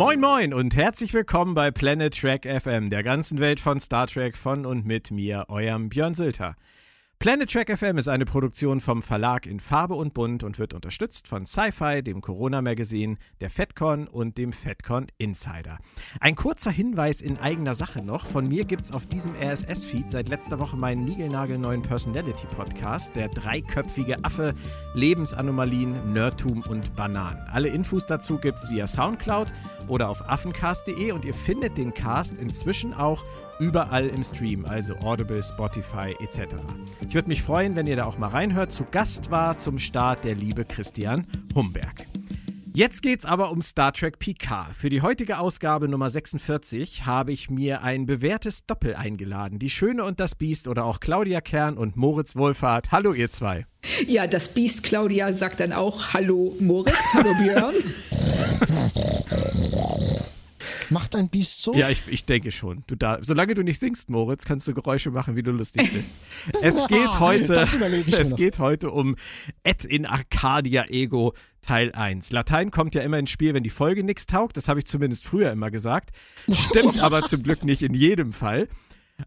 Moin 0.00 0.18
Moin 0.18 0.54
und 0.54 0.74
herzlich 0.74 1.12
willkommen 1.12 1.52
bei 1.54 1.70
Planet 1.70 2.18
Trek 2.18 2.46
FM, 2.46 2.88
der 2.88 3.02
ganzen 3.02 3.38
Welt 3.38 3.60
von 3.60 3.78
Star 3.80 4.06
Trek 4.06 4.34
von 4.34 4.64
und 4.64 4.86
mit 4.86 5.10
mir, 5.10 5.44
eurem 5.48 5.90
Björn 5.90 6.14
Sülter. 6.14 6.56
Planet 7.22 7.50
Track 7.50 7.78
FM 7.78 7.98
ist 7.98 8.08
eine 8.08 8.24
Produktion 8.24 8.80
vom 8.80 9.02
Verlag 9.02 9.44
in 9.44 9.60
Farbe 9.60 9.94
und 9.94 10.14
Bunt 10.14 10.42
und 10.42 10.58
wird 10.58 10.72
unterstützt 10.72 11.28
von 11.28 11.44
Sci-Fi, 11.44 12.02
dem 12.02 12.22
Corona-Magazin, 12.22 13.18
der 13.42 13.50
FedCon 13.50 14.08
und 14.08 14.38
dem 14.38 14.54
FedCon 14.54 15.08
Insider. 15.18 15.80
Ein 16.20 16.34
kurzer 16.34 16.70
Hinweis 16.70 17.20
in 17.20 17.36
eigener 17.36 17.74
Sache 17.74 18.02
noch. 18.02 18.24
Von 18.24 18.48
mir 18.48 18.64
gibt 18.64 18.84
es 18.84 18.92
auf 18.92 19.04
diesem 19.04 19.34
RSS-Feed 19.34 20.08
seit 20.08 20.30
letzter 20.30 20.60
Woche 20.60 20.78
meinen 20.78 21.04
niegelnagelneuen 21.04 21.82
Personality-Podcast, 21.82 23.14
der 23.14 23.28
dreiköpfige 23.28 24.24
Affe, 24.24 24.54
Lebensanomalien, 24.94 26.14
Nerdtum 26.14 26.62
und 26.70 26.96
Bananen. 26.96 27.46
Alle 27.52 27.68
Infos 27.68 28.06
dazu 28.06 28.38
gibt 28.38 28.56
es 28.60 28.70
via 28.70 28.86
Soundcloud 28.86 29.52
oder 29.88 30.08
auf 30.08 30.26
affencast.de 30.26 31.12
und 31.12 31.26
ihr 31.26 31.34
findet 31.34 31.76
den 31.76 31.92
Cast 31.92 32.38
inzwischen 32.38 32.94
auch 32.94 33.22
überall 33.60 34.08
im 34.08 34.24
Stream, 34.24 34.64
also 34.64 34.94
Audible, 34.96 35.42
Spotify 35.42 36.16
etc. 36.20 36.56
Ich 37.06 37.14
würde 37.14 37.28
mich 37.28 37.42
freuen, 37.42 37.76
wenn 37.76 37.86
ihr 37.86 37.96
da 37.96 38.04
auch 38.04 38.18
mal 38.18 38.28
reinhört. 38.28 38.72
Zu 38.72 38.84
Gast 38.90 39.30
war 39.30 39.58
zum 39.58 39.78
Start 39.78 40.24
der 40.24 40.34
liebe 40.34 40.64
Christian 40.64 41.26
Humberg. 41.54 42.06
Jetzt 42.72 43.02
geht's 43.02 43.26
aber 43.26 43.50
um 43.50 43.62
Star 43.62 43.92
Trek 43.92 44.20
Picard. 44.20 44.74
Für 44.74 44.90
die 44.90 45.02
heutige 45.02 45.38
Ausgabe 45.38 45.88
Nummer 45.88 46.08
46 46.08 47.04
habe 47.04 47.32
ich 47.32 47.50
mir 47.50 47.82
ein 47.82 48.06
bewährtes 48.06 48.64
Doppel 48.64 48.94
eingeladen. 48.94 49.58
Die 49.58 49.70
Schöne 49.70 50.04
und 50.04 50.20
das 50.20 50.36
Biest 50.36 50.68
oder 50.68 50.84
auch 50.84 51.00
Claudia 51.00 51.40
Kern 51.40 51.76
und 51.76 51.96
Moritz 51.96 52.36
Wohlfahrt. 52.36 52.92
Hallo 52.92 53.12
ihr 53.12 53.28
zwei. 53.28 53.66
Ja, 54.06 54.28
das 54.28 54.54
Biest 54.54 54.84
Claudia 54.84 55.32
sagt 55.32 55.58
dann 55.60 55.72
auch 55.72 56.14
Hallo 56.14 56.54
Moritz, 56.60 57.12
hallo 57.12 57.34
Björn. 57.42 57.74
Macht 60.90 61.14
ein 61.16 61.28
Biest 61.28 61.60
so? 61.60 61.72
Ja, 61.74 61.88
ich, 61.88 62.02
ich 62.08 62.24
denke 62.24 62.52
schon. 62.52 62.84
Du 62.86 62.96
da, 62.96 63.18
solange 63.22 63.54
du 63.54 63.62
nicht 63.62 63.78
singst, 63.78 64.10
Moritz, 64.10 64.44
kannst 64.44 64.66
du 64.68 64.74
Geräusche 64.74 65.10
machen, 65.10 65.36
wie 65.36 65.42
du 65.42 65.52
lustig 65.52 65.92
bist. 65.92 66.16
Es 66.62 66.86
geht 66.88 67.20
heute, 67.20 67.54
es 68.18 68.36
geht 68.36 68.58
heute 68.58 68.90
um 68.90 69.16
Et 69.62 69.84
in 69.84 70.06
Arcadia 70.06 70.86
Ego 70.88 71.34
Teil 71.62 71.92
1. 71.92 72.32
Latein 72.32 72.70
kommt 72.70 72.94
ja 72.94 73.02
immer 73.02 73.18
ins 73.18 73.30
Spiel, 73.30 73.54
wenn 73.54 73.62
die 73.62 73.70
Folge 73.70 74.02
nichts 74.04 74.26
taugt. 74.26 74.56
Das 74.56 74.68
habe 74.68 74.80
ich 74.80 74.86
zumindest 74.86 75.24
früher 75.24 75.50
immer 75.52 75.70
gesagt. 75.70 76.10
Stimmt 76.50 76.98
aber 77.02 77.22
zum 77.22 77.42
Glück 77.42 77.64
nicht 77.64 77.82
in 77.82 77.94
jedem 77.94 78.32
Fall. 78.32 78.68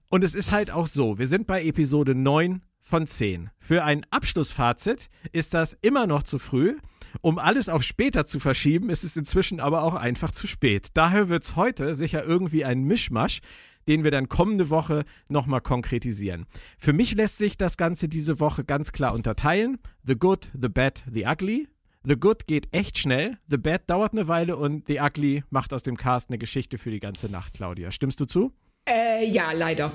Und 0.09 0.23
es 0.23 0.35
ist 0.35 0.51
halt 0.51 0.71
auch 0.71 0.87
so, 0.87 1.17
wir 1.19 1.27
sind 1.27 1.47
bei 1.47 1.63
Episode 1.63 2.15
9 2.15 2.61
von 2.81 3.07
10. 3.07 3.49
Für 3.57 3.83
ein 3.83 4.05
Abschlussfazit 4.09 5.09
ist 5.31 5.53
das 5.53 5.77
immer 5.81 6.07
noch 6.07 6.23
zu 6.23 6.39
früh. 6.39 6.77
Um 7.21 7.37
alles 7.37 7.69
auf 7.69 7.83
später 7.83 8.25
zu 8.25 8.39
verschieben, 8.39 8.89
ist 8.89 9.03
es 9.03 9.15
inzwischen 9.15 9.59
aber 9.59 9.83
auch 9.83 9.95
einfach 9.95 10.31
zu 10.31 10.47
spät. 10.47 10.87
Daher 10.93 11.29
wird 11.29 11.43
es 11.43 11.55
heute 11.55 11.95
sicher 11.95 12.23
irgendwie 12.23 12.65
ein 12.65 12.83
Mischmasch, 12.83 13.41
den 13.87 14.03
wir 14.03 14.11
dann 14.11 14.29
kommende 14.29 14.69
Woche 14.69 15.03
nochmal 15.27 15.61
konkretisieren. 15.61 16.45
Für 16.77 16.93
mich 16.93 17.15
lässt 17.15 17.37
sich 17.37 17.57
das 17.57 17.77
Ganze 17.77 18.07
diese 18.07 18.39
Woche 18.39 18.63
ganz 18.63 18.91
klar 18.91 19.13
unterteilen. 19.13 19.77
The 20.03 20.15
Good, 20.15 20.51
The 20.59 20.69
Bad, 20.69 21.03
The 21.11 21.25
Ugly. 21.25 21.67
The 22.05 22.17
Good 22.17 22.47
geht 22.47 22.67
echt 22.73 22.97
schnell, 22.97 23.37
The 23.47 23.57
Bad 23.57 23.89
dauert 23.89 24.11
eine 24.11 24.27
Weile 24.27 24.57
und 24.57 24.87
The 24.87 24.99
Ugly 24.99 25.43
macht 25.49 25.71
aus 25.71 25.83
dem 25.83 25.95
Cast 25.95 26.29
eine 26.29 26.37
Geschichte 26.37 26.77
für 26.77 26.91
die 26.91 26.99
ganze 26.99 27.29
Nacht, 27.29 27.53
Claudia. 27.53 27.91
Stimmst 27.91 28.19
du 28.19 28.25
zu? 28.25 28.51
Äh, 28.85 29.25
ja, 29.29 29.53
leider. 29.53 29.93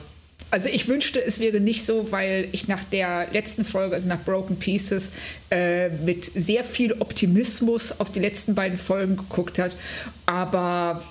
Also 0.50 0.70
ich 0.70 0.89
wünschte, 0.89 1.22
es 1.22 1.41
wäre 1.41 1.61
nicht 1.61 1.84
so, 1.84 2.11
weil 2.11 2.48
ich 2.53 2.69
nach 2.69 2.84
der 2.84 3.31
letzten 3.33 3.64
Folge, 3.64 3.94
also 3.94 4.08
nach 4.08 4.22
Broken 4.25 4.58
Pieces, 4.58 5.12
äh, 5.50 5.91
mit 5.91 6.25
sehr 6.25 6.65
viel 6.65 6.94
Optimismus 7.00 8.00
auf 8.00 8.10
die 8.10 8.21
letzten 8.21 8.54
beiden 8.54 8.78
Folgen 8.78 9.16
geguckt 9.16 9.59
hat. 9.59 9.77
Aber 10.25 11.03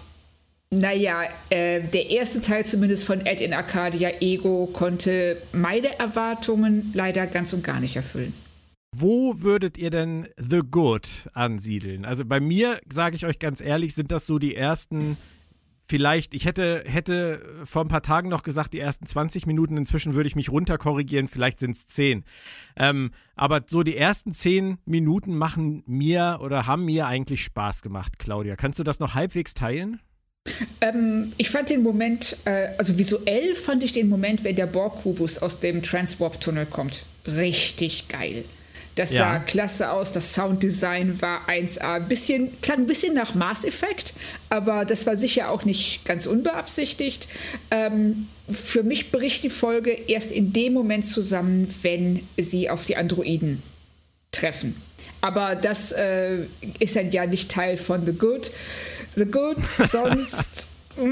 naja, 0.69 1.23
äh, 1.49 1.81
der 1.81 2.09
erste 2.09 2.41
Teil 2.41 2.65
zumindest 2.65 3.03
von 3.03 3.25
Ed 3.25 3.39
in 3.41 3.53
Arcadia 3.53 4.09
Ego 4.19 4.67
konnte 4.73 5.41
meine 5.53 5.97
Erwartungen 5.99 6.91
leider 6.93 7.27
ganz 7.27 7.53
und 7.53 7.63
gar 7.63 7.79
nicht 7.79 7.95
erfüllen. 7.95 8.33
Wo 8.95 9.41
würdet 9.41 9.77
ihr 9.77 9.91
denn 9.91 10.27
The 10.37 10.61
Good 10.69 11.29
ansiedeln? 11.33 12.03
Also 12.03 12.25
bei 12.25 12.39
mir, 12.39 12.79
sage 12.91 13.15
ich 13.15 13.25
euch 13.25 13.37
ganz 13.37 13.61
ehrlich, 13.61 13.93
sind 13.93 14.11
das 14.11 14.25
so 14.25 14.39
die 14.39 14.55
ersten 14.55 15.17
vielleicht, 15.87 16.33
ich 16.33 16.45
hätte, 16.45 16.83
hätte 16.85 17.41
vor 17.63 17.83
ein 17.83 17.87
paar 17.87 18.01
Tagen 18.01 18.29
noch 18.29 18.43
gesagt, 18.43 18.73
die 18.73 18.79
ersten 18.79 19.05
20 19.05 19.45
Minuten, 19.45 19.77
inzwischen 19.77 20.13
würde 20.13 20.27
ich 20.27 20.35
mich 20.35 20.49
runterkorrigieren, 20.49 21.27
vielleicht 21.27 21.59
sind 21.59 21.71
es 21.71 21.87
10. 21.87 22.23
Ähm, 22.75 23.11
aber 23.35 23.61
so 23.67 23.83
die 23.83 23.97
ersten 23.97 24.31
10 24.31 24.79
Minuten 24.85 25.35
machen 25.35 25.83
mir 25.85 26.39
oder 26.41 26.67
haben 26.67 26.85
mir 26.85 27.07
eigentlich 27.07 27.43
Spaß 27.43 27.81
gemacht, 27.81 28.19
Claudia. 28.19 28.55
Kannst 28.55 28.79
du 28.79 28.83
das 28.83 28.99
noch 28.99 29.15
halbwegs 29.15 29.53
teilen? 29.53 29.99
Ähm, 30.81 31.33
ich 31.37 31.49
fand 31.49 31.69
den 31.69 31.83
Moment, 31.83 32.37
äh, 32.45 32.69
also 32.77 32.97
visuell 32.97 33.55
fand 33.55 33.83
ich 33.83 33.91
den 33.91 34.09
Moment, 34.09 34.43
wenn 34.43 34.55
der 34.55 34.67
Borg-Kubus 34.67 35.39
aus 35.39 35.59
dem 35.59 35.83
Transwarp-Tunnel 35.83 36.65
kommt, 36.65 37.03
richtig 37.25 38.07
geil. 38.07 38.45
Das 38.97 39.11
ja. 39.11 39.33
sah 39.33 39.39
klasse 39.39 39.91
aus, 39.91 40.11
das 40.11 40.33
Sounddesign 40.33 41.21
war 41.21 41.47
1A. 41.47 41.99
Bisschen, 41.99 42.59
klang 42.61 42.79
ein 42.79 42.87
bisschen 42.87 43.13
nach 43.13 43.35
Mass 43.35 43.63
Effect, 43.63 44.15
aber 44.49 44.85
das 44.85 45.05
war 45.05 45.15
sicher 45.15 45.51
auch 45.51 45.65
nicht 45.65 46.03
ganz 46.03 46.25
unbeabsichtigt. 46.25 47.27
Ähm, 47.69 48.27
für 48.49 48.81
mich 48.81 49.11
bricht 49.11 49.43
die 49.43 49.51
Folge 49.51 49.91
erst 49.91 50.31
in 50.31 50.51
dem 50.51 50.73
Moment 50.73 51.05
zusammen, 51.05 51.71
wenn 51.83 52.27
sie 52.37 52.71
auf 52.71 52.85
die 52.85 52.97
Androiden 52.97 53.61
treffen. 54.31 54.81
Aber 55.21 55.55
das 55.55 55.91
äh, 55.91 56.45
ist 56.79 56.95
dann 56.95 57.11
ja 57.11 57.27
nicht 57.27 57.51
Teil 57.51 57.77
von 57.77 58.03
The 58.03 58.13
Good. 58.13 58.49
The 59.15 59.25
Good, 59.25 59.63
sonst. 59.63 60.67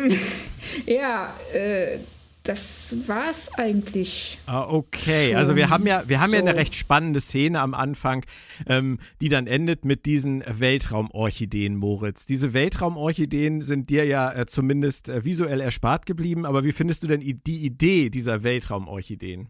ja, 0.87 1.35
äh, 1.53 1.99
das 2.45 2.95
war's 3.07 3.51
eigentlich. 3.57 4.37
Ah, 4.45 4.61
okay, 4.61 5.29
schon. 5.29 5.37
also 5.37 5.55
wir 5.55 5.69
haben 5.69 5.85
ja, 5.87 6.03
wir 6.07 6.21
haben 6.21 6.29
so. 6.29 6.35
ja 6.35 6.41
eine 6.41 6.55
recht 6.55 6.75
spannende 6.75 7.19
Szene 7.19 7.59
am 7.59 7.73
Anfang, 7.73 8.23
ähm, 8.67 8.99
die 9.19 9.29
dann 9.29 9.47
endet 9.47 9.83
mit 9.83 10.05
diesen 10.05 10.43
Weltraumorchideen, 10.47 11.75
Moritz. 11.75 12.25
Diese 12.25 12.53
Weltraumorchideen 12.53 13.61
sind 13.61 13.89
dir 13.89 14.05
ja 14.05 14.31
äh, 14.31 14.45
zumindest 14.45 15.09
äh, 15.09 15.25
visuell 15.25 15.59
erspart 15.59 16.05
geblieben, 16.05 16.45
aber 16.45 16.63
wie 16.63 16.71
findest 16.71 17.03
du 17.03 17.07
denn 17.07 17.21
die 17.21 17.65
Idee 17.65 18.09
dieser 18.09 18.43
Weltraumorchideen? 18.43 19.49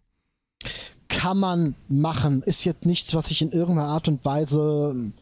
Kann 1.10 1.38
man 1.38 1.76
machen, 1.90 2.44
ist 2.44 2.64
jetzt 2.64 2.86
nichts, 2.86 3.14
was 3.14 3.30
ich 3.30 3.42
in 3.42 3.52
irgendeiner 3.52 3.90
Art 3.90 4.08
und 4.08 4.24
Weise 4.26 5.14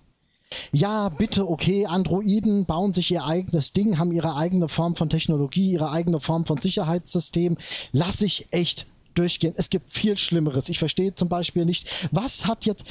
ja, 0.72 1.09
bitte, 1.09 1.47
okay, 1.47 1.86
Androiden 1.86 2.66
bauen 2.66 2.94
sich 2.94 3.12
ihr 3.12 3.25
eigenes 3.25 3.74
Ding, 3.74 3.97
haben 3.97 4.12
ihre 4.12 4.36
eigene 4.36 4.68
Form 4.68 4.96
von 4.96 5.09
Technologie, 5.09 5.72
ihre 5.72 5.91
eigene 5.91 6.19
Form 6.19 6.46
von 6.46 6.59
Sicherheitssystem. 6.59 7.58
Lass 7.91 8.22
ich 8.22 8.47
echt 8.52 8.88
durchgehen. 9.16 9.53
Es 9.58 9.69
gibt 9.69 9.91
viel 9.91 10.18
Schlimmeres. 10.18 10.69
Ich 10.69 10.80
verstehe 10.80 11.16
zum 11.16 11.30
Beispiel 11.30 11.66
nicht, 11.66 12.08
was 12.12 12.46
hat 12.46 12.66
jetzt, 12.66 12.86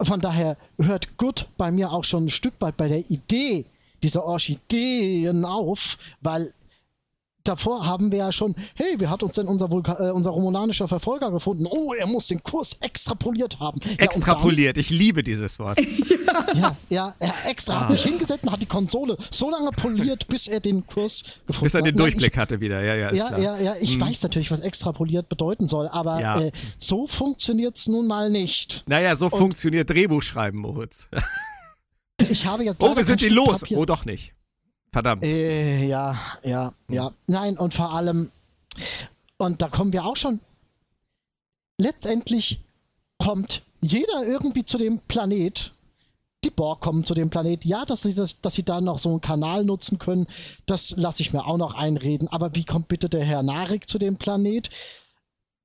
von 0.00 0.20
daher 0.20 0.56
hört 0.78 1.16
gut 1.16 1.46
bei 1.56 1.70
mir 1.70 1.92
auch 1.92 2.04
schon 2.04 2.26
ein 2.26 2.30
Stück 2.30 2.54
weit 2.60 2.76
bei 2.76 2.88
der 2.88 3.10
Idee 3.10 3.66
dieser 4.02 4.24
Orchideen 4.24 5.44
auf, 5.44 5.98
weil 6.20 6.52
davor 7.44 7.86
haben 7.86 8.10
wir 8.10 8.18
ja 8.18 8.32
schon, 8.32 8.54
hey, 8.74 8.94
wie 8.98 9.06
hat 9.06 9.22
uns 9.22 9.32
denn 9.32 9.46
unser, 9.46 9.70
Vulka 9.70 10.08
äh, 10.08 10.10
unser 10.10 10.30
romulanischer 10.30 10.88
Verfolger 10.88 11.30
gefunden? 11.30 11.66
Oh, 11.66 11.92
er 11.92 12.06
muss 12.06 12.28
den 12.28 12.42
Kurs 12.42 12.76
extrapoliert 12.80 13.60
haben. 13.60 13.80
Extrapoliert, 13.98 14.76
ja, 14.76 14.80
ich 14.80 14.90
liebe 14.90 15.22
dieses 15.22 15.58
Wort. 15.58 15.78
ja, 16.54 16.76
ja, 16.88 17.14
er 17.18 17.34
extra 17.48 17.74
ah. 17.74 17.80
hat 17.80 17.92
sich 17.92 18.02
hingesetzt 18.02 18.44
und 18.44 18.52
hat 18.52 18.62
die 18.62 18.66
Konsole 18.66 19.16
so 19.30 19.50
lange 19.50 19.70
poliert, 19.70 20.28
bis 20.28 20.48
er 20.48 20.60
den 20.60 20.86
Kurs 20.86 21.22
gefunden 21.46 21.56
hat. 21.56 21.62
Bis 21.62 21.74
er 21.74 21.82
den 21.82 21.96
Durchblick 21.96 22.36
hatte 22.36 22.60
wieder, 22.60 22.82
ja, 22.82 22.94
ja. 22.94 23.12
ja, 23.12 23.38
ja, 23.38 23.58
ja, 23.58 23.74
ich 23.80 23.94
hm. 23.94 24.00
weiß 24.02 24.22
natürlich, 24.22 24.50
was 24.50 24.60
extrapoliert 24.60 25.28
bedeuten 25.28 25.68
soll, 25.68 25.88
aber 25.88 26.20
ja. 26.20 26.40
äh, 26.40 26.52
so 26.78 27.06
funktioniert 27.06 27.76
es 27.76 27.86
nun 27.86 28.06
mal 28.06 28.30
nicht. 28.30 28.84
Naja, 28.86 29.16
so 29.16 29.26
und 29.26 29.36
funktioniert 29.36 29.90
Drehbuchschreiben, 29.90 30.60
Moritz. 30.60 31.08
ich 32.18 32.46
habe 32.46 32.64
jetzt. 32.64 32.76
Oh, 32.80 32.96
wir 32.96 33.04
sind 33.04 33.20
die 33.20 33.28
los. 33.28 33.60
Papier. 33.60 33.78
Oh, 33.78 33.84
doch 33.84 34.04
nicht. 34.04 34.34
Verdammt. 34.92 35.24
Äh, 35.24 35.86
ja, 35.86 36.18
ja, 36.44 36.72
ja. 36.88 37.12
Nein, 37.26 37.56
und 37.56 37.72
vor 37.72 37.94
allem, 37.94 38.30
und 39.38 39.62
da 39.62 39.68
kommen 39.68 39.92
wir 39.92 40.04
auch 40.04 40.16
schon. 40.16 40.40
Letztendlich 41.78 42.60
kommt 43.18 43.62
jeder 43.80 44.26
irgendwie 44.26 44.64
zu 44.64 44.76
dem 44.78 44.98
Planet. 44.98 45.72
Die 46.44 46.50
Borg 46.50 46.80
kommen 46.80 47.04
zu 47.04 47.14
dem 47.14 47.30
Planet. 47.30 47.64
Ja, 47.64 47.84
dass 47.84 48.02
sie, 48.02 48.14
das, 48.14 48.40
dass 48.40 48.54
sie 48.54 48.64
da 48.64 48.80
noch 48.80 48.98
so 48.98 49.10
einen 49.10 49.20
Kanal 49.20 49.64
nutzen 49.64 49.98
können, 49.98 50.26
das 50.66 50.90
lasse 50.96 51.22
ich 51.22 51.32
mir 51.32 51.46
auch 51.46 51.56
noch 51.56 51.74
einreden. 51.74 52.28
Aber 52.28 52.54
wie 52.54 52.64
kommt 52.64 52.88
bitte 52.88 53.08
der 53.08 53.24
Herr 53.24 53.42
Narik 53.42 53.88
zu 53.88 53.98
dem 53.98 54.16
Planet? 54.16 54.68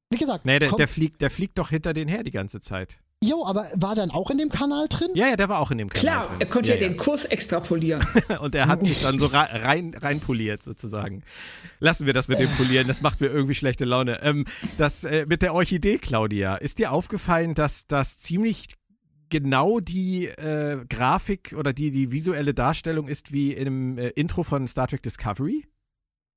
Wie 0.10 0.18
gesagt, 0.18 0.46
nee, 0.46 0.60
der, 0.60 0.72
der, 0.72 0.88
fliegt, 0.88 1.20
der 1.20 1.30
fliegt 1.30 1.58
doch 1.58 1.70
hinter 1.70 1.94
den 1.94 2.08
her 2.08 2.24
die 2.24 2.32
ganze 2.32 2.62
Zeit. 2.62 3.00
Jo, 3.24 3.46
aber 3.46 3.68
war 3.76 3.96
dann 3.96 4.12
auch 4.12 4.30
in 4.30 4.38
dem 4.38 4.50
Kanal 4.50 4.88
drin? 4.88 5.10
Ja, 5.16 5.28
ja, 5.28 5.36
der 5.36 5.50
war 5.50 5.60
auch 5.60 5.72
in 5.72 5.80
dem 5.80 5.90
Kanal 5.90 6.02
Klar, 6.02 6.28
drin. 6.28 6.38
er 6.40 6.46
konnte 6.48 6.70
ja, 6.70 6.76
ja, 6.76 6.88
den 6.88 6.98
Kurs 6.98 7.26
extrapolieren. 7.26 8.06
und 8.42 8.54
er 8.54 8.68
hat 8.68 8.84
sich 8.84 9.02
dann 9.02 9.18
so 9.18 9.26
rein, 9.28 9.96
rein 10.00 10.20
poliert 10.20 10.62
sozusagen. 10.62 11.24
Lassen 11.80 12.06
wir 12.06 12.14
das 12.14 12.28
mit 12.28 12.38
dem 12.38 12.52
Polieren, 12.52 12.88
das 12.88 13.02
macht 13.02 13.20
mir 13.20 13.28
irgendwie 13.28 13.56
schlechte 13.56 13.86
Laune. 13.86 14.22
Ähm, 14.22 14.46
das 14.78 15.04
äh, 15.04 15.26
mit 15.28 15.42
der 15.42 15.56
Orchidee, 15.56 15.98
Claudia, 15.98 16.58
ist 16.58 16.78
dir 16.78 16.92
aufgefallen, 16.92 17.56
dass 17.56 17.88
das 17.88 18.20
ziemlich 18.20 18.68
genau 19.30 19.80
die 19.80 20.28
äh, 20.28 20.86
Grafik 20.88 21.56
oder 21.58 21.74
die, 21.74 21.90
die 21.90 22.12
visuelle 22.12 22.54
Darstellung 22.54 23.08
ist 23.08 23.32
wie 23.32 23.52
im 23.52 23.98
äh, 23.98 24.10
Intro 24.10 24.44
von 24.44 24.68
Star 24.68 24.88
Trek 24.88 25.02
Discovery? 25.02 25.66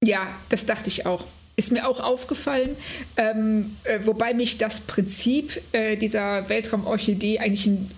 Ja, 0.02 0.28
das 0.48 0.64
dachte 0.64 0.88
ich 0.88 1.04
auch. 1.04 1.26
Ist 1.60 1.72
mir 1.72 1.86
auch 1.86 2.00
aufgefallen, 2.00 2.74
ähm, 3.18 3.76
äh, 3.84 3.98
wobei 4.06 4.32
mich 4.32 4.56
das 4.56 4.80
Prinzip 4.80 5.60
äh, 5.72 5.94
dieser 5.98 6.48
Weltraumorchidee 6.48 7.38
eigentlich, 7.38 7.66
ein, 7.66 7.90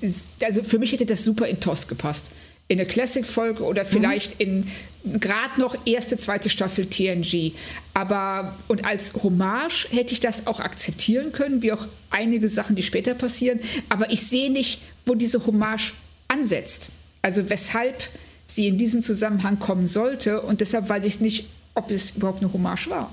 also 0.43 0.65
für 0.65 0.81
mich 0.81 0.91
hätte 0.91 1.07
das 1.07 1.23
super 1.23 1.47
in 1.47 1.61
TOS 1.61 1.87
gepasst. 1.87 2.33
In 2.67 2.81
eine 2.81 2.89
Classic-Folge 2.89 3.63
oder 3.63 3.85
vielleicht 3.85 4.41
mhm. 4.41 4.67
in 5.05 5.21
gerade 5.21 5.61
noch 5.61 5.77
erste, 5.87 6.17
zweite 6.17 6.51
Staffel 6.51 6.87
TNG. 6.87 7.53
Aber 7.95 8.57
und 8.67 8.85
als 8.85 9.15
Hommage 9.23 9.87
hätte 9.93 10.13
ich 10.13 10.19
das 10.19 10.49
auch 10.49 10.59
akzeptieren 10.59 11.31
können, 11.31 11.63
wie 11.63 11.71
auch 11.71 11.87
einige 12.11 12.49
Sachen, 12.49 12.75
die 12.75 12.83
später 12.83 13.15
passieren. 13.15 13.61
Aber 13.89 14.11
ich 14.11 14.27
sehe 14.27 14.51
nicht, 14.51 14.81
wo 15.07 15.15
diese 15.15 15.47
Hommage 15.47 15.93
ansetzt. 16.27 16.89
Also 17.23 17.49
weshalb 17.49 18.09
sie 18.47 18.67
in 18.67 18.77
diesem 18.77 19.03
Zusammenhang 19.03 19.61
kommen 19.61 19.87
sollte. 19.87 20.43
Und 20.43 20.61
deshalb 20.61 20.89
weiß 20.89 21.05
ich 21.05 21.21
nicht, 21.21 21.47
ob 21.77 21.93
es 21.93 22.17
überhaupt 22.17 22.43
eine 22.43 22.53
Hommage 22.53 22.91
war. 22.91 23.13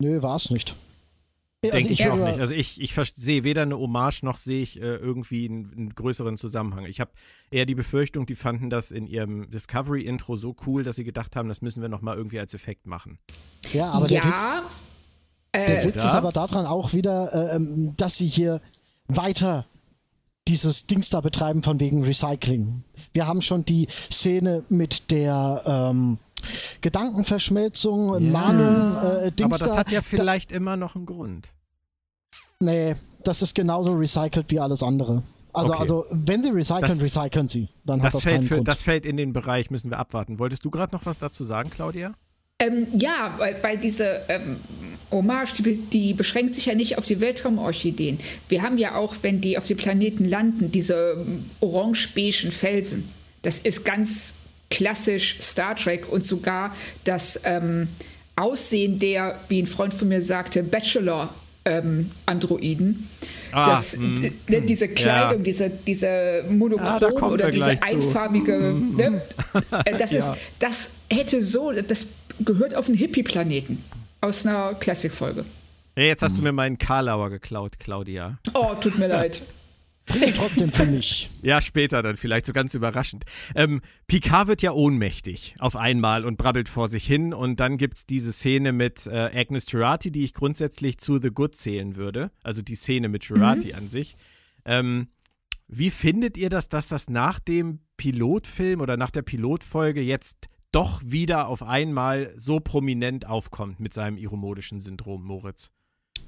Nö, 0.00 0.22
war 0.22 0.36
es 0.36 0.50
nicht. 0.50 0.76
Denke 1.62 1.76
also 1.76 1.90
ich, 1.90 2.00
ich 2.00 2.08
auch 2.08 2.16
nicht. 2.16 2.38
Also 2.38 2.54
ich, 2.54 2.80
ich 2.80 2.94
sehe 3.16 3.42
weder 3.42 3.62
eine 3.62 3.76
Hommage 3.76 4.22
noch 4.22 4.38
sehe 4.38 4.62
ich 4.62 4.80
äh, 4.80 4.94
irgendwie 4.94 5.48
einen, 5.48 5.72
einen, 5.72 5.94
größeren 5.94 6.36
Zusammenhang. 6.36 6.84
Ich 6.84 7.00
habe 7.00 7.10
eher 7.50 7.66
die 7.66 7.74
Befürchtung, 7.74 8.26
die 8.26 8.36
fanden 8.36 8.70
das 8.70 8.92
in 8.92 9.08
ihrem 9.08 9.50
Discovery-Intro 9.50 10.36
so 10.36 10.54
cool, 10.66 10.84
dass 10.84 10.96
sie 10.96 11.04
gedacht 11.04 11.34
haben, 11.34 11.48
das 11.48 11.60
müssen 11.60 11.82
wir 11.82 11.88
nochmal 11.88 12.16
irgendwie 12.16 12.38
als 12.38 12.54
Effekt 12.54 12.86
machen. 12.86 13.18
Ja, 13.72 13.90
aber 13.90 14.08
ja, 14.08 14.20
der 14.20 14.30
Witz, 14.30 14.54
äh, 15.50 15.66
der 15.66 15.84
Witz 15.84 16.02
ja? 16.02 16.08
ist 16.08 16.14
aber 16.14 16.30
daran 16.30 16.64
auch 16.64 16.92
wieder, 16.92 17.34
äh, 17.34 17.56
ähm, 17.56 17.94
dass 17.96 18.16
sie 18.16 18.28
hier 18.28 18.60
weiter 19.08 19.66
dieses 20.46 20.86
Dings 20.86 21.10
da 21.10 21.20
betreiben 21.20 21.64
von 21.64 21.80
wegen 21.80 22.04
Recycling. 22.04 22.84
Wir 23.12 23.26
haben 23.26 23.42
schon 23.42 23.64
die 23.64 23.88
Szene 24.12 24.62
mit 24.68 25.10
der 25.10 25.62
ähm, 25.66 26.18
Gedankenverschmelzung, 26.80 28.20
ja. 28.20 28.30
Mahnung, 28.30 28.96
äh, 29.22 29.32
Dings 29.32 29.54
Aber 29.54 29.58
das 29.58 29.76
hat 29.76 29.90
ja 29.90 30.02
vielleicht 30.02 30.50
da, 30.50 30.56
immer 30.56 30.76
noch 30.76 30.96
einen 30.96 31.06
Grund. 31.06 31.48
Nee, 32.60 32.94
das 33.24 33.42
ist 33.42 33.54
genauso 33.54 33.92
recycelt 33.92 34.50
wie 34.50 34.60
alles 34.60 34.82
andere. 34.82 35.22
Also, 35.52 35.72
okay. 35.72 35.82
also 35.82 36.06
wenn 36.10 36.42
sie 36.42 36.50
recyceln, 36.50 36.82
das, 36.82 37.02
recyceln 37.02 37.48
sie. 37.48 37.68
Dann 37.84 38.00
das 38.00 38.06
hat 38.06 38.14
das 38.14 38.22
fällt 38.22 38.34
keinen 38.36 38.48
für, 38.48 38.54
Grund. 38.56 38.68
Das 38.68 38.82
fällt 38.82 39.06
in 39.06 39.16
den 39.16 39.32
Bereich, 39.32 39.70
müssen 39.70 39.90
wir 39.90 39.98
abwarten. 39.98 40.38
Wolltest 40.38 40.64
du 40.64 40.70
gerade 40.70 40.94
noch 40.94 41.06
was 41.06 41.18
dazu 41.18 41.44
sagen, 41.44 41.70
Claudia? 41.70 42.14
Ähm, 42.60 42.88
ja, 42.92 43.34
weil, 43.38 43.62
weil 43.62 43.78
diese 43.78 44.22
ähm, 44.28 44.56
Hommage, 45.12 45.62
die, 45.62 45.78
die, 45.78 46.12
beschränkt 46.12 46.54
sich 46.54 46.66
ja 46.66 46.74
nicht 46.74 46.98
auf 46.98 47.06
die 47.06 47.20
Weltraumorchideen. 47.20 48.18
Wir 48.48 48.62
haben 48.62 48.78
ja 48.78 48.96
auch, 48.96 49.14
wenn 49.22 49.40
die 49.40 49.56
auf 49.56 49.66
die 49.66 49.76
Planeten 49.76 50.24
landen, 50.24 50.72
diese 50.72 51.24
ähm, 51.24 51.50
orange-beigen 51.60 52.50
Felsen. 52.50 53.08
Das 53.42 53.60
ist 53.60 53.84
ganz 53.84 54.34
klassisch 54.70 55.36
Star 55.40 55.76
Trek 55.76 56.08
und 56.08 56.24
sogar 56.24 56.74
das 57.04 57.40
ähm, 57.44 57.88
Aussehen 58.36 58.98
der, 58.98 59.38
wie 59.48 59.60
ein 59.62 59.66
Freund 59.66 59.92
von 59.92 60.08
mir 60.08 60.22
sagte, 60.22 60.62
Bachelor-Androiden. 60.62 62.88
Ähm, 62.88 63.08
ah, 63.52 63.66
das, 63.66 63.96
mm, 63.96 64.24
äh, 64.46 64.60
diese 64.60 64.86
Kleidung, 64.88 65.38
ja. 65.38 65.44
diese, 65.44 65.70
diese 65.70 66.44
monochrom 66.48 67.22
ah, 67.22 67.28
oder 67.28 67.50
diese 67.50 67.82
einfarbige, 67.82 68.76
ne? 68.96 69.22
Äh, 69.84 69.98
das, 69.98 70.12
ja. 70.12 70.18
ist, 70.18 70.34
das 70.60 70.92
hätte 71.10 71.42
so, 71.42 71.72
das 71.72 72.10
gehört 72.44 72.76
auf 72.76 72.86
einen 72.86 72.96
Hippie-Planeten 72.96 73.82
aus 74.20 74.46
einer 74.46 74.74
Classic-Folge. 74.74 75.44
Ja, 75.96 76.04
jetzt 76.04 76.22
hast 76.22 76.38
du 76.38 76.42
mir 76.42 76.52
meinen 76.52 76.78
Karlauer 76.78 77.30
geklaut, 77.30 77.80
Claudia. 77.80 78.38
Oh, 78.54 78.74
tut 78.80 78.96
mir 78.98 79.08
leid. 79.08 79.42
Bring 80.08 80.34
trotzdem 80.34 80.72
für 80.72 80.86
mich. 80.86 81.30
Ja, 81.42 81.60
später 81.60 82.02
dann 82.02 82.16
vielleicht 82.16 82.46
so 82.46 82.52
ganz 82.52 82.74
überraschend. 82.74 83.24
Ähm, 83.54 83.80
Picard 84.08 84.48
wird 84.48 84.60
ja 84.60 84.72
ohnmächtig 84.72 85.54
auf 85.60 85.76
einmal 85.76 86.24
und 86.24 86.36
brabbelt 86.36 86.68
vor 86.68 86.88
sich 86.88 87.06
hin 87.06 87.32
und 87.32 87.60
dann 87.60 87.78
gibt 87.78 87.96
es 87.96 88.06
diese 88.06 88.32
Szene 88.32 88.72
mit 88.72 89.06
äh, 89.06 89.30
Agnes 89.32 89.66
Girardi, 89.66 90.10
die 90.10 90.24
ich 90.24 90.34
grundsätzlich 90.34 90.98
zu 90.98 91.18
The 91.18 91.30
Good 91.30 91.54
zählen 91.54 91.96
würde. 91.96 92.32
Also 92.42 92.60
die 92.60 92.74
Szene 92.74 93.08
mit 93.08 93.26
Girardi 93.26 93.68
mhm. 93.68 93.74
an 93.74 93.88
sich. 93.88 94.16
Ähm, 94.64 95.08
wie 95.68 95.90
findet 95.90 96.36
ihr 96.36 96.48
das, 96.48 96.68
dass 96.68 96.88
das 96.88 97.08
nach 97.08 97.38
dem 97.38 97.80
Pilotfilm 97.96 98.80
oder 98.80 98.96
nach 98.96 99.10
der 99.10 99.22
Pilotfolge 99.22 100.00
jetzt 100.00 100.48
doch 100.72 101.00
wieder 101.04 101.48
auf 101.48 101.62
einmal 101.62 102.32
so 102.36 102.58
prominent 102.58 103.26
aufkommt 103.26 103.78
mit 103.78 103.94
seinem 103.94 104.16
iromodischen 104.16 104.80
Syndrom, 104.80 105.22
Moritz? 105.24 105.70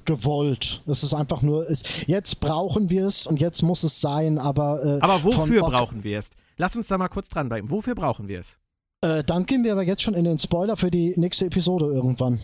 Gewollt. 0.05 0.83
Es 0.87 1.03
ist 1.03 1.15
einfach 1.15 1.43
nur, 1.43 1.67
ist, 1.67 2.07
jetzt 2.07 2.41
brauchen 2.41 2.91
wir 2.91 3.07
es 3.07 3.27
und 3.27 3.41
jetzt 3.41 3.63
muss 3.63 3.83
es 3.83 4.01
sein, 4.01 4.39
aber. 4.39 4.85
Äh, 4.85 4.99
aber 5.01 5.23
wofür 5.25 5.63
brauchen 5.63 6.05
wir 6.05 6.19
es? 6.19 6.31
Lass 6.57 6.77
uns 6.77 6.89
da 6.89 6.99
mal 6.99 7.09
kurz 7.09 7.29
dranbleiben. 7.29 7.71
Wofür 7.71 7.95
brauchen 7.95 8.29
wir 8.29 8.41
es? 8.41 8.57
Äh, 9.03 9.25
dann 9.25 9.45
gehen 9.45 9.65
wir 9.65 9.73
aber 9.73 9.83
jetzt 9.83 10.03
schon 10.03 10.15
in 10.15 10.25
den 10.25 10.39
Spoiler 10.39 10.77
für 10.77 10.91
die 10.91 11.15
nächste 11.17 11.47
Episode 11.47 11.87
irgendwann. 11.87 12.39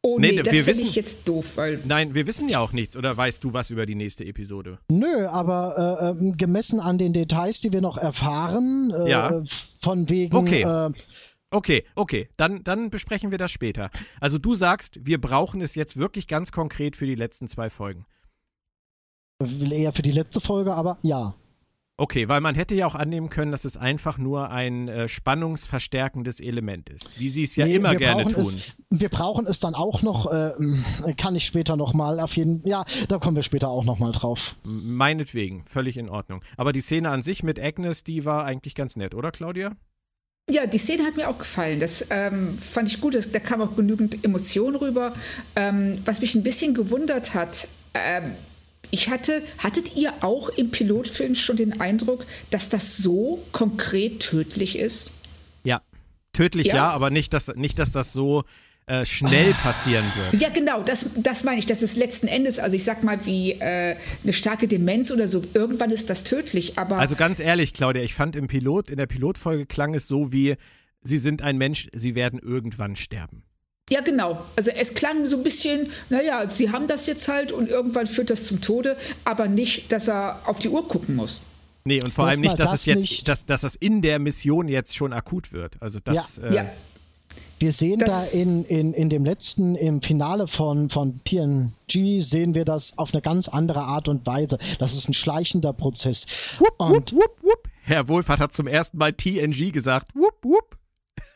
Oh 0.00 0.18
nee, 0.20 0.30
nee 0.30 0.42
das 0.42 0.56
finde 0.56 0.82
ich 0.82 0.94
jetzt 0.94 1.26
doof, 1.26 1.56
weil. 1.56 1.80
Nein, 1.84 2.14
wir 2.14 2.26
wissen 2.28 2.48
ja 2.48 2.60
auch 2.60 2.72
nichts. 2.72 2.96
Oder 2.96 3.16
weißt 3.16 3.42
du 3.42 3.52
was 3.52 3.70
über 3.70 3.84
die 3.84 3.96
nächste 3.96 4.24
Episode? 4.24 4.78
Nö, 4.88 5.26
aber 5.26 5.98
äh, 6.00 6.10
ähm, 6.10 6.36
gemessen 6.36 6.78
an 6.78 6.98
den 6.98 7.12
Details, 7.12 7.60
die 7.60 7.72
wir 7.72 7.80
noch 7.80 7.98
erfahren, 7.98 8.92
äh, 8.96 9.10
ja. 9.10 9.42
von 9.80 10.08
wegen. 10.08 10.36
Okay. 10.36 10.62
Äh, 10.62 10.92
Okay, 11.50 11.84
okay, 11.94 12.28
dann, 12.36 12.62
dann 12.62 12.90
besprechen 12.90 13.30
wir 13.30 13.38
das 13.38 13.50
später. 13.50 13.90
Also 14.20 14.38
du 14.38 14.54
sagst, 14.54 14.98
wir 15.06 15.20
brauchen 15.20 15.62
es 15.62 15.74
jetzt 15.74 15.96
wirklich 15.96 16.26
ganz 16.28 16.52
konkret 16.52 16.94
für 16.94 17.06
die 17.06 17.14
letzten 17.14 17.48
zwei 17.48 17.70
Folgen. 17.70 18.04
Eher 19.40 19.92
für 19.92 20.02
die 20.02 20.10
letzte 20.10 20.40
Folge, 20.40 20.74
aber 20.74 20.98
ja. 21.02 21.34
Okay, 22.00 22.28
weil 22.28 22.40
man 22.40 22.54
hätte 22.54 22.76
ja 22.76 22.86
auch 22.86 22.94
annehmen 22.94 23.28
können, 23.28 23.50
dass 23.50 23.64
es 23.64 23.76
einfach 23.76 24.18
nur 24.18 24.50
ein 24.50 24.86
äh, 24.86 25.08
spannungsverstärkendes 25.08 26.38
Element 26.38 26.90
ist, 26.90 27.10
wie 27.18 27.28
sie 27.28 27.42
es 27.42 27.56
ja 27.56 27.66
nee, 27.66 27.74
immer 27.74 27.96
gerne 27.96 28.22
tun. 28.22 28.42
Es, 28.42 28.76
wir 28.90 29.08
brauchen 29.08 29.46
es 29.46 29.58
dann 29.58 29.74
auch 29.74 30.02
noch, 30.02 30.30
äh, 30.30 30.52
kann 31.16 31.34
ich 31.34 31.44
später 31.44 31.76
nochmal 31.76 32.20
auf 32.20 32.36
jeden 32.36 32.64
Ja, 32.68 32.84
da 33.08 33.18
kommen 33.18 33.34
wir 33.34 33.42
später 33.42 33.68
auch 33.68 33.84
nochmal 33.84 34.12
drauf. 34.12 34.54
Meinetwegen, 34.62 35.64
völlig 35.64 35.96
in 35.96 36.08
Ordnung. 36.08 36.42
Aber 36.56 36.72
die 36.72 36.82
Szene 36.82 37.10
an 37.10 37.22
sich 37.22 37.42
mit 37.42 37.58
Agnes, 37.58 38.04
die 38.04 38.24
war 38.24 38.44
eigentlich 38.44 38.76
ganz 38.76 38.94
nett, 38.94 39.14
oder 39.14 39.32
Claudia? 39.32 39.72
Ja, 40.50 40.66
die 40.66 40.78
Szene 40.78 41.04
hat 41.04 41.16
mir 41.16 41.28
auch 41.28 41.38
gefallen. 41.38 41.78
Das 41.78 42.06
ähm, 42.10 42.58
fand 42.58 42.88
ich 42.88 43.00
gut. 43.00 43.14
Das, 43.14 43.30
da 43.30 43.38
kam 43.38 43.60
auch 43.60 43.76
genügend 43.76 44.24
Emotion 44.24 44.76
rüber. 44.76 45.14
Ähm, 45.56 45.98
was 46.04 46.20
mich 46.20 46.34
ein 46.34 46.42
bisschen 46.42 46.74
gewundert 46.74 47.34
hat, 47.34 47.68
ähm, 47.94 48.34
ich 48.90 49.10
hatte, 49.10 49.42
hattet 49.58 49.96
ihr 49.96 50.12
auch 50.22 50.48
im 50.48 50.70
Pilotfilm 50.70 51.34
schon 51.34 51.56
den 51.56 51.80
Eindruck, 51.80 52.24
dass 52.50 52.70
das 52.70 52.96
so 52.96 53.44
konkret 53.52 54.20
tödlich 54.20 54.78
ist? 54.78 55.10
Ja, 55.64 55.82
tödlich 56.32 56.68
ja, 56.68 56.76
ja 56.76 56.90
aber 56.90 57.10
nicht 57.10 57.32
dass, 57.34 57.48
nicht, 57.54 57.78
dass 57.78 57.92
das 57.92 58.12
so 58.12 58.44
äh, 58.88 59.04
schnell 59.04 59.52
ah. 59.52 59.62
passieren 59.62 60.04
wird. 60.16 60.40
Ja, 60.40 60.48
genau, 60.48 60.82
das, 60.82 61.10
das 61.16 61.44
meine 61.44 61.58
ich. 61.58 61.66
Das 61.66 61.82
ist 61.82 61.96
letzten 61.96 62.26
Endes, 62.26 62.58
also 62.58 62.74
ich 62.74 62.84
sag 62.84 63.04
mal, 63.04 63.24
wie 63.26 63.52
äh, 63.52 63.96
eine 64.22 64.32
starke 64.32 64.66
Demenz 64.66 65.10
oder 65.10 65.28
so, 65.28 65.42
irgendwann 65.54 65.90
ist 65.90 66.10
das 66.10 66.24
tödlich, 66.24 66.78
aber. 66.78 66.98
Also 66.98 67.14
ganz 67.14 67.38
ehrlich, 67.38 67.74
Claudia, 67.74 68.02
ich 68.02 68.14
fand 68.14 68.34
im 68.34 68.48
Pilot, 68.48 68.90
in 68.90 68.96
der 68.96 69.06
Pilotfolge 69.06 69.66
klang 69.66 69.94
es 69.94 70.06
so 70.06 70.32
wie, 70.32 70.56
Sie 71.02 71.18
sind 71.18 71.42
ein 71.42 71.58
Mensch, 71.58 71.88
Sie 71.92 72.14
werden 72.14 72.40
irgendwann 72.40 72.96
sterben. 72.96 73.44
Ja, 73.90 74.00
genau. 74.00 74.44
Also 74.56 74.70
es 74.70 74.94
klang 74.94 75.26
so 75.26 75.36
ein 75.36 75.42
bisschen, 75.42 75.90
naja, 76.10 76.46
sie 76.46 76.72
haben 76.72 76.86
das 76.88 77.06
jetzt 77.06 77.28
halt 77.28 77.52
und 77.52 77.68
irgendwann 77.68 78.06
führt 78.06 78.30
das 78.30 78.44
zum 78.44 78.60
Tode, 78.60 78.96
aber 79.24 79.48
nicht, 79.48 79.92
dass 79.92 80.08
er 80.08 80.40
auf 80.44 80.58
die 80.58 80.68
Uhr 80.68 80.86
gucken 80.86 81.16
muss. 81.16 81.40
Nee, 81.84 82.02
und 82.02 82.12
vor 82.12 82.26
allem 82.26 82.42
nicht, 82.42 82.58
dass 82.58 82.72
das 82.72 82.80
es 82.80 82.86
jetzt, 82.86 83.28
dass, 83.28 83.46
dass 83.46 83.62
das 83.62 83.74
in 83.74 84.02
der 84.02 84.18
Mission 84.18 84.68
jetzt 84.68 84.94
schon 84.94 85.14
akut 85.14 85.52
wird. 85.52 85.80
Also 85.80 86.00
das. 86.00 86.36
Ja, 86.36 86.48
äh, 86.48 86.54
ja. 86.54 86.70
Wir 87.58 87.72
sehen 87.72 87.98
das 87.98 88.32
da 88.32 88.38
in, 88.38 88.64
in, 88.64 88.94
in 88.94 89.10
dem 89.10 89.24
letzten, 89.24 89.74
im 89.74 90.00
Finale 90.00 90.46
von, 90.46 90.88
von 90.90 91.20
TNG, 91.24 92.20
sehen 92.20 92.54
wir 92.54 92.64
das 92.64 92.96
auf 92.98 93.12
eine 93.12 93.20
ganz 93.20 93.48
andere 93.48 93.80
Art 93.80 94.08
und 94.08 94.26
Weise. 94.26 94.58
Das 94.78 94.94
ist 94.94 95.08
ein 95.08 95.14
schleichender 95.14 95.72
Prozess. 95.72 96.26
Wupp, 96.58 96.74
und 96.78 97.12
wupp, 97.12 97.42
wupp, 97.42 97.68
Herr 97.82 98.06
Wohlfahrt 98.06 98.40
hat 98.40 98.52
zum 98.52 98.66
ersten 98.66 98.98
Mal 98.98 99.12
TNG 99.12 99.72
gesagt. 99.72 100.14
Wupp, 100.14 100.44
wupp. 100.44 100.76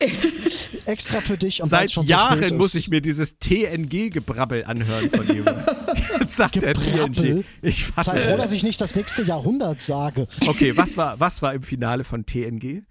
Extra 0.86 1.20
für 1.20 1.36
dich. 1.36 1.62
Und 1.62 1.68
Seit 1.68 1.90
Jahren 1.90 2.56
muss 2.56 2.74
ich 2.74 2.88
mir 2.88 3.00
dieses 3.00 3.38
TNG-Gebrabbel 3.38 4.64
anhören 4.64 5.10
von 5.10 5.28
ihm. 5.28 5.44
Jetzt 6.20 6.36
sagt 6.36 6.54
Gebrabbel? 6.54 6.98
er 6.98 7.12
TNG. 7.12 7.44
Ich 7.62 7.84
fasse. 7.84 8.10
Sei 8.10 8.20
froh, 8.20 8.36
dass 8.36 8.52
ich 8.52 8.62
nicht 8.62 8.80
das 8.80 8.94
nächste 8.94 9.22
Jahrhundert 9.22 9.80
sage. 9.80 10.28
Okay, 10.46 10.76
was 10.76 10.96
war, 10.96 11.18
was 11.18 11.42
war 11.42 11.54
im 11.54 11.62
Finale 11.62 12.04
von 12.04 12.26
TNG? 12.26 12.82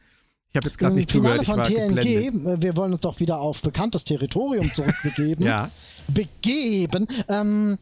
Ich 0.51 0.57
habe 0.57 0.67
jetzt 0.67 0.77
gerade 0.77 0.95
nicht 0.95 1.11
Finale 1.11 1.43
zugehört. 1.43 1.65
von 1.67 1.75
TNG, 1.75 2.25
geblendet. 2.25 2.61
wir 2.61 2.75
wollen 2.75 2.91
uns 2.91 3.01
doch 3.01 3.19
wieder 3.19 3.39
auf 3.39 3.61
bekanntes 3.61 4.03
Territorium 4.03 4.71
zurückbegeben. 4.73 5.45
ja. 5.45 5.71
Begeben. 6.07 7.07
Ähm, 7.29 7.77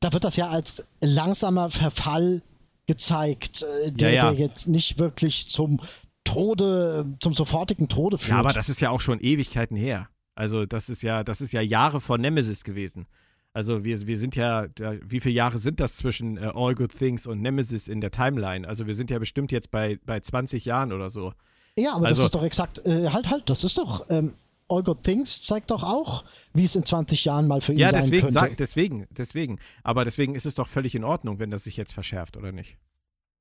da 0.00 0.12
wird 0.12 0.24
das 0.24 0.36
ja 0.36 0.48
als 0.48 0.86
langsamer 1.00 1.70
Verfall 1.70 2.42
gezeigt, 2.86 3.62
äh, 3.62 3.92
der, 3.92 4.10
ja, 4.10 4.24
ja. 4.24 4.30
der 4.32 4.40
jetzt 4.40 4.66
nicht 4.66 4.98
wirklich 4.98 5.48
zum 5.48 5.78
Tode, 6.24 7.06
zum 7.20 7.34
sofortigen 7.34 7.88
Tode 7.88 8.18
führt. 8.18 8.30
Ja, 8.30 8.38
aber 8.38 8.52
das 8.52 8.68
ist 8.68 8.80
ja 8.80 8.90
auch 8.90 9.00
schon 9.00 9.20
Ewigkeiten 9.20 9.76
her. 9.76 10.08
Also 10.34 10.66
das 10.66 10.88
ist 10.88 11.02
ja, 11.02 11.22
das 11.22 11.40
ist 11.40 11.52
ja 11.52 11.60
Jahre 11.60 12.00
vor 12.00 12.18
Nemesis 12.18 12.64
gewesen. 12.64 13.06
Also 13.52 13.84
wir, 13.84 14.06
wir 14.06 14.18
sind 14.18 14.36
ja, 14.36 14.66
wie 15.02 15.20
viele 15.20 15.34
Jahre 15.34 15.58
sind 15.58 15.80
das 15.80 15.96
zwischen 15.96 16.36
äh, 16.36 16.52
All 16.54 16.74
Good 16.74 16.92
Things 16.96 17.26
und 17.26 17.40
Nemesis 17.40 17.88
in 17.88 18.00
der 18.00 18.10
Timeline? 18.10 18.66
Also 18.66 18.86
wir 18.86 18.94
sind 18.94 19.10
ja 19.10 19.18
bestimmt 19.18 19.50
jetzt 19.50 19.70
bei, 19.70 19.98
bei 20.06 20.20
20 20.20 20.64
Jahren 20.64 20.92
oder 20.92 21.10
so. 21.10 21.32
Ja, 21.78 21.94
aber 21.94 22.06
Also- 22.08 22.22
das 22.22 22.26
ist 22.26 22.34
doch 22.34 22.42
exakt, 22.44 22.84
äh, 22.86 23.08
halt, 23.08 23.30
halt, 23.30 23.48
das 23.48 23.64
ist 23.64 23.78
doch, 23.78 24.06
ähm, 24.10 24.34
All 24.68 24.82
Good 24.84 25.02
Things 25.02 25.42
zeigt 25.42 25.70
doch 25.72 25.82
auch, 25.82 26.24
wie 26.54 26.64
es 26.64 26.76
in 26.76 26.84
20 26.84 27.24
Jahren 27.24 27.48
mal 27.48 27.60
für 27.60 27.72
ihn 27.72 27.78
Ja, 27.78 27.90
sein 27.90 28.00
deswegen, 28.02 28.20
könnte. 28.26 28.32
sag, 28.34 28.56
deswegen, 28.56 29.06
deswegen. 29.10 29.58
Aber 29.82 30.04
deswegen 30.04 30.34
ist 30.36 30.46
es 30.46 30.54
doch 30.54 30.68
völlig 30.68 30.94
in 30.94 31.02
Ordnung, 31.04 31.38
wenn 31.40 31.50
das 31.50 31.64
sich 31.64 31.76
jetzt 31.76 31.92
verschärft, 31.92 32.36
oder 32.36 32.52
nicht? 32.52 32.76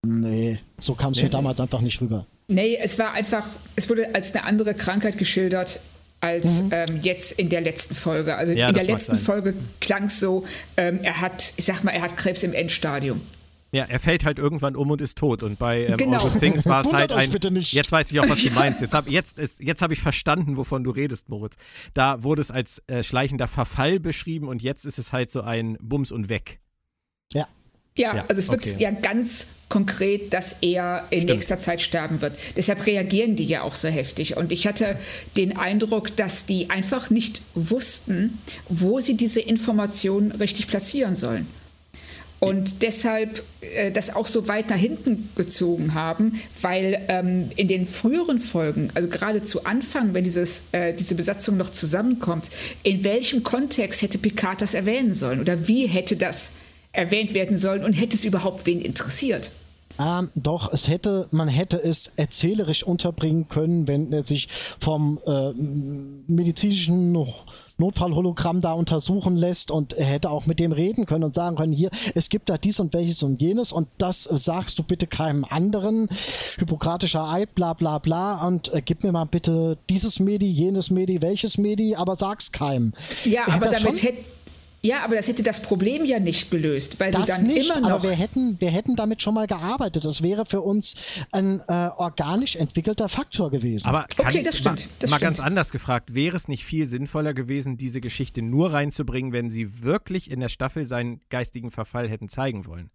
nee, 0.05 0.57
so 0.77 0.95
kam 0.95 1.11
es 1.11 1.17
Nee. 1.17 1.23
mir 1.25 1.29
damals 1.29 1.59
einfach 1.59 1.81
nicht 1.81 1.99
rüber. 2.01 2.25
Nee, 2.47 2.77
es 2.81 2.97
war 2.97 3.11
einfach, 3.11 3.45
es 3.75 3.89
wurde 3.89 4.15
als 4.15 4.33
eine 4.33 4.45
andere 4.45 4.73
Krankheit 4.73 5.17
geschildert 5.17 5.81
als 6.21 6.63
Mhm. 6.63 6.69
ähm, 6.71 6.99
jetzt 7.03 7.33
in 7.37 7.49
der 7.49 7.61
letzten 7.61 7.95
Folge. 7.95 8.35
Also 8.37 8.53
Ja, 8.53 8.69
in 8.69 8.75
der 8.75 8.85
letzten 8.85 9.17
sein. 9.17 9.19
Folge 9.25 9.55
klang 9.81 10.05
es 10.05 10.19
so, 10.21 10.45
ähm, 10.77 10.99
er 11.03 11.19
hat, 11.21 11.53
ich 11.57 11.65
sag 11.65 11.83
mal, 11.83 11.91
er 11.91 12.01
hat 12.01 12.15
Krebs 12.17 12.43
im 12.43 12.53
Endstadium. 12.53 13.21
Ja, 13.71 13.83
er 13.85 13.99
fällt 13.99 14.25
halt 14.25 14.39
irgendwann 14.39 14.75
um 14.75 14.89
und 14.89 14.99
ist 14.99 15.17
tot. 15.17 15.43
Und 15.43 15.59
bei 15.59 15.85
ähm, 15.85 15.97
Genau. 15.97 16.17
All 16.17 16.29
Good 16.29 16.39
Things 16.39 16.65
war 16.65 16.81
es 16.81 16.91
halt 16.91 17.11
ein. 17.11 17.29
bitte 17.29 17.51
nicht. 17.51 17.71
Jetzt 17.73 17.91
weiß 17.91 18.11
ich 18.11 18.19
auch, 18.19 18.27
was 18.27 18.41
du 18.41 18.49
meinst. 18.55 18.81
Jetzt 18.81 18.93
habe 18.95 19.09
jetzt 19.11 19.37
ist, 19.37 19.59
jetzt 19.59 19.81
hab 19.81 19.91
ich 19.91 20.01
verstanden, 20.01 20.57
wovon 20.57 20.83
du 20.83 20.89
redest, 20.91 21.29
Moritz. 21.29 21.55
Da 21.93 22.23
wurde 22.23 22.41
es 22.41 22.49
als 22.49 22.81
äh, 22.87 23.03
schleichender 23.03 23.47
Verfall 23.47 23.99
beschrieben 23.99 24.47
und 24.47 24.61
jetzt 24.63 24.85
ist 24.85 24.97
es 24.97 25.13
halt 25.13 25.29
so 25.29 25.41
ein 25.41 25.77
Bums 25.81 26.11
und 26.11 26.29
weg. 26.29 26.59
Ja. 27.33 27.47
Ja, 27.97 28.15
Ja, 28.15 28.25
also 28.27 28.39
es 28.39 28.49
wird 28.49 28.65
okay. 28.65 28.75
ja 28.79 28.91
ganz 28.91 29.47
konkret, 29.67 30.33
dass 30.33 30.57
er 30.61 31.05
in 31.11 31.19
Stimmt. 31.21 31.35
nächster 31.35 31.57
Zeit 31.57 31.81
sterben 31.81 32.21
wird. 32.21 32.37
Deshalb 32.57 32.85
reagieren 32.87 33.35
die 33.35 33.45
ja 33.45 33.61
auch 33.61 33.75
so 33.75 33.87
heftig. 33.87 34.35
Und 34.37 34.51
ich 34.51 34.65
hatte 34.65 34.97
den 35.37 35.55
Eindruck, 35.57 36.15
dass 36.15 36.45
die 36.45 36.69
einfach 36.71 37.09
nicht 37.11 37.41
wussten, 37.53 38.39
wo 38.67 38.99
sie 38.99 39.15
diese 39.15 39.41
Informationen 39.41 40.31
richtig 40.31 40.67
platzieren 40.67 41.13
sollen. 41.15 41.45
Und 42.39 42.81
deshalb 42.83 43.43
äh, 43.61 43.91
das 43.91 44.15
auch 44.15 44.27
so 44.27 44.47
weit 44.47 44.69
nach 44.69 44.77
hinten 44.77 45.29
gezogen 45.35 45.93
haben, 45.93 46.39
weil 46.61 47.05
ähm, 47.09 47.49
in 47.55 47.67
den 47.67 47.85
früheren 47.85 48.39
Folgen, 48.39 48.89
also 48.93 49.09
gerade 49.09 49.43
zu 49.43 49.65
Anfang, 49.65 50.13
wenn 50.13 50.23
dieses, 50.23 50.63
äh, 50.71 50.93
diese 50.93 51.15
Besatzung 51.15 51.57
noch 51.57 51.69
zusammenkommt, 51.69 52.49
in 52.83 53.03
welchem 53.03 53.43
Kontext 53.43 54.01
hätte 54.01 54.17
Picard 54.17 54.61
das 54.61 54.73
erwähnen 54.73 55.13
sollen? 55.13 55.41
Oder 55.41 55.67
wie 55.67 55.87
hätte 55.87 56.15
das 56.15 56.53
erwähnt 56.93 57.33
werden 57.33 57.57
sollen 57.57 57.83
und 57.83 57.93
hätte 57.93 58.15
es 58.15 58.23
überhaupt 58.23 58.65
wen 58.65 58.79
interessiert? 58.79 59.51
Ähm, 59.99 60.29
doch, 60.33 60.71
es 60.71 60.87
hätte, 60.87 61.27
man 61.31 61.49
hätte 61.49 61.77
es 61.77 62.13
erzählerisch 62.15 62.83
unterbringen 62.83 63.49
können, 63.49 63.87
wenn 63.87 64.13
er 64.13 64.23
sich 64.23 64.47
vom 64.79 65.19
äh, 65.27 65.51
medizinischen 66.31 67.11
Notfallhologramm 67.79 68.61
da 68.61 68.73
untersuchen 68.73 69.35
lässt 69.35 69.71
und 69.71 69.93
er 69.93 70.05
hätte 70.05 70.29
auch 70.29 70.45
mit 70.45 70.59
dem 70.59 70.71
reden 70.71 71.05
können 71.05 71.23
und 71.23 71.35
sagen 71.35 71.55
können, 71.55 71.73
hier, 71.73 71.89
es 72.15 72.29
gibt 72.29 72.49
da 72.49 72.57
dies 72.57 72.79
und 72.79 72.93
welches 72.93 73.23
und 73.23 73.41
jenes 73.41 73.71
und 73.71 73.87
das 73.97 74.23
sagst 74.23 74.77
du 74.79 74.83
bitte 74.83 75.07
keinem 75.07 75.45
anderen. 75.45 76.07
Hippokratischer 76.57 77.27
Eid, 77.29 77.55
bla 77.55 77.73
bla 77.73 77.99
bla 77.99 78.45
und 78.47 78.73
äh, 78.73 78.81
gib 78.83 79.03
mir 79.03 79.11
mal 79.11 79.25
bitte 79.25 79.77
dieses 79.89 80.19
Medi, 80.19 80.47
jenes 80.47 80.91
Medi, 80.91 81.21
welches 81.21 81.57
Medi, 81.57 81.95
aber 81.95 82.15
sag's 82.15 82.51
keinem. 82.51 82.93
Ja, 83.25 83.41
Hätte 83.41 83.53
aber 83.53 83.65
damit 83.67 84.03
hätte. 84.03 84.23
Ja, 84.81 85.03
aber 85.03 85.15
das 85.15 85.27
hätte 85.27 85.43
das 85.43 85.61
Problem 85.61 86.05
ja 86.05 86.19
nicht 86.19 86.49
gelöst, 86.51 86.99
weil 86.99 87.13
sie 87.13 87.19
Das 87.19 87.37
dann 87.37 87.47
nicht, 87.47 87.69
immer 87.69 87.81
noch. 87.81 87.89
aber 87.99 88.03
wir 88.09 88.15
hätten, 88.15 88.55
wir 88.61 88.69
hätten 88.71 88.95
damit 88.95 89.21
schon 89.21 89.33
mal 89.33 89.45
gearbeitet. 89.47 90.05
Das 90.05 90.21
wäre 90.23 90.45
für 90.45 90.61
uns 90.61 90.95
ein 91.31 91.59
äh, 91.67 91.89
organisch 91.97 92.55
entwickelter 92.55 93.09
Faktor 93.09 93.51
gewesen. 93.51 93.87
Aber 93.87 94.05
kann, 94.15 94.27
Okay, 94.27 94.41
das 94.43 94.57
stimmt, 94.57 94.79
Mal, 94.85 94.89
das 94.99 95.09
mal 95.09 95.17
stimmt. 95.17 95.27
ganz 95.27 95.39
anders 95.41 95.71
gefragt, 95.71 96.13
wäre 96.15 96.35
es 96.37 96.47
nicht 96.47 96.63
viel 96.63 96.85
sinnvoller 96.85 97.33
gewesen, 97.33 97.75
diese 97.77 97.99
Geschichte 97.99 98.41
nur 98.41 98.71
reinzubringen, 98.71 99.33
wenn 99.33 99.49
sie 99.49 99.83
wirklich 99.83 100.31
in 100.31 100.39
der 100.39 100.49
Staffel 100.49 100.85
seinen 100.85 101.19
geistigen 101.29 101.71
Verfall 101.71 102.07
hätten 102.09 102.29
zeigen 102.29 102.65
wollen? 102.65 102.89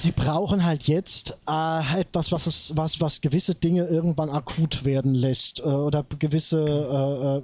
Sie 0.00 0.12
brauchen 0.12 0.64
halt 0.64 0.84
jetzt 0.84 1.36
äh, 1.46 2.00
etwas, 2.00 2.32
was 2.32 2.46
es, 2.46 2.72
was, 2.74 3.00
was 3.00 3.20
gewisse 3.20 3.54
Dinge 3.54 3.84
irgendwann 3.86 4.30
akut 4.30 4.84
werden 4.84 5.14
lässt 5.14 5.60
äh, 5.60 5.64
oder 5.64 6.04
gewisse 6.18 7.42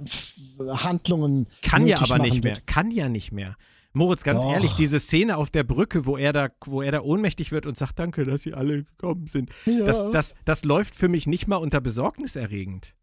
äh, 0.59 0.63
äh, 0.63 0.69
Handlungen. 0.77 1.47
Kann 1.61 1.85
ja 1.85 1.97
aber 2.01 2.19
nicht 2.19 2.43
mehr. 2.43 2.55
wird. 2.55 2.67
Kann 2.67 2.89
ja 2.91 3.09
nicht 3.09 3.31
mehr. 3.31 3.55
Moritz, 3.93 4.23
ganz 4.23 4.43
Doch. 4.43 4.51
ehrlich, 4.51 4.73
diese 4.73 4.99
Szene 4.99 5.37
auf 5.37 5.49
der 5.49 5.63
Brücke, 5.63 6.05
wo 6.05 6.17
er 6.17 6.33
da, 6.33 6.49
wo 6.65 6.81
er 6.81 6.91
da 6.91 7.01
ohnmächtig 7.01 7.51
wird 7.51 7.65
und 7.65 7.77
sagt, 7.77 7.99
danke, 7.99 8.25
dass 8.25 8.43
Sie 8.43 8.53
alle 8.53 8.83
gekommen 8.83 9.27
sind, 9.27 9.49
Ja. 9.65 9.85
das, 9.85 10.11
das, 10.11 10.35
das 10.45 10.63
läuft 10.65 10.95
für 10.95 11.07
mich 11.07 11.25
nicht 11.27 11.47
mal 11.47 11.57
unter 11.57 11.81
besorgniserregend. 11.81 12.93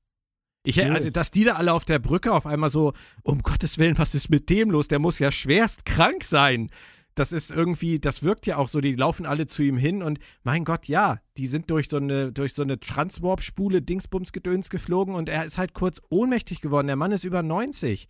Ich, 0.66 0.82
also, 0.82 1.10
dass 1.10 1.30
die 1.30 1.44
da 1.44 1.56
alle 1.56 1.74
auf 1.74 1.84
der 1.84 1.98
Brücke 1.98 2.32
auf 2.32 2.46
einmal 2.46 2.70
so, 2.70 2.94
um 3.22 3.42
Gottes 3.42 3.76
Willen, 3.76 3.98
was 3.98 4.14
ist 4.14 4.30
mit 4.30 4.48
dem 4.48 4.70
los? 4.70 4.88
Der 4.88 4.98
muss 4.98 5.18
ja 5.18 5.30
schwerst 5.30 5.84
krank 5.84 6.24
sein. 6.24 6.70
Das 7.14 7.30
ist 7.30 7.50
irgendwie, 7.52 8.00
das 8.00 8.22
wirkt 8.24 8.46
ja 8.46 8.56
auch 8.56 8.68
so, 8.68 8.80
die 8.80 8.94
laufen 8.96 9.24
alle 9.26 9.46
zu 9.46 9.62
ihm 9.62 9.76
hin 9.76 10.02
und 10.02 10.18
mein 10.42 10.64
Gott, 10.64 10.88
ja, 10.88 11.20
die 11.36 11.46
sind 11.46 11.70
durch 11.70 11.88
so 11.88 11.96
eine, 11.98 12.32
durch 12.32 12.54
so 12.54 12.62
eine 12.62 12.80
Transwarp-Spule 12.80 13.82
Dingsbums-Gedöns 13.82 14.68
geflogen 14.68 15.14
und 15.14 15.28
er 15.28 15.44
ist 15.44 15.58
halt 15.58 15.74
kurz 15.74 16.00
ohnmächtig 16.10 16.60
geworden. 16.60 16.88
Der 16.88 16.96
Mann 16.96 17.12
ist 17.12 17.22
über 17.24 17.42
90 17.42 18.08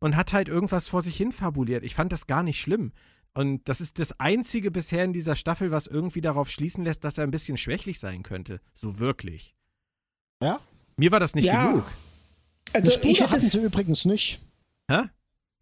und 0.00 0.16
hat 0.16 0.32
halt 0.34 0.48
irgendwas 0.48 0.88
vor 0.88 1.00
sich 1.00 1.16
hin 1.16 1.32
fabuliert. 1.32 1.84
Ich 1.84 1.94
fand 1.94 2.12
das 2.12 2.26
gar 2.26 2.42
nicht 2.42 2.60
schlimm. 2.60 2.92
Und 3.36 3.68
das 3.68 3.80
ist 3.80 3.98
das 3.98 4.20
einzige 4.20 4.70
bisher 4.70 5.04
in 5.04 5.12
dieser 5.12 5.34
Staffel, 5.36 5.70
was 5.70 5.86
irgendwie 5.86 6.20
darauf 6.20 6.50
schließen 6.50 6.84
lässt, 6.84 7.02
dass 7.04 7.18
er 7.18 7.24
ein 7.24 7.30
bisschen 7.32 7.56
schwächlich 7.56 7.98
sein 7.98 8.22
könnte. 8.22 8.60
So 8.74 8.98
wirklich. 9.00 9.56
Ja? 10.42 10.60
Mir 10.96 11.10
war 11.10 11.18
das 11.18 11.34
nicht 11.34 11.46
Ja. 11.46 11.70
genug. 11.70 11.84
also 12.72 12.90
ich 12.90 13.20
hätte 13.20 13.30
hatten 13.30 13.36
es. 13.36 13.52
sie 13.52 13.62
übrigens 13.64 14.04
nicht. 14.04 14.38
Hä? 14.90 15.04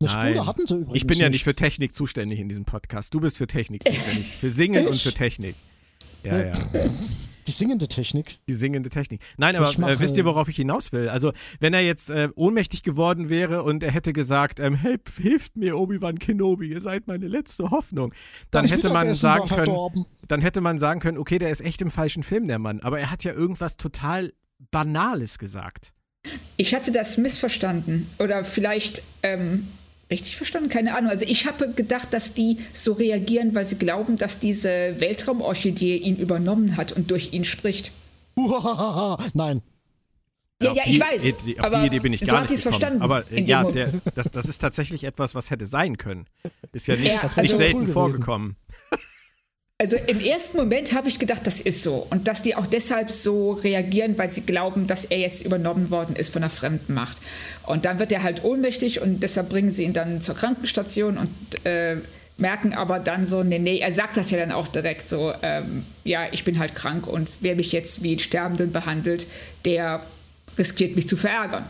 Eine 0.03 0.13
Nein. 0.15 0.33
Spule 0.35 0.47
hatten 0.47 0.67
sie 0.67 0.75
übrigens 0.75 0.97
Ich 0.97 1.07
bin 1.07 1.19
ja 1.19 1.29
nicht 1.29 1.45
für 1.45 1.55
Technik 1.55 1.95
zuständig 1.95 2.39
in 2.41 2.49
diesem 2.49 2.65
Podcast. 2.65 3.13
Du 3.15 3.21
bist 3.21 3.37
für 3.37 3.47
Technik 3.47 3.85
zuständig. 3.85 4.27
Für 4.41 4.51
Singen 4.51 4.87
und 4.87 4.95
Ich? 4.95 5.03
für 5.03 5.13
Technik. 5.13 5.55
Ja, 6.23 6.47
ja. 6.47 6.53
Die 7.49 7.51
singende 7.51 7.89
Technik. 7.89 8.39
Die 8.47 8.53
singende 8.53 8.89
Technik. 8.89 9.21
Nein, 9.37 9.57
aber 9.57 9.73
mache- 9.77 9.91
äh, 9.95 9.99
wisst 9.99 10.17
ihr, 10.17 10.25
worauf 10.25 10.49
ich 10.49 10.55
hinaus 10.55 10.93
will? 10.93 11.09
Also, 11.09 11.33
wenn 11.59 11.75
er 11.75 11.81
jetzt 11.81 12.09
äh, 12.09 12.29
ohnmächtig 12.37 12.85
geworden 12.85 13.29
wäre 13.31 13.65
und 13.65 13.83
er 13.83 13.91
hätte 13.91 14.13
gesagt, 14.13 14.61
ähm, 14.61 14.77
helft, 14.77 15.09
hilft 15.21 15.57
mir, 15.57 15.77
Obi-Wan 15.77 16.21
Kenobi, 16.21 16.69
ihr 16.69 16.81
seid 16.81 17.09
meine 17.09 17.27
letzte 17.27 17.71
Hoffnung, 17.73 18.15
dann 18.53 18.65
hätte 18.65 18.91
man 18.91 19.13
sagen 19.15 19.49
können, 19.49 20.05
dann 20.29 20.41
hätte 20.41 20.61
man 20.61 20.79
sagen 20.79 21.01
können, 21.01 21.19
okay, 21.19 21.41
der 21.41 21.51
ist 21.51 21.63
echt 21.63 21.83
im 21.83 21.91
falschen 21.91 22.23
Film, 22.23 22.47
der 22.47 22.61
Mann. 22.61 22.79
Aber 22.81 23.01
er 23.01 23.11
hat 23.11 23.25
ja 23.25 23.33
irgendwas 23.33 23.77
total 23.77 24.33
Banales 24.71 25.39
gesagt. 25.39 25.93
Ich 26.57 26.77
hatte 26.77 26.93
das 26.93 27.17
missverstanden. 27.19 28.09
Oder 28.21 28.45
vielleicht 28.45 29.03
ähm, 29.25 29.67
richtig 30.13 30.37
verstanden, 30.37 30.69
keine 30.69 30.95
Ahnung. 30.97 31.11
Also 31.11 31.25
ich 31.27 31.47
habe 31.47 31.71
gedacht, 31.73 32.09
dass 32.13 32.35
die 32.35 32.59
so 32.73 32.93
reagieren, 32.93 33.55
weil 33.55 33.65
sie 33.65 33.77
glauben, 33.77 34.17
dass 34.17 34.39
diese 34.39 34.95
Weltraumorchidee 35.01 35.97
ihn 35.97 36.17
übernommen 36.17 36.77
hat 36.77 36.93
und 36.93 37.11
durch 37.11 37.33
ihn 37.33 37.45
spricht. 37.45 37.91
Nein. 39.35 39.63
Ja, 40.63 40.73
ja, 40.75 40.83
die, 40.85 40.91
ich 40.93 41.01
weiß. 41.01 41.37
die- 41.45 41.59
Auf 41.59 41.67
aber 41.67 41.81
die 41.81 41.87
Idee 41.89 41.99
bin 41.99 42.13
ich 42.13 42.21
so 42.21 42.27
gar 42.27 42.43
hat 42.43 42.51
nicht 42.51 42.63
gekommen. 42.63 42.73
verstanden. 42.81 43.03
Aber 43.03 43.25
äh, 43.33 43.43
ja, 43.43 43.65
der, 43.69 43.93
das, 44.15 44.31
das 44.31 44.45
ist 44.45 44.59
tatsächlich 44.59 45.03
etwas, 45.03 45.35
was 45.35 45.51
hätte 45.51 45.67
sein 45.67 45.97
können. 45.99 46.27
Ist 46.73 46.87
ja 46.87 46.95
nicht, 46.95 47.07
Ja, 47.09 47.15
nicht 47.25 47.37
also- 47.39 47.57
selten 47.57 47.73
Cool 47.75 47.81
gewesen. 47.81 47.93
vorgekommen. 47.95 48.57
Also 49.83 49.97
im 49.97 50.21
ersten 50.21 50.59
Moment 50.59 50.95
habe 50.95 51.09
ich 51.09 51.19
gedacht, 51.19 51.45
das 51.45 51.61
ist 51.61 51.83
so. 51.83 52.07
Und 52.09 52.29
dass 52.29 52.41
die 52.41 52.55
auch 52.55 52.69
deshalb 52.69 53.11
so 53.11 53.55
reagieren, 53.55 54.17
weil 54.17 54.31
sie 54.31 54.43
glauben, 54.43 54.87
dass 54.87 55.05
er 55.05 55.19
jetzt 55.19 55.45
übernommen 55.45 55.91
worden 55.91 56.15
ist 56.15 56.33
von 56.33 56.45
einer 56.45 56.51
fremden 56.51 56.95
Macht. 56.95 57.21
Und 57.67 57.85
dann 57.85 57.99
wird 57.99 58.13
er 58.13 58.23
halt 58.23 58.45
ohnmächtig 58.45 59.01
und 59.01 59.25
deshalb 59.25 59.49
bringen 59.49 59.73
sie 59.73 59.83
ihn 59.83 59.93
dann 59.93 60.21
zur 60.21 60.37
Krankenstation 60.37 61.19
und 61.19 61.31
äh, 61.67 61.97
merken 62.37 62.75
aber 62.75 63.01
dann 63.01 63.25
so, 63.25 63.43
nee, 63.43 63.59
nee, 63.59 63.81
er 63.81 63.91
sagt 63.91 64.17
das 64.17 64.31
ja 64.31 64.39
dann 64.39 64.53
auch 64.53 64.69
direkt 64.69 65.05
so, 65.05 65.33
ähm, 65.43 65.85
ja, 66.05 66.29
ich 66.31 66.45
bin 66.45 66.61
halt 66.61 66.77
krank 66.77 67.09
und 67.09 67.29
wer 67.41 67.57
mich 67.57 67.73
jetzt 67.73 68.05
wie 68.05 68.11
einen 68.11 68.21
Sterbenden 68.21 68.71
behandelt, 68.71 69.27
der 69.65 70.07
riskiert 70.57 70.95
mich 70.95 71.09
zu 71.09 71.17
verärgern. 71.17 71.65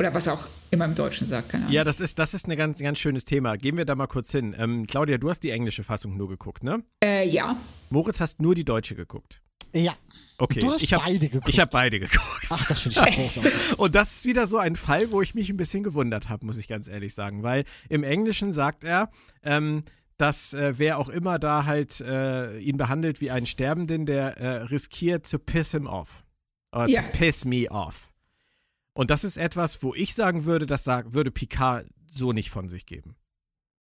Oder 0.00 0.14
was 0.14 0.28
auch 0.28 0.46
immer 0.70 0.84
im 0.84 0.94
Deutschen 0.94 1.26
sagt, 1.26 1.48
keine 1.48 1.64
Ahnung. 1.64 1.74
Ja, 1.74 1.82
das 1.82 1.98
ist, 1.98 2.20
das 2.20 2.32
ist 2.32 2.46
ein 2.46 2.56
ganz, 2.56 2.78
ganz 2.78 3.00
schönes 3.00 3.24
Thema. 3.24 3.56
Gehen 3.56 3.76
wir 3.76 3.84
da 3.84 3.96
mal 3.96 4.06
kurz 4.06 4.30
hin. 4.30 4.54
Ähm, 4.56 4.86
Claudia, 4.86 5.18
du 5.18 5.28
hast 5.28 5.40
die 5.40 5.50
englische 5.50 5.82
Fassung 5.82 6.16
nur 6.16 6.28
geguckt, 6.28 6.62
ne? 6.62 6.84
Äh, 7.02 7.28
ja. 7.28 7.56
Moritz 7.90 8.20
hast 8.20 8.40
nur 8.40 8.54
die 8.54 8.64
deutsche 8.64 8.94
geguckt. 8.94 9.42
Ja. 9.74 9.96
Okay. 10.38 10.60
Du 10.60 10.70
hast 10.72 10.84
ich 10.84 10.94
hab, 10.94 11.04
beide 11.04 11.28
geguckt. 11.28 11.48
Ich 11.48 11.58
habe 11.58 11.70
beide 11.72 11.98
geguckt. 11.98 12.46
Ach, 12.48 12.64
das 12.68 12.80
finde 12.82 13.08
ich 13.08 13.16
großartig. 13.16 13.78
Und 13.80 13.94
das 13.96 14.18
ist 14.18 14.24
wieder 14.24 14.46
so 14.46 14.58
ein 14.58 14.76
Fall, 14.76 15.10
wo 15.10 15.20
ich 15.20 15.34
mich 15.34 15.50
ein 15.50 15.56
bisschen 15.56 15.82
gewundert 15.82 16.28
habe, 16.28 16.46
muss 16.46 16.58
ich 16.58 16.68
ganz 16.68 16.86
ehrlich 16.86 17.12
sagen. 17.12 17.42
Weil 17.42 17.64
im 17.88 18.04
Englischen 18.04 18.52
sagt 18.52 18.84
er, 18.84 19.10
ähm, 19.42 19.82
dass 20.16 20.52
äh, 20.54 20.74
wer 20.78 20.98
auch 20.98 21.08
immer 21.08 21.40
da 21.40 21.64
halt 21.64 22.00
äh, 22.00 22.56
ihn 22.60 22.76
behandelt 22.76 23.20
wie 23.20 23.32
einen 23.32 23.46
Sterbenden, 23.46 24.06
der 24.06 24.36
äh, 24.36 24.48
riskiert 24.62 25.28
to 25.28 25.40
piss 25.40 25.72
him 25.72 25.88
off. 25.88 26.22
Oder 26.72 26.86
Ja. 26.88 27.02
to 27.02 27.08
piss 27.18 27.44
me 27.44 27.68
off. 27.68 28.12
Und 28.98 29.10
das 29.10 29.22
ist 29.22 29.36
etwas, 29.36 29.80
wo 29.84 29.94
ich 29.94 30.12
sagen 30.12 30.44
würde, 30.44 30.66
das 30.66 30.82
sag, 30.82 31.12
würde 31.12 31.30
Picard 31.30 31.86
so 32.10 32.32
nicht 32.32 32.50
von 32.50 32.68
sich 32.68 32.84
geben. 32.84 33.14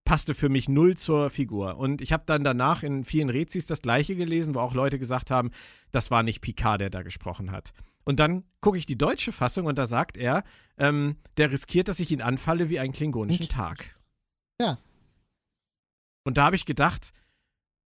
passte 0.05 0.35
für 0.35 0.51
mich 0.51 0.69
null 0.69 0.99
zur 0.99 1.31
Figur. 1.31 1.79
Und 1.79 2.03
ich 2.03 2.13
habe 2.13 2.25
dann 2.27 2.45
danach 2.45 2.83
in 2.83 3.03
vielen 3.03 3.31
Rezis 3.31 3.67
das 3.67 3.81
gleiche 3.81 4.15
gelesen, 4.15 4.55
wo 4.55 4.61
auch 4.61 4.75
Leute 4.75 4.99
gesagt 4.99 5.31
haben, 5.31 5.53
das 5.91 6.11
war 6.11 6.23
nicht 6.23 6.43
Picard, 6.43 6.83
der 6.83 6.91
da 6.91 7.01
gesprochen 7.01 7.51
hat. 7.51 7.73
Und 8.05 8.21
dann 8.21 8.45
gucke 8.61 8.77
ich 8.77 8.85
die 8.85 8.99
deutsche 8.99 9.33
Fassung 9.33 9.65
und 9.65 9.79
da 9.79 9.87
sagt 9.87 10.19
er, 10.19 10.45
ähm, 10.77 11.17
der 11.39 11.51
riskiert, 11.51 11.89
dass 11.89 11.99
ich 11.99 12.11
ihn 12.11 12.21
anfalle 12.21 12.69
wie 12.69 12.79
einen 12.79 12.93
klingonischen? 12.93 13.49
Tag. 13.49 13.99
Ja. 14.61 14.79
Und 16.25 16.37
da 16.37 16.45
habe 16.45 16.57
ich 16.57 16.67
gedacht, 16.67 17.15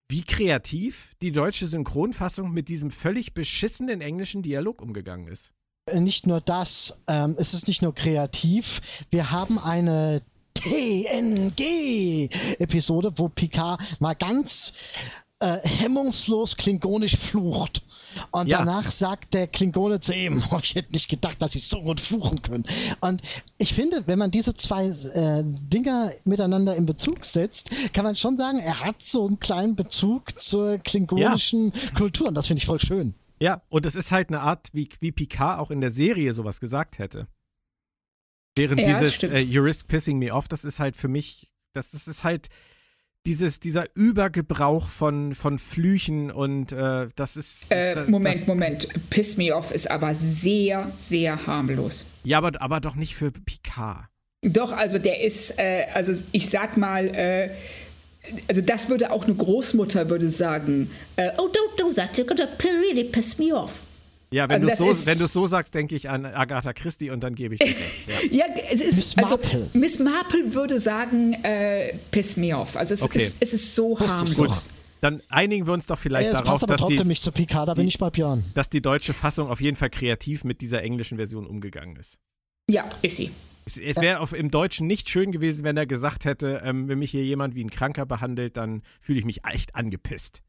wie 0.08 0.22
kreativ 0.22 1.16
die 1.20 1.32
deutsche 1.32 1.66
Synchronfassung 1.66 2.52
mit 2.52 2.68
diesem 2.68 2.92
völlig 2.92 3.34
beschissenen 3.34 4.02
englischen 4.02 4.42
Dialog 4.42 4.80
umgegangen 4.80 5.26
ist. 5.26 5.52
Nicht 5.94 6.26
nur 6.26 6.40
das, 6.40 6.98
ähm, 7.06 7.36
es 7.38 7.54
ist 7.54 7.68
nicht 7.68 7.82
nur 7.82 7.94
kreativ, 7.94 8.80
wir 9.10 9.30
haben 9.30 9.58
eine 9.58 10.22
TNG-Episode, 10.54 12.32
wo 13.16 13.28
Picard 13.28 13.80
mal 14.00 14.14
ganz 14.14 14.72
äh, 15.40 15.58
hemmungslos 15.62 16.56
klingonisch 16.56 17.16
flucht. 17.16 17.82
Und 18.32 18.48
ja. 18.48 18.58
danach 18.58 18.90
sagt 18.90 19.34
der 19.34 19.46
Klingone 19.46 20.00
zu 20.00 20.12
ihm, 20.12 20.42
oh, 20.50 20.58
ich 20.62 20.74
hätte 20.74 20.92
nicht 20.92 21.08
gedacht, 21.08 21.40
dass 21.40 21.52
sie 21.52 21.60
so 21.60 21.80
gut 21.80 22.00
fluchen 22.00 22.42
können. 22.42 22.64
Und 23.00 23.22
ich 23.58 23.72
finde, 23.72 24.02
wenn 24.06 24.18
man 24.18 24.30
diese 24.30 24.54
zwei 24.54 24.86
äh, 24.86 25.44
Dinger 25.44 26.10
miteinander 26.24 26.74
in 26.74 26.86
Bezug 26.86 27.24
setzt, 27.24 27.70
kann 27.92 28.04
man 28.04 28.16
schon 28.16 28.36
sagen, 28.36 28.58
er 28.58 28.80
hat 28.80 29.02
so 29.02 29.26
einen 29.26 29.38
kleinen 29.38 29.76
Bezug 29.76 30.40
zur 30.40 30.78
klingonischen 30.78 31.72
ja. 31.72 31.90
Kultur. 31.96 32.28
Und 32.28 32.34
das 32.34 32.48
finde 32.48 32.58
ich 32.58 32.66
voll 32.66 32.80
schön. 32.80 33.14
Ja, 33.40 33.62
und 33.68 33.86
es 33.86 33.94
ist 33.94 34.12
halt 34.12 34.28
eine 34.28 34.40
Art, 34.40 34.68
wie, 34.72 34.88
wie 35.00 35.12
Picard 35.12 35.58
auch 35.58 35.70
in 35.70 35.80
der 35.80 35.90
Serie 35.90 36.32
sowas 36.32 36.60
gesagt 36.60 36.98
hätte. 36.98 37.28
Während 38.56 38.80
ja, 38.80 38.88
dieses 38.88 39.22
äh, 39.22 39.38
You 39.40 39.62
risk 39.62 39.86
pissing 39.86 40.18
me 40.18 40.32
off, 40.32 40.48
das 40.48 40.64
ist 40.64 40.80
halt 40.80 40.96
für 40.96 41.08
mich, 41.08 41.48
das, 41.74 41.92
das 41.92 42.08
ist 42.08 42.24
halt 42.24 42.48
dieses, 43.26 43.60
dieser 43.60 43.86
Übergebrauch 43.94 44.88
von, 44.88 45.34
von 45.34 45.58
Flüchen 45.58 46.30
und 46.30 46.72
äh, 46.72 47.08
das 47.14 47.36
ist. 47.36 47.70
Äh, 47.70 47.94
das, 47.94 48.08
Moment, 48.08 48.34
das, 48.36 48.46
Moment. 48.46 49.10
Piss 49.10 49.36
me 49.36 49.54
off 49.54 49.70
ist 49.70 49.90
aber 49.90 50.14
sehr, 50.14 50.90
sehr 50.96 51.46
harmlos. 51.46 52.06
Ja, 52.24 52.38
aber, 52.38 52.60
aber 52.60 52.80
doch 52.80 52.96
nicht 52.96 53.14
für 53.14 53.30
Picard. 53.30 54.06
Doch, 54.42 54.72
also 54.72 54.98
der 54.98 55.20
ist, 55.20 55.58
äh, 55.58 55.86
also 55.92 56.12
ich 56.32 56.48
sag 56.48 56.76
mal, 56.76 57.08
äh, 57.08 57.50
also 58.48 58.60
das 58.60 58.88
würde 58.88 59.10
auch 59.10 59.24
eine 59.24 59.34
Großmutter 59.34 60.10
würde 60.10 60.28
sagen, 60.28 60.90
äh, 61.16 61.30
oh, 61.38 61.48
don't 61.48 61.78
do 61.78 61.92
that, 61.92 62.16
you're 62.16 62.24
gonna 62.24 62.48
really 62.62 63.04
piss 63.04 63.38
me 63.38 63.54
off. 63.54 63.84
Ja, 64.30 64.48
wenn 64.48 64.56
also 64.56 64.68
du 64.68 64.92
so, 64.92 65.24
es 65.24 65.32
so 65.32 65.46
sagst, 65.46 65.74
denke 65.74 65.96
ich 65.96 66.10
an 66.10 66.26
Agatha 66.26 66.74
Christie 66.74 67.10
und 67.10 67.20
dann 67.20 67.34
gebe 67.34 67.54
ich 67.54 67.60
dir 67.60 67.74
das. 67.74 68.30
Ja. 68.30 68.46
ja, 68.46 68.54
es 68.70 68.80
ist 68.82 69.16
Miss 69.16 69.24
also 69.24 69.36
Marple. 69.38 69.70
Miss 69.72 69.98
Marple 69.98 70.54
würde 70.54 70.78
sagen, 70.78 71.32
äh, 71.44 71.94
piss 72.10 72.36
me 72.36 72.56
off. 72.56 72.76
Also 72.76 72.94
es, 72.94 73.02
okay. 73.02 73.18
ist, 73.18 73.36
es 73.40 73.54
ist 73.54 73.74
so 73.74 73.98
harmlos. 73.98 74.36
Gut. 74.36 74.58
Dann 75.00 75.22
einigen 75.28 75.66
wir 75.66 75.72
uns 75.72 75.86
doch 75.86 75.98
vielleicht 75.98 76.32
ja, 76.32 76.42
darauf, 76.42 76.60
dass 76.60 76.86
die, 76.86 77.02
mich 77.04 77.22
zu 77.22 77.32
Picard, 77.32 77.68
da 77.68 77.74
bin 77.74 77.86
ich 77.86 77.98
bei 77.98 78.10
Björn. 78.10 78.44
dass 78.54 78.68
die 78.68 78.82
deutsche 78.82 79.14
Fassung 79.14 79.48
auf 79.48 79.60
jeden 79.60 79.76
Fall 79.76 79.90
kreativ 79.90 80.44
mit 80.44 80.60
dieser 80.60 80.82
englischen 80.82 81.16
Version 81.16 81.46
umgegangen 81.46 81.96
ist. 81.96 82.18
Ja, 82.68 82.88
ist 83.00 83.16
sie. 83.16 83.30
Es, 83.68 83.76
es 83.76 84.00
wäre 84.00 84.26
im 84.34 84.50
Deutschen 84.50 84.86
nicht 84.86 85.10
schön 85.10 85.30
gewesen, 85.30 85.62
wenn 85.64 85.76
er 85.76 85.86
gesagt 85.86 86.24
hätte, 86.24 86.62
ähm, 86.64 86.88
wenn 86.88 86.98
mich 86.98 87.10
hier 87.10 87.24
jemand 87.24 87.54
wie 87.54 87.62
ein 87.62 87.70
Kranker 87.70 88.06
behandelt, 88.06 88.56
dann 88.56 88.82
fühle 88.98 89.18
ich 89.18 89.26
mich 89.26 89.44
echt 89.44 89.74
angepisst. 89.74 90.40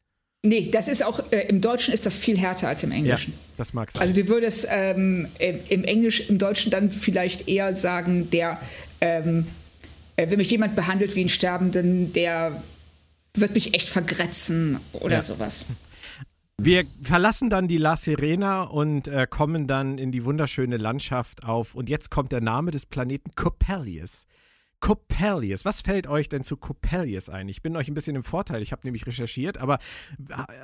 Nee, 0.42 0.70
das 0.72 0.88
ist 0.88 1.04
auch, 1.04 1.20
äh, 1.32 1.48
im 1.50 1.60
Deutschen 1.60 1.94
ist 1.94 2.06
das 2.06 2.16
viel 2.16 2.38
härter 2.38 2.70
als 2.70 2.84
im 2.84 2.92
Englischen. 2.92 3.34
Ja, 3.34 3.40
das 3.58 3.74
mag 3.74 3.92
sein. 3.92 4.02
Also 4.02 4.14
du 4.14 4.30
würdest 4.30 4.68
ähm, 4.70 5.28
im 5.38 5.84
Englisch, 5.84 6.30
im 6.30 6.38
Deutschen 6.38 6.72
dann 6.72 6.90
vielleicht 6.90 7.50
eher 7.50 7.74
sagen, 7.74 8.30
der, 8.30 8.58
ähm, 9.02 9.48
äh, 10.16 10.30
wenn 10.30 10.38
mich 10.38 10.50
jemand 10.50 10.78
behandelt 10.78 11.16
wie 11.16 11.22
einen 11.22 11.30
Sterbenden, 11.30 12.14
der 12.14 12.64
wird 13.34 13.54
mich 13.54 13.74
echt 13.74 13.90
vergrätzen 13.90 14.80
oder 14.94 15.16
ja. 15.16 15.22
sowas. 15.22 15.66
Wir 16.62 16.84
verlassen 17.04 17.50
dann 17.50 17.70
die 17.70 17.78
La 17.78 17.96
Serena 17.96 18.64
und 18.64 19.08
äh, 19.08 19.28
kommen 19.30 19.66
dann 19.66 19.98
in 19.98 20.12
die 20.12 20.26
wunderschöne 20.26 20.76
Landschaft 20.76 21.46
auf. 21.46 21.74
Und 21.74 21.88
jetzt 21.88 22.12
kommt 22.12 22.34
der 22.34 22.42
Name 22.42 22.72
des 22.72 22.86
Planeten 22.86 23.32
Coppelius. 23.34 24.28
Coppelius. 24.82 25.64
Was 25.64 25.80
fällt 25.80 26.08
euch 26.08 26.28
denn 26.28 26.44
zu 26.44 26.58
Coppelius 26.58 27.30
ein? 27.30 27.48
Ich 27.48 27.62
bin 27.62 27.78
euch 27.78 27.88
ein 27.88 27.94
bisschen 27.94 28.18
im 28.18 28.24
Vorteil, 28.24 28.62
ich 28.62 28.74
habe 28.74 28.82
nämlich 28.84 29.08
recherchiert, 29.08 29.58
aber 29.58 29.80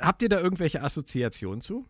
habt 0.02 0.22
ihr 0.22 0.28
da 0.28 0.40
irgendwelche 0.40 0.84
Assoziationen 0.84 1.62
zu? 1.62 1.86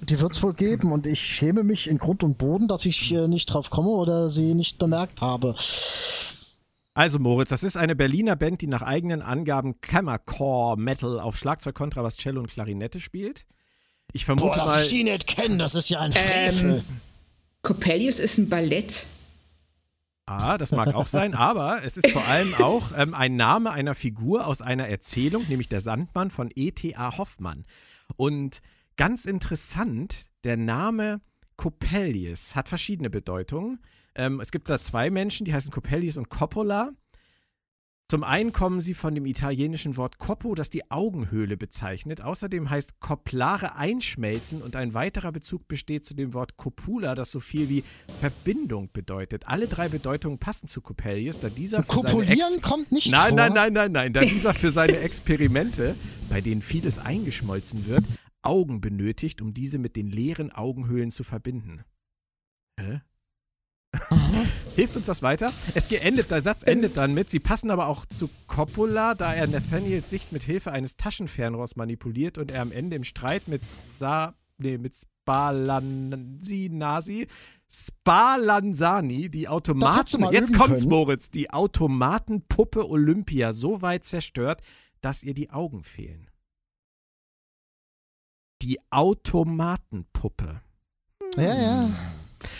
Die 0.00 0.18
wird 0.18 0.32
es 0.32 0.42
wohl 0.42 0.54
geben 0.54 0.90
und 0.90 1.06
ich 1.06 1.20
schäme 1.20 1.64
mich 1.64 1.88
in 1.88 1.98
Grund 1.98 2.24
und 2.24 2.38
Boden, 2.38 2.66
dass 2.66 2.86
ich 2.86 3.12
äh, 3.12 3.28
nicht 3.28 3.46
drauf 3.46 3.68
komme 3.68 3.90
oder 3.90 4.30
sie 4.30 4.54
nicht 4.54 4.78
bemerkt 4.78 5.20
habe. 5.20 5.54
Also 6.96 7.18
Moritz, 7.18 7.50
das 7.50 7.62
ist 7.62 7.76
eine 7.76 7.94
Berliner 7.94 8.36
Band, 8.36 8.62
die 8.62 8.68
nach 8.68 8.80
eigenen 8.80 9.20
Angaben 9.20 9.82
Kammercore 9.82 10.78
Metal 10.78 11.20
auf 11.20 11.36
Schlagzeug, 11.36 11.74
Kontrabass, 11.74 12.16
Cello 12.16 12.40
und 12.40 12.46
Klarinette 12.46 13.00
spielt. 13.00 13.44
Ich 14.12 14.24
vermute 14.24 14.46
Boah, 14.46 14.56
dass 14.56 14.74
mal, 14.74 14.82
ich 14.82 14.88
die 14.88 15.04
nicht 15.04 15.26
kenne, 15.26 15.58
das 15.58 15.74
ist 15.74 15.90
ja 15.90 16.00
ein 16.00 16.14
Frevel. 16.14 16.78
Ähm, 16.78 16.84
Coppelius 17.60 18.18
ist 18.18 18.38
ein 18.38 18.48
Ballett. 18.48 19.06
Ah, 20.24 20.56
das 20.56 20.72
mag 20.72 20.94
auch 20.94 21.06
sein, 21.06 21.34
aber 21.34 21.84
es 21.84 21.98
ist 21.98 22.10
vor 22.12 22.26
allem 22.28 22.54
auch 22.60 22.92
ähm, 22.96 23.12
ein 23.12 23.36
Name 23.36 23.72
einer 23.72 23.94
Figur 23.94 24.46
aus 24.46 24.62
einer 24.62 24.88
Erzählung, 24.88 25.44
nämlich 25.50 25.68
der 25.68 25.80
Sandmann 25.80 26.30
von 26.30 26.50
E.T.A. 26.54 27.18
Hoffmann. 27.18 27.66
Und 28.16 28.62
ganz 28.96 29.26
interessant, 29.26 30.24
der 30.44 30.56
Name 30.56 31.20
Coppelius 31.58 32.56
hat 32.56 32.70
verschiedene 32.70 33.10
Bedeutungen. 33.10 33.80
Ähm, 34.16 34.40
es 34.40 34.50
gibt 34.50 34.68
da 34.68 34.80
zwei 34.80 35.10
Menschen, 35.10 35.44
die 35.44 35.54
heißen 35.54 35.70
Coppelius 35.70 36.16
und 36.16 36.30
Coppola. 36.30 36.92
Zum 38.08 38.22
einen 38.22 38.52
kommen 38.52 38.80
sie 38.80 38.94
von 38.94 39.16
dem 39.16 39.26
italienischen 39.26 39.96
Wort 39.96 40.18
Coppo, 40.18 40.54
das 40.54 40.70
die 40.70 40.92
Augenhöhle 40.92 41.56
bezeichnet. 41.56 42.20
Außerdem 42.20 42.70
heißt 42.70 43.00
Kopplare 43.00 43.74
einschmelzen 43.74 44.62
und 44.62 44.76
ein 44.76 44.94
weiterer 44.94 45.32
Bezug 45.32 45.66
besteht 45.66 46.04
zu 46.04 46.14
dem 46.14 46.32
Wort 46.32 46.56
Copula, 46.56 47.16
das 47.16 47.32
so 47.32 47.40
viel 47.40 47.68
wie 47.68 47.82
Verbindung 48.20 48.90
bedeutet. 48.92 49.48
Alle 49.48 49.66
drei 49.66 49.88
Bedeutungen 49.88 50.38
passen 50.38 50.68
zu 50.68 50.82
Coppelius, 50.82 51.40
da 51.40 51.48
dieser 51.48 51.82
für 51.82 51.88
Kopulieren 51.88 52.62
kommt 52.62 52.92
nicht 52.92 53.10
nein, 53.10 53.30
vor. 53.30 53.36
Nein, 53.38 53.52
nein, 53.54 53.72
nein, 53.72 53.92
nein, 53.92 54.12
da 54.12 54.20
dieser 54.20 54.54
für 54.54 54.70
seine 54.70 54.98
Experimente, 54.98 55.96
bei 56.30 56.40
denen 56.40 56.62
vieles 56.62 57.00
eingeschmolzen 57.00 57.86
wird, 57.86 58.04
Augen 58.40 58.80
benötigt, 58.80 59.42
um 59.42 59.52
diese 59.52 59.80
mit 59.80 59.96
den 59.96 60.08
leeren 60.08 60.52
Augenhöhlen 60.52 61.10
zu 61.10 61.24
verbinden. 61.24 61.84
Hä? 62.78 63.00
Hilft 64.76 64.96
uns 64.96 65.06
das 65.06 65.22
weiter? 65.22 65.52
Es 65.74 65.90
endet, 65.90 66.30
der 66.30 66.42
Satz 66.42 66.62
endet 66.62 66.96
dann 66.96 67.14
mit, 67.14 67.30
sie 67.30 67.40
passen 67.40 67.70
aber 67.70 67.86
auch 67.86 68.06
zu 68.06 68.28
Coppola, 68.46 69.14
da 69.14 69.32
er 69.32 69.46
Nathaniels 69.46 70.10
Sicht 70.10 70.32
mit 70.32 70.42
Hilfe 70.42 70.72
eines 70.72 70.96
Taschenfernrohrs 70.96 71.76
manipuliert 71.76 72.38
und 72.38 72.50
er 72.50 72.62
am 72.62 72.72
Ende 72.72 72.96
im 72.96 73.04
Streit 73.04 73.48
mit 73.48 73.62
Sa 73.98 74.34
nee, 74.58 74.78
mit 74.78 74.94
Spalanzinasi 74.94 77.28
Spalanzani, 77.68 79.28
die 79.28 79.48
Automaten, 79.48 80.32
jetzt 80.32 80.54
kommt's 80.54 80.82
können. 80.82 80.90
Moritz, 80.90 81.30
die 81.30 81.50
Automatenpuppe 81.50 82.88
Olympia 82.88 83.52
so 83.52 83.82
weit 83.82 84.04
zerstört, 84.04 84.62
dass 85.00 85.22
ihr 85.22 85.34
die 85.34 85.50
Augen 85.50 85.82
fehlen. 85.82 86.30
Die 88.62 88.78
Automatenpuppe. 88.90 90.62
Ja, 91.36 91.54
ja. 91.54 91.90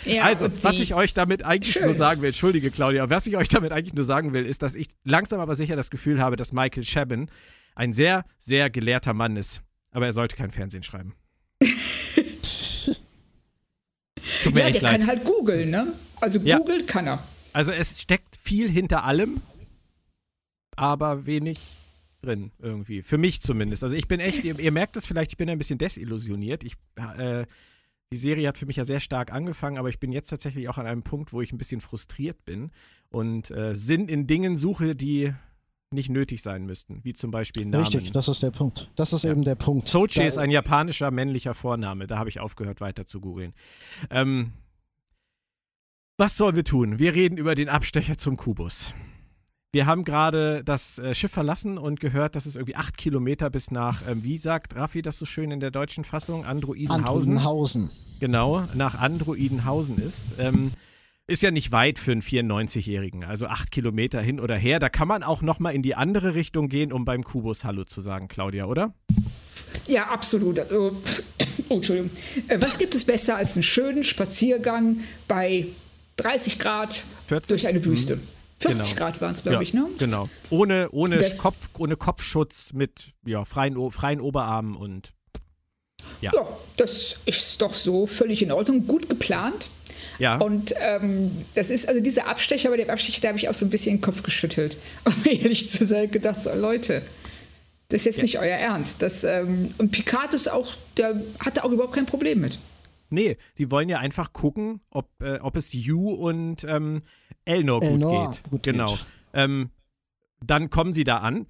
Ja, 0.05 0.23
also, 0.23 0.47
was 0.63 0.75
ich 0.75 0.93
euch 0.93 1.13
damit 1.13 1.43
eigentlich 1.43 1.73
schön. 1.73 1.85
nur 1.85 1.93
sagen 1.93 2.21
will, 2.21 2.29
entschuldige 2.29 2.71
Claudia, 2.71 3.09
was 3.09 3.27
ich 3.27 3.37
euch 3.37 3.49
damit 3.49 3.71
eigentlich 3.71 3.93
nur 3.93 4.05
sagen 4.05 4.33
will, 4.33 4.45
ist, 4.45 4.61
dass 4.61 4.75
ich 4.75 4.87
langsam 5.03 5.39
aber 5.39 5.55
sicher 5.55 5.75
das 5.75 5.89
Gefühl 5.89 6.21
habe, 6.21 6.35
dass 6.35 6.53
Michael 6.53 6.83
Chabin 6.83 7.29
ein 7.75 7.93
sehr, 7.93 8.25
sehr 8.39 8.69
gelehrter 8.69 9.13
Mann 9.13 9.37
ist. 9.37 9.61
Aber 9.91 10.05
er 10.05 10.13
sollte 10.13 10.35
kein 10.35 10.51
Fernsehen 10.51 10.83
schreiben. 10.83 11.13
Tut 14.43 14.53
mir 14.53 14.61
ja, 14.61 14.67
echt 14.67 14.75
der 14.75 14.83
leid. 14.83 14.99
kann 14.99 15.07
halt 15.07 15.23
googeln, 15.25 15.69
ne? 15.69 15.93
Also 16.19 16.39
ja. 16.39 16.57
googeln 16.57 16.85
kann 16.85 17.07
er. 17.07 17.23
Also 17.53 17.71
es 17.71 18.01
steckt 18.01 18.35
viel 18.39 18.69
hinter 18.69 19.03
allem, 19.03 19.41
aber 20.75 21.25
wenig 21.25 21.59
drin 22.21 22.51
irgendwie. 22.59 23.01
Für 23.01 23.17
mich 23.17 23.41
zumindest. 23.41 23.83
Also 23.83 23.95
ich 23.95 24.07
bin 24.07 24.19
echt, 24.19 24.43
ihr, 24.43 24.59
ihr 24.59 24.71
merkt 24.71 24.95
es 24.97 25.05
vielleicht, 25.05 25.31
ich 25.31 25.37
bin 25.37 25.49
ein 25.49 25.57
bisschen 25.57 25.77
desillusioniert. 25.77 26.63
Ich 26.63 26.73
äh, 27.17 27.45
die 28.13 28.17
Serie 28.17 28.47
hat 28.47 28.57
für 28.57 28.65
mich 28.65 28.77
ja 28.77 28.85
sehr 28.85 28.99
stark 28.99 29.31
angefangen, 29.31 29.77
aber 29.77 29.89
ich 29.89 29.99
bin 29.99 30.11
jetzt 30.11 30.29
tatsächlich 30.29 30.69
auch 30.69 30.77
an 30.77 30.87
einem 30.87 31.03
Punkt, 31.03 31.33
wo 31.33 31.41
ich 31.41 31.51
ein 31.51 31.57
bisschen 31.57 31.81
frustriert 31.81 32.45
bin 32.45 32.71
und 33.09 33.51
äh, 33.51 33.75
Sinn 33.75 34.07
in 34.07 34.27
Dingen 34.27 34.55
suche, 34.55 34.95
die 34.95 35.33
nicht 35.91 36.09
nötig 36.09 36.41
sein 36.41 36.65
müssten, 36.65 37.03
wie 37.03 37.13
zum 37.13 37.31
Beispiel 37.31 37.65
Namen. 37.65 37.85
Richtig, 37.85 38.11
das 38.11 38.27
ist 38.27 38.43
der 38.43 38.51
Punkt. 38.51 38.91
Das 38.95 39.13
ist 39.13 39.23
ja. 39.23 39.31
eben 39.31 39.43
der 39.43 39.55
Punkt. 39.55 39.87
Sochi 39.87 40.23
ist 40.23 40.37
ein 40.37 40.51
japanischer 40.51 41.11
männlicher 41.11 41.53
Vorname. 41.53 42.07
Da 42.07 42.17
habe 42.17 42.29
ich 42.29 42.39
aufgehört, 42.39 42.81
weiter 42.81 43.05
zu 43.05 43.21
googeln. 43.21 43.53
Ähm, 44.09 44.51
was 46.17 46.35
sollen 46.35 46.55
wir 46.55 46.65
tun? 46.65 46.99
Wir 46.99 47.13
reden 47.13 47.37
über 47.37 47.55
den 47.55 47.69
Abstecher 47.69 48.17
zum 48.17 48.35
Kubus. 48.35 48.93
Wir 49.77 49.85
haben 49.85 50.05
gerade 50.05 50.63
das 50.63 50.97
äh, 50.97 51.13
Schiff 51.13 51.31
verlassen 51.31 51.77
und 51.77 51.99
gehört, 51.99 52.35
dass 52.35 52.47
es 52.47 52.55
irgendwie 52.55 52.75
acht 52.75 52.97
Kilometer 52.97 53.51
bis 53.51 53.69
nach, 53.69 54.01
ähm, 54.09 54.23
wie 54.23 54.39
sagt 54.39 54.75
Raffi 54.75 55.03
das 55.03 55.19
so 55.19 55.25
schön 55.25 55.51
in 55.51 55.59
der 55.59 55.69
deutschen 55.69 56.03
Fassung, 56.03 56.45
Androidenhausen. 56.45 57.33
Androidenhausen. 57.33 57.91
Genau, 58.19 58.67
nach 58.73 58.95
Androidenhausen 58.95 59.99
ist. 59.99 60.29
Ähm, 60.39 60.71
ist 61.27 61.43
ja 61.43 61.51
nicht 61.51 61.71
weit 61.71 61.99
für 61.99 62.11
einen 62.11 62.23
94-Jährigen, 62.23 63.23
also 63.23 63.45
acht 63.45 63.69
Kilometer 63.69 64.19
hin 64.19 64.39
oder 64.39 64.55
her. 64.55 64.79
Da 64.79 64.89
kann 64.89 65.07
man 65.07 65.21
auch 65.21 65.43
noch 65.43 65.59
mal 65.59 65.75
in 65.75 65.83
die 65.83 65.93
andere 65.93 66.33
Richtung 66.33 66.69
gehen, 66.69 66.91
um 66.91 67.05
beim 67.05 67.23
Kubus 67.23 67.63
Hallo 67.63 67.83
zu 67.83 68.01
sagen, 68.01 68.27
Claudia, 68.29 68.65
oder? 68.65 68.95
Ja, 69.85 70.07
absolut. 70.07 70.57
Also, 70.57 70.97
oh, 71.69 71.75
Entschuldigung. 71.75 72.09
Äh, 72.47 72.59
was 72.59 72.79
gibt 72.79 72.95
es 72.95 73.05
besser 73.05 73.35
als 73.35 73.53
einen 73.55 73.61
schönen 73.61 74.03
Spaziergang 74.03 75.01
bei 75.27 75.67
30 76.15 76.57
Grad 76.57 77.03
40? 77.27 77.49
durch 77.49 77.67
eine 77.67 77.85
Wüste? 77.85 78.15
Mhm. 78.15 78.36
40 78.59 78.89
genau. 78.89 78.95
Grad 78.97 79.21
waren 79.21 79.31
es, 79.31 79.43
glaube 79.43 79.55
ja, 79.55 79.61
ich, 79.61 79.73
ne? 79.73 79.87
Genau. 79.99 80.29
Ohne, 80.49 80.89
ohne, 80.91 81.19
Kopf, 81.37 81.69
ohne 81.77 81.95
Kopfschutz 81.95 82.73
mit 82.73 83.11
ja, 83.25 83.45
freien, 83.45 83.91
freien 83.91 84.19
Oberarmen 84.19 84.75
und 84.75 85.13
ja. 86.21 86.31
ja. 86.33 86.47
das 86.77 87.19
ist 87.25 87.61
doch 87.61 87.73
so 87.73 88.07
völlig 88.07 88.41
in 88.41 88.51
Ordnung. 88.51 88.87
Gut 88.87 89.09
geplant. 89.09 89.69
Ja. 90.19 90.37
Und 90.37 90.73
ähm, 90.79 91.45
das 91.53 91.69
ist, 91.69 91.87
also 91.87 92.01
dieser 92.01 92.27
Abstecher, 92.27 92.69
bei 92.69 92.77
dem 92.77 92.89
Abstecher, 92.89 93.21
da 93.21 93.27
habe 93.29 93.37
ich 93.37 93.49
auch 93.49 93.53
so 93.53 93.65
ein 93.65 93.69
bisschen 93.69 93.97
den 93.97 94.01
Kopf 94.01 94.23
geschüttelt. 94.23 94.77
Um 95.05 95.13
ehrlich 95.25 95.69
zu 95.69 95.85
sein, 95.85 96.09
gedacht, 96.09 96.41
so, 96.41 96.53
Leute, 96.53 97.03
das 97.89 98.01
ist 98.01 98.05
jetzt 98.05 98.17
ja. 98.17 98.23
nicht 98.23 98.39
euer 98.39 98.57
Ernst. 98.57 99.01
Das, 99.01 99.23
ähm, 99.23 99.73
und 99.77 99.91
Picard 99.91 100.33
ist 100.33 100.51
auch, 100.51 100.73
der 100.97 101.21
hatte 101.39 101.63
auch 101.63 101.71
überhaupt 101.71 101.93
kein 101.93 102.05
Problem 102.05 102.41
mit. 102.41 102.57
Nee, 103.09 103.37
die 103.57 103.71
wollen 103.71 103.89
ja 103.89 103.99
einfach 103.99 104.33
gucken, 104.33 104.81
ob, 104.89 105.09
äh, 105.21 105.39
ob 105.39 105.55
es 105.55 105.73
Yu 105.73 106.11
und 106.11 106.63
ähm, 106.63 107.01
Elnor, 107.45 107.81
Elnor 107.83 108.25
gut 108.25 108.35
geht. 108.35 108.51
Gut 108.51 108.63
genau. 108.63 108.87
Geht. 108.87 109.05
Ähm, 109.33 109.69
dann 110.45 110.69
kommen 110.69 110.93
sie 110.93 111.03
da 111.03 111.19
an 111.19 111.47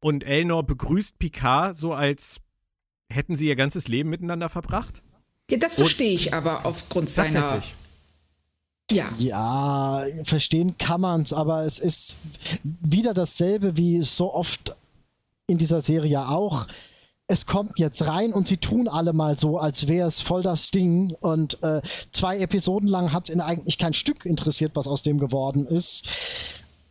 und 0.00 0.24
Elnor 0.24 0.64
begrüßt 0.64 1.18
Picard 1.18 1.76
so, 1.76 1.92
als 1.92 2.40
hätten 3.10 3.36
sie 3.36 3.48
ihr 3.48 3.56
ganzes 3.56 3.88
Leben 3.88 4.10
miteinander 4.10 4.48
verbracht. 4.48 5.02
Ja, 5.50 5.58
das 5.58 5.74
verstehe 5.74 6.12
ich 6.12 6.34
aber 6.34 6.66
aufgrund 6.66 7.08
seiner. 7.08 7.62
Ja. 8.90 9.10
Ja, 9.18 10.04
verstehen 10.22 10.76
kann 10.78 11.00
man 11.00 11.22
es, 11.22 11.32
aber 11.32 11.64
es 11.64 11.80
ist 11.80 12.18
wieder 12.62 13.14
dasselbe 13.14 13.76
wie 13.76 14.02
so 14.02 14.32
oft 14.32 14.76
in 15.48 15.58
dieser 15.58 15.82
Serie 15.82 16.28
auch. 16.28 16.68
Es 17.28 17.46
kommt 17.46 17.78
jetzt 17.78 18.06
rein 18.06 18.32
und 18.32 18.46
sie 18.46 18.58
tun 18.58 18.86
alle 18.86 19.12
mal 19.12 19.36
so, 19.36 19.58
als 19.58 19.88
wäre 19.88 20.06
es 20.06 20.20
voll 20.20 20.42
das 20.42 20.70
Ding. 20.70 21.12
Und 21.20 21.62
äh, 21.62 21.82
zwei 22.12 22.38
Episoden 22.38 22.88
lang 22.88 23.12
hat 23.12 23.28
es 23.28 23.34
ihn 23.34 23.40
eigentlich 23.40 23.78
kein 23.78 23.94
Stück 23.94 24.24
interessiert, 24.26 24.72
was 24.74 24.86
aus 24.86 25.02
dem 25.02 25.18
geworden 25.18 25.64
ist. 25.64 26.04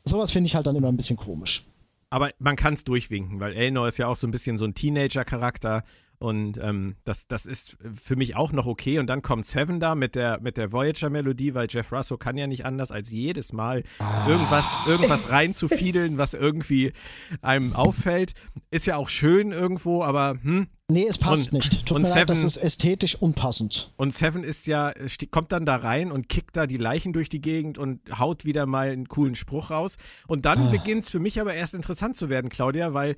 Sowas 0.03 0.31
finde 0.31 0.47
ich 0.47 0.55
halt 0.55 0.67
dann 0.67 0.75
immer 0.75 0.89
ein 0.89 0.97
bisschen 0.97 1.17
komisch. 1.17 1.63
Aber 2.09 2.31
man 2.39 2.55
kann 2.55 2.73
es 2.73 2.83
durchwinken, 2.83 3.39
weil 3.39 3.53
Elnor 3.53 3.87
ist 3.87 3.97
ja 3.97 4.07
auch 4.07 4.15
so 4.15 4.27
ein 4.27 4.31
bisschen 4.31 4.57
so 4.57 4.65
ein 4.65 4.75
Teenager-Charakter 4.75 5.83
und 6.19 6.57
ähm, 6.61 6.95
das, 7.03 7.27
das 7.27 7.45
ist 7.45 7.77
für 7.93 8.15
mich 8.15 8.35
auch 8.35 8.51
noch 8.51 8.65
okay. 8.65 8.99
Und 8.99 9.07
dann 9.07 9.21
kommt 9.21 9.45
Seven 9.45 9.79
da 9.79 9.95
mit 9.95 10.15
der, 10.15 10.39
mit 10.39 10.57
der 10.57 10.71
Voyager-Melodie, 10.71 11.53
weil 11.53 11.67
Jeff 11.69 11.91
Russo 11.91 12.17
kann 12.17 12.37
ja 12.37 12.47
nicht 12.47 12.65
anders, 12.65 12.91
als 12.91 13.11
jedes 13.11 13.53
Mal 13.53 13.83
ah. 13.99 14.27
irgendwas, 14.27 14.65
irgendwas 14.87 15.29
reinzufiedeln, 15.29 16.17
was 16.17 16.33
irgendwie 16.33 16.93
einem 17.41 17.73
auffällt. 17.73 18.33
Ist 18.71 18.85
ja 18.85 18.95
auch 18.95 19.09
schön 19.09 19.51
irgendwo, 19.51 20.03
aber 20.03 20.37
hm. 20.41 20.67
Nee, 20.87 21.07
es 21.09 21.17
passt 21.17 21.51
und, 21.51 21.53
nicht. 21.53 21.87
Tut 21.87 21.95
und 21.95 22.03
mir 22.03 22.07
Seven, 22.07 22.19
leid, 22.19 22.29
das 22.29 22.43
ist 22.43 22.57
ästhetisch 22.57 23.15
unpassend. 23.15 23.91
Und 23.97 24.13
Seven 24.13 24.43
ist 24.43 24.67
ja, 24.67 24.93
kommt 25.31 25.51
dann 25.51 25.65
da 25.65 25.77
rein 25.77 26.11
und 26.11 26.29
kickt 26.29 26.55
da 26.55 26.67
die 26.67 26.77
Leichen 26.77 27.11
durch 27.11 27.27
die 27.27 27.41
Gegend 27.41 27.79
und 27.79 28.19
haut 28.19 28.45
wieder 28.45 28.67
mal 28.67 28.91
einen 28.91 29.07
coolen 29.07 29.33
Spruch 29.33 29.71
raus. 29.71 29.97
Und 30.27 30.45
dann 30.45 30.67
ah. 30.67 30.69
beginnt 30.69 31.01
es 31.01 31.09
für 31.09 31.19
mich 31.19 31.41
aber 31.41 31.55
erst 31.55 31.73
interessant 31.73 32.15
zu 32.15 32.29
werden, 32.29 32.49
Claudia, 32.51 32.93
weil 32.93 33.15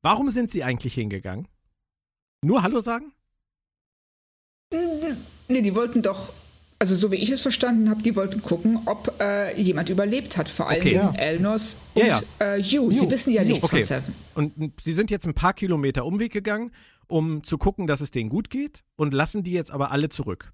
warum 0.00 0.30
sind 0.30 0.50
sie 0.50 0.64
eigentlich 0.64 0.94
hingegangen? 0.94 1.48
Nur 2.44 2.62
Hallo 2.62 2.80
sagen? 2.80 3.12
Nee, 5.48 5.62
die 5.62 5.74
wollten 5.74 6.02
doch, 6.02 6.32
also 6.78 6.96
so 6.96 7.12
wie 7.12 7.16
ich 7.16 7.30
es 7.30 7.40
verstanden 7.40 7.88
habe, 7.88 8.02
die 8.02 8.16
wollten 8.16 8.42
gucken, 8.42 8.80
ob 8.86 9.14
äh, 9.20 9.60
jemand 9.60 9.90
überlebt 9.90 10.36
hat. 10.36 10.48
Vor 10.48 10.68
allem 10.68 10.80
okay, 10.80 10.94
ja. 10.94 11.12
Elnos 11.16 11.76
und 11.94 12.06
ja, 12.06 12.20
ja. 12.40 12.54
Äh, 12.54 12.62
Hugh. 12.62 12.92
Sie 12.92 13.10
wissen 13.10 13.32
ja 13.32 13.44
nichts 13.44 13.64
okay. 13.64 13.76
von 13.76 13.84
Seven. 13.84 14.14
Und 14.34 14.80
sie 14.80 14.92
sind 14.92 15.10
jetzt 15.10 15.26
ein 15.26 15.34
paar 15.34 15.52
Kilometer 15.52 16.04
Umweg 16.04 16.32
gegangen, 16.32 16.72
um 17.06 17.44
zu 17.44 17.58
gucken, 17.58 17.86
dass 17.86 18.00
es 18.00 18.10
denen 18.10 18.30
gut 18.30 18.50
geht 18.50 18.82
und 18.96 19.14
lassen 19.14 19.42
die 19.44 19.52
jetzt 19.52 19.70
aber 19.70 19.92
alle 19.92 20.08
zurück. 20.08 20.52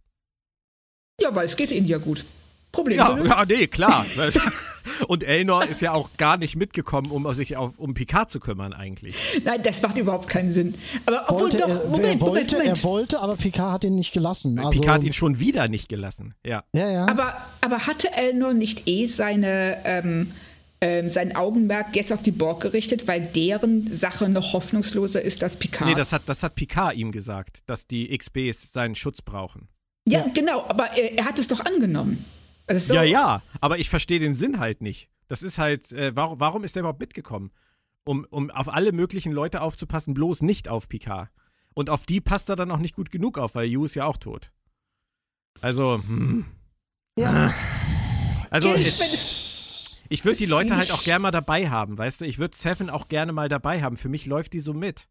Ja, 1.20 1.34
weil 1.34 1.46
es 1.46 1.56
geht 1.56 1.72
ihnen 1.72 1.86
ja 1.86 1.98
gut. 1.98 2.26
Problem 2.70 2.98
ja, 2.98 3.18
ja, 3.24 3.44
nee, 3.46 3.66
klar. 3.66 4.04
Und 5.06 5.22
Elnor 5.22 5.66
ist 5.66 5.80
ja 5.80 5.92
auch 5.92 6.10
gar 6.16 6.36
nicht 6.36 6.56
mitgekommen, 6.56 7.10
um 7.10 7.32
sich 7.34 7.56
auf, 7.56 7.78
um 7.78 7.94
Picard 7.94 8.30
zu 8.30 8.40
kümmern 8.40 8.72
eigentlich. 8.72 9.14
Nein, 9.44 9.62
das 9.62 9.82
macht 9.82 9.98
überhaupt 9.98 10.28
keinen 10.28 10.48
Sinn. 10.48 10.74
Aber 11.06 11.24
obwohl 11.28 11.42
wollte 11.42 11.56
doch, 11.58 11.68
er, 11.68 11.84
Moment, 11.84 12.04
er 12.04 12.20
wollte, 12.20 12.56
Moment. 12.56 12.78
er 12.78 12.84
wollte, 12.84 13.20
aber 13.20 13.36
Picard 13.36 13.72
hat 13.72 13.84
ihn 13.84 13.94
nicht 13.94 14.12
gelassen. 14.12 14.58
Also, 14.58 14.70
Picard 14.70 14.98
hat 14.98 15.04
ihn 15.04 15.12
schon 15.12 15.38
wieder 15.38 15.68
nicht 15.68 15.88
gelassen. 15.88 16.34
Ja. 16.44 16.64
Ja, 16.74 16.90
ja. 16.90 17.06
Aber, 17.06 17.36
aber 17.60 17.86
hatte 17.86 18.12
Elnor 18.12 18.54
nicht 18.54 18.88
eh 18.88 19.06
seine 19.06 19.78
ähm, 19.84 20.32
ähm, 20.80 21.08
sein 21.08 21.34
Augenmerk 21.34 21.96
jetzt 21.96 22.12
auf 22.12 22.22
die 22.22 22.30
Borg 22.30 22.60
gerichtet, 22.60 23.08
weil 23.08 23.26
deren 23.26 23.92
Sache 23.92 24.28
noch 24.28 24.52
hoffnungsloser 24.52 25.20
ist 25.20 25.42
als 25.42 25.56
Picard? 25.56 25.88
Nee, 25.88 25.96
das 25.96 26.12
hat, 26.12 26.22
das 26.26 26.42
hat 26.42 26.54
Picard 26.54 26.96
ihm 26.96 27.10
gesagt, 27.10 27.62
dass 27.66 27.86
die 27.86 28.16
XBs 28.16 28.72
seinen 28.72 28.94
Schutz 28.94 29.20
brauchen. 29.22 29.68
Ja, 30.06 30.20
ja. 30.20 30.26
genau, 30.32 30.64
aber 30.68 30.92
er, 30.96 31.18
er 31.18 31.24
hat 31.24 31.38
es 31.38 31.48
doch 31.48 31.64
angenommen. 31.64 32.24
So 32.70 32.94
ja, 32.94 33.02
ja, 33.02 33.42
aber 33.60 33.78
ich 33.78 33.88
verstehe 33.88 34.20
den 34.20 34.34
Sinn 34.34 34.58
halt 34.58 34.82
nicht. 34.82 35.08
Das 35.28 35.42
ist 35.42 35.58
halt, 35.58 35.92
äh, 35.92 36.14
warum, 36.14 36.40
warum 36.40 36.64
ist 36.64 36.74
der 36.76 36.80
überhaupt 36.80 37.00
mitgekommen? 37.00 37.50
Um, 38.04 38.26
um 38.30 38.50
auf 38.50 38.68
alle 38.68 38.92
möglichen 38.92 39.32
Leute 39.32 39.60
aufzupassen, 39.60 40.14
bloß 40.14 40.42
nicht 40.42 40.68
auf 40.68 40.88
Picard. 40.88 41.30
Und 41.74 41.90
auf 41.90 42.04
die 42.04 42.20
passt 42.20 42.48
er 42.48 42.56
dann 42.56 42.70
auch 42.70 42.78
nicht 42.78 42.94
gut 42.94 43.10
genug 43.10 43.38
auf, 43.38 43.54
weil 43.54 43.66
Yu 43.66 43.84
ist 43.84 43.94
ja 43.94 44.04
auch 44.04 44.16
tot. 44.16 44.50
Also, 45.60 46.00
hm. 46.06 46.46
Ja. 47.18 47.54
Also, 48.50 48.74
ich, 48.74 50.06
ich 50.08 50.24
würde 50.24 50.38
die 50.38 50.46
Leute 50.46 50.76
halt 50.76 50.90
auch 50.90 51.04
gerne 51.04 51.20
mal 51.20 51.30
dabei 51.30 51.68
haben, 51.68 51.98
weißt 51.98 52.22
du? 52.22 52.24
Ich 52.24 52.38
würde 52.38 52.56
Seven 52.56 52.88
auch 52.88 53.08
gerne 53.08 53.32
mal 53.32 53.48
dabei 53.48 53.82
haben. 53.82 53.96
Für 53.96 54.08
mich 54.08 54.24
läuft 54.26 54.54
die 54.54 54.60
so 54.60 54.72
mit. 54.72 55.08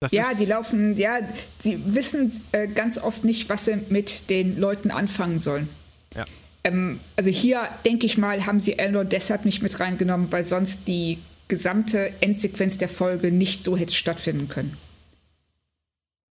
Das 0.00 0.12
ja, 0.12 0.34
die 0.34 0.46
laufen, 0.46 0.96
ja, 0.96 1.20
sie 1.60 1.94
wissen 1.94 2.32
äh, 2.52 2.66
ganz 2.66 2.98
oft 2.98 3.24
nicht, 3.24 3.48
was 3.48 3.66
sie 3.66 3.76
mit 3.88 4.28
den 4.30 4.58
Leuten 4.58 4.90
anfangen 4.90 5.38
sollen. 5.38 5.68
Ja. 6.14 6.26
Ähm, 6.64 7.00
also 7.16 7.30
hier, 7.30 7.68
denke 7.84 8.06
ich 8.06 8.18
mal, 8.18 8.46
haben 8.46 8.58
sie 8.58 8.78
Elnor 8.78 9.04
deshalb 9.04 9.44
nicht 9.44 9.62
mit 9.62 9.78
reingenommen, 9.78 10.32
weil 10.32 10.44
sonst 10.44 10.88
die 10.88 11.18
gesamte 11.46 12.12
Endsequenz 12.20 12.78
der 12.78 12.88
Folge 12.88 13.30
nicht 13.30 13.62
so 13.62 13.76
hätte 13.76 13.94
stattfinden 13.94 14.48
können. 14.48 14.76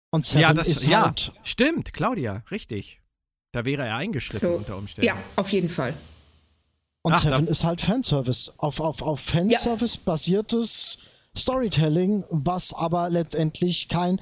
Und 0.09 0.25
Seven 0.25 0.41
ja, 0.41 0.53
das, 0.53 0.67
ist 0.67 0.85
ja, 0.85 1.03
halt 1.03 1.31
stimmt, 1.43 1.93
Claudia, 1.93 2.43
richtig. 2.51 3.01
Da 3.51 3.65
wäre 3.65 3.85
er 3.85 3.97
eingeschritten 3.97 4.39
so, 4.39 4.55
unter 4.55 4.77
Umständen. 4.77 5.07
Ja, 5.07 5.17
auf 5.35 5.51
jeden 5.51 5.69
Fall. 5.69 5.93
Und 7.01 7.13
Ach, 7.13 7.21
Seven 7.21 7.47
ist 7.47 7.63
halt 7.63 7.81
Fanservice. 7.81 8.53
Auf, 8.57 8.79
auf, 8.79 9.01
auf 9.01 9.19
Fanservice 9.19 9.95
ja. 9.95 10.01
basiertes 10.05 10.99
Storytelling, 11.35 12.23
was 12.29 12.73
aber 12.73 13.09
letztendlich 13.09 13.89
kein 13.89 14.19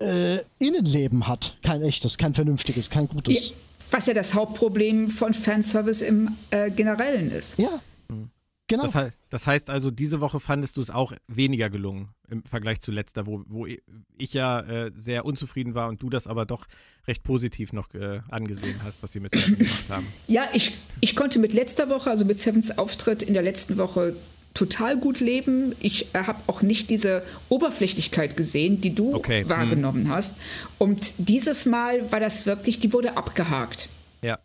äh, 0.00 0.38
Innenleben 0.58 1.26
hat. 1.26 1.56
Kein 1.62 1.82
echtes, 1.82 2.18
kein 2.18 2.34
vernünftiges, 2.34 2.90
kein 2.90 3.08
gutes. 3.08 3.54
Was 3.92 4.06
ja 4.06 4.14
das 4.14 4.34
Hauptproblem 4.34 5.10
von 5.10 5.34
Fanservice 5.34 6.02
im 6.02 6.36
äh, 6.50 6.70
Generellen 6.70 7.30
ist. 7.30 7.58
Ja. 7.58 7.80
Mhm. 8.08 8.30
Genau. 8.68 8.84
Das, 8.84 9.12
das, 9.28 9.46
heißt 9.46 9.68
also, 9.68 9.90
diese 9.90 10.20
Woche 10.22 10.40
fandest 10.40 10.78
du 10.78 10.80
es 10.80 10.88
auch 10.88 11.12
weniger 11.28 11.68
gelungen 11.68 12.08
im 12.30 12.42
Vergleich 12.44 12.80
zu 12.80 12.90
letzter, 12.90 13.26
wo, 13.26 13.42
wo 13.46 13.66
ich 13.66 14.32
ja 14.32 14.60
äh, 14.60 14.90
sehr 14.96 15.26
unzufrieden 15.26 15.74
war 15.74 15.88
und 15.88 16.02
du 16.02 16.08
das 16.08 16.26
aber 16.26 16.46
doch 16.46 16.66
recht 17.06 17.22
positiv 17.22 17.74
noch 17.74 17.92
äh, 17.92 18.20
angesehen 18.30 18.80
hast, 18.82 19.02
was 19.02 19.12
sie 19.12 19.20
mit 19.20 19.34
Seven 19.34 19.58
gemacht 19.58 19.84
haben. 19.90 20.06
Ja, 20.26 20.44
ich, 20.54 20.74
ich 21.00 21.14
konnte 21.14 21.38
mit 21.38 21.52
letzter 21.52 21.90
Woche, 21.90 22.08
also 22.08 22.24
mit 22.24 22.38
Sevens 22.38 22.78
Auftritt 22.78 23.22
in 23.22 23.34
der 23.34 23.42
letzten 23.42 23.76
Woche 23.76 24.16
total 24.54 24.96
gut 24.96 25.20
leben. 25.20 25.74
Ich 25.80 26.14
äh, 26.14 26.24
habe 26.24 26.38
auch 26.46 26.62
nicht 26.62 26.90
diese 26.90 27.22
Oberflächlichkeit 27.48 28.36
gesehen, 28.36 28.80
die 28.80 28.94
du 28.94 29.14
okay. 29.14 29.48
wahrgenommen 29.48 30.04
hm. 30.04 30.10
hast. 30.10 30.36
Und 30.78 31.14
dieses 31.18 31.66
Mal 31.66 32.10
war 32.12 32.20
das 32.20 32.46
wirklich, 32.46 32.78
die 32.78 32.92
wurde 32.92 33.16
abgehakt. 33.16 33.88
Ja. 34.22 34.38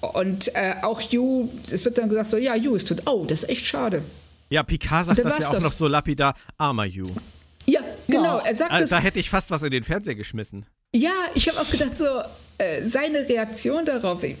Und 0.00 0.54
äh, 0.54 0.76
auch 0.82 1.00
You, 1.00 1.48
es 1.70 1.84
wird 1.84 1.98
dann 1.98 2.08
gesagt, 2.08 2.30
so, 2.30 2.36
ja, 2.36 2.54
You 2.54 2.74
ist 2.74 2.88
tot. 2.88 3.02
Oh, 3.06 3.24
das 3.26 3.44
ist 3.44 3.48
echt 3.48 3.66
schade. 3.66 4.02
Ja, 4.50 4.62
Picard 4.62 5.06
sagt 5.06 5.24
das 5.24 5.38
ja 5.38 5.48
auch 5.48 5.54
das. 5.54 5.64
noch 5.64 5.72
so 5.72 5.88
lapidar, 5.88 6.34
armer 6.58 6.84
You. 6.84 7.06
Ja, 7.66 7.80
genau, 8.06 8.38
er 8.38 8.54
sagt 8.54 8.72
also, 8.72 8.94
Da 8.94 9.00
hätte 9.00 9.18
ich 9.18 9.30
fast 9.30 9.50
was 9.50 9.62
in 9.62 9.70
den 9.70 9.84
Fernseher 9.84 10.14
geschmissen. 10.14 10.66
Ja, 10.92 11.14
ich 11.34 11.48
habe 11.48 11.58
auch 11.58 11.70
gedacht, 11.70 11.96
so, 11.96 12.06
äh, 12.58 12.84
seine 12.84 13.28
Reaktion 13.28 13.84
darauf, 13.84 14.22
er, 14.22 14.36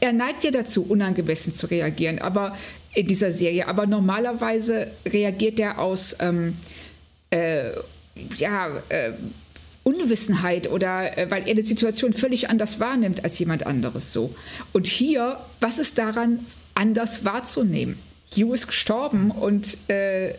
er, 0.00 0.12
neigt 0.12 0.42
ja 0.42 0.50
dazu, 0.50 0.84
unangemessen 0.84 1.52
zu 1.52 1.66
reagieren, 1.68 2.18
aber 2.18 2.56
in 2.94 3.06
dieser 3.06 3.32
Serie. 3.32 3.68
Aber 3.68 3.86
normalerweise 3.86 4.88
reagiert 5.06 5.58
er 5.60 5.78
aus 5.78 6.16
ähm, 6.20 6.56
äh, 7.30 7.70
ja, 8.36 8.68
äh, 8.88 9.12
Unwissenheit 9.84 10.70
oder 10.70 11.16
äh, 11.16 11.30
weil 11.30 11.48
er 11.48 11.54
die 11.54 11.62
Situation 11.62 12.12
völlig 12.12 12.48
anders 12.48 12.78
wahrnimmt 12.78 13.24
als 13.24 13.38
jemand 13.38 13.66
anderes 13.66 14.12
so. 14.12 14.34
Und 14.72 14.86
hier, 14.86 15.38
was 15.60 15.78
ist 15.78 15.98
daran 15.98 16.40
anders 16.74 17.24
wahrzunehmen? 17.24 17.98
Hugh 18.36 18.54
ist 18.54 18.66
gestorben 18.66 19.30
und 19.30 19.76
äh, 19.88 20.34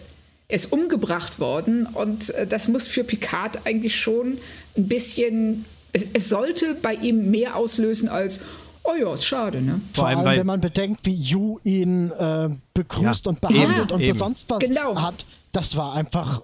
ist 0.48 0.72
umgebracht 0.72 1.40
worden 1.40 1.86
und 1.86 2.30
äh, 2.32 2.48
das 2.48 2.68
muss 2.68 2.88
für 2.88 3.04
Picard 3.04 3.66
eigentlich 3.66 3.96
schon 3.96 4.38
ein 4.78 4.88
bisschen, 4.88 5.66
es, 5.92 6.06
es 6.14 6.30
sollte 6.30 6.76
bei 6.76 6.94
ihm 6.94 7.32
mehr 7.32 7.56
auslösen 7.56 8.10
als, 8.10 8.42
Oh 8.84 8.96
ja, 8.96 9.14
ist 9.14 9.26
schade, 9.26 9.62
ne? 9.62 9.82
Vor, 9.94 10.04
Vor 10.04 10.08
allem, 10.08 10.26
wenn 10.26 10.46
man 10.46 10.62
bedenkt, 10.62 11.06
wie 11.06 11.16
Yu 11.16 11.60
ihn 11.64 12.12
äh, 12.12 12.50
begrüßt 12.74 13.26
ja, 13.26 13.30
und 13.30 13.42
behandelt 13.42 13.92
eben, 13.92 13.92
und 13.92 14.02
eben. 14.02 14.18
sonst 14.18 14.50
was 14.50 14.60
genau. 14.60 15.00
hat. 15.00 15.26
Das 15.54 15.78
war 15.78 15.94
einfach 15.94 16.42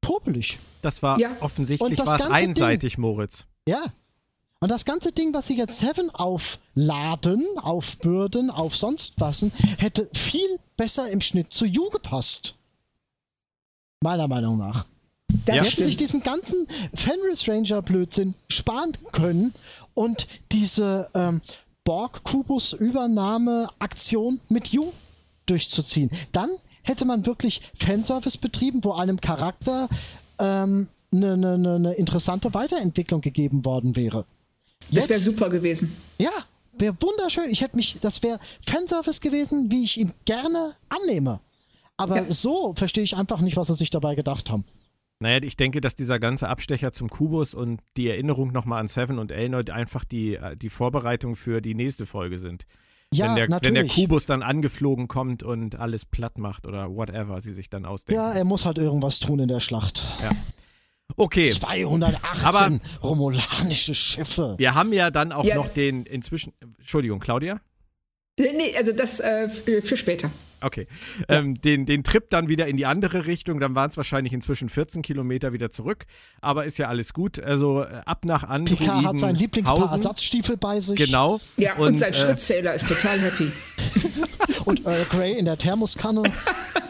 popelig. 0.00 0.58
Das 0.82 1.02
war 1.02 1.18
ja. 1.18 1.30
offensichtlich 1.40 1.98
war 1.98 2.14
es 2.14 2.26
einseitig, 2.26 2.94
Ding, 2.94 3.02
Moritz. 3.02 3.46
Ja. 3.66 3.84
Und 4.60 4.70
das 4.70 4.84
ganze 4.84 5.12
Ding, 5.12 5.32
was 5.32 5.46
sie 5.46 5.56
jetzt 5.56 5.78
Seven 5.78 6.10
aufladen, 6.10 7.44
aufbürden, 7.60 8.50
auf 8.50 8.76
sonst 8.76 9.14
was, 9.18 9.44
hätte 9.78 10.08
viel 10.12 10.58
besser 10.76 11.10
im 11.10 11.20
Schnitt 11.20 11.52
zu 11.52 11.64
Yu 11.64 11.88
gepasst. 11.90 12.54
Meiner 14.00 14.28
Meinung 14.28 14.58
nach. 14.58 14.86
Das 15.46 15.56
ja. 15.56 15.62
hätten 15.64 15.84
sich 15.84 15.96
diesen 15.96 16.22
ganzen 16.22 16.66
Fenris 16.94 17.48
Ranger 17.48 17.82
Blödsinn 17.82 18.34
sparen 18.48 18.92
können 19.12 19.54
und 19.94 20.26
diese 20.52 21.10
ähm, 21.14 21.40
Borg-Kubus-Übernahme-Aktion 21.84 24.40
mit 24.48 24.68
Yu 24.68 24.92
durchzuziehen. 25.46 26.10
Dann 26.32 26.48
hätte 26.82 27.04
man 27.04 27.26
wirklich 27.26 27.60
Fanservice 27.76 28.38
betrieben, 28.38 28.82
wo 28.84 28.92
einem 28.92 29.20
Charakter 29.20 29.88
ähm, 30.38 30.88
eine, 31.12 31.36
ne, 31.36 31.58
ne, 31.58 31.78
ne 31.78 31.92
interessante 31.94 32.54
Weiterentwicklung 32.54 33.20
gegeben 33.20 33.64
worden 33.64 33.96
wäre. 33.96 34.24
Jetzt, 34.90 35.10
das 35.10 35.10
wäre 35.10 35.20
super 35.20 35.50
gewesen. 35.50 35.94
Ja, 36.18 36.32
wäre 36.72 36.96
wunderschön. 37.00 37.50
Ich 37.50 37.60
hätte 37.60 37.76
mich, 37.76 37.98
das 38.00 38.22
wäre 38.22 38.38
Fanservice 38.66 39.20
gewesen, 39.20 39.70
wie 39.70 39.84
ich 39.84 39.98
ihn 39.98 40.12
gerne 40.24 40.72
annehme. 40.88 41.40
Aber 41.96 42.16
ja. 42.16 42.32
so 42.32 42.74
verstehe 42.74 43.04
ich 43.04 43.16
einfach 43.16 43.40
nicht, 43.40 43.56
was 43.56 43.68
sie 43.68 43.74
sich 43.74 43.90
dabei 43.90 44.14
gedacht 44.14 44.50
haben. 44.50 44.64
Naja, 45.24 45.38
ich 45.42 45.56
denke, 45.56 45.80
dass 45.80 45.94
dieser 45.94 46.18
ganze 46.18 46.50
Abstecher 46.50 46.92
zum 46.92 47.08
Kubus 47.08 47.54
und 47.54 47.80
die 47.96 48.10
Erinnerung 48.10 48.52
nochmal 48.52 48.80
an 48.80 48.88
Seven 48.88 49.18
und 49.18 49.32
Elnoid 49.32 49.70
einfach 49.70 50.04
die, 50.04 50.34
äh, 50.34 50.54
die 50.54 50.68
Vorbereitung 50.68 51.34
für 51.34 51.62
die 51.62 51.74
nächste 51.74 52.04
Folge 52.04 52.38
sind. 52.38 52.66
Ja, 53.10 53.28
wenn 53.28 53.36
der, 53.36 53.48
natürlich. 53.48 53.74
Wenn 53.74 53.86
der 53.86 53.94
Kubus 53.94 54.26
dann 54.26 54.42
angeflogen 54.42 55.08
kommt 55.08 55.42
und 55.42 55.76
alles 55.76 56.04
platt 56.04 56.36
macht 56.36 56.66
oder 56.66 56.94
whatever 56.94 57.40
sie 57.40 57.54
sich 57.54 57.70
dann 57.70 57.86
ausdenken. 57.86 58.20
Ja, 58.20 58.32
er 58.32 58.44
muss 58.44 58.66
halt 58.66 58.76
irgendwas 58.76 59.18
tun 59.18 59.38
in 59.38 59.48
der 59.48 59.60
Schlacht. 59.60 60.02
Ja. 60.22 60.30
Okay. 61.16 61.50
218 61.50 62.44
Aber 62.44 62.80
romulanische 63.02 63.94
Schiffe. 63.94 64.56
Wir 64.58 64.74
haben 64.74 64.92
ja 64.92 65.10
dann 65.10 65.32
auch 65.32 65.44
ja. 65.46 65.54
noch 65.54 65.70
den 65.70 66.04
inzwischen. 66.04 66.52
Entschuldigung, 66.60 67.18
Claudia? 67.18 67.62
Nee, 68.38 68.76
also 68.76 68.92
das 68.92 69.20
äh, 69.20 69.48
für 69.48 69.96
später. 69.96 70.30
Okay. 70.64 70.86
Ja. 71.28 71.40
Ähm, 71.40 71.60
den, 71.60 71.84
den 71.84 72.04
Trip 72.04 72.30
dann 72.30 72.48
wieder 72.48 72.66
in 72.66 72.78
die 72.78 72.86
andere 72.86 73.26
Richtung, 73.26 73.60
dann 73.60 73.74
waren 73.74 73.90
es 73.90 73.98
wahrscheinlich 73.98 74.32
inzwischen 74.32 74.70
14 74.70 75.02
Kilometer 75.02 75.52
wieder 75.52 75.70
zurück. 75.70 76.06
Aber 76.40 76.64
ist 76.64 76.78
ja 76.78 76.88
alles 76.88 77.12
gut. 77.12 77.38
Also 77.38 77.82
äh, 77.82 78.00
ab 78.06 78.24
nach 78.24 78.44
Androiden. 78.44 78.78
Picard 78.78 79.04
hat 79.04 79.18
sein 79.18 79.34
Lieblingspaar 79.34 79.92
Ersatzstiefel 79.92 80.56
bei 80.56 80.80
sich. 80.80 80.96
Genau. 80.96 81.38
Ja, 81.58 81.76
und, 81.76 81.88
und 81.88 81.94
sein 81.98 82.12
äh, 82.12 82.16
Schrittzähler 82.16 82.72
ist 82.72 82.88
total 82.88 83.20
happy. 83.20 83.52
und 84.64 84.86
Earl 84.86 85.04
Grey 85.10 85.32
in 85.38 85.44
der 85.44 85.58
Thermoskanne. 85.58 86.22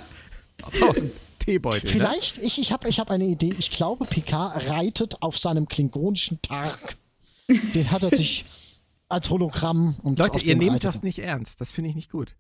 Aus 0.81 0.97
dem 0.97 1.11
Teebeutel. 1.41 1.85
Ne? 1.85 1.91
Vielleicht, 1.91 2.39
ne? 2.39 2.45
ich, 2.45 2.61
ich 2.61 2.71
habe 2.71 2.89
ich 2.89 3.01
hab 3.01 3.11
eine 3.11 3.25
Idee. 3.25 3.55
Ich 3.59 3.71
glaube, 3.71 4.05
Picard 4.05 4.71
reitet 4.71 5.21
auf 5.21 5.37
seinem 5.37 5.67
klingonischen 5.67 6.41
Targ. 6.43 6.97
Den 7.49 7.91
hat 7.91 8.05
er 8.05 8.11
sich 8.11 8.45
als 9.09 9.31
Hologramm 9.31 9.97
und 10.05 10.21
Leute, 10.21 10.39
ihr 10.45 10.55
nehmt 10.55 10.75
reitet. 10.75 10.85
das 10.85 11.03
nicht 11.03 11.19
ernst. 11.19 11.61
Das 11.61 11.73
finde 11.73 11.91
ich 11.91 11.97
nicht 11.97 12.11
gut 12.11 12.37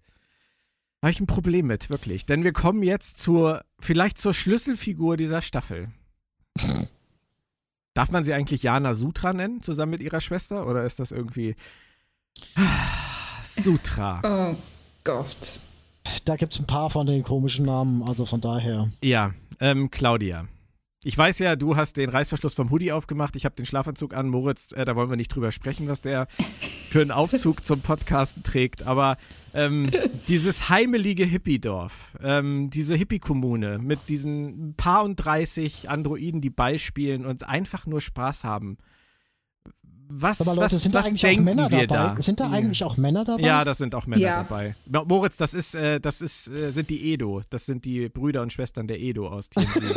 habe 1.04 1.12
ich 1.12 1.20
ein 1.20 1.26
Problem 1.26 1.66
mit, 1.66 1.90
wirklich. 1.90 2.24
Denn 2.24 2.44
wir 2.44 2.54
kommen 2.54 2.82
jetzt 2.82 3.18
zur, 3.18 3.62
vielleicht 3.78 4.16
zur 4.16 4.32
Schlüsselfigur 4.32 5.18
dieser 5.18 5.42
Staffel. 5.42 5.88
Darf 7.94 8.10
man 8.10 8.24
sie 8.24 8.32
eigentlich 8.32 8.62
Jana 8.62 8.94
Sutra 8.94 9.34
nennen, 9.34 9.60
zusammen 9.60 9.90
mit 9.90 10.02
ihrer 10.02 10.22
Schwester? 10.22 10.66
Oder 10.66 10.84
ist 10.84 11.00
das 11.00 11.12
irgendwie. 11.12 11.56
Sutra. 13.42 14.22
Oh 14.24 14.56
Gott. 15.04 15.60
Da 16.24 16.36
gibt 16.36 16.54
es 16.54 16.60
ein 16.60 16.66
paar 16.66 16.88
von 16.88 17.06
den 17.06 17.22
komischen 17.22 17.66
Namen, 17.66 18.02
also 18.02 18.24
von 18.24 18.40
daher. 18.40 18.90
Ja, 19.02 19.34
ähm, 19.60 19.90
Claudia. 19.90 20.48
Ich 21.06 21.18
weiß 21.18 21.38
ja, 21.40 21.54
du 21.54 21.76
hast 21.76 21.98
den 21.98 22.08
Reißverschluss 22.08 22.54
vom 22.54 22.70
Hoodie 22.70 22.90
aufgemacht. 22.90 23.36
Ich 23.36 23.44
habe 23.44 23.54
den 23.54 23.66
Schlafanzug 23.66 24.14
an. 24.14 24.30
Moritz, 24.30 24.72
äh, 24.72 24.86
da 24.86 24.96
wollen 24.96 25.10
wir 25.10 25.18
nicht 25.18 25.28
drüber 25.28 25.52
sprechen, 25.52 25.86
was 25.86 26.00
der 26.00 26.28
für 26.88 27.02
einen 27.02 27.10
Aufzug 27.10 27.62
zum 27.62 27.82
Podcasten 27.82 28.42
trägt. 28.42 28.86
Aber 28.86 29.18
ähm, 29.52 29.90
dieses 30.28 30.70
heimelige 30.70 31.24
Hippie-Dorf, 31.24 32.16
ähm, 32.22 32.70
diese 32.70 32.96
Hippie-Kommune 32.96 33.78
mit 33.80 34.08
diesen 34.08 34.74
paar 34.78 35.04
und 35.04 35.16
30 35.16 35.90
Androiden, 35.90 36.40
die 36.40 36.48
beispielen 36.48 37.26
und 37.26 37.46
einfach 37.46 37.84
nur 37.84 38.00
Spaß 38.00 38.44
haben 38.44 38.78
was, 40.16 40.40
Aber 40.40 40.54
Leute, 40.54 40.74
was, 40.74 40.82
sind 40.82 40.94
was 40.94 41.04
da 41.04 41.10
eigentlich 41.10 41.38
auch 41.38 41.42
Männer 41.42 41.68
dabei? 41.68 41.86
Da? 41.86 42.16
Sind 42.18 42.40
da 42.40 42.50
eigentlich 42.50 42.84
auch 42.84 42.96
Männer 42.96 43.24
dabei? 43.24 43.42
Ja, 43.42 43.64
das 43.64 43.78
sind 43.78 43.94
auch 43.94 44.06
Männer 44.06 44.22
ja. 44.22 44.42
dabei. 44.44 44.76
Moritz, 44.86 45.36
das 45.36 45.54
ist, 45.54 45.74
äh, 45.74 46.00
das 46.00 46.20
ist, 46.20 46.48
äh, 46.48 46.70
sind 46.70 46.90
die 46.90 47.12
Edo. 47.12 47.42
Das 47.50 47.66
sind 47.66 47.84
die 47.84 48.08
Brüder 48.08 48.42
und 48.42 48.52
Schwestern 48.52 48.86
der 48.86 49.00
Edo 49.00 49.28
aus 49.28 49.48
TNG. 49.50 49.94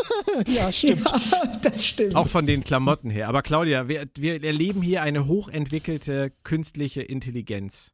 ja, 0.47 0.71
stimmt. 0.71 1.10
Ja, 1.10 1.45
das 1.62 1.86
stimmt. 1.86 2.15
Auch 2.15 2.27
von 2.27 2.45
den 2.47 2.63
Klamotten 2.63 3.10
her. 3.10 3.27
Aber 3.27 3.43
Claudia, 3.43 3.88
wir, 3.88 4.08
wir 4.17 4.43
erleben 4.43 4.82
hier 4.82 5.03
eine 5.03 5.27
hochentwickelte 5.27 6.34
künstliche 6.43 7.03
Intelligenz. 7.03 7.91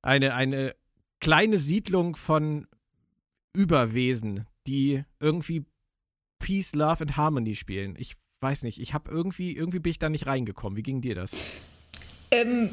Eine, 0.00 0.34
eine 0.34 0.74
kleine 1.20 1.58
Siedlung 1.58 2.14
von 2.14 2.68
Überwesen, 3.52 4.46
die 4.66 5.02
irgendwie 5.18 5.64
Peace, 6.38 6.74
Love 6.74 7.00
and 7.00 7.16
Harmony 7.16 7.56
spielen. 7.56 7.96
Ich 7.98 8.14
weiß 8.40 8.62
nicht, 8.62 8.80
ich 8.80 8.94
habe 8.94 9.10
irgendwie, 9.10 9.52
irgendwie 9.56 9.78
bin 9.78 9.90
ich 9.90 9.98
da 9.98 10.08
nicht 10.08 10.26
reingekommen. 10.26 10.76
Wie 10.76 10.82
ging 10.82 11.00
dir 11.00 11.14
das? 11.14 11.32
Ähm, 12.30 12.70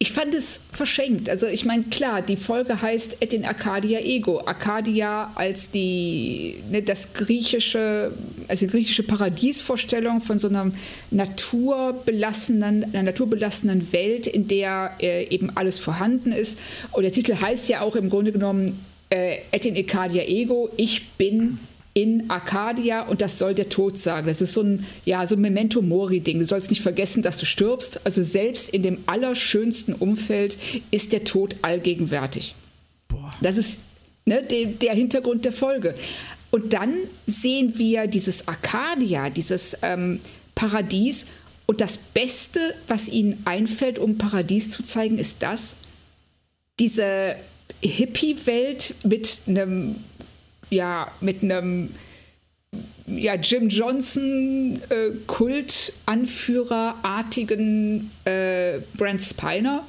ich 0.00 0.12
fand 0.12 0.32
es 0.32 0.64
verschenkt. 0.70 1.28
Also 1.28 1.46
ich 1.46 1.64
meine, 1.64 1.82
klar, 1.84 2.22
die 2.22 2.36
Folge 2.36 2.80
heißt 2.80 3.16
Et 3.20 3.32
in 3.32 3.44
Arcadia 3.44 3.98
Ego. 3.98 4.40
Arcadia 4.46 5.32
als 5.34 5.72
die, 5.72 6.62
ne, 6.70 6.82
das 6.82 7.14
griechische, 7.14 8.12
also 8.46 8.66
die 8.66 8.70
griechische 8.70 9.02
Paradiesvorstellung 9.02 10.20
von 10.20 10.38
so 10.38 10.48
einer 10.48 10.70
naturbelassenen, 11.10 12.84
einer 12.84 13.02
naturbelassenen 13.02 13.92
Welt, 13.92 14.28
in 14.28 14.46
der 14.46 14.92
äh, 15.00 15.26
eben 15.34 15.50
alles 15.56 15.80
vorhanden 15.80 16.30
ist. 16.30 16.60
Und 16.92 17.02
der 17.02 17.10
Titel 17.12 17.34
heißt 17.34 17.68
ja 17.68 17.80
auch 17.80 17.96
im 17.96 18.08
Grunde 18.08 18.30
genommen 18.30 18.84
äh, 19.10 19.38
Et 19.50 19.66
in 19.66 19.76
Arcadia 19.76 20.22
Ego, 20.22 20.70
ich 20.76 21.08
bin 21.10 21.58
in 21.98 22.30
Arcadia 22.30 23.02
und 23.02 23.20
das 23.20 23.40
soll 23.40 23.54
der 23.54 23.70
Tod 23.70 23.98
sagen. 23.98 24.28
Das 24.28 24.40
ist 24.40 24.54
so 24.54 24.62
ein, 24.62 24.86
ja, 25.04 25.26
so 25.26 25.34
ein 25.34 25.40
Memento 25.40 25.82
Mori-Ding. 25.82 26.38
Du 26.38 26.44
sollst 26.44 26.70
nicht 26.70 26.80
vergessen, 26.80 27.24
dass 27.24 27.38
du 27.38 27.44
stirbst. 27.44 28.06
Also 28.06 28.22
selbst 28.22 28.68
in 28.68 28.84
dem 28.84 28.98
allerschönsten 29.06 29.94
Umfeld 29.94 30.58
ist 30.92 31.12
der 31.12 31.24
Tod 31.24 31.56
allgegenwärtig. 31.62 32.54
Boah. 33.08 33.32
Das 33.40 33.56
ist 33.56 33.80
ne, 34.26 34.44
de, 34.44 34.66
der 34.66 34.94
Hintergrund 34.94 35.44
der 35.44 35.52
Folge. 35.52 35.96
Und 36.52 36.72
dann 36.72 36.94
sehen 37.26 37.76
wir 37.78 38.06
dieses 38.06 38.46
Arcadia, 38.46 39.28
dieses 39.28 39.78
ähm, 39.82 40.20
Paradies. 40.54 41.26
Und 41.66 41.80
das 41.80 41.98
Beste, 41.98 42.60
was 42.86 43.08
ihnen 43.08 43.42
einfällt, 43.44 43.98
um 43.98 44.18
Paradies 44.18 44.70
zu 44.70 44.84
zeigen, 44.84 45.18
ist 45.18 45.42
das. 45.42 45.74
Diese 46.78 47.34
Hippie-Welt 47.82 48.94
mit 49.02 49.40
einem 49.48 49.96
ja, 50.70 51.10
mit 51.20 51.42
einem 51.42 51.90
ja, 53.06 53.34
Jim 53.36 53.68
Johnson 53.68 54.80
äh, 54.90 55.12
Kultanführerartigen 55.26 58.10
äh, 58.24 58.80
Brent 58.96 59.22
Spiner, 59.22 59.86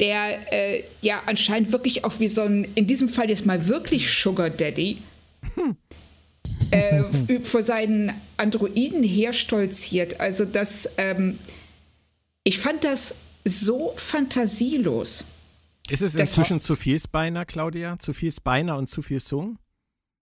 der 0.00 0.52
äh, 0.52 0.84
ja 1.02 1.22
anscheinend 1.26 1.70
wirklich 1.72 2.04
auch 2.04 2.20
wie 2.20 2.28
so 2.28 2.42
ein, 2.42 2.68
in 2.74 2.86
diesem 2.86 3.08
Fall 3.08 3.28
jetzt 3.28 3.46
mal 3.46 3.66
wirklich 3.68 4.10
Sugar 4.10 4.50
Daddy, 4.50 4.98
hm. 5.54 5.76
äh, 6.70 7.02
vor 7.40 7.62
seinen 7.62 8.12
Androiden 8.36 9.02
herstolziert. 9.02 10.20
Also 10.20 10.44
das, 10.44 10.94
ähm, 10.96 11.38
ich 12.44 12.58
fand 12.58 12.84
das 12.84 13.16
so 13.44 13.92
fantasielos. 13.96 15.24
Ist 15.90 16.02
es 16.02 16.14
inzwischen 16.14 16.60
zu 16.60 16.76
viel 16.76 16.98
Spiner, 16.98 17.44
Claudia? 17.44 17.98
Zu 17.98 18.12
viel 18.12 18.32
Spiner 18.32 18.78
und 18.78 18.88
zu 18.88 19.02
viel 19.02 19.20
Sung? 19.20 19.58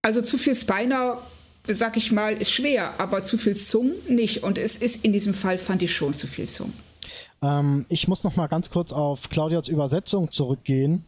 Also 0.02 0.22
zu 0.22 0.38
viel 0.38 0.54
Spiner, 0.54 1.18
sag 1.66 1.96
ich 1.96 2.10
mal, 2.10 2.34
ist 2.36 2.52
schwer, 2.52 2.98
aber 2.98 3.22
zu 3.22 3.36
viel 3.36 3.54
Zung 3.54 3.92
nicht. 4.08 4.42
Und 4.42 4.58
es 4.58 4.76
ist 4.78 5.04
in 5.04 5.12
diesem 5.12 5.34
Fall, 5.34 5.58
fand 5.58 5.82
ich 5.82 5.94
schon 5.94 6.14
zu 6.14 6.26
viel 6.26 6.46
Zung. 6.46 6.72
Ähm, 7.42 7.86
ich 7.88 8.08
muss 8.08 8.24
noch 8.24 8.36
mal 8.36 8.46
ganz 8.46 8.70
kurz 8.70 8.92
auf 8.92 9.28
Claudias 9.28 9.68
Übersetzung 9.68 10.30
zurückgehen. 10.30 11.04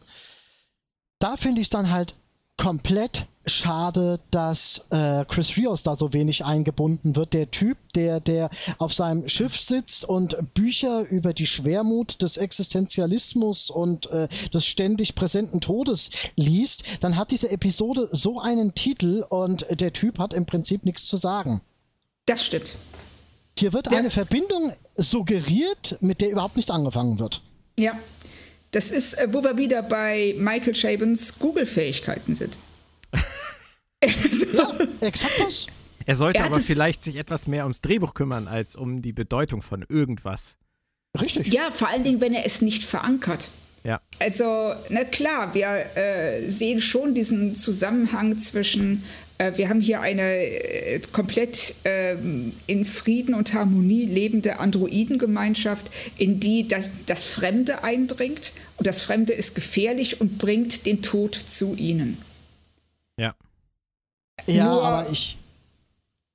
Da 1.19 1.37
finde 1.37 1.61
ich 1.61 1.65
es 1.65 1.69
dann 1.69 1.91
halt 1.91 2.15
komplett 2.57 3.27
schade, 3.45 4.19
dass 4.31 4.85
äh, 4.89 5.25
Chris 5.27 5.57
Rios 5.57 5.83
da 5.83 5.95
so 5.95 6.13
wenig 6.13 6.45
eingebunden 6.45 7.15
wird. 7.15 7.33
Der 7.33 7.51
Typ, 7.51 7.77
der, 7.93 8.19
der 8.19 8.49
auf 8.77 8.93
seinem 8.93 9.27
Schiff 9.27 9.59
sitzt 9.59 10.05
und 10.05 10.37
Bücher 10.53 11.05
über 11.09 11.33
die 11.33 11.47
Schwermut 11.47 12.21
des 12.21 12.37
Existenzialismus 12.37 13.69
und 13.69 14.09
äh, 14.11 14.27
des 14.53 14.65
ständig 14.65 15.15
präsenten 15.15 15.59
Todes 15.61 16.11
liest, 16.35 17.03
dann 17.03 17.17
hat 17.17 17.31
diese 17.31 17.49
Episode 17.51 18.07
so 18.11 18.39
einen 18.39 18.75
Titel 18.75 19.25
und 19.27 19.65
der 19.69 19.91
Typ 19.91 20.19
hat 20.19 20.33
im 20.33 20.45
Prinzip 20.45 20.85
nichts 20.85 21.05
zu 21.05 21.17
sagen. 21.17 21.61
Das 22.25 22.45
stimmt. 22.45 22.77
Hier 23.57 23.73
wird 23.73 23.91
ja. 23.91 23.97
eine 23.97 24.09
Verbindung 24.09 24.71
suggeriert, 24.95 25.97
mit 26.01 26.21
der 26.21 26.31
überhaupt 26.31 26.55
nichts 26.55 26.71
angefangen 26.71 27.19
wird. 27.19 27.41
Ja, 27.77 27.97
das 28.73 28.91
ist, 28.91 29.13
äh, 29.13 29.27
wo 29.31 29.43
wir 29.43 29.57
wieder 29.57 29.81
bei 29.81 30.35
Michael 30.37 30.75
Chabons 30.75 31.39
Google-Fähigkeiten 31.39 32.35
sind. 32.35 32.57
ja, 34.53 34.71
exakt 35.01 35.39
das. 35.39 35.67
Er 36.05 36.15
sollte 36.15 36.39
er 36.39 36.45
aber 36.45 36.59
vielleicht 36.59 37.01
sich 37.01 37.15
etwas 37.15 37.47
mehr 37.47 37.63
ums 37.63 37.81
Drehbuch 37.81 38.13
kümmern, 38.13 38.47
als 38.47 38.75
um 38.75 39.01
die 39.01 39.13
Bedeutung 39.13 39.61
von 39.61 39.85
irgendwas. 39.87 40.57
Richtig. 41.19 41.53
Ja, 41.53 41.71
vor 41.71 41.87
allen 41.87 42.03
Dingen, 42.03 42.19
wenn 42.19 42.33
er 42.33 42.45
es 42.45 42.61
nicht 42.61 42.83
verankert. 42.83 43.51
Ja. 43.83 44.01
Also, 44.19 44.73
na 44.89 45.03
klar, 45.03 45.53
wir 45.53 45.67
äh, 45.95 46.49
sehen 46.49 46.81
schon 46.81 47.13
diesen 47.13 47.55
Zusammenhang 47.55 48.37
zwischen, 48.37 49.03
äh, 49.03 49.03
wir 49.37 49.69
haben 49.69 49.81
hier 49.81 50.01
eine 50.01 50.21
äh, 50.21 50.99
komplett 51.11 51.75
ähm, 51.83 52.53
in 52.67 52.85
Frieden 52.85 53.33
und 53.33 53.53
Harmonie 53.53 54.05
lebende 54.05 54.59
Androidengemeinschaft, 54.59 55.87
in 56.17 56.39
die 56.39 56.67
das, 56.67 56.89
das 57.05 57.23
Fremde 57.23 57.83
eindringt. 57.83 58.53
Und 58.77 58.87
das 58.87 59.01
Fremde 59.01 59.33
ist 59.33 59.55
gefährlich 59.55 60.21
und 60.21 60.37
bringt 60.37 60.85
den 60.85 61.01
Tod 61.01 61.35
zu 61.35 61.75
ihnen. 61.75 62.17
Ja. 63.17 63.35
Ja, 64.45 64.65
Nur, 64.65 64.83
aber 64.83 65.09
ich. 65.09 65.37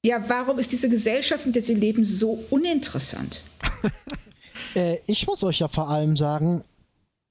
Ja, 0.04 0.28
warum 0.28 0.58
ist 0.58 0.72
diese 0.72 0.88
Gesellschaft, 0.88 1.44
in 1.46 1.52
der 1.52 1.62
sie 1.62 1.74
leben, 1.74 2.04
so 2.04 2.44
uninteressant? 2.50 3.42
äh, 4.74 4.96
ich 5.06 5.26
muss 5.26 5.42
euch 5.42 5.58
ja 5.58 5.68
vor 5.68 5.88
allem 5.88 6.16
sagen, 6.16 6.64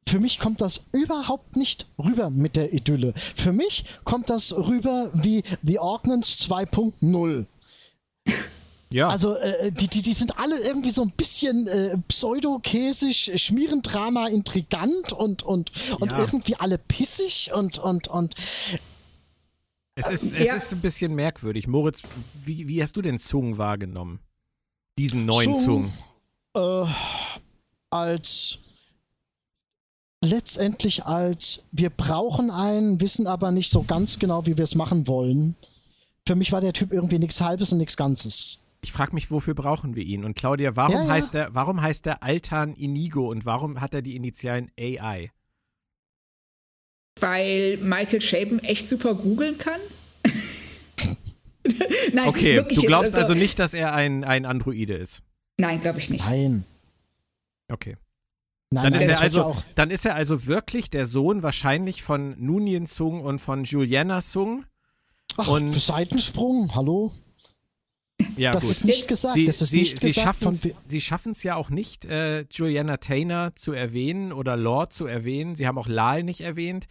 für 0.07 0.19
mich 0.19 0.39
kommt 0.39 0.61
das 0.61 0.81
überhaupt 0.91 1.55
nicht 1.55 1.87
rüber 1.97 2.29
mit 2.29 2.55
der 2.55 2.73
Idylle. 2.73 3.13
Für 3.15 3.53
mich 3.53 3.85
kommt 4.03 4.29
das 4.29 4.53
rüber 4.53 5.09
wie 5.13 5.43
The 5.63 5.79
Ordnance 5.79 6.47
2.0. 6.47 7.45
Ja. 8.93 9.09
Also 9.09 9.35
äh, 9.35 9.71
die, 9.71 9.87
die, 9.89 10.01
die 10.01 10.13
sind 10.13 10.39
alle 10.39 10.57
irgendwie 10.59 10.91
so 10.91 11.01
ein 11.01 11.11
bisschen 11.11 11.67
äh, 11.67 11.97
pseudo-käsig, 12.07 13.33
Schmierendrama, 13.35 14.27
intrigant 14.27 15.11
und, 15.11 15.43
und, 15.43 15.71
und 15.99 16.11
ja. 16.11 16.19
irgendwie 16.19 16.55
alle 16.55 16.77
pissig 16.77 17.51
und, 17.53 17.79
und, 17.79 18.07
und 18.07 18.35
es 19.95 20.09
ist, 20.09 20.33
es 20.33 20.47
ja. 20.47 20.55
ist 20.55 20.71
ein 20.73 20.79
bisschen 20.79 21.15
merkwürdig. 21.15 21.67
Moritz, 21.67 22.03
wie, 22.45 22.67
wie 22.67 22.81
hast 22.81 22.95
du 22.95 23.01
den 23.01 23.17
Zung 23.17 23.57
wahrgenommen? 23.57 24.19
Diesen 24.97 25.25
neuen 25.25 25.55
Zung? 25.55 25.91
Zung 26.53 26.83
äh, 26.85 26.91
als 27.89 28.59
letztendlich 30.23 31.05
als 31.05 31.63
wir 31.71 31.89
brauchen 31.89 32.49
einen, 32.51 32.99
wissen 33.01 33.27
aber 33.27 33.51
nicht 33.51 33.69
so 33.69 33.83
ganz 33.83 34.19
genau, 34.19 34.45
wie 34.45 34.57
wir 34.57 34.63
es 34.63 34.75
machen 34.75 35.07
wollen. 35.07 35.55
Für 36.27 36.35
mich 36.35 36.51
war 36.51 36.61
der 36.61 36.73
Typ 36.73 36.91
irgendwie 36.91 37.19
nichts 37.19 37.39
Halbes 37.41 37.71
und 37.71 37.77
nichts 37.77 37.95
Ganzes. 37.97 38.59
Ich 38.81 38.91
frage 38.91 39.13
mich, 39.13 39.31
wofür 39.31 39.53
brauchen 39.53 39.95
wir 39.95 40.03
ihn? 40.03 40.23
Und 40.23 40.35
Claudia, 40.35 40.75
warum 40.75 40.93
ja, 40.93 41.03
ja. 41.03 41.09
heißt 41.09 41.35
er, 41.35 41.55
warum 41.55 41.81
heißt 41.81 42.05
er 42.07 42.23
Altan 42.23 42.73
Inigo 42.75 43.29
und 43.29 43.45
warum 43.45 43.81
hat 43.81 43.93
er 43.93 44.01
die 44.01 44.15
Initialen 44.15 44.71
AI? 44.79 45.31
Weil 47.19 47.77
Michael 47.77 48.21
Shapen 48.21 48.59
echt 48.59 48.87
super 48.87 49.15
googeln 49.15 49.57
kann? 49.57 49.79
Nein, 52.13 52.27
okay, 52.27 52.63
du 52.69 52.81
glaubst 52.81 53.15
also, 53.15 53.19
also, 53.19 53.33
nicht, 53.33 53.59
dass 53.59 53.73
er 53.73 53.93
ein, 53.93 54.23
ein 54.23 54.45
Androide 54.45 54.93
ist? 54.93 55.21
Nein, 55.57 55.79
glaube 55.79 55.99
ich 55.99 56.09
nicht. 56.09 56.23
Nein. 56.23 56.63
Okay. 57.69 57.97
Nein, 58.69 58.91
dann, 58.91 58.93
nein, 58.93 59.01
ist 59.01 59.09
er 59.09 59.21
also, 59.21 59.57
dann 59.75 59.91
ist 59.91 60.05
er 60.05 60.15
also 60.15 60.45
wirklich 60.45 60.89
der 60.89 61.05
Sohn 61.05 61.41
wahrscheinlich 61.41 62.03
von 62.03 62.35
Nunien 62.37 62.85
Sung 62.85 63.21
und 63.21 63.39
von 63.39 63.63
Juliana 63.63 64.19
Sung. 64.19 64.65
Ach, 65.37 65.47
und 65.47 65.73
Seitensprung, 65.73 66.75
hallo? 66.75 67.13
Ja, 68.35 68.51
das 68.51 68.63
gut. 68.63 68.71
ist 68.71 68.85
nicht 68.85 69.07
gesagt. 69.07 69.35
Sie, 69.35 69.45
das 69.45 69.61
ist 69.61 69.69
sie, 69.69 69.79
nicht 69.79 69.99
sie 69.99 71.01
schaffen 71.01 71.31
es 71.31 71.43
ja 71.43 71.55
auch 71.55 71.69
nicht, 71.69 72.05
äh, 72.05 72.41
Juliana 72.51 72.97
Taylor 72.97 73.55
zu 73.55 73.71
erwähnen 73.71 74.33
oder 74.33 74.57
Lord 74.57 74.91
zu 74.91 75.05
erwähnen. 75.05 75.55
Sie 75.55 75.67
haben 75.67 75.77
auch 75.77 75.87
Lal 75.87 76.23
nicht 76.23 76.41
erwähnt. 76.41 76.87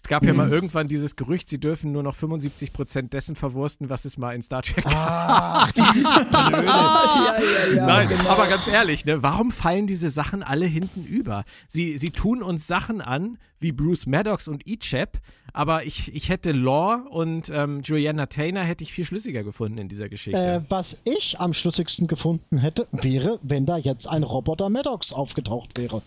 Es 0.00 0.06
gab 0.06 0.24
ja 0.24 0.32
mal 0.32 0.46
mhm. 0.46 0.52
irgendwann 0.52 0.86
dieses 0.86 1.16
Gerücht, 1.16 1.48
sie 1.48 1.58
dürfen 1.58 1.90
nur 1.90 2.04
noch 2.04 2.14
75 2.14 2.72
Prozent 2.72 3.12
dessen 3.12 3.34
verwursten, 3.34 3.90
was 3.90 4.04
es 4.04 4.16
mal 4.16 4.32
in 4.32 4.42
Star 4.42 4.62
Trek 4.62 4.84
gab. 4.84 4.94
Ach, 4.94 5.72
dieses 5.72 6.04
Blöde. 6.30 6.66
ja, 6.66 7.36
ja, 7.38 7.74
ja, 7.74 7.86
Nein, 7.86 8.08
genau. 8.08 8.30
aber 8.30 8.46
ganz 8.46 8.68
ehrlich, 8.68 9.04
ne, 9.04 9.22
warum 9.22 9.50
fallen 9.50 9.88
diese 9.88 10.08
Sachen 10.10 10.44
alle 10.44 10.66
hinten 10.66 11.04
über? 11.04 11.44
Sie, 11.68 11.98
sie 11.98 12.10
tun 12.10 12.42
uns 12.42 12.68
Sachen 12.68 13.00
an, 13.00 13.38
wie 13.58 13.72
Bruce 13.72 14.06
Maddox 14.06 14.46
und 14.46 14.66
Ichep, 14.68 15.18
aber 15.52 15.84
ich, 15.84 16.14
ich 16.14 16.28
hätte 16.28 16.52
Law 16.52 17.04
und 17.10 17.50
ähm, 17.50 17.80
Juliana 17.82 18.26
Taylor 18.26 18.62
hätte 18.62 18.84
ich 18.84 18.92
viel 18.92 19.04
schlüssiger 19.04 19.42
gefunden 19.42 19.78
in 19.78 19.88
dieser 19.88 20.08
Geschichte. 20.08 20.38
Äh, 20.38 20.60
was 20.68 21.00
ich 21.04 21.40
am 21.40 21.52
schlüssigsten 21.52 22.06
gefunden 22.06 22.58
hätte, 22.58 22.86
wäre, 22.92 23.40
wenn 23.42 23.66
da 23.66 23.76
jetzt 23.76 24.06
ein 24.06 24.22
Roboter 24.22 24.68
Maddox 24.68 25.12
aufgetaucht 25.12 25.76
wäre. 25.76 26.02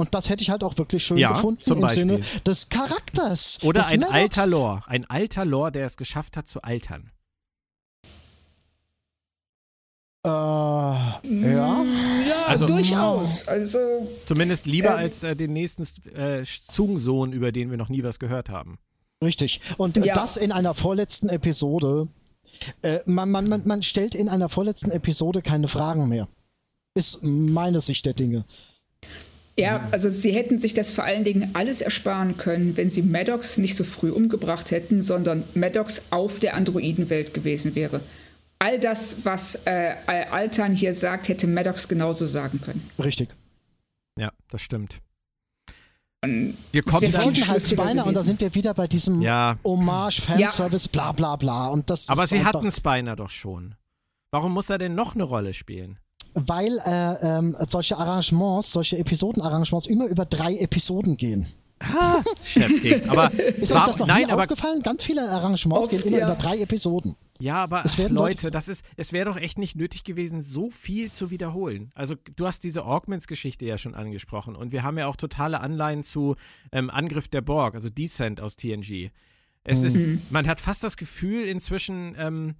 Und 0.00 0.14
das 0.14 0.30
hätte 0.30 0.42
ich 0.42 0.48
halt 0.48 0.64
auch 0.64 0.78
wirklich 0.78 1.04
schön 1.04 1.18
ja, 1.18 1.32
gefunden 1.32 1.62
im 1.70 1.80
Beispiel. 1.80 2.00
Sinne 2.00 2.20
des 2.46 2.70
Charakters. 2.70 3.58
Oder 3.62 3.86
ein 3.86 4.00
Maddox. 4.00 4.16
alter 4.16 4.46
Lore. 4.46 4.82
Ein 4.86 5.04
alter 5.10 5.44
Lore, 5.44 5.72
der 5.72 5.84
es 5.84 5.98
geschafft 5.98 6.38
hat 6.38 6.48
zu 6.48 6.62
altern. 6.62 7.10
Äh, 10.24 10.28
ja. 10.28 11.20
Ja, 11.22 11.84
also, 12.46 12.66
durchaus. 12.66 13.46
Also, 13.46 13.78
zumindest 14.24 14.66
lieber 14.66 14.90
äh, 14.90 15.04
als 15.04 15.22
äh, 15.22 15.36
den 15.36 15.52
nächsten 15.52 15.82
äh, 16.14 16.44
Zung-Sohn, 16.44 17.32
über 17.32 17.52
den 17.52 17.70
wir 17.70 17.76
noch 17.76 17.90
nie 17.90 18.02
was 18.02 18.18
gehört 18.18 18.48
haben. 18.48 18.78
Richtig. 19.22 19.60
Und 19.76 19.98
ja. 19.98 20.14
das 20.14 20.38
in 20.38 20.50
einer 20.50 20.74
vorletzten 20.74 21.28
Episode. 21.28 22.08
Äh, 22.80 23.00
man, 23.04 23.30
man, 23.30 23.48
man, 23.48 23.62
man 23.66 23.82
stellt 23.82 24.14
in 24.14 24.30
einer 24.30 24.48
vorletzten 24.48 24.90
Episode 24.90 25.42
keine 25.42 25.68
Fragen 25.68 26.08
mehr. 26.08 26.26
Ist 26.94 27.22
meine 27.22 27.82
Sicht 27.82 28.06
der 28.06 28.14
Dinge. 28.14 28.44
Ja, 29.60 29.86
also 29.90 30.08
sie 30.08 30.32
hätten 30.32 30.58
sich 30.58 30.72
das 30.72 30.90
vor 30.90 31.04
allen 31.04 31.22
Dingen 31.22 31.50
alles 31.52 31.82
ersparen 31.82 32.38
können, 32.38 32.76
wenn 32.76 32.88
sie 32.88 33.02
Maddox 33.02 33.58
nicht 33.58 33.76
so 33.76 33.84
früh 33.84 34.10
umgebracht 34.10 34.70
hätten, 34.70 35.02
sondern 35.02 35.44
Maddox 35.54 36.04
auf 36.10 36.40
der 36.40 36.54
Androidenwelt 36.54 37.34
gewesen 37.34 37.74
wäre. 37.74 38.00
All 38.58 38.80
das, 38.80 39.24
was 39.24 39.66
äh, 39.66 39.94
Altan 40.06 40.74
hier 40.74 40.94
sagt, 40.94 41.28
hätte 41.28 41.46
Maddox 41.46 41.88
genauso 41.88 42.26
sagen 42.26 42.60
können. 42.60 42.90
Richtig. 42.98 43.30
Ja, 44.18 44.32
das 44.50 44.62
stimmt. 44.62 45.00
wir 46.22 46.82
kommen 46.82 47.02
wir 47.02 47.12
dann 47.12 47.48
halt 47.48 47.62
Spiner 47.62 48.06
und 48.06 48.14
da 48.14 48.24
sind 48.24 48.40
wir 48.40 48.54
wieder 48.54 48.74
bei 48.74 48.86
diesem 48.86 49.20
ja. 49.20 49.58
Hommage, 49.62 50.22
Fanservice, 50.22 50.86
ja. 50.86 50.90
bla 50.92 51.12
bla 51.12 51.36
bla. 51.36 51.68
Und 51.68 51.90
das 51.90 52.08
Aber 52.08 52.26
sie 52.26 52.44
hatten 52.44 52.70
Spiner 52.70 53.14
doch 53.14 53.30
schon. 53.30 53.74
Warum 54.30 54.52
muss 54.52 54.70
er 54.70 54.78
denn 54.78 54.94
noch 54.94 55.14
eine 55.14 55.24
Rolle 55.24 55.52
spielen? 55.52 55.98
Weil 56.34 56.78
äh, 56.84 57.38
ähm, 57.38 57.56
solche 57.68 57.98
Arrangements, 57.98 58.72
solche 58.72 58.98
Episodenarrangements 58.98 59.86
immer 59.86 60.06
über 60.06 60.24
drei 60.24 60.56
Episoden 60.56 61.16
gehen. 61.16 61.46
Ah, 61.80 62.22
Scherzkeks. 62.44 63.08
Aber 63.08 63.32
ist 63.38 63.72
euch 63.72 63.84
das 63.84 63.98
noch 63.98 64.06
nein, 64.06 64.26
nie 64.26 64.32
aber 64.32 64.42
aufgefallen? 64.42 64.82
Ganz 64.82 65.02
viele 65.02 65.28
Arrangements 65.30 65.84
oft, 65.84 65.90
gehen 65.90 66.02
immer 66.02 66.18
ja. 66.18 66.26
über 66.26 66.36
drei 66.36 66.58
Episoden. 66.60 67.16
Ja, 67.38 67.62
aber 67.62 67.84
ach, 67.86 67.98
Leute, 68.10 68.50
das 68.50 68.68
ist, 68.68 68.84
es 68.96 69.14
wäre 69.14 69.24
doch 69.24 69.38
echt 69.38 69.58
nicht 69.58 69.76
nötig 69.76 70.04
gewesen, 70.04 70.42
so 70.42 70.70
viel 70.70 71.10
zu 71.10 71.30
wiederholen. 71.30 71.90
Also 71.94 72.16
du 72.36 72.46
hast 72.46 72.64
diese 72.64 72.84
Augments-Geschichte 72.84 73.64
ja 73.64 73.78
schon 73.78 73.94
angesprochen 73.94 74.56
und 74.56 74.72
wir 74.72 74.82
haben 74.82 74.98
ja 74.98 75.06
auch 75.06 75.16
totale 75.16 75.60
Anleihen 75.60 76.02
zu 76.02 76.36
ähm, 76.70 76.90
Angriff 76.90 77.28
der 77.28 77.40
Borg, 77.40 77.74
also 77.74 77.88
Descent 77.88 78.42
aus 78.42 78.56
TNG. 78.56 79.10
Es 79.64 79.80
mhm. 79.80 79.86
ist, 79.86 80.30
man 80.30 80.46
hat 80.46 80.60
fast 80.60 80.84
das 80.84 80.98
Gefühl 80.98 81.44
inzwischen, 81.46 82.14
ähm, 82.18 82.56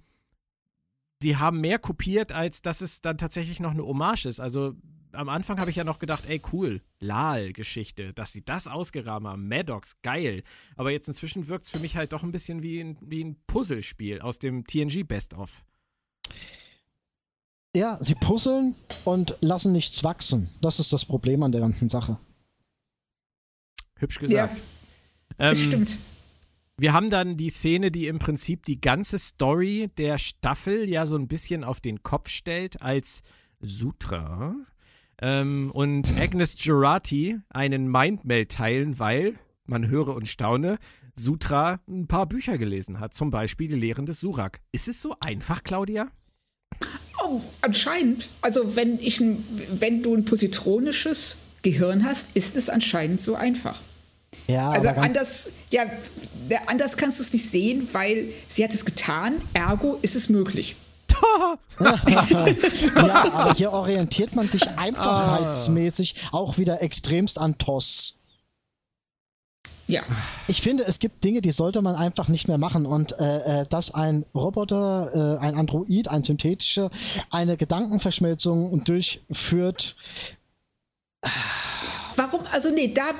sie 1.21 1.37
haben 1.37 1.61
mehr 1.61 1.79
kopiert, 1.79 2.31
als 2.31 2.61
dass 2.61 2.81
es 2.81 3.01
dann 3.01 3.17
tatsächlich 3.17 3.59
noch 3.59 3.71
eine 3.71 3.85
Hommage 3.85 4.25
ist. 4.25 4.39
Also 4.39 4.75
am 5.13 5.29
Anfang 5.29 5.59
habe 5.59 5.69
ich 5.69 5.75
ja 5.75 5.83
noch 5.83 5.99
gedacht, 5.99 6.25
ey, 6.27 6.41
cool, 6.51 6.81
Lal-Geschichte, 6.99 8.13
dass 8.13 8.31
sie 8.31 8.43
das 8.43 8.67
ausgeraben 8.67 9.27
haben, 9.27 9.47
Maddox, 9.47 10.01
geil. 10.01 10.43
Aber 10.75 10.91
jetzt 10.91 11.07
inzwischen 11.07 11.47
wirkt 11.47 11.65
es 11.65 11.71
für 11.71 11.79
mich 11.79 11.95
halt 11.97 12.13
doch 12.13 12.23
ein 12.23 12.31
bisschen 12.31 12.63
wie 12.63 12.79
ein, 12.79 12.97
wie 13.01 13.23
ein 13.23 13.35
Puzzlespiel 13.47 14.21
aus 14.21 14.39
dem 14.39 14.65
TNG 14.65 15.03
Best-of. 15.05 15.63
Ja, 17.75 17.97
sie 18.01 18.15
puzzeln 18.15 18.75
und 19.05 19.37
lassen 19.39 19.71
nichts 19.71 20.03
wachsen. 20.03 20.49
Das 20.61 20.79
ist 20.79 20.91
das 20.91 21.05
Problem 21.05 21.43
an 21.43 21.51
der 21.51 21.61
ganzen 21.61 21.87
Sache. 21.87 22.17
Hübsch 23.97 24.19
gesagt. 24.19 24.61
Ja, 25.39 25.49
ähm, 25.49 25.55
stimmt. 25.55 25.99
Wir 26.81 26.93
haben 26.93 27.11
dann 27.11 27.37
die 27.37 27.51
Szene, 27.51 27.91
die 27.91 28.07
im 28.07 28.17
Prinzip 28.17 28.65
die 28.65 28.81
ganze 28.81 29.19
Story 29.19 29.85
der 29.99 30.17
Staffel 30.17 30.89
ja 30.89 31.05
so 31.05 31.15
ein 31.15 31.27
bisschen 31.27 31.63
auf 31.63 31.79
den 31.79 32.01
Kopf 32.01 32.27
stellt, 32.27 32.81
als 32.81 33.21
Sutra 33.61 34.55
ähm, 35.21 35.69
und 35.75 36.19
Agnes 36.19 36.55
Jurati 36.65 37.37
einen 37.49 37.87
Mindmeld 37.87 38.51
teilen, 38.53 38.97
weil, 38.97 39.35
man 39.65 39.89
höre 39.89 40.15
und 40.15 40.27
staune, 40.27 40.79
Sutra 41.15 41.79
ein 41.87 42.07
paar 42.07 42.25
Bücher 42.25 42.57
gelesen 42.57 42.99
hat, 42.99 43.13
zum 43.13 43.29
Beispiel 43.29 43.67
die 43.67 43.75
Lehren 43.75 44.07
des 44.07 44.19
Surak. 44.19 44.59
Ist 44.71 44.87
es 44.87 45.03
so 45.03 45.15
einfach, 45.19 45.63
Claudia? 45.63 46.07
Oh, 47.23 47.41
anscheinend. 47.61 48.27
Also 48.41 48.75
wenn, 48.75 48.97
ich, 48.97 49.21
wenn 49.21 50.01
du 50.01 50.15
ein 50.15 50.25
positronisches 50.25 51.37
Gehirn 51.61 52.03
hast, 52.03 52.35
ist 52.35 52.57
es 52.57 52.69
anscheinend 52.69 53.21
so 53.21 53.35
einfach. 53.35 53.79
Ja, 54.47 54.71
also 54.71 54.89
anders, 54.89 55.51
ja, 55.69 55.83
anders 56.67 56.97
kannst 56.97 57.19
du 57.19 57.23
es 57.23 57.31
nicht 57.33 57.49
sehen, 57.49 57.87
weil 57.91 58.33
sie 58.47 58.63
hat 58.63 58.73
es 58.73 58.85
getan, 58.85 59.41
ergo 59.53 59.97
ist 60.01 60.15
es 60.15 60.29
möglich. 60.29 60.75
ja, 61.79 63.31
aber 63.33 63.53
hier 63.53 63.71
orientiert 63.71 64.35
man 64.35 64.47
sich 64.47 64.67
einfachheitsmäßig 64.69 66.15
auch 66.31 66.57
wieder 66.57 66.81
extremst 66.81 67.37
an 67.37 67.57
TOS. 67.57 68.17
Ja. 69.87 70.03
Ich 70.47 70.61
finde, 70.61 70.85
es 70.85 70.99
gibt 70.99 71.23
Dinge, 71.23 71.41
die 71.41 71.51
sollte 71.51 71.81
man 71.81 71.95
einfach 71.95 72.29
nicht 72.29 72.47
mehr 72.47 72.57
machen. 72.57 72.85
Und 72.85 73.19
äh, 73.19 73.61
äh 73.61 73.65
dass 73.67 73.93
ein 73.93 74.25
Roboter, 74.33 75.37
äh, 75.41 75.45
ein 75.45 75.55
Android, 75.55 76.07
ein 76.07 76.23
synthetischer, 76.23 76.89
eine 77.29 77.57
Gedankenverschmelzung 77.57 78.83
durchführt. 78.85 79.97
Warum? 82.15 82.41
Also, 82.51 82.69
nee, 82.69 82.93
da 82.93 83.11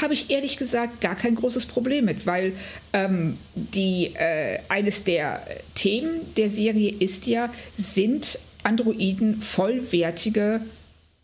habe 0.00 0.14
ich 0.14 0.30
ehrlich 0.30 0.56
gesagt 0.56 1.00
gar 1.00 1.14
kein 1.14 1.34
großes 1.34 1.66
Problem 1.66 2.04
mit, 2.04 2.26
weil 2.26 2.52
ähm, 2.92 3.38
die, 3.54 4.12
äh, 4.14 4.58
eines 4.68 5.04
der 5.04 5.46
Themen 5.74 6.20
der 6.36 6.50
Serie 6.50 6.94
ist 6.98 7.26
ja, 7.26 7.52
sind 7.76 8.38
Androiden 8.62 9.40
vollwertige 9.40 10.62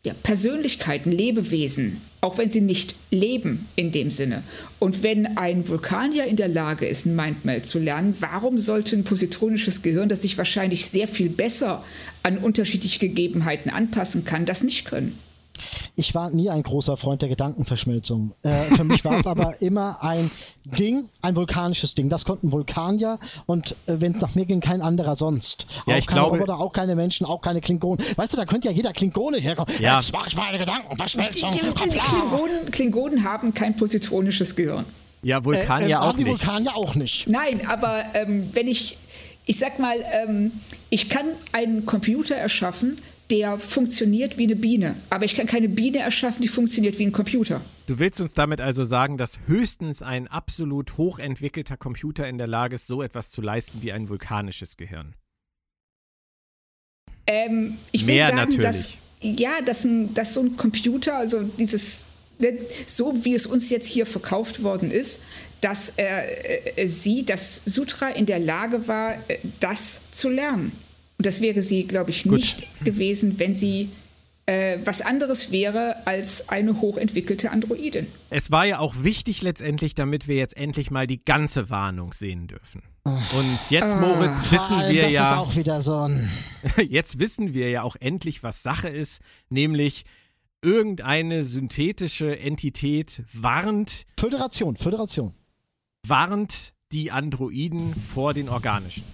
ja, 0.05 0.14
Persönlichkeiten, 0.23 1.12
Lebewesen, 1.12 2.01
auch 2.21 2.39
wenn 2.39 2.49
sie 2.49 2.62
nicht 2.62 2.95
leben 3.11 3.66
in 3.77 3.93
dem 3.93 4.11
Sinne. 4.11 4.45
Und 4.79 5.03
wenn 5.03 5.37
ein 5.37 5.68
Vulkanier 5.68 6.25
in 6.25 6.37
der 6.37 6.49
Lage 6.49 6.87
ist, 6.87 7.07
ein 7.07 7.16
Mindmeld 7.16 7.66
zu 7.66 7.79
lernen, 7.79 8.14
warum 8.21 8.59
sollte 8.59 8.97
ein 8.97 9.05
positronisches 9.05 9.83
Gehirn, 9.83 10.09
das 10.09 10.23
sich 10.23 10.39
wahrscheinlich 10.39 10.87
sehr 10.87 11.09
viel 11.09 11.29
besser 11.29 11.83
an 12.23 12.39
unterschiedliche 12.39 12.99
Gegebenheiten 12.99 13.71
anpassen 13.71 14.25
kann, 14.25 14.47
das 14.47 14.62
nicht 14.62 14.85
können? 14.87 15.18
Ich 15.96 16.14
war 16.14 16.30
nie 16.30 16.50
ein 16.50 16.62
großer 16.62 16.96
Freund 16.96 17.22
der 17.22 17.28
Gedankenverschmelzung. 17.28 18.32
Äh, 18.42 18.64
für 18.76 18.84
mich 18.84 19.04
war 19.04 19.18
es 19.18 19.26
aber 19.26 19.54
immer 19.62 20.02
ein 20.02 20.30
Ding, 20.64 21.08
ein 21.22 21.36
vulkanisches 21.36 21.94
Ding. 21.94 22.08
Das 22.08 22.24
konnten 22.24 22.52
Vulkanier 22.52 23.18
und 23.46 23.72
äh, 23.86 23.96
wenn 23.98 24.14
es 24.14 24.20
nach 24.20 24.34
mir 24.34 24.46
ging, 24.46 24.61
kein 24.61 24.82
anderer 24.82 25.16
sonst. 25.16 25.66
Ja, 25.86 25.94
auch 25.94 25.98
ich 25.98 26.06
keine 26.06 26.20
glaube, 26.20 26.36
Roboter, 26.38 26.58
auch 26.58 26.72
keine 26.72 26.94
Menschen, 26.96 27.26
auch 27.26 27.40
keine 27.40 27.61
Klingonen. 27.61 28.04
Weißt 28.16 28.32
du, 28.32 28.36
da 28.36 28.44
könnte 28.44 28.68
ja 28.68 28.74
jeder 28.74 28.92
Klingone 28.92 29.38
herkommen. 29.38 29.74
Ja. 29.80 29.98
Jetzt 29.98 30.12
mache 30.12 30.28
ich 30.28 30.36
mal 30.36 30.46
eine 30.46 30.58
Gedankenverschmelzung. 30.58 31.50
Klingonen, 31.50 32.70
Klingonen 32.70 33.24
haben 33.24 33.54
kein 33.54 33.76
positronisches 33.76 34.54
Gehirn. 34.54 34.84
Ja, 35.22 35.44
Vulkanier 35.44 35.88
äh, 35.88 35.92
äh, 35.92 35.96
auch 35.96 36.12
die 36.12 36.24
nicht. 36.24 36.30
Vulkanier 36.30 36.76
auch 36.76 36.94
nicht. 36.94 37.28
Nein, 37.28 37.66
aber 37.66 38.04
ähm, 38.14 38.48
wenn 38.52 38.68
ich, 38.68 38.96
ich 39.46 39.58
sag 39.58 39.78
mal, 39.78 39.96
ähm, 40.12 40.52
ich 40.88 41.08
kann 41.08 41.26
einen 41.52 41.84
Computer 41.86 42.34
erschaffen, 42.36 42.96
der 43.31 43.59
funktioniert 43.59 44.39
wie 44.39 44.45
eine 44.45 44.57
Biene. 44.57 44.97
Aber 45.11 45.24
ich 45.24 45.35
kann 45.35 45.47
keine 45.47 45.68
Biene 45.68 45.99
erschaffen, 45.99 46.43
die 46.43 46.49
funktioniert 46.49 46.99
wie 46.99 47.07
ein 47.07 47.12
Computer. 47.12 47.61
Du 47.87 47.99
willst 47.99 48.20
uns 48.20 48.35
damit 48.35 48.61
also 48.61 48.85
sagen, 48.85 49.16
dass 49.16 49.41
höchstens 49.47 50.03
ein 50.03 50.28
absolut 50.28 50.97
hochentwickelter 50.97 51.76
Computer 51.76 52.28
in 52.28 52.39
der 52.39 52.47
Lage 52.47 52.74
ist, 52.74 52.87
so 52.87 53.03
etwas 53.03 53.31
zu 53.31 53.43
leisten 53.43 53.83
wie 53.83 53.93
ein 53.93 54.09
vulkanisches 54.09 54.76
Gehirn? 54.76 55.14
Ähm, 57.26 57.78
ich 57.93 58.07
Mehr 58.07 58.14
will 58.14 58.22
sagen, 58.22 58.37
natürlich. 58.37 58.62
dass 58.62 58.89
ja, 59.20 59.61
dass, 59.61 59.85
ein, 59.85 60.14
dass 60.14 60.35
so 60.35 60.41
ein 60.41 60.57
Computer, 60.57 61.16
also 61.16 61.43
dieses, 61.43 62.07
ne, 62.39 62.59
so 62.87 63.24
wie 63.24 63.35
es 63.35 63.47
uns 63.47 63.70
jetzt 63.70 63.87
hier 63.87 64.07
verkauft 64.07 64.62
worden 64.62 64.91
ist, 64.91 65.22
dass 65.61 65.95
äh, 65.99 66.72
äh, 66.76 66.87
sie, 66.87 67.24
dass 67.24 67.62
Sutra 67.66 68.09
in 68.09 68.26
der 68.26 68.39
Lage 68.39 68.89
war, 68.89 69.16
äh, 69.28 69.39
das 69.61 70.03
zu 70.11 70.31
lernen. 70.31 70.72
Und 71.21 71.27
das 71.27 71.43
wäre 71.43 71.62
sie, 71.62 71.85
glaube 71.85 72.12
ich, 72.12 72.25
nicht 72.25 72.61
Gut. 72.61 72.87
gewesen, 72.87 73.39
wenn 73.39 73.53
sie 73.53 73.91
äh, 74.47 74.79
was 74.87 75.03
anderes 75.03 75.53
wäre 75.53 76.07
als 76.07 76.49
eine 76.49 76.81
hochentwickelte 76.81 77.51
Androidin. 77.51 78.07
Es 78.31 78.51
war 78.51 78.64
ja 78.64 78.79
auch 78.79 78.95
wichtig 79.03 79.43
letztendlich, 79.43 79.95
damit 79.95 80.29
wir 80.29 80.37
jetzt 80.37 80.57
endlich 80.57 80.91
mal 80.91 81.07
die 81.07 81.23
ganze 81.23 81.68
Warnung 81.68 82.14
sehen 82.14 82.47
dürfen. 82.47 82.81
Und 83.05 83.59
jetzt, 83.68 84.01
Moritz, 84.01 84.47
ah, 84.47 84.51
wissen 84.51 84.79
wir 84.89 85.03
das 85.03 85.12
ja. 85.12 85.21
Das 85.21 85.31
ist 85.31 85.37
auch 85.37 85.57
wieder 85.57 85.83
so 85.83 85.99
ein. 85.99 86.31
Jetzt 86.89 87.18
wissen 87.18 87.53
wir 87.53 87.68
ja 87.68 87.83
auch 87.83 87.97
endlich, 88.01 88.43
was 88.43 88.62
Sache 88.62 88.89
ist, 88.89 89.21
nämlich 89.51 90.07
irgendeine 90.62 91.45
synthetische 91.45 92.39
Entität 92.39 93.25
warnt. 93.35 94.07
Föderation, 94.18 94.79
Föderation. 94.79 95.35
Warnt 96.07 96.73
die 96.93 97.11
Androiden 97.11 97.95
vor 97.95 98.33
den 98.33 98.49
organischen. 98.49 99.05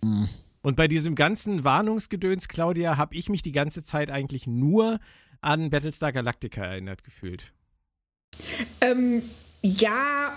Mhm. 0.00 0.28
Und 0.64 0.76
bei 0.76 0.88
diesem 0.88 1.14
ganzen 1.14 1.62
Warnungsgedöns, 1.62 2.48
Claudia, 2.48 2.96
habe 2.96 3.14
ich 3.16 3.28
mich 3.28 3.42
die 3.42 3.52
ganze 3.52 3.82
Zeit 3.82 4.10
eigentlich 4.10 4.46
nur 4.46 4.98
an 5.42 5.68
Battlestar 5.68 6.10
Galactica 6.10 6.64
erinnert 6.64 7.04
gefühlt. 7.04 7.52
Ähm, 8.80 9.20
ja, 9.60 10.32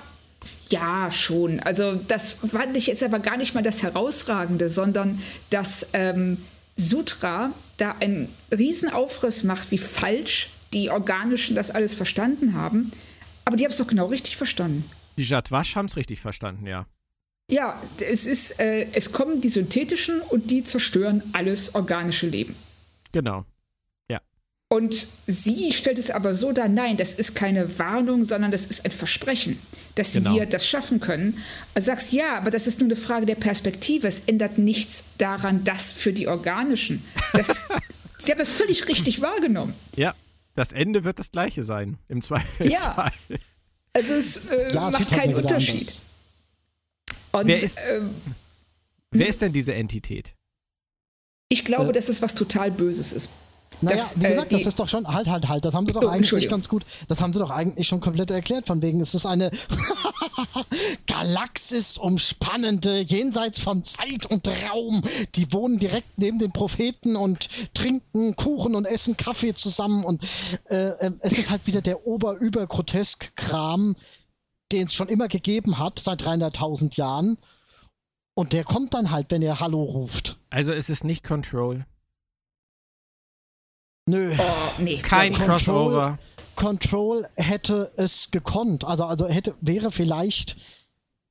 ja, 0.70 1.10
schon. 1.12 1.62
Also 1.62 1.96
das 1.96 2.34
fand 2.34 2.76
ich 2.76 2.88
jetzt 2.88 3.04
aber 3.04 3.20
gar 3.20 3.38
nicht 3.38 3.56
mal 3.56 3.64
das 3.64 3.84
Herausragende, 3.84 4.68
sondern 4.68 5.22
dass 5.50 5.92
ähm, 5.94 6.44
Sutra 6.76 7.54
da 7.78 7.96
einen 8.02 8.28
Riesenaufriss 8.52 9.46
macht, 9.46 9.72
wie 9.72 9.78
falsch 9.78 10.50
die 10.74 10.90
Organischen 10.90 11.56
das 11.56 11.72
alles 11.72 11.94
verstanden 11.94 12.54
haben. 12.54 12.92
Aber 13.46 13.56
die 13.56 13.64
haben 13.64 13.72
es 13.72 13.78
doch 13.78 13.88
genau 13.88 14.08
richtig 14.08 14.36
verstanden. 14.36 14.84
Die 15.18 15.24
Jadwasch 15.24 15.78
haben 15.78 15.86
es 15.86 15.96
richtig 15.96 16.20
verstanden, 16.20 16.68
ja. 16.68 16.86
Ja, 17.50 17.82
es 18.02 18.26
ist, 18.26 18.60
äh, 18.60 18.88
es 18.92 19.14
kommen 19.14 19.40
die 19.40 19.50
synthetischen 19.50 20.22
und 20.22 20.52
die 20.52 20.64
zerstören 20.64 21.24
alles 21.32 21.76
organische 21.76 22.28
Leben. 22.28 22.56
Genau. 23.14 23.46
Ja. 24.10 24.20
Und 24.68 25.08
sie 25.28 25.72
stellt 25.72 25.98
es 25.98 26.12
aber 26.12 26.36
so 26.36 26.52
dar, 26.52 26.68
nein, 26.68 26.98
das 26.98 27.14
ist 27.14 27.36
keine 27.36 27.80
Warnung, 27.80 28.26
sondern 28.26 28.52
das 28.52 28.66
ist 28.66 28.84
ein 28.84 28.92
Versprechen, 28.92 29.62
dass 29.96 30.12
genau. 30.12 30.36
wir 30.36 30.46
das 30.46 30.68
schaffen 30.68 31.00
können. 31.00 31.38
Also 31.74 31.86
sagst, 31.86 32.12
ja, 32.12 32.38
aber 32.38 32.52
das 32.52 32.68
ist 32.68 32.82
nur 32.82 32.88
eine 32.88 32.98
Frage 32.98 33.26
der 33.26 33.36
Perspektive. 33.36 34.08
Es 34.08 34.24
ändert 34.26 34.58
nichts 34.58 35.06
daran, 35.18 35.64
das 35.64 35.94
für 35.94 36.12
die 36.12 36.28
organischen. 36.28 37.02
Das, 37.32 37.62
sie 38.18 38.32
haben 38.34 38.42
es 38.42 38.52
völlig 38.52 38.90
richtig 38.90 39.22
wahrgenommen. 39.22 39.74
Ja, 39.96 40.16
das 40.56 40.74
Ende 40.74 41.06
wird 41.06 41.18
das 41.18 41.32
gleiche 41.32 41.64
sein, 41.64 41.98
im 42.10 42.22
Zweifelsfall. 42.22 43.14
Ja. 43.30 43.40
Also 43.94 44.14
es 44.16 44.46
äh, 44.48 44.74
ja, 44.74 44.92
macht 44.92 45.10
keinen 45.12 45.36
Unterschied. 45.36 45.80
Anders. 45.80 46.02
Und, 47.42 47.48
wer, 47.48 47.64
ist, 47.64 47.80
ähm, 47.90 48.16
wer 49.12 49.28
ist 49.28 49.42
denn 49.42 49.54
diese 49.54 49.74
Entität? 49.74 50.34
Ich 51.50 51.64
glaube, 51.64 51.92
äh, 51.92 51.94
dass 51.94 52.10
es 52.10 52.22
was 52.22 52.36
total 52.36 52.72
Böses 52.72 53.14
ist. 53.14 53.30
Naja, 53.82 53.98
das, 53.98 54.20
wie 54.20 54.26
äh, 54.26 54.30
gesagt, 54.30 54.52
äh, 54.52 54.56
das 54.58 54.66
ist 54.66 54.80
doch 54.80 54.88
schon, 54.88 55.08
halt, 55.08 55.28
halt, 55.28 55.48
halt, 55.48 55.66
das 55.66 55.74
haben 55.74 55.86
sie 55.86 55.94
doch 55.94 56.04
oh, 56.04 56.08
eigentlich 56.08 56.50
ganz 56.50 56.68
gut, 56.68 56.84
das 57.08 57.22
haben 57.22 57.32
sie 57.32 57.40
doch 57.40 57.52
eigentlich 57.52 57.88
schon 57.88 58.00
komplett 58.00 58.32
erklärt, 58.32 58.66
von 58.66 58.82
wegen, 58.82 59.00
es 59.02 59.14
ist 59.14 59.26
eine 59.26 59.52
Galaxis 61.08 61.98
umspannende, 61.98 63.02
jenseits 63.02 63.60
von 63.60 63.84
Zeit 63.84 64.26
und 64.26 64.48
Raum. 64.48 65.04
Die 65.36 65.52
wohnen 65.54 65.78
direkt 65.78 66.18
neben 66.18 66.40
den 66.40 66.52
Propheten 66.52 67.16
und 67.16 67.50
trinken 67.74 68.36
Kuchen 68.36 68.74
und 68.76 68.86
essen 68.86 69.16
Kaffee 69.16 69.54
zusammen 69.54 70.04
und 70.04 70.24
äh, 70.70 70.90
äh 70.90 71.12
es 71.20 71.38
ist 71.38 71.52
halt 71.52 71.68
wieder 71.68 71.82
der 71.82 72.08
ober-über-grotesk-Kram, 72.08 73.96
den 74.72 74.88
es 74.88 74.94
schon 74.94 75.08
immer 75.08 75.28
gegeben 75.28 75.78
hat, 75.78 76.00
seit 76.00 76.24
300.000 76.24 76.98
Jahren. 76.98 77.38
Und 78.34 78.54
der 78.54 78.64
kommt 78.64 78.94
dann 78.94 79.12
halt, 79.12 79.28
wenn 79.30 79.42
er 79.42 79.60
Hallo 79.60 79.82
ruft. 79.82 80.38
Also 80.50 80.74
ist 80.74 80.90
es 80.90 81.04
nicht 81.04 81.24
Control? 81.24 81.86
Nö. 84.08 84.34
Oh, 84.38 84.44
nee. 84.78 84.98
Kein 84.98 85.34
Control, 85.34 85.48
Crossover. 85.48 86.20
Control 86.56 87.28
hätte 87.36 87.92
es 87.98 88.32
gekonnt. 88.32 88.86
Also, 88.86 89.06
also 89.06 89.28
hätte, 89.28 89.56
wäre 89.62 89.92
vielleicht 89.92 90.56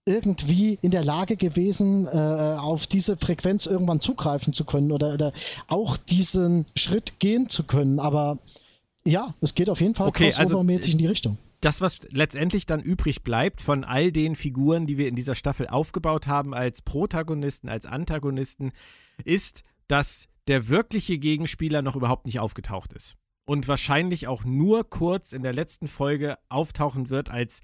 irgendwie 0.05 0.79
in 0.83 0.91
der 0.91 1.05
Lage 1.05 1.37
gewesen, 1.37 2.07
äh, 2.07 2.57
auf 2.59 2.87
diese 2.87 3.17
Frequenz 3.17 3.67
irgendwann 3.67 4.01
zugreifen 4.01 4.53
zu 4.53 4.65
können 4.65 4.93
oder, 4.93 5.15
oder 5.15 5.33
auch 5.67 5.97
diesen 5.97 6.67
Schritt 6.77 7.19
gehen 7.19 7.49
zu 7.49 7.65
können. 7.65 7.99
Aber 7.99 8.39
ja, 9.05 9.35
es 9.41 9.55
geht 9.55 9.71
auf 9.71 9.81
jeden 9.81 9.95
Fall 9.95 10.09
okay, 10.09 10.27
also 10.27 10.59
crossover-mäßig 10.59 10.77
also, 10.77 10.93
in 10.93 10.99
die 10.99 11.07
Richtung 11.07 11.39
das, 11.61 11.81
was 11.81 12.01
letztendlich 12.11 12.67
dann 12.67 12.81
übrig 12.81 13.23
bleibt 13.23 13.61
von 13.61 13.85
all 13.85 14.13
den 14.13 14.37
Figuren, 14.37 14.87
die 14.87 14.99
wir 14.99 15.09
in 15.09 15.17
dieser 15.17 15.35
Staffel 15.35 15.67
aufgebaut 15.67 16.27
haben, 16.27 16.55
als 16.55 16.83
Protagonisten, 16.83 17.69
als 17.69 17.87
Antagonisten, 17.87 18.73
ist, 19.25 19.63
dass 19.89 20.29
der 20.49 20.69
wirkliche 20.69 21.19
Gegenspieler 21.19 21.83
noch 21.83 21.97
überhaupt 21.97 22.27
nicht 22.27 22.41
aufgetaucht 22.41 22.93
ist. 22.93 23.17
Und 23.45 23.69
wahrscheinlich 23.69 24.27
auch 24.27 24.45
nur 24.45 24.89
kurz 24.89 25.33
in 25.33 25.43
der 25.43 25.53
letzten 25.53 25.89
Folge 25.89 26.39
auftauchen 26.49 27.11
wird 27.11 27.31
als 27.31 27.61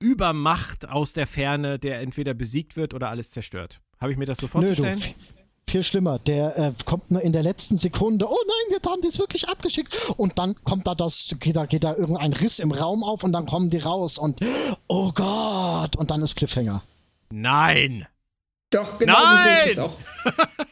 Übermacht 0.00 0.88
aus 0.88 1.12
der 1.12 1.26
Ferne, 1.26 1.78
der 1.78 2.00
entweder 2.00 2.34
besiegt 2.34 2.76
wird 2.76 2.94
oder 2.94 3.10
alles 3.10 3.30
zerstört. 3.30 3.80
Habe 3.98 4.12
ich 4.12 4.18
mir 4.18 4.26
das 4.26 4.38
so 4.38 4.46
vorzustellen? 4.46 4.98
Nö, 4.98 5.37
viel 5.70 5.82
schlimmer. 5.82 6.18
Der 6.18 6.56
äh, 6.58 6.72
kommt 6.84 7.10
nur 7.10 7.22
in 7.22 7.32
der 7.32 7.42
letzten 7.42 7.78
Sekunde, 7.78 8.26
oh 8.28 8.38
nein, 8.46 8.74
jetzt 8.76 8.86
haben 8.86 9.00
die 9.00 9.08
es 9.08 9.18
wirklich 9.18 9.48
abgeschickt. 9.48 9.94
Und 10.16 10.38
dann 10.38 10.54
kommt 10.64 10.86
da 10.86 10.94
das, 10.94 11.34
geht 11.38 11.56
da, 11.56 11.66
geht 11.66 11.84
da 11.84 11.94
irgendein 11.94 12.32
Riss 12.32 12.58
im 12.58 12.72
Raum 12.72 13.02
auf 13.04 13.22
und 13.24 13.32
dann 13.32 13.46
kommen 13.46 13.70
die 13.70 13.78
raus 13.78 14.18
und 14.18 14.40
oh 14.86 15.12
Gott, 15.12 15.96
und 15.96 16.10
dann 16.10 16.22
ist 16.22 16.36
Cliffhanger. 16.36 16.82
Nein! 17.30 18.06
Doch, 18.70 18.98
genau 18.98 19.14
Nein! 19.14 19.46
so 19.46 19.62
sehe 19.62 19.70
ich 19.70 19.76
das 19.76 19.84
auch. 19.84 20.68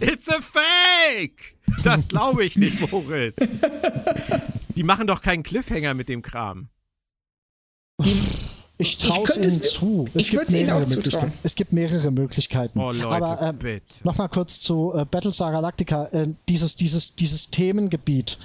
It's 0.00 0.28
a 0.28 0.40
fake! 0.40 1.56
Das 1.84 2.08
glaube 2.08 2.44
ich 2.44 2.56
nicht, 2.56 2.80
Moritz. 2.92 3.52
Die 4.76 4.82
machen 4.82 5.06
doch 5.06 5.22
keinen 5.22 5.42
Cliffhanger 5.42 5.94
mit 5.94 6.08
dem 6.08 6.22
Kram. 6.22 6.68
Die, 8.00 8.20
Ich 8.80 8.98
traue 8.98 9.28
es 9.28 9.36
ihnen 9.36 9.62
zu. 9.62 10.06
Es 10.14 10.26
ich 10.26 10.30
gibt, 10.30 10.50
mehrere 10.50 10.86
Möglichkeiten. 10.86 11.32
es 11.42 11.54
gibt 11.54 11.72
mehrere 11.72 12.10
Möglichkeiten. 12.10 12.78
Oh, 12.78 12.92
Leute, 12.92 13.08
Aber 13.08 13.54
äh, 13.64 13.80
nochmal 14.04 14.28
kurz 14.28 14.60
zu 14.60 14.92
äh, 14.96 15.04
Battlestar 15.04 15.52
Galactica. 15.52 16.06
Äh, 16.06 16.28
dieses, 16.48 16.76
dieses, 16.76 17.14
dieses 17.14 17.50
Themengebiet, 17.50 18.38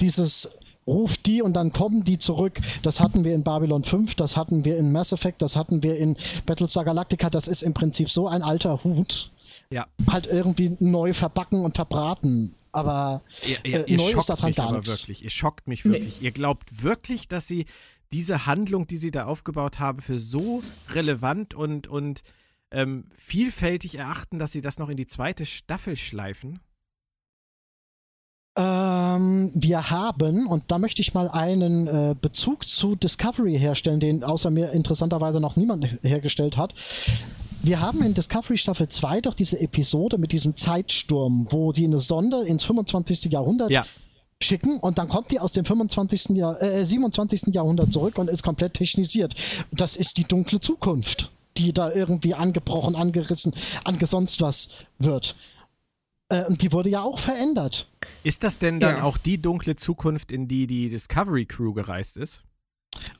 dieses 0.00 0.50
Ruf 0.86 1.16
die 1.16 1.42
und 1.42 1.54
dann 1.54 1.72
kommen 1.72 2.04
die 2.04 2.18
zurück. 2.18 2.60
Das 2.82 3.00
hatten 3.00 3.24
wir 3.24 3.34
in 3.34 3.42
Babylon 3.42 3.82
5, 3.82 4.14
das 4.14 4.36
hatten 4.36 4.64
wir 4.64 4.76
in 4.76 4.92
Mass 4.92 5.12
Effect, 5.12 5.42
das 5.42 5.56
hatten 5.56 5.82
wir 5.82 5.96
in 5.96 6.16
Battlestar 6.46 6.84
Galactica. 6.84 7.28
Das 7.28 7.48
ist 7.48 7.62
im 7.62 7.74
Prinzip 7.74 8.08
so 8.08 8.28
ein 8.28 8.42
alter 8.42 8.84
Hut. 8.84 9.30
Ja. 9.70 9.86
Halt 10.08 10.26
irgendwie 10.26 10.76
neu 10.78 11.12
verbacken 11.12 11.64
und 11.64 11.74
verbraten. 11.76 12.54
Aber 12.70 13.22
ihr, 13.46 13.56
ihr, 13.64 13.88
äh, 13.88 13.96
neu 13.96 14.10
ist 14.10 14.28
daran 14.28 14.52
gar 14.52 14.72
nichts. 14.72 15.00
Wirklich. 15.00 15.24
Ihr 15.24 15.30
schockt 15.30 15.66
mich 15.66 15.84
wirklich. 15.84 16.20
Nee. 16.20 16.26
Ihr 16.26 16.30
glaubt 16.30 16.82
wirklich, 16.84 17.26
dass 17.26 17.48
sie 17.48 17.66
diese 18.12 18.46
Handlung, 18.46 18.86
die 18.86 18.96
sie 18.96 19.10
da 19.10 19.26
aufgebaut 19.26 19.78
haben, 19.78 20.00
für 20.00 20.18
so 20.18 20.62
relevant 20.90 21.54
und, 21.54 21.88
und 21.88 22.22
ähm, 22.70 23.04
vielfältig 23.14 23.96
erachten, 23.96 24.38
dass 24.38 24.52
sie 24.52 24.60
das 24.60 24.78
noch 24.78 24.88
in 24.88 24.96
die 24.96 25.06
zweite 25.06 25.46
Staffel 25.46 25.96
schleifen? 25.96 26.60
Ähm, 28.56 29.50
wir 29.54 29.90
haben, 29.90 30.46
und 30.46 30.64
da 30.68 30.78
möchte 30.78 31.02
ich 31.02 31.14
mal 31.14 31.28
einen 31.28 31.86
äh, 31.86 32.14
Bezug 32.18 32.68
zu 32.68 32.96
Discovery 32.96 33.58
herstellen, 33.58 34.00
den 34.00 34.24
außer 34.24 34.50
mir 34.50 34.72
interessanterweise 34.72 35.40
noch 35.40 35.56
niemand 35.56 35.86
hergestellt 36.02 36.56
hat. 36.56 36.74
Wir 37.62 37.80
haben 37.80 38.02
in 38.02 38.14
Discovery 38.14 38.56
Staffel 38.56 38.88
2 38.88 39.22
doch 39.22 39.34
diese 39.34 39.60
Episode 39.60 40.18
mit 40.18 40.32
diesem 40.32 40.56
Zeitsturm, 40.56 41.46
wo 41.50 41.72
die 41.72 41.84
eine 41.84 41.98
Sonde 41.98 42.42
ins 42.44 42.64
25. 42.64 43.32
Jahrhundert 43.32 43.70
ja 43.70 43.84
schicken 44.42 44.78
und 44.78 44.98
dann 44.98 45.08
kommt 45.08 45.30
die 45.30 45.40
aus 45.40 45.52
dem 45.52 45.64
25. 45.64 46.36
Jahr, 46.36 46.60
äh, 46.62 46.84
27. 46.84 47.54
Jahrhundert 47.54 47.92
zurück 47.92 48.18
und 48.18 48.28
ist 48.28 48.42
komplett 48.42 48.74
technisiert. 48.74 49.34
Das 49.70 49.96
ist 49.96 50.18
die 50.18 50.24
dunkle 50.24 50.60
Zukunft, 50.60 51.30
die 51.56 51.72
da 51.72 51.90
irgendwie 51.90 52.34
angebrochen, 52.34 52.96
angerissen, 52.96 53.52
angesonst 53.84 54.40
was 54.40 54.86
wird. 54.98 55.36
Äh, 56.28 56.44
und 56.44 56.62
die 56.62 56.72
wurde 56.72 56.90
ja 56.90 57.02
auch 57.02 57.18
verändert. 57.18 57.86
Ist 58.24 58.44
das 58.44 58.58
denn 58.58 58.80
dann 58.80 58.96
ja. 58.96 59.02
auch 59.04 59.16
die 59.16 59.40
dunkle 59.40 59.76
Zukunft, 59.76 60.32
in 60.32 60.48
die 60.48 60.66
die 60.66 60.88
Discovery 60.90 61.46
Crew 61.46 61.72
gereist 61.72 62.16
ist? 62.16 62.42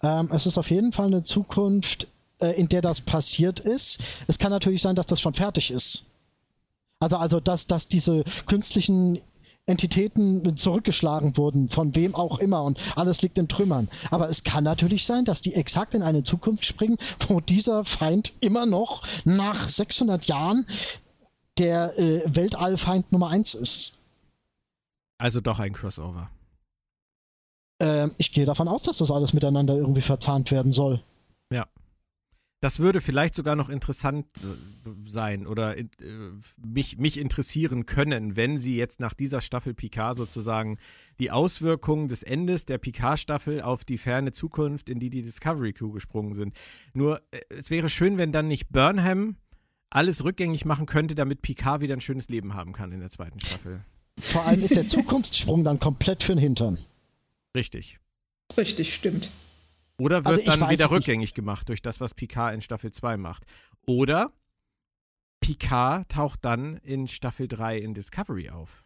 Ähm, 0.03 0.29
es 0.33 0.47
ist 0.47 0.59
auf 0.59 0.71
jeden 0.71 0.93
Fall 0.93 1.07
eine 1.07 1.23
Zukunft, 1.23 2.09
äh, 2.41 2.49
in 2.59 2.69
der 2.69 2.83
das 2.83 3.01
passiert 3.01 3.61
ist. 3.61 4.01
Es 4.27 4.39
kann 4.39 4.51
natürlich 4.51 4.83
sein, 4.83 4.97
dass 4.97 5.07
das 5.07 5.21
schon 5.21 5.35
fertig 5.35 5.71
ist. 5.71 6.05
Also, 6.99 7.17
also 7.17 7.41
dass, 7.41 7.67
dass 7.67 7.89
diese 7.89 8.25
künstlichen 8.47 9.21
Entitäten 9.67 10.57
zurückgeschlagen 10.57 11.37
wurden, 11.37 11.69
von 11.69 11.95
wem 11.97 12.15
auch 12.15 12.39
immer 12.39 12.63
und 12.63 12.81
alles 12.97 13.23
liegt 13.23 13.37
in 13.37 13.49
Trümmern. 13.49 13.89
Aber 14.11 14.29
es 14.29 14.45
kann 14.45 14.63
natürlich 14.63 15.05
sein, 15.05 15.25
dass 15.25 15.41
die 15.41 15.55
exakt 15.55 15.95
in 15.95 16.03
eine 16.03 16.23
Zukunft 16.23 16.65
springen, 16.65 16.97
wo 17.27 17.41
dieser 17.41 17.85
Feind 17.85 18.33
immer 18.41 18.65
noch 18.65 19.03
nach 19.25 19.69
600 19.69 20.25
Jahren 20.27 20.67
der 21.59 21.99
äh, 21.99 22.23
Weltallfeind 22.27 23.11
Nummer 23.11 23.29
1 23.31 23.55
ist. 23.55 23.93
Also 25.19 25.41
doch 25.41 25.59
ein 25.59 25.73
Crossover. 25.73 26.31
Ähm, 27.81 28.13
ich 28.19 28.33
gehe 28.33 28.45
davon 28.45 28.69
aus, 28.69 28.83
dass 28.83 28.99
das 28.99 29.11
alles 29.11 29.33
miteinander 29.33 29.75
irgendwie 29.75 30.01
verzahnt 30.01 30.51
werden 30.51 30.73
soll. 30.73 31.03
Ja. 31.51 31.67
Das 32.61 32.79
würde 32.79 33.03
vielleicht 33.03 33.35
sogar 33.35 33.55
noch 33.55 33.69
interessant 33.69 34.27
äh, 34.39 34.91
sein 35.05 35.47
oder 35.47 35.77
äh, 35.77 35.85
mich, 36.65 36.97
mich 36.97 37.19
interessieren 37.19 37.85
können, 37.85 38.35
wenn 38.35 38.57
sie 38.57 38.77
jetzt 38.77 38.99
nach 38.99 39.13
dieser 39.13 39.43
Staffel 39.43 39.75
Picard 39.75 40.17
sozusagen 40.17 40.79
die 41.21 41.31
Auswirkungen 41.31 42.09
des 42.09 42.23
Endes 42.23 42.65
der 42.65 42.79
Picard-Staffel 42.79 43.61
auf 43.61 43.85
die 43.85 43.99
ferne 43.99 44.33
Zukunft, 44.33 44.89
in 44.89 44.99
die 44.99 45.11
die 45.11 45.23
Discovery 45.23 45.75
Crew 45.75 45.93
gesprungen 45.93 46.33
sind. 46.33 46.57
Nur, 46.95 47.21
äh, 47.31 47.41
es 47.51 47.71
wäre 47.71 47.91
schön, 47.91 48.17
wenn 48.17 48.33
dann 48.33 48.49
nicht 48.49 48.71
Burnham 48.71 49.37
alles 49.91 50.25
rückgängig 50.25 50.65
machen 50.65 50.87
könnte, 50.87 51.15
damit 51.15 51.43
Picard 51.43 51.83
wieder 51.83 51.95
ein 51.95 52.01
schönes 52.01 52.29
Leben 52.29 52.55
haben 52.55 52.73
kann 52.73 52.91
in 52.91 53.01
der 53.01 53.11
zweiten 53.11 53.39
Staffel. 53.39 53.85
Vor 54.19 54.47
allem 54.47 54.63
ist 54.63 54.75
der 54.75 54.87
Zukunftssprung 54.87 55.63
dann 55.63 55.79
komplett 55.79 56.23
für 56.23 56.33
den 56.33 56.39
Hintern. 56.39 56.79
Richtig. 57.55 57.99
Richtig, 58.57 58.95
stimmt. 58.95 59.31
Oder 59.99 60.25
wird 60.25 60.47
also 60.47 60.61
dann 60.61 60.71
wieder 60.71 60.91
rückgängig 60.91 61.35
gemacht 61.35 61.69
durch 61.69 61.83
das, 61.83 62.01
was 62.01 62.15
Picard 62.15 62.55
in 62.55 62.61
Staffel 62.61 62.93
2 62.93 63.17
macht. 63.17 63.45
Oder 63.87 64.31
Picard 65.41 66.09
taucht 66.11 66.45
dann 66.45 66.77
in 66.79 67.09
Staffel 67.09 67.49
3 67.49 67.79
in 67.79 67.95
Discovery 67.95 68.51
auf. 68.51 68.85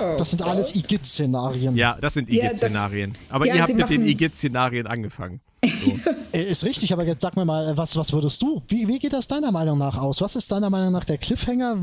Oh 0.00 0.14
das 0.16 0.30
sind 0.30 0.42
alles 0.42 0.74
Igitt-Szenarien. 0.74 1.76
Ja, 1.76 1.98
das 2.00 2.14
sind 2.14 2.30
Igitt-Szenarien. 2.30 3.14
Aber 3.28 3.46
ja, 3.46 3.56
ihr 3.56 3.62
habt 3.62 3.74
mit 3.74 3.90
den 3.90 4.02
Igitt-Szenarien 4.06 4.86
angefangen. 4.86 5.40
So. 5.64 5.98
Äh, 6.32 6.44
ist 6.44 6.64
richtig, 6.64 6.90
aber 6.94 7.04
jetzt 7.04 7.20
sag 7.20 7.36
mir 7.36 7.44
mal, 7.44 7.76
was, 7.76 7.94
was 7.94 8.10
würdest 8.10 8.40
du? 8.40 8.62
Wie, 8.66 8.88
wie 8.88 8.98
geht 8.98 9.12
das 9.12 9.28
deiner 9.28 9.52
Meinung 9.52 9.76
nach 9.76 9.98
aus? 9.98 10.22
Was 10.22 10.34
ist 10.34 10.50
deiner 10.50 10.70
Meinung 10.70 10.90
nach 10.90 11.04
der 11.04 11.18
Cliffhanger? 11.18 11.76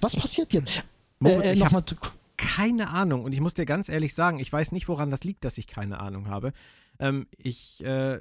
Was 0.00 0.16
passiert 0.16 0.54
jetzt? 0.54 0.86
Moritz, 1.18 1.44
äh, 1.44 1.52
äh, 1.52 1.56
nochmal 1.56 1.84
keine 2.38 2.88
Ahnung. 2.88 3.24
Und 3.24 3.32
ich 3.32 3.40
muss 3.40 3.52
dir 3.52 3.66
ganz 3.66 3.90
ehrlich 3.90 4.14
sagen, 4.14 4.38
ich 4.38 4.50
weiß 4.50 4.72
nicht, 4.72 4.88
woran 4.88 5.10
das 5.10 5.24
liegt, 5.24 5.44
dass 5.44 5.58
ich 5.58 5.66
keine 5.66 6.00
Ahnung 6.00 6.28
habe. 6.28 6.52
Ähm, 6.98 7.26
ich 7.36 7.84
äh, 7.84 8.20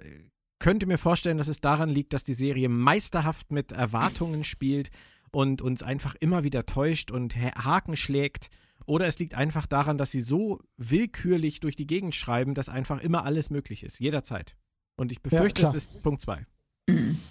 könnte 0.59 0.85
mir 0.85 0.97
vorstellen, 0.97 1.37
dass 1.37 1.47
es 1.47 1.61
daran 1.61 1.89
liegt, 1.89 2.11
dass 2.11 2.25
die 2.25 2.33
Serie 2.33 2.67
meisterhaft 2.67 3.51
mit 3.51 3.71
Erwartungen 3.71 4.43
spielt 4.43 4.89
und 5.31 5.61
uns 5.61 5.83
einfach 5.83 6.15
immer 6.15 6.43
wieder 6.43 6.65
täuscht 6.65 7.11
und 7.11 7.35
Haken 7.37 7.95
schlägt. 7.95 8.49
Oder 8.85 9.05
es 9.07 9.19
liegt 9.19 9.35
einfach 9.35 9.65
daran, 9.65 9.97
dass 9.97 10.11
sie 10.11 10.21
so 10.21 10.59
willkürlich 10.77 11.59
durch 11.59 11.75
die 11.75 11.87
Gegend 11.87 12.15
schreiben, 12.15 12.53
dass 12.53 12.69
einfach 12.69 13.01
immer 13.01 13.23
alles 13.23 13.49
möglich 13.49 13.83
ist, 13.83 13.99
jederzeit. 13.99 14.55
Und 14.95 15.11
ich 15.11 15.21
befürchte, 15.21 15.61
ja, 15.61 15.69
es 15.69 15.75
ist 15.75 16.01
Punkt 16.01 16.21
2. 16.21 16.45
Mhm. 16.89 17.19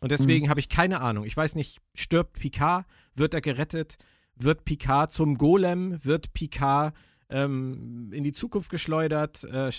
Und 0.00 0.12
deswegen 0.12 0.46
mhm. 0.46 0.50
habe 0.50 0.60
ich 0.60 0.68
keine 0.68 1.00
Ahnung. 1.00 1.24
Ich 1.24 1.36
weiß 1.36 1.56
nicht, 1.56 1.80
stirbt 1.92 2.38
Picard? 2.38 2.86
Wird 3.14 3.34
er 3.34 3.40
gerettet? 3.40 3.96
Wird 4.38 4.64
Picard 4.64 5.12
zum 5.12 5.36
Golem, 5.38 6.04
wird 6.04 6.32
Picard 6.32 6.94
ähm, 7.30 8.10
in 8.12 8.24
die 8.24 8.32
Zukunft 8.32 8.70
geschleudert, 8.70 9.44
äh, 9.44 9.70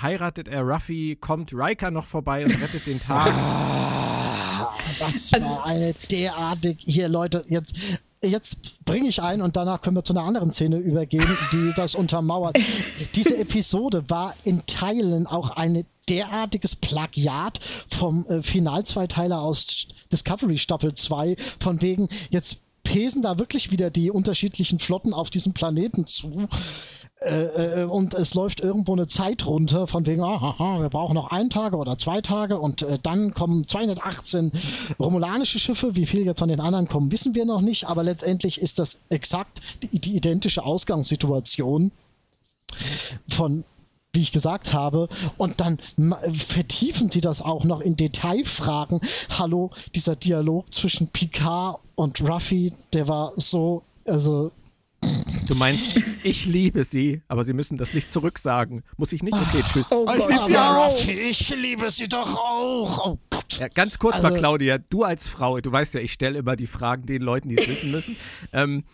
heiratet 0.00 0.48
er 0.48 0.62
Ruffy, 0.62 1.16
kommt 1.16 1.52
Riker 1.52 1.90
noch 1.90 2.06
vorbei 2.06 2.44
und 2.44 2.60
rettet 2.60 2.86
den 2.86 3.00
Tag. 3.00 3.34
Das 4.98 5.32
also, 5.32 5.48
war 5.48 5.66
eine 5.66 5.94
derartig. 6.10 6.78
Hier, 6.80 7.08
Leute, 7.08 7.42
jetzt. 7.48 7.74
Jetzt 8.22 8.84
bringe 8.84 9.08
ich 9.08 9.22
ein 9.22 9.40
und 9.40 9.56
danach 9.56 9.80
können 9.80 9.96
wir 9.96 10.04
zu 10.04 10.12
einer 10.12 10.24
anderen 10.24 10.52
Szene 10.52 10.76
übergehen, 10.76 11.26
die 11.52 11.72
das 11.74 11.94
untermauert. 11.94 12.58
Diese 13.14 13.38
Episode 13.38 14.10
war 14.10 14.34
in 14.44 14.66
Teilen 14.66 15.26
auch 15.26 15.56
ein 15.56 15.86
derartiges 16.10 16.76
Plagiat 16.76 17.58
vom 17.88 18.26
äh, 18.26 18.42
Final-Zweiteiler 18.42 19.40
aus 19.40 19.88
Discovery 20.12 20.58
Staffel 20.58 20.92
2, 20.92 21.36
von 21.60 21.80
wegen, 21.80 22.08
jetzt 22.28 22.60
pesen 22.90 23.22
da 23.22 23.38
wirklich 23.38 23.70
wieder 23.70 23.88
die 23.88 24.10
unterschiedlichen 24.10 24.80
Flotten 24.80 25.14
auf 25.14 25.30
diesem 25.30 25.52
Planeten 25.52 26.06
zu. 26.06 26.48
Äh, 27.20 27.82
äh, 27.82 27.84
und 27.84 28.14
es 28.14 28.34
läuft 28.34 28.60
irgendwo 28.60 28.94
eine 28.94 29.06
Zeit 29.06 29.46
runter, 29.46 29.86
von 29.86 30.06
wegen, 30.06 30.22
aha, 30.22 30.80
wir 30.80 30.88
brauchen 30.88 31.14
noch 31.14 31.30
einen 31.30 31.50
Tag 31.50 31.74
oder 31.74 31.96
zwei 31.98 32.20
Tage 32.20 32.58
und 32.58 32.82
äh, 32.82 32.98
dann 33.00 33.32
kommen 33.32 33.68
218 33.68 34.50
romulanische 34.98 35.60
Schiffe. 35.60 35.94
Wie 35.94 36.06
viel 36.06 36.24
jetzt 36.24 36.40
von 36.40 36.48
den 36.48 36.60
anderen 36.60 36.88
kommen, 36.88 37.12
wissen 37.12 37.36
wir 37.36 37.44
noch 37.44 37.60
nicht, 37.60 37.86
aber 37.86 38.02
letztendlich 38.02 38.60
ist 38.60 38.80
das 38.80 39.02
exakt 39.08 39.60
die, 39.82 40.00
die 40.00 40.16
identische 40.16 40.64
Ausgangssituation 40.64 41.92
von 43.28 43.64
wie 44.12 44.22
ich 44.22 44.32
gesagt 44.32 44.72
habe. 44.72 45.08
Und 45.36 45.60
dann 45.60 45.78
vertiefen 46.32 47.10
sie 47.10 47.20
das 47.20 47.42
auch 47.42 47.64
noch 47.64 47.80
in 47.80 47.96
Detailfragen. 47.96 49.00
Hallo, 49.38 49.70
dieser 49.94 50.16
Dialog 50.16 50.72
zwischen 50.72 51.08
Picard 51.08 51.80
und 51.94 52.20
Ruffy, 52.20 52.72
der 52.92 53.08
war 53.08 53.32
so, 53.36 53.82
also. 54.06 54.52
Du 55.46 55.54
meinst, 55.54 55.98
ich 56.22 56.44
liebe 56.44 56.84
sie, 56.84 57.22
aber 57.28 57.44
sie 57.44 57.54
müssen 57.54 57.78
das 57.78 57.94
nicht 57.94 58.10
zurücksagen. 58.10 58.82
Muss 58.96 59.12
ich 59.12 59.22
nicht? 59.22 59.34
Okay, 59.34 59.62
tschüss. 59.66 59.86
Oh, 59.90 60.06
oh 60.06 60.14
ich 60.16 60.28
liebe 60.28 60.42
sie 60.42 60.58
auch. 60.58 60.92
Ruffy, 60.92 61.12
ich 61.12 61.50
liebe 61.56 61.90
sie 61.90 62.08
doch 62.08 62.36
auch. 62.36 63.06
Oh 63.06 63.18
Gott. 63.30 63.58
Ja, 63.58 63.68
ganz 63.68 63.98
kurz 63.98 64.16
also, 64.16 64.28
mal, 64.28 64.38
Claudia, 64.38 64.78
du 64.78 65.04
als 65.04 65.28
Frau, 65.28 65.60
du 65.60 65.72
weißt 65.72 65.94
ja, 65.94 66.00
ich 66.00 66.12
stelle 66.12 66.38
immer 66.38 66.56
die 66.56 66.66
Fragen 66.66 67.06
den 67.06 67.22
Leuten, 67.22 67.48
die 67.48 67.56
es 67.56 67.68
wissen 67.68 67.90
müssen. 67.90 68.16
Ähm, 68.52 68.84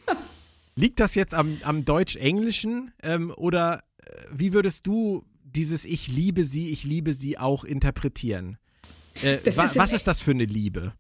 liegt 0.77 1.01
das 1.01 1.15
jetzt 1.15 1.35
am, 1.35 1.59
am 1.63 1.85
Deutsch-Englischen 1.85 2.93
ähm, 3.03 3.33
oder 3.37 3.83
wie 4.33 4.53
würdest 4.53 4.87
du 4.87 5.25
dieses 5.45 5.85
Ich 5.85 6.09
liebe 6.09 6.45
sie, 6.45 6.71
ich 6.71 6.85
liebe 6.85 7.13
sie 7.13 7.39
auch 7.39 7.65
interpretieren? 7.65 8.59
Äh, 9.23 9.39
wa 9.57 9.65
ist 9.65 9.77
was 9.77 9.93
ist 9.93 10.07
das 10.07 10.21
für 10.21 10.33
eine 10.33 10.45
Liebe? 10.45 10.93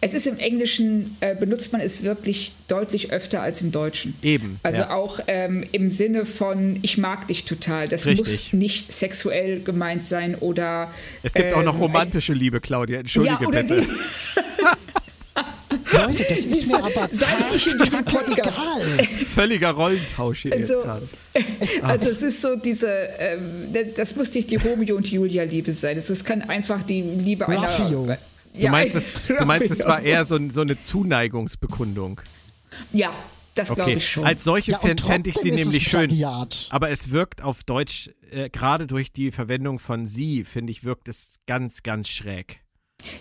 Es 0.00 0.14
ist 0.14 0.26
im 0.26 0.38
Englischen, 0.38 1.16
äh, 1.20 1.34
benutzt 1.34 1.72
man 1.72 1.80
es 1.80 2.02
wirklich 2.02 2.52
deutlich 2.68 3.10
öfter 3.10 3.42
als 3.42 3.62
im 3.62 3.72
Deutschen. 3.72 4.14
Eben. 4.22 4.60
Also 4.62 4.82
ja. 4.82 4.90
auch 4.90 5.20
ähm, 5.28 5.64
im 5.72 5.88
Sinne 5.90 6.26
von, 6.26 6.78
ich 6.82 6.98
mag 6.98 7.28
dich 7.28 7.44
total. 7.44 7.88
Das 7.88 8.06
Richtig. 8.06 8.52
muss 8.52 8.52
nicht 8.52 8.92
sexuell 8.92 9.60
gemeint 9.62 10.04
sein 10.04 10.34
oder. 10.34 10.92
Es 11.22 11.32
gibt 11.32 11.52
ähm, 11.52 11.58
auch 11.58 11.62
noch 11.62 11.76
ähm, 11.76 11.82
romantische 11.82 12.32
Liebe, 12.32 12.60
Claudia. 12.60 13.00
Entschuldige 13.00 13.44
ja, 13.44 13.48
bitte. 13.48 13.86
Leute, 15.92 16.24
das 16.28 16.40
ist 16.40 16.66
mir 16.66 16.78
aber 16.78 17.08
seit 17.10 17.54
ich 17.54 17.66
in 17.66 17.78
diesem 17.78 18.04
Podcast. 18.04 18.60
Völliger 19.34 19.70
Rollentausch 19.70 20.42
hier 20.42 20.52
also, 20.52 20.74
jetzt 20.74 20.84
gerade. 20.84 21.08
Also 21.82 22.10
es 22.10 22.22
ist 22.22 22.42
so 22.42 22.56
diese, 22.56 22.88
ähm, 23.18 23.74
das 23.96 24.16
muss 24.16 24.34
nicht 24.34 24.50
die 24.50 24.56
Romeo 24.56 24.96
und 24.96 25.10
Julia 25.10 25.44
Liebe 25.44 25.72
sein. 25.72 25.96
Es 25.96 26.24
kann 26.24 26.42
einfach 26.42 26.82
die 26.82 27.02
Liebe 27.02 27.46
Raffio. 27.48 28.04
einer. 28.04 28.18
Du 28.54 28.68
meinst, 28.68 28.94
es, 28.94 29.14
du 29.26 29.44
meinst, 29.46 29.70
es 29.70 29.86
war 29.86 30.02
eher 30.02 30.24
so, 30.24 30.38
so 30.50 30.60
eine 30.60 30.78
Zuneigungsbekundung. 30.78 32.20
Ja, 32.92 33.12
das 33.54 33.70
okay. 33.70 33.76
glaube 33.76 33.92
ich 33.98 34.08
schon. 34.08 34.24
Als 34.24 34.44
solche 34.44 34.72
ja, 34.72 34.78
fände 34.78 35.30
ich 35.30 35.36
sie 35.36 35.50
nämlich 35.50 35.88
schön. 35.88 36.24
Aber 36.70 36.90
es 36.90 37.10
wirkt 37.10 37.42
auf 37.42 37.64
Deutsch, 37.64 38.10
äh, 38.30 38.50
gerade 38.50 38.86
durch 38.86 39.12
die 39.12 39.30
Verwendung 39.30 39.78
von 39.78 40.06
sie, 40.06 40.44
finde 40.44 40.70
ich, 40.70 40.84
wirkt 40.84 41.08
es 41.08 41.38
ganz, 41.46 41.82
ganz 41.82 42.08
schräg. 42.08 42.61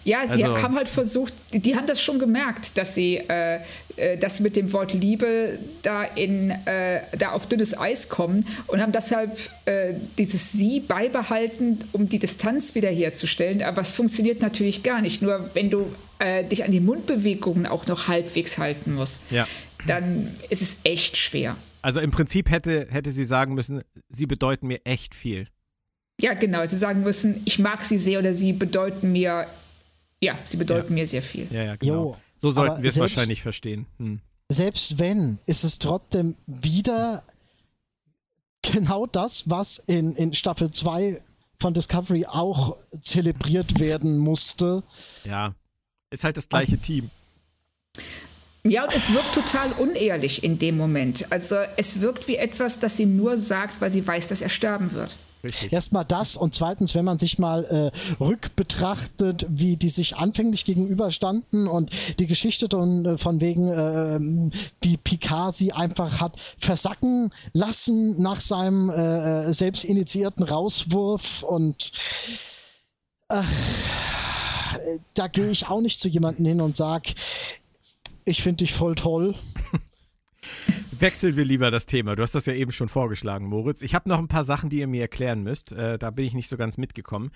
Ja, 0.03 0.27
sie 0.27 0.43
also, 0.43 0.61
haben 0.61 0.75
halt 0.75 0.89
versucht, 0.89 1.33
die 1.53 1.75
haben 1.75 1.87
das 1.87 2.01
schon 2.01 2.19
gemerkt, 2.19 2.77
dass 2.77 2.95
sie 2.95 3.17
äh, 3.17 3.59
äh, 3.97 4.17
dass 4.17 4.39
mit 4.39 4.55
dem 4.55 4.71
Wort 4.73 4.93
Liebe 4.93 5.59
da 5.81 6.03
in 6.03 6.51
äh, 6.65 7.01
da 7.17 7.31
auf 7.31 7.47
dünnes 7.47 7.77
Eis 7.77 8.09
kommen 8.09 8.45
und 8.67 8.81
haben 8.81 8.91
deshalb 8.91 9.37
äh, 9.65 9.93
dieses 10.17 10.51
Sie 10.51 10.79
beibehalten, 10.79 11.79
um 11.91 12.07
die 12.09 12.19
Distanz 12.19 12.75
wiederherzustellen. 12.75 13.61
Aber 13.61 13.81
es 13.81 13.91
funktioniert 13.91 14.41
natürlich 14.41 14.83
gar 14.83 15.01
nicht. 15.01 15.21
Nur 15.21 15.49
wenn 15.53 15.69
du 15.69 15.93
äh, 16.19 16.43
dich 16.43 16.63
an 16.63 16.71
die 16.71 16.79
Mundbewegungen 16.79 17.65
auch 17.65 17.85
noch 17.87 18.07
halbwegs 18.07 18.57
halten 18.57 18.93
musst, 18.93 19.21
ja. 19.29 19.47
dann 19.87 20.35
ist 20.49 20.61
es 20.61 20.79
echt 20.83 21.17
schwer. 21.17 21.55
Also 21.81 21.99
im 21.99 22.11
Prinzip 22.11 22.49
hätte, 22.49 22.87
hätte 22.89 23.11
sie 23.11 23.25
sagen 23.25 23.53
müssen, 23.53 23.81
sie 24.09 24.25
bedeuten 24.25 24.67
mir 24.67 24.81
echt 24.85 25.15
viel. 25.15 25.47
Ja, 26.19 26.33
genau. 26.33 26.65
Sie 26.67 26.77
sagen 26.77 27.01
müssen, 27.01 27.41
ich 27.45 27.57
mag 27.57 27.83
sie 27.83 27.97
sehr 27.97 28.19
oder 28.19 28.33
sie 28.33 28.53
bedeuten 28.53 29.11
mir 29.11 29.47
ja, 30.21 30.37
sie 30.45 30.57
bedeuten 30.57 30.89
ja. 30.89 31.01
mir 31.01 31.07
sehr 31.07 31.21
viel. 31.21 31.47
Ja, 31.51 31.63
ja, 31.63 31.75
genau. 31.75 31.93
Jo, 31.93 32.17
so 32.35 32.51
sollten 32.51 32.83
wir 32.83 32.89
es 32.89 32.99
wahrscheinlich 32.99 33.41
verstehen. 33.41 33.85
Hm. 33.97 34.19
Selbst 34.49 34.99
wenn, 34.99 35.39
ist 35.45 35.63
es 35.63 35.79
trotzdem 35.79 36.35
wieder 36.45 37.23
genau 38.61 39.05
das, 39.07 39.49
was 39.49 39.77
in, 39.77 40.15
in 40.15 40.33
Staffel 40.33 40.71
2 40.71 41.21
von 41.59 41.73
Discovery 41.73 42.25
auch 42.25 42.77
zelebriert 43.01 43.79
werden 43.79 44.17
musste. 44.17 44.83
Ja, 45.23 45.55
ist 46.09 46.23
halt 46.23 46.37
das 46.37 46.49
gleiche 46.49 46.77
Ach. 46.79 46.85
Team. 46.85 47.09
Ja, 48.63 48.83
und 48.83 48.93
es 48.93 49.11
wirkt 49.11 49.33
total 49.33 49.71
unehrlich 49.73 50.43
in 50.43 50.59
dem 50.59 50.77
Moment. 50.77 51.31
Also 51.31 51.55
es 51.77 52.01
wirkt 52.01 52.27
wie 52.27 52.35
etwas, 52.35 52.79
das 52.79 52.97
sie 52.97 53.07
nur 53.07 53.37
sagt, 53.37 53.81
weil 53.81 53.89
sie 53.89 54.05
weiß, 54.05 54.27
dass 54.27 54.41
er 54.41 54.49
sterben 54.49 54.91
wird. 54.91 55.17
Richtig. 55.43 55.73
Erstmal 55.73 56.05
das 56.05 56.37
und 56.37 56.53
zweitens, 56.53 56.93
wenn 56.93 57.05
man 57.05 57.17
sich 57.17 57.39
mal 57.39 57.63
äh, 57.65 58.23
rückbetrachtet, 58.23 59.47
wie 59.49 59.75
die 59.75 59.89
sich 59.89 60.17
anfänglich 60.17 60.65
gegenüberstanden 60.65 61.67
und 61.67 61.91
die 62.19 62.27
Geschichte 62.27 62.67
von, 62.69 63.05
äh, 63.05 63.17
von 63.17 63.41
wegen, 63.41 63.69
äh, 63.69 64.51
wie 64.81 64.97
Picard 64.97 65.55
sie 65.55 65.73
einfach 65.73 66.21
hat 66.21 66.39
versacken 66.59 67.31
lassen 67.53 68.21
nach 68.21 68.39
seinem 68.39 68.89
äh, 68.89 69.49
äh 69.49 69.53
selbst 69.53 69.83
initiierten 69.83 70.43
Rauswurf 70.43 71.43
und 71.43 71.91
äh, 73.29 73.41
da 75.13 75.27
gehe 75.27 75.49
ich 75.49 75.67
auch 75.67 75.81
nicht 75.81 75.99
zu 75.99 76.07
jemandem 76.07 76.45
hin 76.45 76.61
und 76.61 76.75
sag, 76.75 77.07
ich 78.25 78.43
finde 78.43 78.57
dich 78.57 78.73
voll 78.73 78.95
toll. 78.95 79.35
Wechseln 81.01 81.35
wir 81.35 81.45
lieber 81.45 81.71
das 81.71 81.87
Thema. 81.87 82.15
Du 82.15 82.21
hast 82.21 82.35
das 82.35 82.45
ja 82.45 82.53
eben 82.53 82.71
schon 82.71 82.87
vorgeschlagen, 82.87 83.47
Moritz. 83.47 83.81
Ich 83.81 83.95
habe 83.95 84.07
noch 84.07 84.19
ein 84.19 84.27
paar 84.27 84.43
Sachen, 84.43 84.69
die 84.69 84.77
ihr 84.79 84.87
mir 84.87 85.01
erklären 85.01 85.41
müsst. 85.41 85.71
Äh, 85.71 85.97
da 85.97 86.11
bin 86.11 86.25
ich 86.25 86.35
nicht 86.35 86.47
so 86.47 86.57
ganz 86.57 86.77
mitgekommen. 86.77 87.31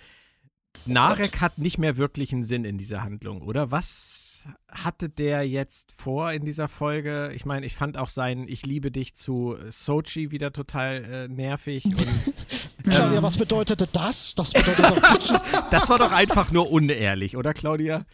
Narek 0.85 1.41
hat 1.41 1.57
nicht 1.57 1.77
mehr 1.77 1.97
wirklich 1.97 2.31
einen 2.31 2.43
Sinn 2.43 2.65
in 2.65 2.77
dieser 2.77 3.01
Handlung, 3.01 3.41
oder? 3.41 3.71
Was 3.71 4.47
hatte 4.69 5.09
der 5.09 5.47
jetzt 5.47 5.93
vor 5.93 6.31
in 6.31 6.45
dieser 6.45 6.67
Folge? 6.67 7.31
Ich 7.33 7.45
meine, 7.45 7.65
ich 7.65 7.73
fand 7.73 7.97
auch 7.97 8.09
sein 8.09 8.45
Ich 8.47 8.65
liebe 8.65 8.91
dich 8.91 9.15
zu 9.15 9.55
Sochi 9.69 10.31
wieder 10.31 10.53
total 10.53 11.03
äh, 11.03 11.27
nervig. 11.27 11.85
Und, 11.85 11.95
Claudia, 12.83 13.17
ähm, 13.17 13.23
was 13.23 13.37
bedeutete 13.37 13.87
das? 13.91 14.35
Das, 14.35 14.53
bedeutet 14.53 15.41
das 15.71 15.89
war 15.89 15.97
doch 15.97 16.11
einfach 16.11 16.51
nur 16.51 16.71
unehrlich, 16.71 17.35
oder 17.35 17.53
Claudia? 17.53 18.05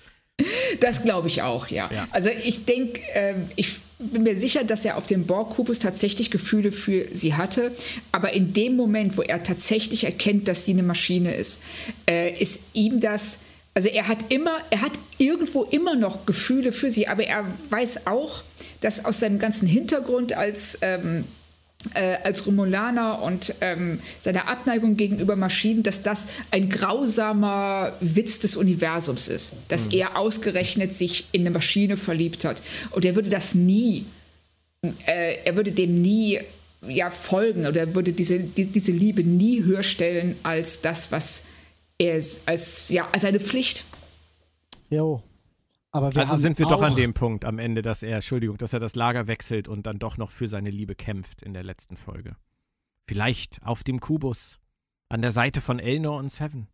Das 0.79 1.03
glaube 1.03 1.27
ich 1.27 1.41
auch, 1.41 1.67
ja. 1.67 1.89
ja. 1.93 2.07
Also 2.11 2.29
ich 2.29 2.65
denke, 2.65 3.01
äh, 3.13 3.35
ich 3.55 3.77
bin 3.99 4.23
mir 4.23 4.35
sicher, 4.35 4.63
dass 4.63 4.83
er 4.85 4.97
auf 4.97 5.05
dem 5.05 5.25
Borg-Kubus 5.25 5.79
tatsächlich 5.79 6.31
Gefühle 6.31 6.71
für 6.71 7.07
sie 7.13 7.35
hatte. 7.35 7.71
Aber 8.11 8.33
in 8.33 8.53
dem 8.53 8.75
Moment, 8.75 9.17
wo 9.17 9.21
er 9.21 9.43
tatsächlich 9.43 10.03
erkennt, 10.03 10.47
dass 10.47 10.65
sie 10.65 10.71
eine 10.71 10.83
Maschine 10.83 11.35
ist, 11.35 11.61
äh, 12.09 12.31
ist 12.39 12.67
ihm 12.73 12.99
das. 12.99 13.41
Also 13.73 13.87
er 13.87 14.07
hat 14.07 14.17
immer, 14.29 14.57
er 14.69 14.81
hat 14.81 14.93
irgendwo 15.17 15.63
immer 15.63 15.95
noch 15.95 16.25
Gefühle 16.25 16.71
für 16.71 16.91
sie, 16.91 17.07
aber 17.07 17.23
er 17.23 17.45
weiß 17.69 18.07
auch, 18.07 18.43
dass 18.81 19.05
aus 19.05 19.19
seinem 19.19 19.39
ganzen 19.39 19.67
Hintergrund 19.67 20.33
als 20.33 20.77
ähm, 20.81 21.25
äh, 21.93 22.17
als 22.23 22.45
Romulaner 22.45 23.21
und 23.21 23.55
ähm, 23.61 23.99
seiner 24.19 24.47
Abneigung 24.47 24.97
gegenüber 24.97 25.35
Maschinen, 25.35 25.83
dass 25.83 26.03
das 26.03 26.27
ein 26.51 26.69
grausamer 26.69 27.93
Witz 27.99 28.39
des 28.39 28.55
Universums 28.55 29.27
ist, 29.27 29.53
dass 29.67 29.87
mhm. 29.87 29.99
er 29.99 30.17
ausgerechnet 30.17 30.93
sich 30.93 31.25
in 31.31 31.41
eine 31.41 31.51
Maschine 31.51 31.97
verliebt 31.97 32.45
hat. 32.45 32.61
Und 32.91 33.05
er 33.05 33.15
würde 33.15 33.29
das 33.29 33.55
nie, 33.55 34.05
äh, 35.05 35.37
er 35.43 35.55
würde 35.55 35.71
dem 35.71 36.01
nie 36.01 36.39
ja, 36.87 37.09
folgen 37.09 37.65
oder 37.65 37.81
er 37.81 37.95
würde 37.95 38.13
diese, 38.13 38.39
die, 38.39 38.65
diese 38.65 38.91
Liebe 38.91 39.23
nie 39.23 39.63
höher 39.63 39.83
stellen 39.83 40.35
als 40.43 40.81
das, 40.81 41.11
was 41.11 41.45
er 41.97 42.17
ist, 42.17 42.41
als, 42.47 42.89
ja, 42.89 43.07
als 43.11 43.25
eine 43.25 43.39
Pflicht. 43.39 43.85
Jo, 44.89 45.21
also 45.91 46.35
sind 46.37 46.57
wir 46.57 46.65
doch 46.65 46.81
an 46.81 46.95
dem 46.95 47.13
Punkt 47.13 47.45
am 47.45 47.59
Ende, 47.59 47.81
dass 47.81 48.03
er, 48.03 48.15
Entschuldigung, 48.15 48.57
dass 48.57 48.73
er 48.73 48.79
das 48.79 48.95
Lager 48.95 49.27
wechselt 49.27 49.67
und 49.67 49.85
dann 49.85 49.99
doch 49.99 50.17
noch 50.17 50.29
für 50.29 50.47
seine 50.47 50.69
Liebe 50.69 50.95
kämpft 50.95 51.41
in 51.41 51.53
der 51.53 51.63
letzten 51.63 51.97
Folge. 51.97 52.35
Vielleicht 53.07 53.61
auf 53.63 53.83
dem 53.83 53.99
Kubus, 53.99 54.59
an 55.09 55.21
der 55.21 55.31
Seite 55.31 55.59
von 55.59 55.79
Elnor 55.79 56.17
und 56.17 56.31
Seven. 56.31 56.67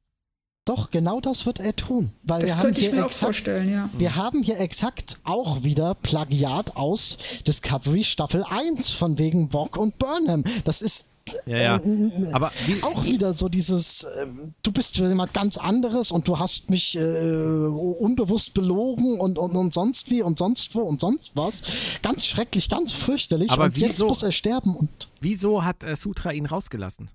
Doch, 0.65 0.91
genau 0.91 1.22
das 1.22 1.45
wird 1.45 1.59
er 1.59 1.76
tun. 1.76 2.11
Weil 2.24 2.41
das 2.41 2.49
wir 2.49 2.61
könnte 2.61 2.82
haben 2.82 2.88
ich 2.88 2.91
mir 2.91 3.05
exakt, 3.05 3.24
auch 3.24 3.26
vorstellen, 3.28 3.72
ja. 3.72 3.89
Wir 3.97 4.15
haben 4.15 4.43
hier 4.43 4.59
exakt 4.59 5.18
auch 5.24 5.63
wieder 5.63 5.95
Plagiat 5.95 6.76
aus 6.76 7.18
Discovery 7.47 8.03
Staffel 8.03 8.43
1 8.43 8.91
von 8.91 9.18
wegen 9.18 9.47
Bock 9.47 9.78
und 9.78 9.97
Burnham. 9.97 10.43
Das 10.65 10.82
ist 10.82 11.13
ja, 11.45 11.57
ja. 11.57 11.75
Äh, 11.78 12.32
aber 12.34 12.51
wie, 12.65 12.82
auch 12.84 13.03
wieder 13.03 13.34
so 13.34 13.49
dieses, 13.49 14.03
äh, 14.03 14.28
du 14.63 14.71
bist 14.71 14.97
jemand 14.97 15.34
ganz 15.34 15.57
anderes 15.57 16.11
und 16.11 16.28
du 16.28 16.39
hast 16.39 16.69
mich 16.69 16.97
äh, 16.97 16.99
unbewusst 16.99 18.53
belogen 18.53 19.19
und, 19.19 19.38
und, 19.38 19.55
und 19.55 19.73
sonst 19.73 20.09
wie 20.09 20.21
und 20.21 20.38
sonst 20.38 20.75
wo 20.75 20.82
und 20.82 21.01
sonst 21.01 21.32
was. 21.36 21.61
Ganz 22.01 22.25
schrecklich, 22.25 22.69
ganz 22.69 22.91
fürchterlich. 22.91 23.51
Aber 23.51 23.65
und 23.65 23.75
wieso, 23.75 23.86
jetzt 23.86 24.03
muss 24.03 24.23
er 24.23 24.32
sterben. 24.32 24.75
Und 24.75 24.89
wieso 25.21 25.63
hat 25.63 25.84
äh, 25.84 25.95
Sutra 25.95 26.32
ihn 26.32 26.45
rausgelassen? 26.45 27.09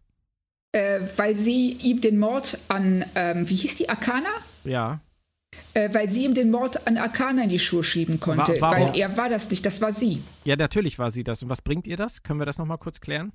Äh, 0.73 1.01
weil 1.17 1.37
sie 1.37 1.73
ihm 1.73 2.01
den 2.01 2.19
Mord 2.19 2.59
an, 2.69 3.05
ähm, 3.15 3.49
wie 3.49 3.57
hieß 3.57 3.75
die, 3.75 3.89
Akana? 3.89 4.31
Ja. 4.65 5.01
Äh, 5.75 5.93
weil 5.93 6.09
sie 6.09 6.25
ihm 6.25 6.35
den 6.35 6.51
Mord 6.51 6.87
an 6.87 6.97
Arcana 6.97 7.45
in 7.45 7.51
die 7.51 7.59
Schuhe 7.59 7.85
schieben 7.85 8.21
konnte. 8.21 8.59
War, 8.61 8.73
weil 8.73 8.97
er 8.97 9.17
war 9.17 9.29
das 9.29 9.51
nicht, 9.51 9.65
das 9.67 9.81
war 9.81 9.93
sie. 9.93 10.23
Ja, 10.45 10.57
natürlich 10.57 10.99
war 10.99 11.11
sie 11.11 11.25
das. 11.25 11.43
Und 11.43 11.51
was 11.51 11.61
bringt 11.61 11.87
ihr 11.87 11.97
das? 11.97 12.23
Können 12.23 12.41
wir 12.41 12.47
das 12.47 12.59
nochmal 12.59 12.79
kurz 12.79 13.01
klären? 13.01 13.33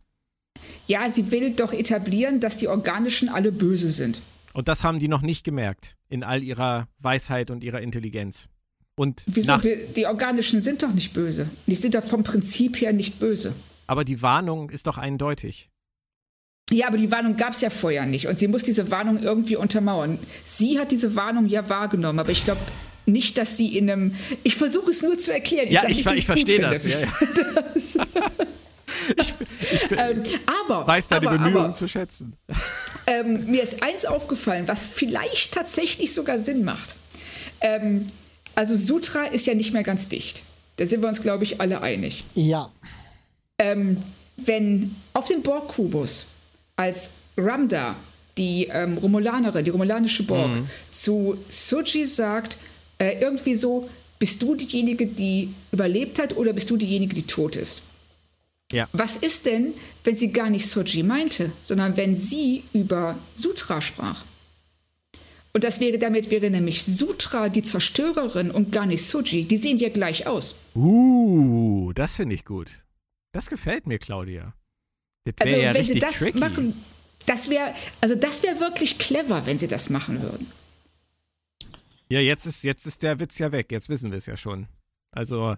Ja, 0.87 1.09
sie 1.09 1.31
will 1.31 1.51
doch 1.51 1.73
etablieren, 1.73 2.39
dass 2.39 2.57
die 2.57 2.67
Organischen 2.67 3.29
alle 3.29 3.51
böse 3.51 3.89
sind. 3.89 4.21
Und 4.53 4.67
das 4.67 4.83
haben 4.83 4.99
die 4.99 5.07
noch 5.07 5.21
nicht 5.21 5.43
gemerkt, 5.43 5.95
in 6.09 6.23
all 6.23 6.41
ihrer 6.41 6.87
Weisheit 6.99 7.51
und 7.51 7.63
ihrer 7.63 7.81
Intelligenz. 7.81 8.47
Und 8.95 9.23
Wieso? 9.27 9.57
Die 9.95 10.07
Organischen 10.07 10.61
sind 10.61 10.81
doch 10.81 10.91
nicht 10.91 11.13
böse. 11.13 11.47
Die 11.67 11.75
sind 11.75 11.93
doch 11.93 12.03
vom 12.03 12.23
Prinzip 12.23 12.81
her 12.81 12.93
nicht 12.93 13.19
böse. 13.19 13.53
Aber 13.85 14.03
die 14.03 14.21
Warnung 14.21 14.71
ist 14.71 14.87
doch 14.87 14.97
eindeutig. 14.97 15.69
Ja, 16.71 16.87
aber 16.87 16.97
die 16.97 17.11
Warnung 17.11 17.37
gab 17.37 17.53
es 17.53 17.61
ja 17.61 17.69
vorher 17.69 18.05
nicht. 18.05 18.27
Und 18.27 18.39
sie 18.39 18.47
muss 18.47 18.63
diese 18.63 18.91
Warnung 18.91 19.19
irgendwie 19.19 19.55
untermauern. 19.55 20.19
Sie 20.43 20.79
hat 20.79 20.91
diese 20.91 21.15
Warnung 21.15 21.45
ja 21.45 21.69
wahrgenommen, 21.69 22.19
aber 22.19 22.31
ich 22.31 22.43
glaube 22.43 22.61
nicht, 23.05 23.37
dass 23.37 23.55
sie 23.55 23.77
in 23.77 23.89
einem. 23.89 24.15
Ich 24.43 24.55
versuche 24.55 24.89
es 24.89 25.01
nur 25.01 25.17
zu 25.17 25.31
erklären. 25.31 25.67
Ich 25.67 25.73
ja, 25.73 25.87
ich, 25.87 26.05
ich 26.05 26.25
verstehe 26.25 26.59
das. 26.59 26.83
Ja, 26.83 26.99
ja. 26.99 27.07
das 27.73 27.97
ich, 29.17 29.33
ich 29.61 29.91
ähm, 29.91 30.23
aber, 30.65 30.87
weiß 30.87 31.07
deine 31.07 31.27
aber, 31.27 31.37
Bemühungen 31.37 31.65
aber, 31.65 31.73
zu 31.73 31.87
schätzen. 31.87 32.33
Ähm, 33.05 33.45
mir 33.45 33.63
ist 33.63 33.83
eins 33.83 34.05
aufgefallen, 34.05 34.67
was 34.67 34.87
vielleicht 34.87 35.53
tatsächlich 35.53 36.13
sogar 36.13 36.39
Sinn 36.39 36.63
macht. 36.63 36.95
Ähm, 37.61 38.11
also 38.55 38.75
Sutra 38.75 39.25
ist 39.25 39.45
ja 39.45 39.53
nicht 39.53 39.73
mehr 39.73 39.83
ganz 39.83 40.07
dicht. 40.09 40.43
Da 40.77 40.85
sind 40.85 41.01
wir 41.01 41.09
uns, 41.09 41.21
glaube 41.21 41.43
ich, 41.43 41.59
alle 41.61 41.81
einig. 41.81 42.17
Ja. 42.33 42.71
Ähm, 43.57 43.97
wenn 44.37 44.95
auf 45.13 45.27
dem 45.27 45.41
Borg-Kubus 45.41 46.27
als 46.75 47.11
Ramda, 47.37 47.95
die 48.37 48.67
ähm, 48.71 48.97
Romulanerin, 48.97 49.65
die 49.65 49.71
romulanische 49.71 50.23
Borg, 50.23 50.51
mhm. 50.51 50.69
zu 50.91 51.37
Suji 51.47 52.05
sagt, 52.05 52.57
äh, 52.99 53.19
irgendwie 53.19 53.55
so, 53.55 53.89
bist 54.19 54.41
du 54.41 54.55
diejenige, 54.55 55.07
die 55.07 55.53
überlebt 55.71 56.19
hat 56.19 56.35
oder 56.35 56.53
bist 56.53 56.69
du 56.69 56.77
diejenige, 56.77 57.13
die 57.13 57.23
tot 57.23 57.55
ist? 57.55 57.81
Ja. 58.71 58.89
Was 58.91 59.17
ist 59.17 59.45
denn, 59.45 59.73
wenn 60.03 60.15
sie 60.15 60.31
gar 60.31 60.49
nicht 60.49 60.67
Soji 60.67 61.03
meinte, 61.03 61.51
sondern 61.63 61.95
wenn 61.95 62.13
sie 62.13 62.63
über 62.73 63.17
Sutra 63.35 63.81
sprach? 63.81 64.25
Und 65.53 65.63
das 65.63 65.79
wäre, 65.79 65.97
damit 65.97 66.29
wäre 66.29 66.49
nämlich 66.49 66.83
Sutra 66.83 67.49
die 67.49 67.63
Zerstörerin 67.63 68.51
und 68.51 68.71
gar 68.71 68.85
nicht 68.85 69.03
Suji. 69.03 69.45
Die 69.45 69.57
sehen 69.57 69.77
ja 69.77 69.89
gleich 69.89 70.27
aus. 70.27 70.59
Uh, 70.75 71.93
das 71.93 72.15
finde 72.15 72.35
ich 72.35 72.45
gut. 72.45 72.83
Das 73.31 73.49
gefällt 73.49 73.87
mir, 73.87 73.99
Claudia. 73.99 74.53
also, 75.39 75.55
ja 75.55 75.73
wenn 75.73 75.85
sie 75.85 75.99
das 75.99 76.19
tricky. 76.19 76.37
machen, 76.37 76.85
das 77.25 77.49
wäre, 77.49 77.73
also 78.01 78.15
das 78.15 78.43
wäre 78.43 78.59
wirklich 78.59 78.99
clever, 78.99 79.45
wenn 79.45 79.57
sie 79.57 79.67
das 79.67 79.89
machen 79.89 80.21
würden. 80.21 80.51
Ja, 82.09 82.19
jetzt 82.19 82.45
ist, 82.45 82.63
jetzt 82.63 82.85
ist 82.85 83.03
der 83.03 83.19
Witz 83.19 83.37
ja 83.37 83.51
weg. 83.51 83.71
Jetzt 83.71 83.89
wissen 83.89 84.11
wir 84.11 84.17
es 84.17 84.27
ja 84.27 84.37
schon. 84.37 84.67
Also, 85.11 85.55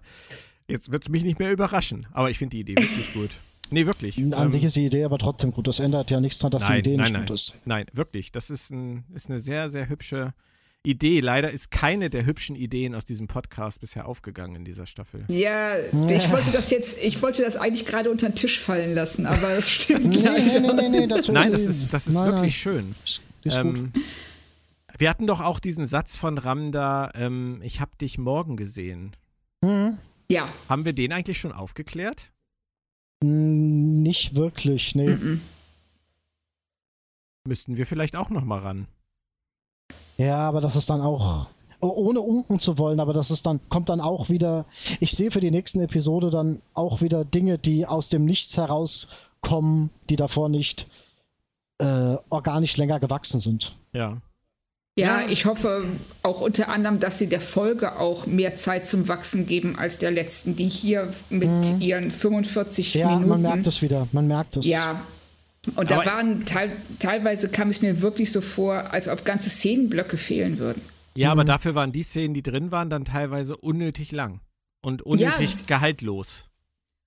jetzt 0.70 0.92
wird 0.92 1.04
es 1.04 1.08
mich 1.08 1.24
nicht 1.24 1.38
mehr 1.38 1.50
überraschen. 1.50 2.06
Aber 2.12 2.30
ich 2.30 2.38
finde 2.38 2.56
die 2.56 2.60
Idee 2.60 2.76
wirklich 2.76 3.12
gut. 3.14 3.30
Nee, 3.70 3.86
wirklich. 3.86 4.18
An 4.18 4.32
ähm, 4.32 4.52
sich 4.52 4.64
ist 4.64 4.76
die 4.76 4.86
Idee 4.86 5.04
aber 5.04 5.18
trotzdem 5.18 5.52
gut. 5.52 5.68
Das 5.68 5.78
ändert 5.78 6.10
ja 6.10 6.20
nichts 6.20 6.38
daran, 6.38 6.52
dass 6.52 6.62
nein, 6.64 6.82
die 6.82 6.90
Idee 6.90 6.96
nein, 6.96 7.04
nicht 7.04 7.12
nein, 7.12 7.26
gut 7.26 7.34
ist. 7.34 7.54
Nein, 7.64 7.86
wirklich. 7.92 8.32
Das 8.32 8.50
ist, 8.50 8.70
ein, 8.70 9.04
ist 9.14 9.30
eine 9.30 9.38
sehr, 9.38 9.68
sehr 9.68 9.88
hübsche 9.88 10.34
Idee. 10.82 11.20
Leider 11.20 11.50
ist 11.50 11.70
keine 11.70 12.10
der 12.10 12.26
hübschen 12.26 12.56
Ideen 12.56 12.94
aus 12.94 13.04
diesem 13.04 13.28
Podcast 13.28 13.80
bisher 13.80 14.06
aufgegangen 14.06 14.56
in 14.56 14.64
dieser 14.64 14.86
Staffel. 14.86 15.24
Ja, 15.28 15.76
ich 15.76 16.32
wollte 16.32 16.50
das 16.50 16.70
jetzt, 16.70 17.00
ich 17.02 17.22
wollte 17.22 17.42
das 17.42 17.56
eigentlich 17.56 17.86
gerade 17.86 18.10
unter 18.10 18.28
den 18.28 18.34
Tisch 18.34 18.58
fallen 18.58 18.94
lassen, 18.94 19.26
aber 19.26 19.54
das 19.54 19.70
stimmt 19.70 20.06
nee, 20.06 20.16
leider. 20.16 20.60
Nee, 20.60 20.88
nee, 20.88 21.00
nee, 21.00 21.06
das 21.06 21.28
nein, 21.28 21.52
das 21.52 21.66
ist, 21.66 21.92
das 21.92 22.06
ist 22.06 22.14
nein, 22.14 22.32
wirklich 22.32 22.56
schön. 22.56 22.94
Ist, 23.04 23.22
ist 23.44 23.58
ähm, 23.58 23.92
wir 24.96 25.08
hatten 25.08 25.26
doch 25.26 25.40
auch 25.40 25.60
diesen 25.60 25.86
Satz 25.86 26.16
von 26.16 26.38
Ramda, 26.38 27.10
ähm, 27.14 27.60
ich 27.62 27.80
habe 27.80 27.92
dich 28.00 28.18
morgen 28.18 28.56
gesehen. 28.56 29.14
Mhm. 29.62 29.98
Ja. 30.30 30.48
Haben 30.68 30.84
wir 30.84 30.92
den 30.92 31.12
eigentlich 31.12 31.38
schon 31.38 31.52
aufgeklärt? 31.52 32.32
Nicht 33.22 34.36
wirklich, 34.36 34.94
nee. 34.94 35.08
Mhm. 35.08 35.42
Müssten 37.46 37.76
wir 37.76 37.86
vielleicht 37.86 38.16
auch 38.16 38.30
noch 38.30 38.44
mal 38.44 38.60
ran. 38.60 38.86
Ja, 40.16 40.38
aber 40.38 40.60
das 40.60 40.76
ist 40.76 40.88
dann 40.88 41.00
auch 41.00 41.48
ohne 41.80 42.20
unken 42.20 42.58
zu 42.58 42.78
wollen, 42.78 43.00
aber 43.00 43.12
das 43.12 43.30
ist 43.30 43.46
dann 43.46 43.60
kommt 43.70 43.88
dann 43.88 44.00
auch 44.00 44.28
wieder. 44.28 44.66
Ich 45.00 45.12
sehe 45.12 45.30
für 45.30 45.40
die 45.40 45.50
nächsten 45.50 45.80
Episode 45.80 46.30
dann 46.30 46.60
auch 46.74 47.00
wieder 47.00 47.24
Dinge, 47.24 47.58
die 47.58 47.86
aus 47.86 48.08
dem 48.08 48.24
Nichts 48.24 48.56
herauskommen, 48.56 49.90
die 50.10 50.16
davor 50.16 50.48
nicht 50.48 50.86
äh, 51.78 52.16
organisch 52.28 52.76
länger 52.76 53.00
gewachsen 53.00 53.40
sind. 53.40 53.74
Ja. 53.92 54.20
Ja, 54.98 55.26
ich 55.26 55.46
hoffe 55.46 55.84
auch 56.22 56.40
unter 56.40 56.68
anderem, 56.68 57.00
dass 57.00 57.18
sie 57.18 57.28
der 57.28 57.40
Folge 57.40 57.98
auch 57.98 58.26
mehr 58.26 58.54
Zeit 58.54 58.86
zum 58.86 59.08
Wachsen 59.08 59.46
geben 59.46 59.78
als 59.78 59.98
der 59.98 60.10
letzten, 60.10 60.56
die 60.56 60.68
hier 60.68 61.12
mit 61.30 61.48
mhm. 61.48 61.80
ihren 61.80 62.10
45 62.10 62.94
ja, 62.94 63.06
Minuten. 63.06 63.22
Ja, 63.22 63.28
man 63.28 63.42
merkt 63.42 63.66
es 63.66 63.82
wieder, 63.82 64.08
man 64.12 64.26
merkt 64.26 64.56
es. 64.56 64.66
Ja. 64.66 65.00
Und 65.76 65.90
da 65.90 66.04
waren 66.06 66.46
teil, 66.46 66.72
teilweise 66.98 67.50
kam 67.50 67.68
es 67.68 67.82
mir 67.82 68.00
wirklich 68.02 68.32
so 68.32 68.40
vor, 68.40 68.92
als 68.92 69.08
ob 69.08 69.24
ganze 69.24 69.50
Szenenblöcke 69.50 70.16
fehlen 70.16 70.58
würden. 70.58 70.82
Ja, 71.14 71.28
mhm. 71.28 71.32
aber 71.32 71.44
dafür 71.44 71.74
waren 71.74 71.92
die 71.92 72.02
Szenen, 72.02 72.34
die 72.34 72.42
drin 72.42 72.70
waren, 72.72 72.90
dann 72.90 73.04
teilweise 73.04 73.56
unnötig 73.56 74.12
lang 74.12 74.40
und 74.82 75.02
unnötig 75.02 75.50
ja, 75.50 75.66
gehaltlos. 75.66 76.44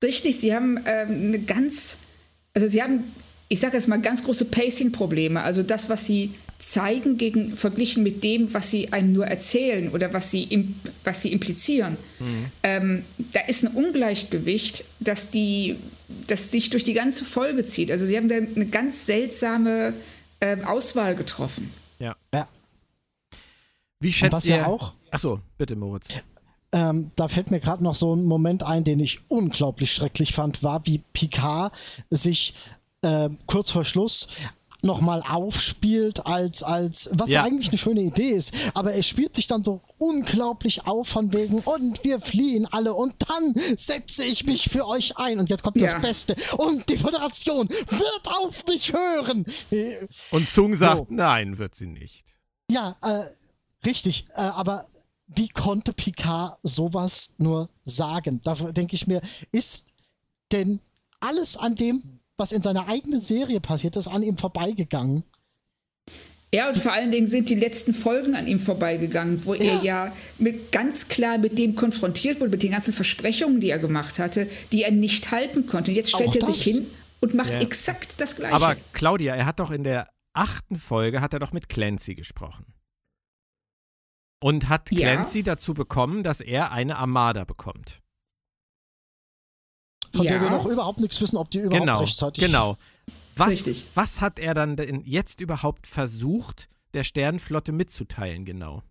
Richtig, 0.03 0.39
sie 0.39 0.53
haben 0.53 0.77
ähm, 0.85 1.27
eine 1.27 1.39
ganz, 1.39 1.97
also 2.53 2.67
sie 2.67 2.81
haben, 2.83 3.03
ich 3.49 3.59
sage 3.59 3.77
jetzt 3.77 3.87
mal, 3.87 4.01
ganz 4.01 4.23
große 4.23 4.45
Pacing-Probleme. 4.45 5.41
Also 5.41 5.63
das, 5.63 5.89
was 5.89 6.05
sie 6.05 6.33
zeigen 6.63 7.17
gegen, 7.17 7.57
verglichen 7.57 8.03
mit 8.03 8.23
dem, 8.23 8.53
was 8.53 8.71
sie 8.71 8.93
einem 8.93 9.11
nur 9.11 9.27
erzählen 9.27 9.89
oder 9.89 10.13
was 10.13 10.31
sie, 10.31 10.43
im, 10.43 10.75
was 11.03 11.21
sie 11.21 11.33
implizieren. 11.33 11.97
Mhm. 12.19 12.45
Ähm, 12.63 13.05
da 13.33 13.41
ist 13.41 13.63
ein 13.65 13.75
Ungleichgewicht, 13.75 14.85
das, 15.01 15.29
die, 15.29 15.75
das 16.27 16.51
sich 16.51 16.69
durch 16.69 16.85
die 16.85 16.93
ganze 16.93 17.25
Folge 17.25 17.65
zieht. 17.65 17.91
Also 17.91 18.05
sie 18.05 18.15
haben 18.15 18.29
da 18.29 18.35
eine 18.35 18.65
ganz 18.67 19.05
seltsame 19.05 19.93
äh, 20.39 20.63
Auswahl 20.63 21.15
getroffen. 21.15 21.71
Ja. 21.99 22.15
ja. 22.33 22.47
Wie 23.99 24.13
schätzt 24.13 24.31
was 24.31 24.45
ihr? 24.45 24.57
Ja 24.57 24.67
auch, 24.67 24.93
Achso, 25.11 25.41
bitte 25.57 25.75
Moritz. 25.75 26.07
Ähm, 26.71 27.11
da 27.15 27.27
fällt 27.27 27.51
mir 27.51 27.59
gerade 27.59 27.83
noch 27.83 27.93
so 27.93 28.15
ein 28.15 28.23
Moment 28.23 28.63
ein, 28.63 28.83
den 28.85 28.99
ich 29.01 29.19
unglaublich 29.27 29.91
schrecklich 29.91 30.33
fand, 30.33 30.63
war, 30.63 30.87
wie 30.87 31.03
Picard 31.11 31.73
sich 32.09 32.53
äh, 33.01 33.29
kurz 33.47 33.69
vor 33.69 33.85
Schluss 33.85 34.27
nochmal 34.83 35.23
aufspielt 35.27 36.25
als, 36.25 36.61
als, 36.63 37.09
was 37.13 37.29
ja. 37.29 37.43
eigentlich 37.43 37.69
eine 37.69 37.77
schöne 37.77 38.01
Idee 38.01 38.31
ist. 38.31 38.53
Aber 38.73 38.93
er 38.93 39.03
spielt 39.03 39.35
sich 39.35 39.47
dann 39.47 39.63
so 39.63 39.81
unglaublich 39.97 40.85
auf 40.85 41.07
von 41.07 41.33
wegen 41.33 41.59
und 41.59 42.03
wir 42.03 42.19
fliehen 42.19 42.67
alle 42.71 42.93
und 42.93 43.13
dann 43.27 43.53
setze 43.77 44.23
ich 44.23 44.45
mich 44.45 44.69
für 44.69 44.87
euch 44.87 45.17
ein 45.17 45.39
und 45.39 45.49
jetzt 45.49 45.63
kommt 45.63 45.77
ja. 45.79 45.87
das 45.87 46.01
Beste 46.01 46.35
und 46.57 46.89
die 46.89 46.97
Föderation 46.97 47.69
wird 47.69 48.27
auf 48.39 48.65
mich 48.67 48.93
hören. 48.93 49.45
Und 50.31 50.47
Zung 50.47 50.75
sagt, 50.75 50.97
so. 50.97 51.07
nein, 51.09 51.57
wird 51.57 51.75
sie 51.75 51.87
nicht. 51.87 52.25
Ja, 52.69 52.97
äh, 53.01 53.23
richtig, 53.85 54.25
äh, 54.35 54.41
aber 54.41 54.87
wie 55.27 55.49
konnte 55.49 55.93
Picard 55.93 56.57
sowas 56.63 57.33
nur 57.37 57.69
sagen? 57.83 58.41
Da 58.43 58.53
denke 58.53 58.95
ich 58.95 59.07
mir, 59.07 59.21
ist 59.51 59.93
denn 60.51 60.79
alles 61.19 61.57
an 61.57 61.75
dem 61.75 62.19
was 62.37 62.51
in 62.51 62.61
seiner 62.61 62.87
eigenen 62.87 63.19
Serie 63.19 63.59
passiert 63.59 63.95
ist, 63.95 64.07
an 64.07 64.23
ihm 64.23 64.37
vorbeigegangen. 64.37 65.23
Ja, 66.53 66.69
und 66.69 66.77
vor 66.77 66.93
allen 66.93 67.09
Dingen 67.09 67.25
sind 67.25 67.49
die 67.49 67.55
letzten 67.55 67.95
Folgen 67.95 68.35
an 68.35 68.45
ihm 68.45 68.59
vorbeigegangen, 68.59 69.43
wo 69.45 69.55
ja. 69.55 69.63
er 69.63 69.83
ja 69.83 70.13
mit, 70.37 70.71
ganz 70.71 71.07
klar 71.07 71.39
mit 71.39 71.57
dem 71.57 71.75
konfrontiert 71.75 72.39
wurde, 72.39 72.51
mit 72.51 72.61
den 72.61 72.71
ganzen 72.71 72.93
Versprechungen, 72.93 73.59
die 73.59 73.71
er 73.71 73.79
gemacht 73.79 74.19
hatte, 74.19 74.47
die 74.71 74.83
er 74.83 74.91
nicht 74.91 75.31
halten 75.31 75.65
konnte. 75.65 75.89
Und 75.89 75.97
jetzt 75.97 76.09
stellt 76.11 76.29
Auch 76.29 76.35
er 76.35 76.41
das? 76.41 76.49
sich 76.55 76.75
hin 76.75 76.87
und 77.21 77.33
macht 77.33 77.55
ja. 77.55 77.61
exakt 77.61 78.21
das 78.21 78.35
Gleiche. 78.35 78.53
Aber 78.53 78.75
Claudia, 78.93 79.35
er 79.35 79.47
hat 79.47 79.59
doch 79.59 79.71
in 79.71 79.83
der 79.83 80.09
achten 80.33 80.75
Folge, 80.75 81.21
hat 81.21 81.33
er 81.33 81.39
doch 81.39 81.53
mit 81.53 81.69
Clancy 81.69 82.13
gesprochen. 82.13 82.65
Und 84.39 84.69
hat 84.69 84.89
Clancy 84.89 85.39
ja. 85.39 85.45
dazu 85.45 85.73
bekommen, 85.73 86.21
dass 86.21 86.39
er 86.39 86.71
eine 86.71 86.97
Armada 86.97 87.45
bekommt 87.45 88.02
von 90.13 90.25
ja. 90.25 90.33
der 90.33 90.41
wir 90.41 90.49
noch 90.51 90.65
überhaupt 90.65 90.99
nichts 90.99 91.19
wissen, 91.21 91.37
ob 91.37 91.49
die 91.49 91.59
überhaupt 91.59 91.85
genau, 91.85 91.99
rechtzeitig. 91.99 92.43
Genau. 92.43 92.77
Was, 93.35 93.83
was 93.95 94.21
hat 94.21 94.39
er 94.39 94.53
dann 94.53 94.75
denn 94.75 95.01
jetzt 95.05 95.41
überhaupt 95.41 95.87
versucht, 95.87 96.69
der 96.93 97.03
Sternenflotte 97.03 97.71
mitzuteilen, 97.71 98.45
genau? 98.45 98.83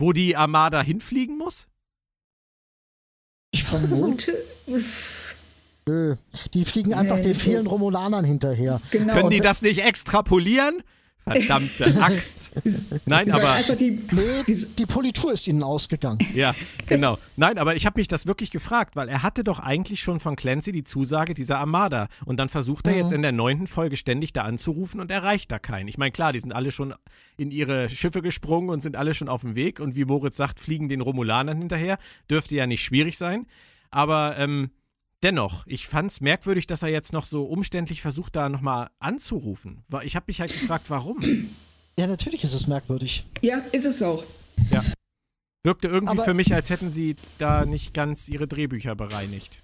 Wo 0.00 0.12
die 0.12 0.36
Armada 0.36 0.82
hinfliegen 0.82 1.38
muss? 1.38 1.68
Ich 3.52 3.62
vermute. 3.62 4.36
Nö, 5.86 6.16
die 6.54 6.64
fliegen 6.64 6.94
einfach 6.94 7.16
nee, 7.16 7.22
den 7.22 7.34
vielen 7.34 7.66
Romulanern 7.66 8.24
hinterher. 8.24 8.80
Genau. 8.92 9.14
Können 9.14 9.30
die 9.30 9.40
das 9.40 9.62
nicht 9.62 9.80
extrapolieren? 9.80 10.82
Verdammte 11.24 11.96
Axt. 12.02 12.52
Nein, 13.06 13.30
aber. 13.30 13.56
Die, 13.76 13.90
nee, 14.10 14.56
die, 14.78 14.86
Politur 14.86 15.32
ist 15.32 15.46
ihnen 15.46 15.62
ausgegangen. 15.62 16.18
Ja, 16.34 16.54
genau. 16.86 17.18
Nein, 17.36 17.58
aber 17.58 17.76
ich 17.76 17.86
habe 17.86 18.00
mich 18.00 18.08
das 18.08 18.26
wirklich 18.26 18.50
gefragt, 18.50 18.96
weil 18.96 19.08
er 19.08 19.22
hatte 19.22 19.44
doch 19.44 19.60
eigentlich 19.60 20.00
schon 20.00 20.18
von 20.18 20.34
Clancy 20.34 20.72
die 20.72 20.82
Zusage 20.82 21.34
dieser 21.34 21.58
Armada. 21.58 22.08
Und 22.24 22.38
dann 22.38 22.48
versucht 22.48 22.86
er 22.86 22.94
mhm. 22.94 22.98
jetzt 22.98 23.12
in 23.12 23.22
der 23.22 23.32
neunten 23.32 23.66
Folge 23.68 23.96
ständig 23.96 24.32
da 24.32 24.42
anzurufen 24.42 25.00
und 25.00 25.10
erreicht 25.10 25.52
da 25.52 25.58
keinen. 25.58 25.88
Ich 25.88 25.98
meine, 25.98 26.10
klar, 26.10 26.32
die 26.32 26.40
sind 26.40 26.52
alle 26.52 26.72
schon 26.72 26.94
in 27.36 27.50
ihre 27.50 27.88
Schiffe 27.88 28.20
gesprungen 28.20 28.70
und 28.70 28.80
sind 28.80 28.96
alle 28.96 29.14
schon 29.14 29.28
auf 29.28 29.42
dem 29.42 29.54
Weg. 29.54 29.78
Und 29.78 29.94
wie 29.94 30.04
Moritz 30.04 30.36
sagt, 30.36 30.58
fliegen 30.58 30.88
den 30.88 31.00
Romulanern 31.00 31.58
hinterher. 31.58 31.98
Dürfte 32.28 32.56
ja 32.56 32.66
nicht 32.66 32.82
schwierig 32.82 33.16
sein. 33.16 33.46
Aber 33.90 34.36
ähm, 34.38 34.70
Dennoch, 35.22 35.64
ich 35.66 35.86
fand 35.86 36.10
es 36.10 36.20
merkwürdig, 36.20 36.66
dass 36.66 36.82
er 36.82 36.88
jetzt 36.88 37.12
noch 37.12 37.24
so 37.24 37.44
umständlich 37.44 38.02
versucht, 38.02 38.34
da 38.34 38.48
nochmal 38.48 38.90
anzurufen. 38.98 39.84
Ich 40.02 40.16
habe 40.16 40.24
mich 40.26 40.40
halt 40.40 40.52
gefragt, 40.52 40.90
warum. 40.90 41.18
Ja, 41.98 42.06
natürlich 42.06 42.42
ist 42.42 42.54
es 42.54 42.66
merkwürdig. 42.66 43.26
Ja, 43.42 43.58
ist 43.70 43.84
es 43.84 44.00
auch. 44.00 44.24
Ja. 44.70 44.82
Wirkte 45.62 45.88
irgendwie 45.88 46.12
Aber 46.12 46.24
für 46.24 46.32
mich, 46.32 46.54
als 46.54 46.70
hätten 46.70 46.88
sie 46.88 47.16
da 47.36 47.66
nicht 47.66 47.92
ganz 47.92 48.30
ihre 48.30 48.48
Drehbücher 48.48 48.94
bereinigt. 48.94 49.62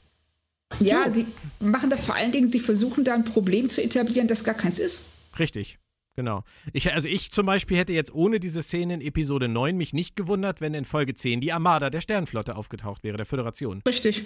Ja, 0.81 1.11
sie 1.11 1.25
machen 1.59 1.89
da 1.89 1.97
vor 1.97 2.17
allen 2.17 2.31
Dingen, 2.31 2.53
sie 2.53 2.61
versuchen 2.61 3.03
da 3.03 3.15
ein 3.15 3.25
Problem 3.25 3.71
zu 3.71 3.83
etablieren, 3.83 4.29
das 4.29 4.45
gar 4.45 4.55
keins 4.55 4.79
ist. 4.79 5.07
Richtig. 5.39 5.79
Genau. 6.19 6.43
Ich, 6.73 6.93
also 6.93 7.07
ich 7.07 7.31
zum 7.31 7.47
Beispiel 7.47 7.77
hätte 7.77 7.93
jetzt 7.93 8.13
ohne 8.13 8.41
diese 8.41 8.61
Szene 8.61 8.95
in 8.95 9.01
Episode 9.03 9.47
9 9.47 9.77
mich 9.77 9.93
nicht 9.93 10.17
gewundert, 10.17 10.61
wenn 10.61 10.75
in 10.75 10.85
Folge 10.85 11.15
10 11.15 11.41
die 11.41 11.53
Armada 11.53 11.91
der 11.91 12.01
Sternflotte 12.01 12.57
aufgetaucht 12.57 13.05
wäre, 13.05 13.17
der 13.17 13.25
Föderation. 13.25 13.83
Richtig. 13.87 14.25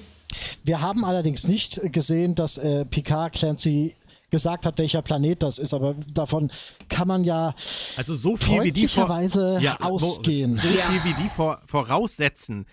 Wir 0.64 0.80
haben 0.80 1.04
allerdings 1.04 1.46
nicht 1.46 1.82
gesehen, 1.92 2.34
dass 2.34 2.56
äh, 2.56 2.86
Picard 2.86 3.34
Clancy 3.34 3.94
gesagt 4.30 4.64
hat, 4.64 4.78
welcher 4.78 5.02
Planet 5.02 5.42
das 5.42 5.58
ist, 5.58 5.74
aber 5.74 5.94
davon 6.14 6.50
kann 6.88 7.08
man 7.08 7.24
ja 7.24 7.54
also 7.98 8.14
so 8.14 8.38
viel 8.38 8.62
wie 8.62 8.72
die 8.72 8.88
vor, 8.88 9.20
ja, 9.60 9.78
ausgehen. 9.80 10.54
So 10.54 10.68
ja. 10.68 10.86
viel 10.86 11.04
wie 11.04 11.22
die 11.22 11.28
vor, 11.28 11.60
voraussetzen, 11.66 12.64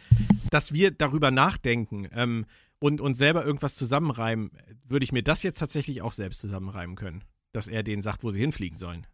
dass 0.49 0.71
wir 0.71 0.91
darüber 0.91 1.29
nachdenken 1.29 2.07
ähm, 2.15 2.45
und 2.79 3.01
uns 3.01 3.17
selber 3.17 3.43
irgendwas 3.43 3.75
zusammenreimen, 3.75 4.51
würde 4.87 5.03
ich 5.03 5.11
mir 5.11 5.23
das 5.23 5.43
jetzt 5.43 5.59
tatsächlich 5.59 6.01
auch 6.01 6.13
selbst 6.13 6.39
zusammenreimen 6.39 6.95
können 6.95 7.25
dass 7.51 7.67
er 7.67 7.83
denen 7.83 8.01
sagt, 8.01 8.23
wo 8.23 8.31
sie 8.31 8.39
hinfliegen 8.39 8.77
sollen. 8.77 9.07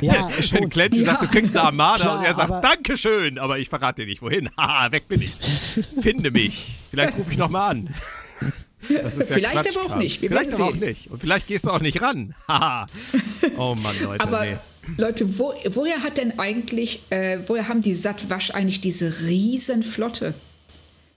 Ja, 0.00 0.30
schon. 0.42 0.60
Wenn 0.60 0.70
Clancy 0.70 1.00
ja. 1.00 1.12
sagt, 1.12 1.22
du 1.22 1.28
kriegst 1.28 1.56
eine 1.56 1.66
Armada 1.66 2.02
Klar, 2.02 2.18
und 2.18 2.24
er 2.24 2.34
sagt, 2.34 2.64
Dankeschön, 2.64 3.38
aber 3.38 3.58
ich 3.58 3.68
verrate 3.68 4.02
dir 4.02 4.08
nicht, 4.08 4.22
wohin. 4.22 4.50
Haha, 4.56 4.92
weg 4.92 5.08
bin 5.08 5.22
ich. 5.22 5.32
Finde 6.00 6.30
mich. 6.30 6.76
Vielleicht 6.90 7.16
rufe 7.16 7.32
ich 7.32 7.38
nochmal 7.38 7.70
an. 7.72 7.94
Das 8.88 9.16
ist 9.16 9.30
ja 9.30 9.34
vielleicht 9.34 9.76
aber 9.76 9.86
auch 9.86 9.96
nicht. 9.96 10.22
Wir 10.22 10.28
vielleicht 10.28 10.52
aber 10.54 10.66
auch 10.66 10.74
nicht. 10.74 11.10
Und 11.10 11.20
vielleicht 11.20 11.46
gehst 11.46 11.64
du 11.64 11.70
auch 11.70 11.80
nicht 11.80 12.00
ran. 12.00 12.34
Haha. 12.46 12.86
oh 13.56 13.74
Mann, 13.74 13.96
Leute. 14.02 14.20
Aber 14.20 14.44
nee. 14.44 14.56
Leute, 14.96 15.38
wo, 15.38 15.52
woher 15.66 16.02
hat 16.02 16.16
denn 16.16 16.38
eigentlich, 16.38 17.00
äh, 17.10 17.40
woher 17.46 17.68
haben 17.68 17.82
die 17.82 17.94
Satwasch 17.94 18.50
eigentlich 18.52 18.80
diese 18.80 19.20
Riesenflotte? 19.20 20.34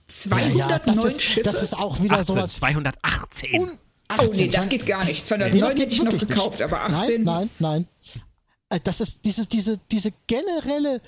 209 0.08 0.58
ja, 0.58 0.68
ja, 0.68 0.78
das 0.80 1.04
ist, 1.04 1.22
Schiffe? 1.22 1.44
Das 1.44 1.62
ist 1.62 1.74
auch 1.74 2.02
wieder 2.02 2.18
18, 2.18 2.26
sowas. 2.26 2.54
218. 2.56 3.60
Un 3.60 3.70
18, 4.12 4.28
oh 4.28 4.32
nee, 4.34 4.48
das 4.48 4.68
geht 4.68 4.86
gar 4.86 5.04
nicht. 5.04 5.24
209 5.24 5.74
nee, 5.74 5.80
hätte 5.80 5.92
ich 5.92 6.02
noch 6.02 6.18
gekauft, 6.18 6.58
nicht. 6.58 6.72
aber 6.72 6.80
18. 6.82 7.22
Nein, 7.22 7.50
nein, 7.58 7.86
nein. 8.04 8.22
Äh, 8.68 8.80
das 8.82 9.00
ist 9.00 9.24
diese, 9.24 9.46
diese, 9.46 9.78
diese 9.90 10.12
generelle 10.26 11.00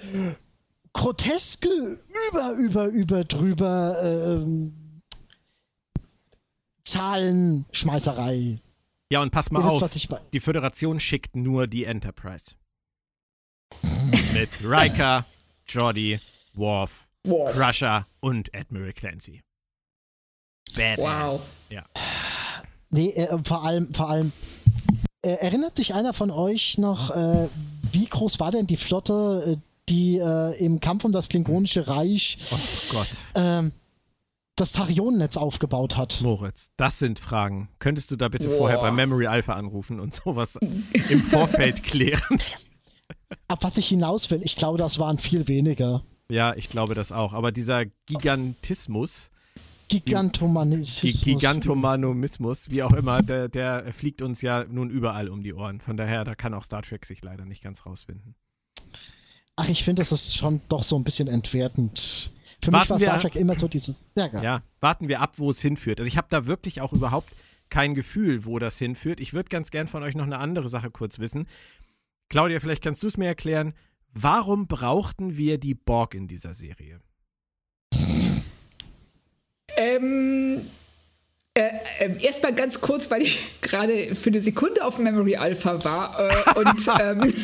groteske 0.92 1.98
über, 2.28 2.52
über, 2.52 2.86
über, 2.86 3.24
drüber 3.24 3.96
äh, 4.02 4.70
Zahlenschmeißerei. 6.84 8.60
Ja, 9.10 9.20
und 9.20 9.30
pass 9.30 9.50
mal 9.50 9.60
Ihr 9.60 9.70
auf, 9.70 9.82
wisst, 9.82 10.08
die 10.32 10.40
Föderation 10.40 11.00
schickt 11.00 11.36
nur 11.36 11.66
die 11.66 11.84
Enterprise. 11.84 12.54
Mit 14.32 14.50
Riker, 14.62 15.26
Jordi, 15.66 16.20
Worf, 16.54 17.08
Worf, 17.24 17.52
Crusher 17.52 18.06
und 18.20 18.54
Admiral 18.54 18.92
Clancy. 18.92 19.42
Badass. 20.76 20.98
Wow. 20.98 21.52
Ja. 21.70 21.84
Nee, 22.94 23.10
äh, 23.10 23.38
vor 23.42 23.64
allem, 23.64 23.92
vor 23.92 24.08
allem, 24.08 24.30
äh, 25.22 25.30
erinnert 25.30 25.76
sich 25.76 25.94
einer 25.94 26.14
von 26.14 26.30
euch 26.30 26.78
noch, 26.78 27.10
äh, 27.10 27.48
wie 27.90 28.06
groß 28.06 28.38
war 28.38 28.52
denn 28.52 28.68
die 28.68 28.76
Flotte, 28.76 29.56
äh, 29.56 29.56
die 29.88 30.18
äh, 30.18 30.56
im 30.64 30.78
Kampf 30.78 31.04
um 31.04 31.10
das 31.10 31.28
Klingonische 31.28 31.88
Reich 31.88 32.38
oh 32.52 32.94
Gott. 32.96 33.08
Ähm, 33.34 33.72
das 34.54 34.70
Tarionennetz 34.70 35.36
aufgebaut 35.36 35.96
hat. 35.96 36.20
Moritz, 36.20 36.70
das 36.76 37.00
sind 37.00 37.18
Fragen. 37.18 37.68
Könntest 37.80 38.12
du 38.12 38.16
da 38.16 38.28
bitte 38.28 38.46
Boah. 38.46 38.58
vorher 38.58 38.78
bei 38.78 38.92
Memory 38.92 39.26
Alpha 39.26 39.54
anrufen 39.54 39.98
und 39.98 40.14
sowas 40.14 40.56
im 41.08 41.20
Vorfeld 41.20 41.82
klären? 41.82 42.38
Ab 43.48 43.58
was 43.62 43.76
ich 43.76 43.88
hinaus 43.88 44.30
will, 44.30 44.40
ich 44.44 44.54
glaube, 44.54 44.78
das 44.78 45.00
waren 45.00 45.18
viel 45.18 45.48
weniger. 45.48 46.04
Ja, 46.30 46.54
ich 46.54 46.68
glaube 46.68 46.94
das 46.94 47.10
auch. 47.10 47.32
Aber 47.32 47.50
dieser 47.50 47.86
Gigantismus. 48.06 49.30
Gigantomanismus. 49.88 51.22
Gigantomanomismus, 51.22 52.70
wie 52.70 52.82
auch 52.82 52.92
immer, 52.92 53.22
der, 53.22 53.48
der 53.48 53.92
fliegt 53.92 54.22
uns 54.22 54.42
ja 54.42 54.64
nun 54.64 54.90
überall 54.90 55.28
um 55.28 55.42
die 55.42 55.54
Ohren. 55.54 55.80
Von 55.80 55.96
daher, 55.96 56.24
da 56.24 56.34
kann 56.34 56.54
auch 56.54 56.64
Star 56.64 56.82
Trek 56.82 57.04
sich 57.04 57.22
leider 57.22 57.44
nicht 57.44 57.62
ganz 57.62 57.86
rausfinden. 57.86 58.34
Ach, 59.56 59.68
ich 59.68 59.84
finde, 59.84 60.00
das 60.00 60.12
ist 60.12 60.36
schon 60.36 60.60
doch 60.68 60.82
so 60.82 60.96
ein 60.96 61.04
bisschen 61.04 61.28
entwertend. 61.28 62.30
Für 62.62 62.72
warten 62.72 62.82
mich 62.82 62.90
war 62.90 62.98
Star 62.98 63.20
Trek 63.20 63.36
immer 63.36 63.58
so 63.58 63.68
dieses. 63.68 64.04
Ja, 64.16 64.42
ja, 64.42 64.62
warten 64.80 65.08
wir 65.08 65.20
ab, 65.20 65.38
wo 65.38 65.50
es 65.50 65.60
hinführt. 65.60 66.00
Also 66.00 66.08
ich 66.08 66.16
habe 66.16 66.28
da 66.30 66.46
wirklich 66.46 66.80
auch 66.80 66.92
überhaupt 66.92 67.30
kein 67.68 67.94
Gefühl, 67.94 68.44
wo 68.44 68.58
das 68.58 68.78
hinführt. 68.78 69.20
Ich 69.20 69.32
würde 69.32 69.48
ganz 69.48 69.70
gern 69.70 69.86
von 69.86 70.02
euch 70.02 70.14
noch 70.14 70.24
eine 70.24 70.38
andere 70.38 70.68
Sache 70.68 70.90
kurz 70.90 71.18
wissen. 71.18 71.46
Claudia, 72.28 72.60
vielleicht 72.60 72.82
kannst 72.82 73.02
du 73.02 73.06
es 73.06 73.16
mir 73.16 73.26
erklären. 73.26 73.74
Warum 74.12 74.66
brauchten 74.66 75.36
wir 75.36 75.58
die 75.58 75.74
Borg 75.74 76.14
in 76.14 76.28
dieser 76.28 76.54
Serie? 76.54 77.00
Ähm, 79.76 80.62
äh, 81.56 81.70
äh, 82.00 82.20
Erstmal 82.20 82.52
ganz 82.52 82.80
kurz, 82.80 83.12
weil 83.12 83.22
ich 83.22 83.60
gerade 83.60 84.16
für 84.16 84.30
eine 84.30 84.40
Sekunde 84.40 84.84
auf 84.84 84.98
Memory 84.98 85.36
Alpha 85.36 85.84
war. 85.84 86.18
Äh, 86.18 86.58
und 86.58 86.88
ähm, 87.00 87.34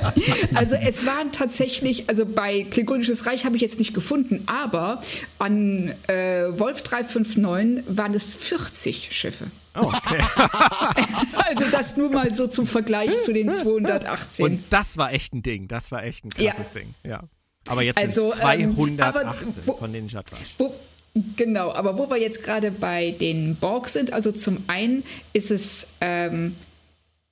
also 0.54 0.76
es 0.76 1.04
waren 1.04 1.32
tatsächlich, 1.32 2.08
also 2.08 2.26
bei 2.26 2.62
Klingonisches 2.62 3.26
Reich 3.26 3.44
habe 3.44 3.56
ich 3.56 3.62
jetzt 3.62 3.80
nicht 3.80 3.92
gefunden, 3.92 4.44
aber 4.46 5.00
an 5.40 5.92
äh, 6.06 6.56
Wolf 6.56 6.82
359 6.82 7.84
waren 7.88 8.14
es 8.14 8.36
40 8.36 9.08
Schiffe. 9.10 9.48
Oh, 9.74 9.92
okay. 9.92 10.22
also 11.44 11.64
das 11.72 11.96
nur 11.96 12.10
mal 12.10 12.32
so 12.32 12.46
zum 12.46 12.68
Vergleich 12.68 13.20
zu 13.20 13.32
den 13.32 13.52
218. 13.52 14.46
Und 14.46 14.64
das 14.70 14.96
war 14.96 15.12
echt 15.12 15.34
ein 15.34 15.42
Ding, 15.42 15.66
das 15.66 15.90
war 15.90 16.04
echt 16.04 16.24
ein 16.24 16.30
krasses 16.30 16.68
ja. 16.72 16.80
Ding, 16.80 16.94
ja. 17.02 17.22
Aber 17.66 17.82
jetzt 17.82 17.98
also, 17.98 18.30
sind 18.30 18.42
218 18.42 19.48
ähm, 19.48 19.54
wo, 19.64 19.72
von 19.76 19.92
den 19.92 20.06
Jadwasch. 20.06 20.54
Wo, 20.56 20.72
Genau, 21.36 21.72
aber 21.72 21.96
wo 21.96 22.10
wir 22.10 22.18
jetzt 22.18 22.42
gerade 22.42 22.70
bei 22.70 23.12
den 23.12 23.56
Borg 23.56 23.88
sind, 23.88 24.12
also 24.12 24.32
zum 24.32 24.58
einen 24.66 25.02
ist 25.32 25.50
es, 25.50 25.88
ähm, 26.02 26.56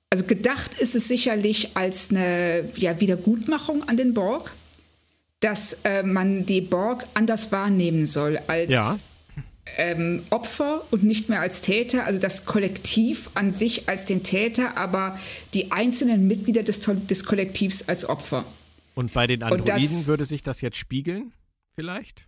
also 0.09 0.23
gedacht 0.23 0.79
ist 0.79 0.95
es 0.95 1.07
sicherlich 1.07 1.77
als 1.77 2.09
eine 2.09 2.69
ja, 2.77 2.99
Wiedergutmachung 2.99 3.87
an 3.87 3.95
den 3.95 4.15
Borg, 4.15 4.53
dass 5.39 5.81
äh, 5.83 6.01
man 6.01 6.47
die 6.47 6.61
Borg 6.61 7.05
anders 7.13 7.51
wahrnehmen 7.51 8.07
soll 8.07 8.39
als 8.47 8.71
ja. 8.71 8.95
ähm, 9.77 10.23
Opfer 10.31 10.83
und 10.89 11.03
nicht 11.03 11.29
mehr 11.29 11.41
als 11.41 11.61
Täter, 11.61 12.05
also 12.05 12.17
das 12.17 12.45
Kollektiv 12.45 13.29
an 13.35 13.51
sich 13.51 13.87
als 13.87 14.05
den 14.05 14.23
Täter, 14.23 14.77
aber 14.77 15.19
die 15.53 15.71
einzelnen 15.71 16.25
Mitglieder 16.25 16.63
des, 16.63 16.79
des 16.79 17.23
Kollektivs 17.23 17.87
als 17.87 18.09
Opfer. 18.09 18.45
Und 18.95 19.13
bei 19.13 19.27
den 19.27 19.43
Androiden 19.43 19.75
das, 19.75 20.07
würde 20.07 20.25
sich 20.25 20.41
das 20.41 20.61
jetzt 20.61 20.77
spiegeln, 20.77 21.33
vielleicht? 21.75 22.27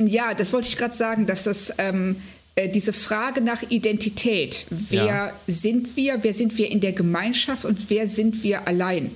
Ja, 0.00 0.34
das 0.34 0.52
wollte 0.52 0.68
ich 0.68 0.76
gerade 0.76 0.94
sagen, 0.94 1.26
dass 1.26 1.44
das 1.44 1.74
ähm, 1.78 2.22
äh, 2.54 2.68
diese 2.68 2.92
Frage 2.92 3.40
nach 3.40 3.62
Identität, 3.68 4.66
wer 4.70 5.04
ja. 5.04 5.32
sind 5.46 5.96
wir, 5.96 6.22
wer 6.22 6.32
sind 6.32 6.56
wir 6.56 6.70
in 6.70 6.80
der 6.80 6.92
Gemeinschaft 6.92 7.64
und 7.64 7.90
wer 7.90 8.06
sind 8.06 8.44
wir 8.44 8.68
allein, 8.68 9.10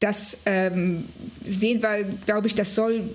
das 0.00 0.42
ähm, 0.44 1.06
sehen 1.44 1.82
wir, 1.82 2.04
glaube 2.26 2.46
ich, 2.46 2.54
das 2.54 2.74
soll 2.74 3.08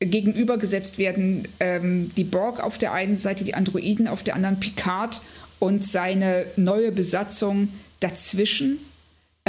gegenübergesetzt 0.00 0.98
werden, 0.98 1.48
ähm, 1.58 2.10
die 2.16 2.24
Borg 2.24 2.60
auf 2.60 2.76
der 2.76 2.92
einen 2.92 3.16
Seite, 3.16 3.44
die 3.44 3.54
Androiden 3.54 4.08
auf 4.08 4.22
der 4.22 4.34
anderen, 4.34 4.60
Picard 4.60 5.22
und 5.58 5.84
seine 5.84 6.46
neue 6.56 6.92
Besatzung 6.92 7.68
dazwischen 8.00 8.78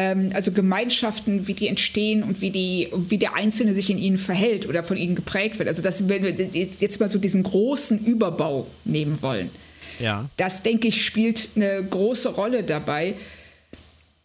ähm, 0.02 0.32
also 0.34 0.52
Gemeinschaften, 0.52 1.48
wie 1.48 1.54
die 1.54 1.68
entstehen 1.68 2.24
und 2.24 2.42
wie, 2.42 2.50
die, 2.50 2.90
wie 2.92 3.20
der 3.20 3.36
Einzelne 3.36 3.76
sich 3.76 3.90
in 3.92 4.00
ihnen 4.00 4.18
verhält 4.18 4.68
oder 4.68 4.82
von 4.82 4.98
ihnen 4.98 5.14
geprägt 5.16 5.60
wird. 5.60 5.70
Also 5.70 5.84
das, 5.84 6.10
wenn 6.10 6.24
wir 6.24 6.32
jetzt 6.32 7.00
mal 7.00 7.10
so 7.10 7.20
diesen 7.20 7.44
großen 7.44 8.04
Überbau 8.04 8.66
nehmen 8.84 9.22
wollen. 9.22 9.52
Ja. 10.00 10.28
Das, 10.38 10.64
denke 10.64 10.88
ich, 10.88 11.06
spielt 11.06 11.52
eine 11.56 11.84
große 11.84 12.30
Rolle 12.30 12.64
dabei. 12.64 13.14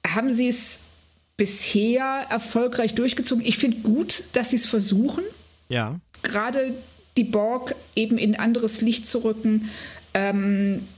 Haben 0.07 0.33
Sie 0.33 0.49
es 0.49 0.85
bisher 1.37 2.27
erfolgreich 2.31 2.95
durchgezogen? 2.95 3.45
Ich 3.45 3.59
finde 3.59 3.79
gut, 3.79 4.25
dass 4.33 4.51
Sie 4.51 4.57
es 4.57 4.65
versuchen. 4.65 5.25
Ja. 5.69 6.01
Gerade 6.23 6.73
die 7.19 7.25
Borg 7.25 7.75
eben 7.95 8.17
in 8.17 8.35
anderes 8.37 8.81
Licht 8.81 9.05
zu 9.05 9.25
rücken. 9.25 9.69
Ähm, 10.15 10.89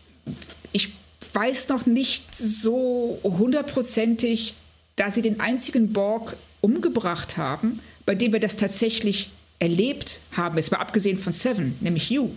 ich 0.70 0.92
weiß 1.32 1.68
noch 1.68 1.86
nicht 1.86 2.32
so 2.34 3.18
hundertprozentig, 3.24 4.54
da 4.98 5.10
sie 5.10 5.22
den 5.22 5.40
einzigen 5.40 5.92
Borg 5.92 6.36
umgebracht 6.60 7.36
haben, 7.36 7.80
bei 8.06 8.14
dem 8.14 8.32
wir 8.32 8.40
das 8.40 8.56
tatsächlich 8.56 9.30
erlebt 9.58 10.20
haben, 10.32 10.56
jetzt 10.56 10.72
mal 10.72 10.78
abgesehen 10.78 11.18
von 11.18 11.32
Seven, 11.32 11.76
nämlich 11.80 12.10
You. 12.10 12.30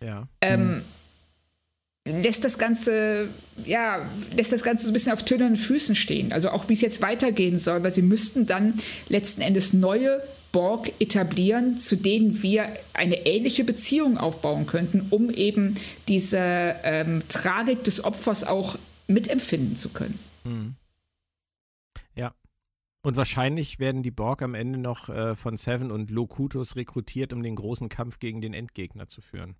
Ja. 0.00 0.26
Ähm, 0.40 0.82
lässt 2.06 2.44
das 2.44 2.58
Ganze, 2.58 3.28
ja, 3.64 4.08
lässt 4.36 4.52
das 4.52 4.62
Ganze 4.62 4.84
so 4.84 4.90
ein 4.90 4.92
bisschen 4.92 5.12
auf 5.12 5.22
tönernen 5.22 5.56
Füßen 5.56 5.94
stehen. 5.94 6.32
Also 6.32 6.50
auch 6.50 6.68
wie 6.68 6.74
es 6.74 6.80
jetzt 6.80 7.00
weitergehen 7.00 7.58
soll, 7.58 7.82
weil 7.82 7.90
sie 7.90 8.02
müssten 8.02 8.46
dann 8.46 8.80
letzten 9.08 9.40
Endes 9.40 9.72
neue 9.72 10.22
Borg 10.52 10.92
etablieren, 11.00 11.78
zu 11.78 11.96
denen 11.96 12.42
wir 12.42 12.68
eine 12.92 13.26
ähnliche 13.26 13.64
Beziehung 13.64 14.18
aufbauen 14.18 14.66
könnten, 14.66 15.06
um 15.10 15.30
eben 15.30 15.74
diese 16.06 16.76
ähm, 16.84 17.22
Tragik 17.28 17.82
des 17.84 18.04
Opfers 18.04 18.44
auch 18.44 18.78
mitempfinden 19.08 19.74
zu 19.74 19.88
können. 19.88 20.18
Hm. 20.44 20.74
Und 23.04 23.16
wahrscheinlich 23.16 23.78
werden 23.78 24.02
die 24.02 24.10
Borg 24.10 24.40
am 24.40 24.54
Ende 24.54 24.78
noch 24.78 25.10
äh, 25.10 25.36
von 25.36 25.58
Seven 25.58 25.90
und 25.90 26.10
Locutus 26.10 26.74
rekrutiert, 26.74 27.34
um 27.34 27.42
den 27.42 27.54
großen 27.54 27.90
Kampf 27.90 28.18
gegen 28.18 28.40
den 28.40 28.54
Endgegner 28.54 29.06
zu 29.06 29.20
führen. 29.20 29.56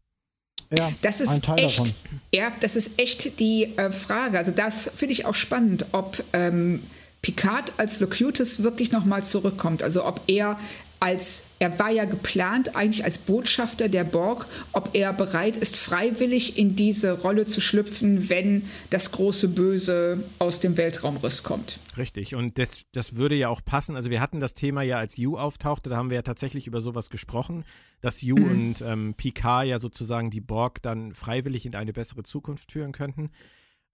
Ja, 0.73 0.91
das 1.03 1.21
ist 1.21 1.29
ein 1.29 1.43
Teil 1.43 1.59
echt, 1.59 1.79
davon. 1.79 1.93
Ja, 2.33 2.51
das 2.61 2.75
ist 2.75 2.99
echt 2.99 3.39
die 3.41 3.65
äh, 3.77 3.93
Frage. 3.93 4.39
Also 4.39 4.51
das 4.51 4.91
finde 4.95 5.13
ich 5.13 5.27
auch 5.27 5.35
spannend, 5.35 5.85
ob 5.93 6.25
ähm, 6.33 6.83
Picard 7.21 7.75
als 7.77 8.01
Locutus 8.01 8.63
wirklich 8.63 8.93
nochmal 8.93 9.23
zurückkommt. 9.23 9.83
Also 9.83 10.07
ob 10.07 10.23
er 10.27 10.59
als, 11.01 11.47
er 11.59 11.79
war 11.79 11.91
ja 11.91 12.05
geplant 12.05 12.77
eigentlich 12.77 13.05
als 13.05 13.19
Botschafter 13.19 13.89
der 13.89 14.05
Borg, 14.05 14.47
ob 14.73 14.91
er 14.95 15.13
bereit 15.13 15.57
ist, 15.57 15.77
freiwillig 15.77 16.57
in 16.57 16.77
diese 16.77 17.13
Rolle 17.21 17.47
zu 17.47 17.61
schlüpfen, 17.61 18.29
wenn 18.29 18.69
das 18.91 19.13
große 19.13 19.49
Böse 19.49 20.25
aus 20.39 20.61
dem 20.61 20.77
Weltraumriss 20.77 21.43
kommt. 21.43 21.79
Richtig, 21.97 22.35
und 22.35 22.59
das, 22.59 22.85
das 22.93 23.17
würde 23.17 23.35
ja 23.35 23.49
auch 23.49 23.61
passen. 23.65 23.97
Also 23.97 24.11
wir 24.11 24.21
hatten 24.21 24.41
das 24.41 24.55
Thema 24.55 24.83
ja, 24.83 24.99
als 24.99 25.17
Yu 25.17 25.37
auftauchte, 25.37 25.91
da 25.91 25.97
haben 25.97 26.11
wir 26.11 26.17
ja 26.17 26.23
tatsächlich 26.23 26.67
über 26.67 26.81
sowas 26.81 27.11
gesprochen, 27.11 27.65
dass 28.01 28.23
Yu 28.23 28.37
mhm. 28.37 28.51
und 28.51 28.83
ähm, 28.83 29.15
Picard 29.15 29.67
ja 29.67 29.79
sozusagen 29.79 30.31
die 30.31 30.41
Borg 30.41 30.83
dann 30.83 31.13
freiwillig 31.15 31.67
in 31.67 31.75
eine 31.75 31.93
bessere 31.93 32.23
Zukunft 32.23 32.73
führen 32.73 32.93
könnten. 32.93 33.31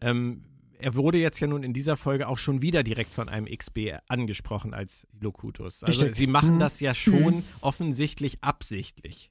Ähm, 0.01 0.45
er 0.81 0.95
wurde 0.95 1.19
jetzt 1.19 1.41
ja 1.41 1.47
nun 1.47 1.63
in 1.63 1.73
dieser 1.73 1.97
Folge 1.97 2.29
auch 2.29 2.39
schon 2.39 2.63
wieder 2.63 2.83
direkt 2.83 3.15
von 3.15 3.29
einem 3.29 3.47
XB 3.47 3.99
angesprochen 4.09 4.75
als 4.75 5.07
Locutus. 5.21 5.85
Also 5.85 6.03
Richtig. 6.03 6.17
sie 6.17 6.27
machen 6.27 6.57
mhm. 6.57 6.61
das 6.61 6.81
ja 6.81 6.95
schon 6.95 7.37
mhm. 7.37 7.45
offensichtlich 7.61 8.43
absichtlich. 8.43 9.31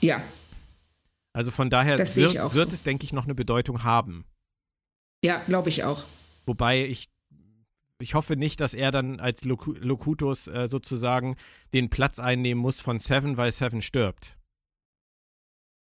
Ja. 0.00 0.22
Also 1.32 1.50
von 1.50 1.70
daher 1.70 1.98
wird, 1.98 2.16
wird 2.16 2.70
so. 2.70 2.74
es, 2.74 2.82
denke 2.82 3.04
ich, 3.04 3.12
noch 3.12 3.24
eine 3.24 3.34
Bedeutung 3.34 3.84
haben. 3.84 4.24
Ja, 5.24 5.38
glaube 5.46 5.68
ich 5.68 5.84
auch. 5.84 6.04
Wobei 6.46 6.84
ich 6.84 7.08
ich 8.00 8.14
hoffe 8.14 8.36
nicht, 8.36 8.60
dass 8.60 8.74
er 8.74 8.92
dann 8.92 9.20
als 9.20 9.44
Locutus 9.44 10.48
äh, 10.48 10.66
sozusagen 10.68 11.36
den 11.74 11.90
Platz 11.90 12.18
einnehmen 12.18 12.60
muss 12.60 12.80
von 12.80 12.98
Seven, 12.98 13.36
weil 13.36 13.52
Seven 13.52 13.82
stirbt. 13.82 14.38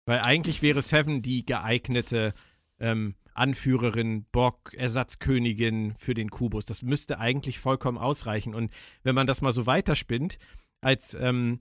Weil 0.05 0.21
eigentlich 0.21 0.61
wäre 0.63 0.81
Seven 0.81 1.21
die 1.21 1.45
geeignete 1.45 2.33
ähm, 2.79 3.15
Anführerin, 3.33 4.25
Bock, 4.31 4.73
Ersatzkönigin 4.73 5.93
für 5.97 6.13
den 6.13 6.29
Kubus. 6.29 6.65
Das 6.65 6.81
müsste 6.81 7.19
eigentlich 7.19 7.59
vollkommen 7.59 7.97
ausreichen. 7.97 8.53
Und 8.53 8.71
wenn 9.03 9.15
man 9.15 9.27
das 9.27 9.41
mal 9.41 9.53
so 9.53 9.65
weiterspinnt, 9.65 10.37
als 10.81 11.13
ähm, 11.13 11.59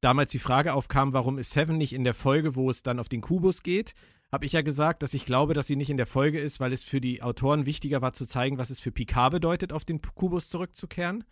damals 0.00 0.30
die 0.30 0.38
Frage 0.38 0.74
aufkam, 0.74 1.12
warum 1.12 1.38
ist 1.38 1.50
Seven 1.50 1.76
nicht 1.76 1.92
in 1.92 2.04
der 2.04 2.14
Folge, 2.14 2.56
wo 2.56 2.70
es 2.70 2.82
dann 2.82 2.98
auf 2.98 3.08
den 3.08 3.20
Kubus 3.20 3.62
geht, 3.62 3.94
habe 4.32 4.46
ich 4.46 4.52
ja 4.52 4.62
gesagt, 4.62 5.02
dass 5.02 5.14
ich 5.14 5.26
glaube, 5.26 5.54
dass 5.54 5.66
sie 5.66 5.76
nicht 5.76 5.90
in 5.90 5.96
der 5.96 6.06
Folge 6.06 6.40
ist, 6.40 6.60
weil 6.60 6.72
es 6.72 6.84
für 6.84 7.00
die 7.00 7.22
Autoren 7.22 7.66
wichtiger 7.66 8.00
war 8.00 8.12
zu 8.12 8.26
zeigen, 8.26 8.58
was 8.58 8.70
es 8.70 8.80
für 8.80 8.92
Picard 8.92 9.32
bedeutet, 9.32 9.72
auf 9.72 9.84
den 9.84 10.00
Kubus 10.00 10.48
zurückzukehren. 10.48 11.24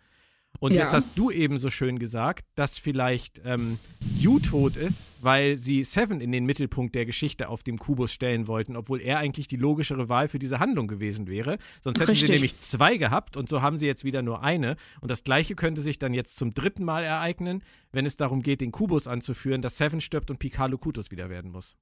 Und 0.59 0.73
ja. 0.73 0.81
jetzt 0.81 0.93
hast 0.93 1.11
du 1.15 1.31
eben 1.31 1.57
so 1.57 1.69
schön 1.69 1.99
gesagt, 1.99 2.45
dass 2.55 2.77
vielleicht 2.77 3.41
ähm, 3.45 3.79
Yu 4.17 4.39
tot 4.39 4.75
ist, 4.75 5.11
weil 5.21 5.57
sie 5.57 5.83
Seven 5.83 6.19
in 6.19 6.31
den 6.31 6.45
Mittelpunkt 6.45 6.95
der 6.95 7.05
Geschichte 7.05 7.47
auf 7.47 7.63
dem 7.63 7.77
Kubus 7.77 8.11
stellen 8.11 8.47
wollten, 8.47 8.75
obwohl 8.75 9.01
er 9.01 9.19
eigentlich 9.19 9.47
die 9.47 9.55
logischere 9.55 10.09
Wahl 10.09 10.27
für 10.27 10.39
diese 10.39 10.59
Handlung 10.59 10.87
gewesen 10.87 11.27
wäre. 11.27 11.57
Sonst 11.81 11.99
hätten 11.99 12.11
Richtig. 12.11 12.27
sie 12.27 12.33
nämlich 12.33 12.57
zwei 12.57 12.97
gehabt 12.97 13.37
und 13.37 13.47
so 13.47 13.61
haben 13.61 13.77
sie 13.77 13.85
jetzt 13.85 14.03
wieder 14.03 14.21
nur 14.21 14.43
eine. 14.43 14.75
Und 14.99 15.09
das 15.09 15.23
gleiche 15.23 15.55
könnte 15.55 15.81
sich 15.81 15.97
dann 15.97 16.13
jetzt 16.13 16.35
zum 16.35 16.53
dritten 16.53 16.83
Mal 16.83 17.03
ereignen, 17.03 17.63
wenn 17.91 18.05
es 18.05 18.17
darum 18.17 18.41
geht, 18.41 18.61
den 18.61 18.71
Kubus 18.71 19.07
anzuführen, 19.07 19.61
dass 19.61 19.77
Seven 19.77 20.01
stirbt 20.01 20.29
und 20.29 20.39
Picard 20.39 20.71
Locutus 20.71 21.11
wieder 21.11 21.29
werden 21.29 21.51
muss. 21.51 21.75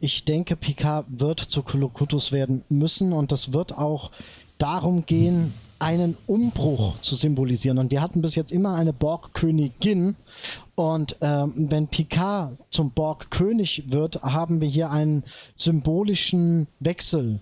Ich 0.00 0.24
denke, 0.24 0.56
Picard 0.56 1.06
wird 1.08 1.40
zu 1.40 1.64
Locutus 1.74 2.32
werden 2.32 2.64
müssen 2.68 3.12
und 3.12 3.30
das 3.30 3.52
wird 3.52 3.76
auch 3.76 4.10
darum 4.58 5.06
gehen, 5.06 5.52
einen 5.82 6.16
Umbruch 6.26 6.98
zu 7.00 7.14
symbolisieren. 7.14 7.78
Und 7.78 7.90
wir 7.90 8.00
hatten 8.00 8.22
bis 8.22 8.34
jetzt 8.34 8.52
immer 8.52 8.74
eine 8.74 8.92
Borg-Königin. 8.92 10.16
Und 10.74 11.16
ähm, 11.20 11.52
wenn 11.70 11.88
Picard 11.88 12.58
zum 12.70 12.92
Borg-König 12.92 13.84
wird, 13.92 14.22
haben 14.22 14.60
wir 14.60 14.68
hier 14.68 14.90
einen 14.90 15.24
symbolischen 15.56 16.68
Wechsel, 16.80 17.40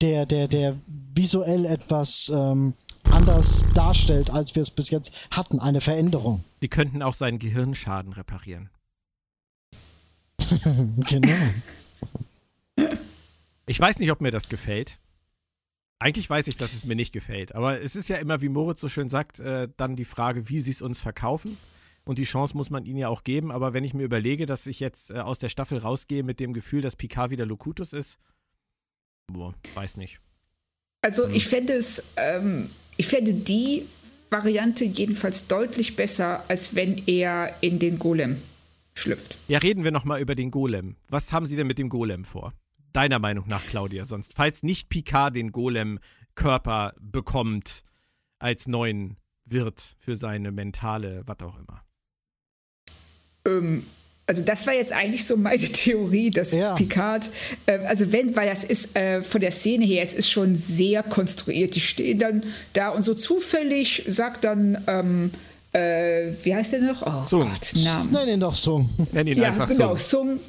der, 0.00 0.26
der, 0.26 0.48
der 0.48 0.76
visuell 1.14 1.64
etwas 1.64 2.30
ähm, 2.34 2.74
anders 3.10 3.64
darstellt, 3.74 4.30
als 4.30 4.54
wir 4.54 4.62
es 4.62 4.70
bis 4.70 4.90
jetzt 4.90 5.28
hatten. 5.30 5.58
Eine 5.58 5.80
Veränderung. 5.80 6.44
Sie 6.60 6.68
könnten 6.68 7.02
auch 7.02 7.14
seinen 7.14 7.38
Gehirnschaden 7.38 8.12
reparieren. 8.12 8.70
genau. 11.08 11.36
Ich 13.66 13.78
weiß 13.78 13.98
nicht, 13.98 14.10
ob 14.10 14.20
mir 14.20 14.30
das 14.30 14.48
gefällt. 14.48 14.99
Eigentlich 16.02 16.30
weiß 16.30 16.48
ich, 16.48 16.56
dass 16.56 16.72
es 16.72 16.84
mir 16.84 16.96
nicht 16.96 17.12
gefällt. 17.12 17.54
Aber 17.54 17.80
es 17.82 17.94
ist 17.94 18.08
ja 18.08 18.16
immer, 18.16 18.40
wie 18.40 18.48
Moritz 18.48 18.80
so 18.80 18.88
schön 18.88 19.10
sagt, 19.10 19.38
äh, 19.38 19.68
dann 19.76 19.96
die 19.96 20.06
Frage, 20.06 20.48
wie 20.48 20.60
sie 20.60 20.70
es 20.70 20.80
uns 20.80 20.98
verkaufen. 20.98 21.58
Und 22.04 22.18
die 22.18 22.24
Chance 22.24 22.56
muss 22.56 22.70
man 22.70 22.86
ihnen 22.86 22.98
ja 22.98 23.08
auch 23.08 23.22
geben. 23.22 23.52
Aber 23.52 23.74
wenn 23.74 23.84
ich 23.84 23.92
mir 23.92 24.04
überlege, 24.04 24.46
dass 24.46 24.66
ich 24.66 24.80
jetzt 24.80 25.10
äh, 25.10 25.18
aus 25.18 25.38
der 25.38 25.50
Staffel 25.50 25.76
rausgehe 25.76 26.22
mit 26.22 26.40
dem 26.40 26.54
Gefühl, 26.54 26.80
dass 26.80 26.96
Picard 26.96 27.30
wieder 27.30 27.44
Locutus 27.44 27.92
ist, 27.92 28.18
boah, 29.30 29.54
weiß 29.74 29.98
nicht. 29.98 30.20
Also 31.02 31.26
hm. 31.26 31.34
ich 31.34 31.46
fände 31.46 31.74
es, 31.74 32.02
ähm, 32.16 32.70
ich 32.96 33.06
fände 33.06 33.34
die 33.34 33.86
Variante 34.30 34.86
jedenfalls 34.86 35.48
deutlich 35.48 35.96
besser, 35.96 36.44
als 36.48 36.74
wenn 36.74 37.06
er 37.06 37.54
in 37.60 37.78
den 37.78 37.98
Golem 37.98 38.40
schlüpft. 38.94 39.36
Ja, 39.48 39.58
reden 39.58 39.84
wir 39.84 39.90
nochmal 39.90 40.22
über 40.22 40.34
den 40.34 40.50
Golem. 40.50 40.96
Was 41.10 41.32
haben 41.34 41.44
Sie 41.44 41.56
denn 41.56 41.66
mit 41.66 41.78
dem 41.78 41.90
Golem 41.90 42.24
vor? 42.24 42.54
Deiner 42.92 43.18
Meinung 43.18 43.48
nach, 43.48 43.64
Claudia, 43.66 44.04
sonst, 44.04 44.34
falls 44.34 44.62
nicht 44.62 44.88
Picard 44.88 45.36
den 45.36 45.52
Golem-Körper 45.52 46.94
bekommt 47.00 47.82
als 48.38 48.66
neuen 48.66 49.16
Wirt 49.44 49.96
für 49.98 50.16
seine 50.16 50.52
mentale, 50.52 51.22
was 51.26 51.40
auch 51.42 51.58
immer? 51.58 51.84
Ähm, 53.46 53.86
also 54.26 54.42
das 54.42 54.64
war 54.66 54.74
jetzt 54.74 54.92
eigentlich 54.92 55.24
so 55.24 55.36
meine 55.36 55.58
Theorie, 55.72 56.30
dass 56.30 56.52
ja. 56.52 56.74
Picard, 56.74 57.30
äh, 57.66 57.78
also 57.80 58.12
wenn, 58.12 58.36
weil 58.36 58.48
das 58.48 58.64
ist 58.64 58.96
äh, 58.96 59.22
von 59.22 59.40
der 59.40 59.50
Szene 59.50 59.84
her, 59.84 60.02
es 60.02 60.14
ist 60.14 60.30
schon 60.30 60.54
sehr 60.54 61.02
konstruiert. 61.02 61.74
Die 61.74 61.80
stehen 61.80 62.18
dann 62.18 62.44
da 62.72 62.90
und 62.90 63.02
so 63.02 63.14
zufällig 63.14 64.04
sagt 64.06 64.44
dann, 64.44 64.84
ähm, 64.86 65.32
äh, 65.72 66.32
wie 66.44 66.54
heißt 66.54 66.72
der 66.72 66.82
noch? 66.82 67.02
Oh 67.02 67.26
Sung. 67.26 67.50
Gott, 67.50 67.72
Namen. 67.84 68.10
Nenn 68.12 68.28
ihn 68.28 68.40
doch 68.40 68.54
Sung. 68.54 68.88
Nenn 69.12 69.26
ihn 69.26 69.38
ja, 69.38 69.48
einfach 69.48 69.68
genau, 69.68 69.96
Sung. 69.96 70.28
Sung 70.28 70.40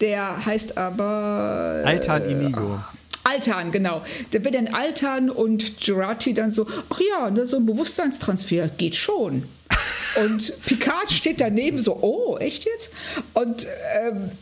der 0.00 0.44
heißt 0.44 0.76
aber. 0.76 1.82
Altan 1.84 2.28
Inigo. 2.28 2.76
Äh, 2.76 2.98
Altan, 3.22 3.70
genau. 3.70 4.02
Der 4.32 4.44
wird 4.44 4.54
dann 4.54 4.68
Altan 4.68 5.30
und 5.30 5.78
Girati 5.78 6.32
dann 6.32 6.50
so, 6.50 6.66
ach 6.88 7.00
ja, 7.00 7.30
ne, 7.30 7.46
so 7.46 7.58
ein 7.58 7.66
Bewusstseinstransfer 7.66 8.68
geht 8.68 8.96
schon. 8.96 9.44
und 10.24 10.60
Picard 10.64 11.12
steht 11.12 11.40
daneben 11.40 11.78
so, 11.78 11.98
oh, 12.02 12.38
echt 12.38 12.64
jetzt? 12.64 12.92
Und 13.34 13.66
ähm, 14.00 14.32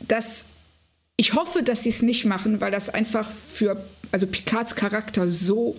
das, 0.00 0.46
ich 1.16 1.34
hoffe, 1.34 1.62
dass 1.62 1.84
sie 1.84 1.88
es 1.90 2.02
nicht 2.02 2.24
machen, 2.24 2.60
weil 2.60 2.70
das 2.70 2.90
einfach 2.90 3.30
für, 3.30 3.84
also 4.10 4.26
Picards 4.26 4.74
Charakter 4.74 5.28
so 5.28 5.76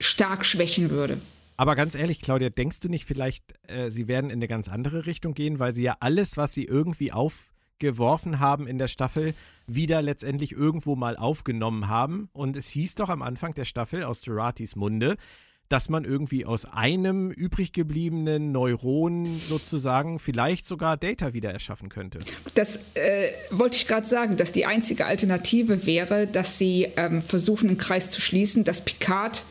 stark 0.00 0.44
schwächen 0.44 0.90
würde. 0.90 1.18
Aber 1.56 1.76
ganz 1.76 1.94
ehrlich, 1.94 2.20
Claudia, 2.20 2.50
denkst 2.50 2.80
du 2.80 2.88
nicht 2.88 3.04
vielleicht, 3.04 3.44
äh, 3.68 3.88
sie 3.90 4.08
werden 4.08 4.30
in 4.30 4.38
eine 4.38 4.48
ganz 4.48 4.68
andere 4.68 5.06
Richtung 5.06 5.34
gehen, 5.34 5.58
weil 5.58 5.72
sie 5.72 5.82
ja 5.82 5.96
alles, 6.00 6.36
was 6.36 6.52
sie 6.52 6.64
irgendwie 6.64 7.12
auf 7.12 7.52
geworfen 7.82 8.40
haben 8.40 8.66
in 8.66 8.78
der 8.78 8.88
Staffel, 8.88 9.34
wieder 9.66 10.00
letztendlich 10.00 10.52
irgendwo 10.52 10.96
mal 10.96 11.16
aufgenommen 11.16 11.88
haben. 11.88 12.30
Und 12.32 12.56
es 12.56 12.68
hieß 12.68 12.94
doch 12.94 13.10
am 13.10 13.20
Anfang 13.20 13.52
der 13.52 13.66
Staffel 13.66 14.04
aus 14.04 14.22
Geratis 14.22 14.76
Munde, 14.76 15.16
dass 15.68 15.88
man 15.88 16.04
irgendwie 16.04 16.44
aus 16.44 16.64
einem 16.66 17.30
übrig 17.30 17.72
gebliebenen 17.72 18.52
Neuron 18.52 19.40
sozusagen 19.40 20.18
vielleicht 20.18 20.66
sogar 20.66 20.96
Data 20.96 21.32
wieder 21.32 21.50
erschaffen 21.50 21.88
könnte. 21.88 22.20
Das 22.54 22.90
äh, 22.94 23.32
wollte 23.50 23.76
ich 23.76 23.86
gerade 23.86 24.06
sagen, 24.06 24.36
dass 24.36 24.52
die 24.52 24.66
einzige 24.66 25.06
Alternative 25.06 25.86
wäre, 25.86 26.26
dass 26.26 26.58
sie 26.58 26.88
ähm, 26.96 27.20
versuchen, 27.22 27.68
einen 27.68 27.78
Kreis 27.78 28.10
zu 28.10 28.20
schließen, 28.20 28.64
dass 28.64 28.84
Picard 28.84 29.44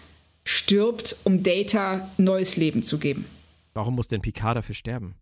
stirbt, 0.45 1.17
um 1.23 1.43
Data 1.43 2.09
neues 2.17 2.55
Leben 2.55 2.83
zu 2.83 2.99
geben. 2.99 3.25
Warum 3.73 3.95
muss 3.95 4.07
denn 4.07 4.21
Picard 4.21 4.57
dafür 4.57 4.75
sterben? 4.75 5.15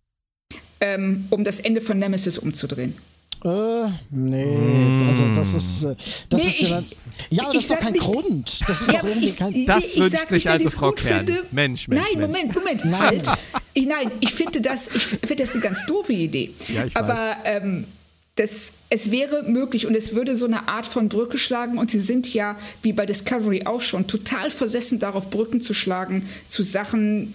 Ähm, 0.81 1.25
um 1.29 1.43
das 1.43 1.59
Ende 1.59 1.81
von 1.81 1.97
Nemesis 1.97 2.37
umzudrehen. 2.37 2.95
Äh, 3.43 3.89
nee, 4.11 4.45
mm. 4.45 5.07
also 5.07 5.23
das 5.33 5.53
ist, 5.53 5.83
äh, 5.83 5.95
das 6.29 6.43
nee, 6.43 6.49
ist 6.49 6.61
ja, 6.61 6.83
ja, 7.29 7.43
aber 7.43 7.53
das 7.53 7.63
ist 7.63 7.71
doch 7.71 7.79
kein 7.79 7.93
nicht, 7.93 8.03
Grund. 8.03 8.69
Das 8.69 8.81
ist 8.81 8.91
ja, 8.91 8.99
doch 8.99 9.07
irgendwie 9.07 9.27
ich, 9.27 9.37
kein. 9.37 9.65
Das 9.65 9.95
wünscht 9.95 10.17
sich 10.17 10.31
nicht, 10.31 10.47
also 10.49 10.69
Frau 10.69 10.91
Kern. 10.91 11.25
Mensch, 11.51 11.87
Mensch. 11.87 12.03
Nein, 12.03 12.19
Mensch. 12.19 12.55
Moment, 12.55 12.55
Moment, 12.55 12.85
nein. 12.85 13.01
halt. 13.01 13.31
Ich, 13.73 13.85
nein, 13.85 14.11
ich 14.19 14.33
finde 14.33 14.59
das, 14.59 14.93
ich 14.93 15.03
finde 15.03 15.37
das 15.37 15.53
eine 15.53 15.61
ganz 15.61 15.85
doofe 15.85 16.11
Idee. 16.11 16.53
Ja, 16.67 16.85
ich 16.85 16.95
aber 16.97 17.15
weiß. 17.15 17.37
Ähm, 17.45 17.85
das, 18.35 18.73
es 18.89 19.11
wäre 19.11 19.43
möglich 19.43 19.85
und 19.85 19.95
es 19.95 20.15
würde 20.15 20.35
so 20.35 20.45
eine 20.45 20.67
Art 20.67 20.87
von 20.87 21.09
Brücke 21.09 21.37
schlagen 21.37 21.77
und 21.77 21.91
sie 21.91 21.99
sind 21.99 22.33
ja, 22.33 22.57
wie 22.81 22.93
bei 22.93 23.05
Discovery 23.05 23.65
auch 23.65 23.81
schon, 23.81 24.07
total 24.07 24.49
versessen 24.49 24.99
darauf, 24.99 25.29
Brücken 25.29 25.59
zu 25.59 25.73
schlagen 25.73 26.27
zu 26.47 26.63
Sachen, 26.63 27.33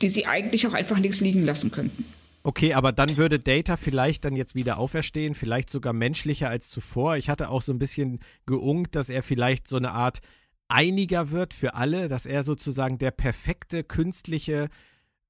die 0.00 0.08
sie 0.08 0.26
eigentlich 0.26 0.66
auch 0.66 0.72
einfach 0.72 0.98
links 0.98 1.20
liegen 1.20 1.42
lassen 1.42 1.70
könnten. 1.70 2.06
Okay, 2.42 2.72
aber 2.72 2.92
dann 2.92 3.18
würde 3.18 3.38
Data 3.38 3.76
vielleicht 3.76 4.24
dann 4.24 4.34
jetzt 4.34 4.54
wieder 4.54 4.78
auferstehen, 4.78 5.34
vielleicht 5.34 5.68
sogar 5.68 5.92
menschlicher 5.92 6.48
als 6.48 6.70
zuvor. 6.70 7.16
Ich 7.16 7.28
hatte 7.28 7.50
auch 7.50 7.60
so 7.60 7.72
ein 7.72 7.78
bisschen 7.78 8.20
geungt, 8.46 8.94
dass 8.94 9.10
er 9.10 9.22
vielleicht 9.22 9.68
so 9.68 9.76
eine 9.76 9.92
Art 9.92 10.20
einiger 10.68 11.30
wird 11.30 11.52
für 11.52 11.74
alle, 11.74 12.08
dass 12.08 12.24
er 12.24 12.42
sozusagen 12.42 12.96
der 12.96 13.10
perfekte 13.10 13.84
künstliche 13.84 14.68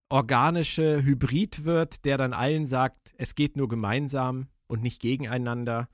organische 0.09 1.03
Hybrid 1.03 1.65
wird, 1.65 2.05
der 2.05 2.19
dann 2.19 2.33
allen 2.33 2.67
sagt, 2.67 3.15
es 3.17 3.35
geht 3.35 3.57
nur 3.57 3.69
gemeinsam 3.69 4.49
und 4.67 4.83
nicht 4.83 5.01
gegeneinander. 5.01 5.89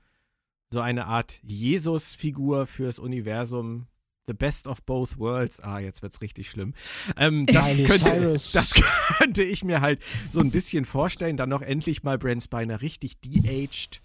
So 0.71 0.81
eine 0.81 1.05
Art 1.05 1.39
Jesus-Figur 1.43 2.67
fürs 2.67 2.99
Universum, 2.99 3.87
The 4.27 4.33
Best 4.33 4.67
of 4.67 4.83
Both 4.83 5.17
Worlds. 5.17 5.61
Ah, 5.61 5.79
jetzt 5.79 6.03
wird's 6.03 6.21
richtig 6.21 6.49
schlimm. 6.49 6.73
Ähm, 7.15 7.45
das, 7.45 7.77
könnte, 7.77 8.33
das, 8.33 8.73
könnte, 9.17 9.41
ich 9.41 9.63
mir 9.63 9.79
halt 9.79 10.01
so 10.29 10.41
ein 10.41 10.51
bisschen 10.51 10.83
vorstellen. 10.83 11.37
Dann 11.37 11.49
noch 11.49 11.61
endlich 11.61 12.03
mal 12.03 12.17
Brent 12.17 12.43
Spiner 12.43 12.81
richtig 12.81 13.19
de-aged. 13.21 14.01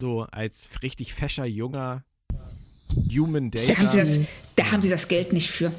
So 0.00 0.22
als 0.30 0.68
richtig 0.82 1.12
fescher, 1.12 1.44
junger 1.44 2.04
Human 3.14 3.50
Data. 3.50 3.66
Da 3.66 3.78
haben, 3.78 3.86
sie 3.86 3.98
das, 3.98 4.18
da 4.56 4.70
haben 4.72 4.82
sie 4.82 4.88
das 4.88 5.08
Geld 5.08 5.34
nicht 5.34 5.50
für. 5.50 5.72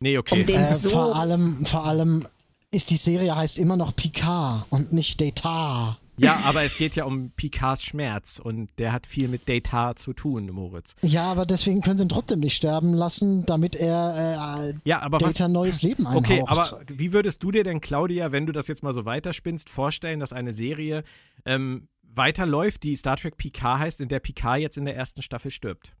Nee, 0.00 0.18
okay. 0.18 0.42
Um 0.42 0.54
äh, 0.54 0.66
so 0.66 0.90
vor, 0.90 1.14
allem, 1.14 1.64
vor 1.64 1.84
allem 1.84 2.26
ist 2.72 2.90
die 2.90 2.96
Serie 2.96 3.36
heißt 3.36 3.58
immer 3.58 3.76
noch 3.76 3.94
Picard 3.94 4.66
und 4.70 4.92
nicht 4.92 5.20
Data. 5.20 5.98
Ja, 6.18 6.40
aber 6.44 6.62
es 6.62 6.76
geht 6.76 6.96
ja 6.96 7.04
um 7.04 7.30
Picards 7.30 7.84
Schmerz 7.84 8.40
und 8.42 8.70
der 8.78 8.92
hat 8.92 9.06
viel 9.06 9.28
mit 9.28 9.48
Data 9.48 9.94
zu 9.96 10.12
tun, 10.12 10.46
Moritz. 10.46 10.94
Ja, 11.02 11.30
aber 11.30 11.46
deswegen 11.46 11.82
können 11.82 11.98
sie 11.98 12.04
ihn 12.04 12.08
trotzdem 12.08 12.40
nicht 12.40 12.56
sterben 12.56 12.94
lassen, 12.94 13.44
damit 13.44 13.76
er 13.76 14.70
äh, 14.70 14.74
ja, 14.84 15.02
aber 15.02 15.18
Data 15.18 15.44
was, 15.44 15.50
neues 15.50 15.82
Leben 15.82 16.06
einhaucht. 16.06 16.24
Okay, 16.24 16.42
aber 16.46 16.80
wie 16.88 17.12
würdest 17.12 17.42
du 17.42 17.50
dir 17.50 17.64
denn, 17.64 17.80
Claudia, 17.80 18.32
wenn 18.32 18.46
du 18.46 18.52
das 18.52 18.68
jetzt 18.68 18.82
mal 18.82 18.94
so 18.94 19.04
weiterspinnst, 19.04 19.68
vorstellen, 19.68 20.20
dass 20.20 20.32
eine 20.32 20.52
Serie 20.52 21.04
ähm, 21.44 21.88
weiterläuft, 22.02 22.82
die 22.82 22.96
Star 22.96 23.16
Trek 23.16 23.36
Picard 23.36 23.80
heißt, 23.80 24.00
in 24.00 24.08
der 24.08 24.20
Picard 24.20 24.60
jetzt 24.60 24.78
in 24.78 24.86
der 24.86 24.96
ersten 24.96 25.22
Staffel 25.22 25.50
stirbt? 25.50 25.94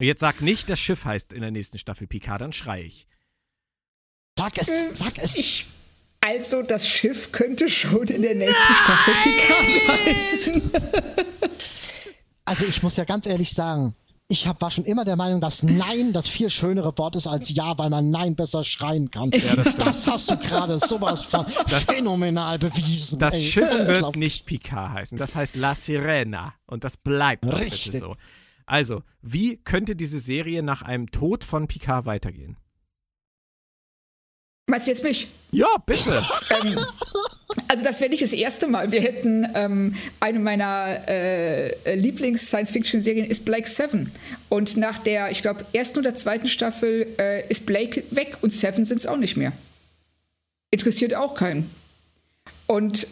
Jetzt 0.00 0.20
sag 0.20 0.42
nicht, 0.42 0.70
das 0.70 0.78
Schiff 0.78 1.04
heißt 1.04 1.32
in 1.32 1.40
der 1.40 1.50
nächsten 1.50 1.78
Staffel 1.78 2.06
Picard, 2.06 2.40
dann 2.40 2.52
schrei 2.52 2.82
ich. 2.82 3.08
Sag 4.38 4.56
es, 4.56 4.68
äh, 4.68 4.90
sag 4.94 5.18
es. 5.18 5.36
Ich, 5.36 5.66
also, 6.28 6.62
das 6.62 6.86
Schiff 6.86 7.32
könnte 7.32 7.70
schon 7.70 8.06
in 8.08 8.22
der 8.22 8.34
nächsten 8.34 8.74
Staffel 8.74 9.14
Picard 9.22 10.06
heißen. 10.06 10.70
Also, 12.44 12.66
ich 12.66 12.82
muss 12.82 12.96
ja 12.96 13.04
ganz 13.04 13.26
ehrlich 13.26 13.52
sagen, 13.52 13.94
ich 14.28 14.46
hab, 14.46 14.60
war 14.60 14.70
schon 14.70 14.84
immer 14.84 15.06
der 15.06 15.16
Meinung, 15.16 15.40
dass 15.40 15.62
Nein 15.62 16.12
das 16.12 16.28
viel 16.28 16.50
schönere 16.50 16.96
Wort 16.98 17.16
ist 17.16 17.26
als 17.26 17.48
Ja, 17.48 17.78
weil 17.78 17.88
man 17.88 18.10
Nein 18.10 18.36
besser 18.36 18.62
schreien 18.62 19.10
kann. 19.10 19.30
Ja, 19.30 19.56
das, 19.56 19.76
das, 19.76 20.06
hast 20.06 20.30
du 20.30 20.36
gerade 20.36 20.78
sowas 20.78 21.22
von 21.22 21.46
das, 21.66 21.84
phänomenal 21.84 22.58
bewiesen. 22.58 23.18
Das 23.18 23.34
ey. 23.34 23.40
Schiff 23.40 23.70
wird 23.70 24.16
nicht 24.16 24.44
Picard 24.44 24.92
heißen, 24.92 25.16
das 25.16 25.34
heißt 25.34 25.56
La 25.56 25.74
Sirena 25.74 26.52
und 26.66 26.84
das 26.84 26.98
bleibt 26.98 27.46
Richtig. 27.46 28.00
so. 28.00 28.16
Also, 28.66 29.02
wie 29.22 29.56
könnte 29.56 29.96
diese 29.96 30.20
Serie 30.20 30.62
nach 30.62 30.82
einem 30.82 31.10
Tod 31.10 31.42
von 31.42 31.66
Picard 31.66 32.04
weitergehen? 32.04 32.58
Meinst 34.68 34.86
du 34.86 34.90
jetzt 34.90 35.02
mich? 35.02 35.28
Ja, 35.50 35.66
bitte. 35.86 36.22
ähm, 36.62 36.78
also 37.68 37.82
das 37.82 38.00
wäre 38.00 38.10
nicht 38.10 38.22
das 38.22 38.34
erste 38.34 38.66
Mal. 38.66 38.92
Wir 38.92 39.00
hätten 39.00 39.48
ähm, 39.54 39.94
eine 40.20 40.38
meiner 40.38 41.08
äh, 41.08 41.94
Lieblings-Science-Fiction-Serien 41.94 43.26
ist 43.26 43.46
Blake 43.46 43.68
Seven. 43.68 44.12
Und 44.50 44.76
nach 44.76 44.98
der, 44.98 45.30
ich 45.30 45.40
glaube, 45.40 45.64
ersten 45.72 45.98
oder 46.00 46.14
zweiten 46.14 46.48
Staffel 46.48 47.06
äh, 47.18 47.48
ist 47.48 47.64
Blake 47.64 48.04
weg 48.10 48.36
und 48.42 48.52
Seven 48.52 48.84
sind 48.84 48.98
es 48.98 49.06
auch 49.06 49.16
nicht 49.16 49.38
mehr. 49.38 49.52
Interessiert 50.70 51.14
auch 51.14 51.34
keinen. 51.34 51.70
Und 52.66 53.06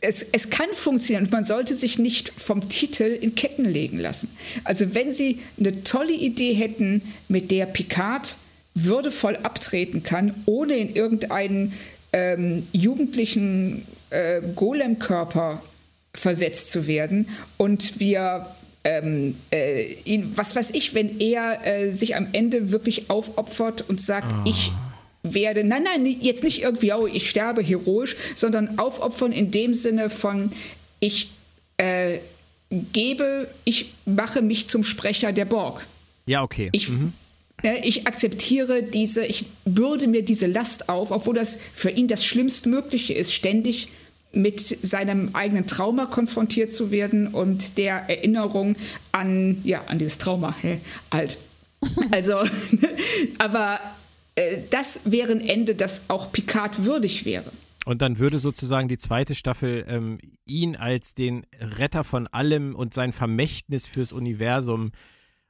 es, 0.00 0.22
es 0.32 0.50
kann 0.50 0.66
funktionieren 0.72 1.26
und 1.26 1.32
man 1.32 1.44
sollte 1.44 1.76
sich 1.76 2.00
nicht 2.00 2.32
vom 2.36 2.68
Titel 2.68 3.04
in 3.04 3.36
Ketten 3.36 3.64
legen 3.64 4.00
lassen. 4.00 4.36
Also 4.64 4.92
wenn 4.94 5.12
Sie 5.12 5.40
eine 5.58 5.84
tolle 5.84 6.12
Idee 6.12 6.52
hätten, 6.52 7.14
mit 7.28 7.52
der 7.52 7.66
Picard 7.66 8.36
würdevoll 8.76 9.36
abtreten 9.42 10.02
kann, 10.02 10.34
ohne 10.44 10.74
in 10.76 10.94
irgendeinen 10.94 11.72
ähm, 12.12 12.66
jugendlichen 12.72 13.86
äh, 14.10 14.40
Golem-Körper 14.54 15.62
versetzt 16.14 16.70
zu 16.70 16.86
werden 16.86 17.28
und 17.56 17.98
wir 18.00 18.46
ähm, 18.84 19.36
äh, 19.50 19.94
ihn, 20.04 20.32
was 20.36 20.54
weiß 20.54 20.70
ich, 20.70 20.94
wenn 20.94 21.18
er 21.20 21.66
äh, 21.66 21.90
sich 21.90 22.14
am 22.16 22.28
Ende 22.32 22.70
wirklich 22.70 23.10
aufopfert 23.10 23.84
und 23.88 24.00
sagt, 24.00 24.32
oh. 24.32 24.48
ich 24.48 24.70
werde, 25.22 25.64
nein, 25.64 25.82
nein, 25.82 26.06
jetzt 26.06 26.44
nicht 26.44 26.62
irgendwie, 26.62 26.92
oh, 26.92 27.06
ich 27.06 27.28
sterbe 27.28 27.62
heroisch, 27.62 28.16
sondern 28.34 28.78
aufopfern 28.78 29.32
in 29.32 29.50
dem 29.50 29.74
Sinne 29.74 30.08
von, 30.08 30.52
ich 31.00 31.30
äh, 31.78 32.18
gebe, 32.70 33.48
ich 33.64 33.92
mache 34.04 34.42
mich 34.42 34.68
zum 34.68 34.84
Sprecher 34.84 35.32
der 35.32 35.46
Borg. 35.46 35.86
Ja, 36.26 36.42
okay. 36.42 36.68
Ich, 36.72 36.88
mhm. 36.88 37.12
Äh, 37.66 37.80
ich 37.82 38.06
akzeptiere 38.06 38.82
diese, 38.82 39.26
ich 39.26 39.46
bürde 39.64 40.06
mir 40.06 40.24
diese 40.24 40.46
Last 40.46 40.88
auf, 40.88 41.10
obwohl 41.10 41.34
das 41.34 41.58
für 41.74 41.90
ihn 41.90 42.08
das 42.08 42.24
Schlimmstmögliche 42.24 43.12
ist, 43.12 43.34
ständig 43.34 43.88
mit 44.32 44.60
seinem 44.60 45.34
eigenen 45.34 45.66
Trauma 45.66 46.06
konfrontiert 46.06 46.70
zu 46.70 46.90
werden 46.90 47.28
und 47.28 47.78
der 47.78 48.08
Erinnerung 48.08 48.76
an, 49.10 49.60
ja, 49.64 49.82
an 49.86 49.98
dieses 49.98 50.18
Trauma, 50.18 50.54
hä, 50.60 50.78
alt. 51.10 51.38
Also, 52.10 52.42
aber 53.38 53.78
äh, 54.34 54.58
das 54.70 55.02
wäre 55.04 55.32
ein 55.32 55.40
Ende, 55.40 55.74
das 55.74 56.08
auch 56.08 56.32
Picard 56.32 56.84
würdig 56.84 57.24
wäre. 57.24 57.52
Und 57.84 58.02
dann 58.02 58.18
würde 58.18 58.38
sozusagen 58.38 58.88
die 58.88 58.98
zweite 58.98 59.34
Staffel 59.34 59.84
ähm, 59.88 60.18
ihn 60.46 60.74
als 60.74 61.14
den 61.14 61.46
Retter 61.60 62.02
von 62.02 62.26
allem 62.26 62.74
und 62.74 62.94
sein 62.94 63.12
Vermächtnis 63.12 63.86
fürs 63.86 64.12
Universum 64.12 64.90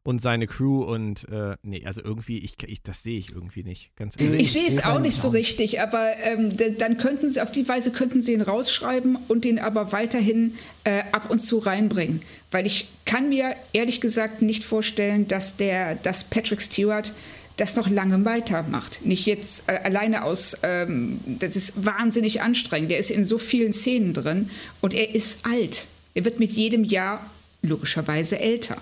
und 0.06 0.20
seine 0.20 0.46
Crew 0.46 0.84
und 0.84 1.28
äh, 1.30 1.56
nee, 1.62 1.82
also 1.84 2.00
irgendwie, 2.02 2.38
ich, 2.38 2.54
ich 2.64 2.80
das 2.82 3.02
sehe 3.02 3.18
ich 3.18 3.32
irgendwie 3.32 3.64
nicht. 3.64 3.90
Ganz 3.96 4.14
ehrlich. 4.18 4.40
Ich, 4.40 4.46
ich 4.46 4.52
sehe 4.52 4.68
es 4.68 4.86
auch 4.86 5.00
nicht 5.00 5.16
so 5.16 5.28
richtig, 5.30 5.80
aber 5.80 6.16
ähm, 6.22 6.56
dann 6.78 6.96
könnten 6.96 7.28
sie, 7.28 7.42
auf 7.42 7.50
die 7.50 7.68
Weise 7.68 7.90
könnten 7.90 8.22
sie 8.22 8.32
ihn 8.32 8.40
rausschreiben 8.40 9.18
und 9.26 9.44
ihn 9.44 9.58
aber 9.58 9.90
weiterhin 9.90 10.54
äh, 10.84 11.02
ab 11.10 11.28
und 11.28 11.40
zu 11.40 11.58
reinbringen. 11.58 12.22
Weil 12.52 12.66
ich 12.66 12.88
kann 13.04 13.30
mir 13.30 13.56
ehrlich 13.72 14.00
gesagt 14.00 14.42
nicht 14.42 14.62
vorstellen, 14.62 15.26
dass 15.26 15.56
der, 15.56 15.96
dass 15.96 16.22
Patrick 16.22 16.62
Stewart 16.62 17.12
das 17.56 17.74
noch 17.74 17.88
lange 17.88 18.24
weitermacht. 18.24 19.04
Nicht 19.04 19.26
jetzt 19.26 19.68
äh, 19.68 19.80
alleine 19.82 20.22
aus, 20.22 20.56
ähm, 20.62 21.18
das 21.26 21.56
ist 21.56 21.84
wahnsinnig 21.84 22.42
anstrengend. 22.42 22.92
Der 22.92 22.98
ist 22.98 23.10
in 23.10 23.24
so 23.24 23.38
vielen 23.38 23.72
Szenen 23.72 24.12
drin 24.12 24.50
und 24.80 24.94
er 24.94 25.12
ist 25.14 25.46
alt. 25.46 25.88
Er 26.14 26.24
wird 26.24 26.38
mit 26.38 26.52
jedem 26.52 26.84
Jahr 26.84 27.28
logischerweise 27.62 28.38
älter. 28.38 28.76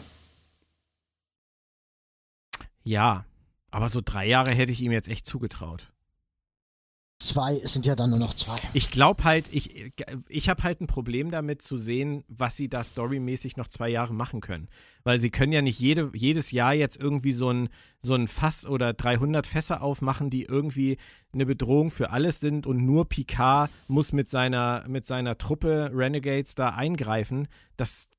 Ja, 2.85 3.25
aber 3.71 3.89
so 3.89 4.01
drei 4.05 4.27
Jahre 4.27 4.53
hätte 4.53 4.73
ich 4.73 4.81
ihm 4.81 4.93
jetzt 4.93 5.09
echt 5.09 5.27
zugetraut 5.27 5.93
zwei, 7.25 7.55
sind 7.55 7.87
ja 7.87 7.95
dann 7.95 8.11
nur 8.11 8.19
noch 8.19 8.35
zwei. 8.35 8.69
Ich 8.75 8.91
glaube 8.91 9.25
halt, 9.25 9.49
ich, 9.51 9.93
ich 10.29 10.49
habe 10.49 10.63
halt 10.63 10.81
ein 10.81 10.87
Problem 10.87 11.31
damit 11.31 11.63
zu 11.63 11.79
sehen, 11.79 12.25
was 12.29 12.57
sie 12.57 12.69
da 12.69 12.85
storymäßig 12.85 13.57
noch 13.57 13.69
zwei 13.69 13.89
Jahre 13.89 14.15
machen 14.15 14.41
können. 14.41 14.69
Weil 15.03 15.19
sie 15.19 15.31
können 15.31 15.53
ja 15.53 15.63
nicht 15.63 15.81
jede, 15.81 16.11
jedes 16.15 16.51
Jahr 16.51 16.75
jetzt 16.75 16.97
irgendwie 16.97 17.33
so 17.33 17.51
ein, 17.51 17.69
so 18.01 18.15
ein 18.15 18.29
Fass 18.29 18.67
oder 18.67 18.93
300 18.93 19.47
Fässer 19.47 19.83
aufmachen, 19.83 20.31
die 20.31 20.45
irgendwie 20.45 20.99
eine 21.33 21.47
Bedrohung 21.47 21.91
für 21.91 22.11
alles 22.11 22.41
sind 22.41 22.67
und 22.67 22.85
nur 22.85 23.09
Picard 23.09 23.71
muss 23.89 24.13
mit 24.13 24.29
seiner, 24.29 24.85
mit 24.89 25.07
seiner 25.07 25.39
Truppe 25.39 25.91
Renegades 25.93 26.55
da 26.55 26.71
eingreifen. 26.71 27.49
Das, 27.77 28.11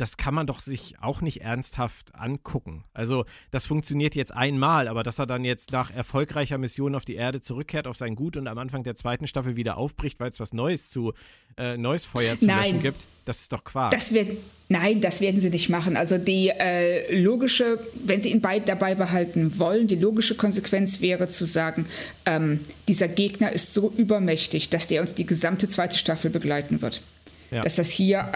das 0.00 0.16
kann 0.16 0.32
man 0.32 0.46
doch 0.46 0.60
sich 0.60 0.94
auch 1.00 1.20
nicht 1.20 1.42
ernsthaft 1.42 2.14
angucken. 2.14 2.84
Also, 2.94 3.24
das 3.50 3.66
funktioniert 3.66 4.14
jetzt 4.14 4.32
einmal, 4.32 4.88
aber 4.88 5.02
dass 5.02 5.18
er 5.18 5.26
dann 5.26 5.44
jetzt 5.44 5.72
nach 5.72 5.90
erfolgreicher 5.90 6.56
Mission 6.56 6.94
auf 6.94 7.04
die 7.04 7.16
Erde 7.16 7.40
zurückkehrt, 7.40 7.86
auf 7.86 7.96
sein 7.96 8.14
Gut 8.14 8.36
und 8.36 8.46
am 8.46 8.58
Anfang 8.58 8.84
der 8.84 8.94
zweiten 8.94 9.26
Staffel 9.26 9.56
wieder 9.56 9.76
aufbricht, 9.76 10.20
weil 10.20 10.30
es 10.30 10.38
was 10.40 10.52
Neues 10.52 10.90
zu, 10.90 11.12
äh, 11.56 11.76
neues 11.76 12.06
Feuer 12.06 12.38
zu 12.38 12.46
nein, 12.46 12.58
löschen 12.58 12.80
gibt, 12.80 13.08
das 13.24 13.40
ist 13.40 13.52
doch 13.52 13.64
Quark. 13.64 13.90
Das 13.90 14.12
wird, 14.12 14.38
nein, 14.68 15.00
das 15.00 15.20
werden 15.20 15.40
sie 15.40 15.50
nicht 15.50 15.68
machen. 15.68 15.96
Also, 15.96 16.16
die 16.16 16.48
äh, 16.48 17.20
logische, 17.20 17.80
wenn 17.94 18.20
sie 18.20 18.30
ihn 18.30 18.40
bei, 18.40 18.60
dabei 18.60 18.94
behalten 18.94 19.58
wollen, 19.58 19.88
die 19.88 19.96
logische 19.96 20.36
Konsequenz 20.36 21.00
wäre 21.00 21.26
zu 21.26 21.44
sagen, 21.44 21.86
ähm, 22.24 22.60
dieser 22.86 23.08
Gegner 23.08 23.52
ist 23.52 23.74
so 23.74 23.92
übermächtig, 23.96 24.70
dass 24.70 24.86
der 24.86 25.00
uns 25.00 25.14
die 25.14 25.26
gesamte 25.26 25.66
zweite 25.66 25.98
Staffel 25.98 26.30
begleiten 26.30 26.82
wird. 26.82 27.02
Ja. 27.50 27.62
Dass 27.62 27.76
das 27.76 27.90
hier, 27.90 28.30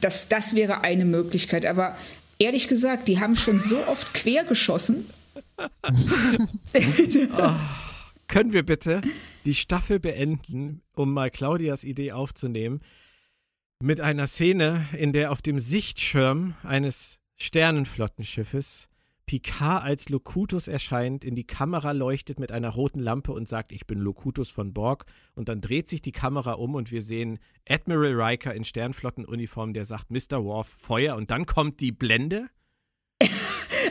das, 0.00 0.28
das 0.28 0.54
wäre 0.54 0.82
eine 0.82 1.04
Möglichkeit. 1.04 1.64
Aber 1.66 1.96
ehrlich 2.38 2.68
gesagt, 2.68 3.08
die 3.08 3.20
haben 3.20 3.36
schon 3.36 3.60
so 3.60 3.78
oft 3.86 4.14
quer 4.14 4.44
geschossen. 4.44 5.08
oh, 5.58 5.66
können 8.28 8.52
wir 8.52 8.64
bitte 8.64 9.00
die 9.44 9.54
Staffel 9.54 9.98
beenden, 9.98 10.82
um 10.94 11.12
mal 11.12 11.30
Claudias 11.30 11.84
Idee 11.84 12.12
aufzunehmen, 12.12 12.80
mit 13.80 14.00
einer 14.00 14.26
Szene, 14.26 14.86
in 14.96 15.12
der 15.12 15.32
auf 15.32 15.40
dem 15.40 15.58
Sichtschirm 15.58 16.54
eines 16.62 17.18
Sternenflottenschiffes 17.36 18.87
Picard 19.28 19.84
als 19.84 20.08
Locutus 20.08 20.68
erscheint, 20.68 21.22
in 21.22 21.34
die 21.34 21.46
Kamera 21.46 21.92
leuchtet 21.92 22.40
mit 22.40 22.50
einer 22.50 22.70
roten 22.70 22.98
Lampe 22.98 23.30
und 23.32 23.46
sagt, 23.46 23.72
ich 23.72 23.86
bin 23.86 23.98
Locutus 23.98 24.48
von 24.48 24.72
Borg. 24.72 25.04
Und 25.34 25.50
dann 25.50 25.60
dreht 25.60 25.86
sich 25.86 26.00
die 26.00 26.12
Kamera 26.12 26.52
um 26.52 26.74
und 26.74 26.90
wir 26.90 27.02
sehen 27.02 27.38
Admiral 27.68 28.18
Riker 28.18 28.54
in 28.54 28.64
Sternflottenuniform, 28.64 29.74
der 29.74 29.84
sagt, 29.84 30.10
Mr. 30.10 30.42
Worf, 30.42 30.68
Feuer. 30.68 31.14
Und 31.14 31.30
dann 31.30 31.44
kommt 31.44 31.80
die 31.80 31.92
Blende. 31.92 32.48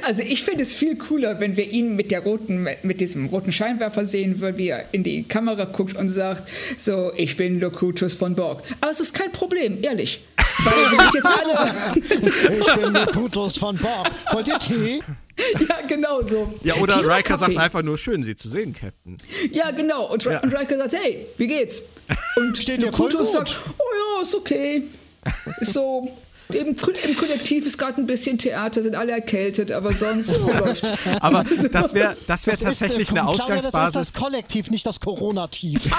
Also 0.04 0.22
ich 0.22 0.44
finde 0.44 0.62
es 0.62 0.74
viel 0.74 0.98
cooler, 0.98 1.40
wenn 1.42 1.58
wir 1.58 1.70
ihn 1.70 1.96
mit 1.96 2.12
der 2.12 2.22
roten, 2.22 2.66
mit 2.84 3.02
diesem 3.02 3.26
roten 3.26 3.52
Scheinwerfer 3.52 4.06
sehen 4.06 4.40
würden, 4.40 4.58
wie 4.58 4.70
er 4.70 4.94
in 4.94 5.04
die 5.04 5.24
Kamera 5.24 5.66
guckt 5.66 5.98
und 5.98 6.08
sagt, 6.08 6.50
so, 6.78 7.12
ich 7.16 7.36
bin 7.36 7.60
Locutus 7.60 8.14
von 8.14 8.36
Borg. 8.36 8.62
Aber 8.80 8.92
es 8.92 9.02
ist 9.02 9.14
kein 9.14 9.32
Problem, 9.34 9.84
ehrlich. 9.84 10.22
Weil 10.38 10.74
wir 10.92 11.04
sind 11.04 11.14
jetzt 11.14 11.26
alle. 11.26 12.60
ich 12.62 12.76
bin 12.76 12.94
Locutus 12.94 13.58
von 13.58 13.76
Borg. 13.78 14.14
Wollt 14.32 14.48
ihr 14.48 14.60
Tee? 14.60 15.02
Ja, 15.70 15.82
genau 15.88 16.22
so. 16.22 16.54
Ja, 16.64 16.76
oder 16.76 17.00
Tee 17.02 17.08
Riker 17.08 17.38
sagt 17.38 17.58
einfach 17.58 17.84
nur 17.84 17.98
schön, 17.98 18.24
Sie 18.24 18.36
zu 18.36 18.50
sehen, 18.50 18.74
Captain. 18.74 19.18
Ja, 19.52 19.72
genau. 19.72 20.12
Und, 20.12 20.24
ja. 20.24 20.42
und 20.42 20.54
Riker 20.54 20.78
sagt, 20.78 20.94
hey, 20.94 21.28
wie 21.38 21.48
geht's? 21.48 21.84
Und 22.36 22.58
Steht 22.62 22.82
Locutus 22.82 23.34
sagt, 23.34 23.56
oh 23.78 23.84
ja, 24.18 24.22
ist 24.22 24.36
okay. 24.36 24.84
Ist 25.60 25.74
so, 25.74 26.10
im, 26.54 26.68
Im 26.68 26.76
Kollektiv 27.18 27.66
ist 27.66 27.78
gerade 27.78 28.00
ein 28.00 28.06
bisschen 28.06 28.38
Theater, 28.38 28.82
sind 28.82 28.96
alle 28.96 29.12
erkältet, 29.12 29.72
aber 29.72 29.92
sonst 29.92 30.34
oh, 30.34 30.52
läuft. 30.60 30.86
Aber 31.20 31.44
das 31.44 31.94
wäre 31.94 32.16
das 32.26 32.48
wär 32.48 32.54
das 32.54 32.60
tatsächlich 32.62 33.10
ist, 33.10 33.12
eine 33.12 33.28
Ausgangsbasis. 33.28 33.72
das 33.72 33.88
ist 33.88 33.96
das 33.96 34.22
Kollektiv, 34.22 34.72
nicht 34.72 34.86
das 34.86 35.00
Corona-Tief. 35.02 35.90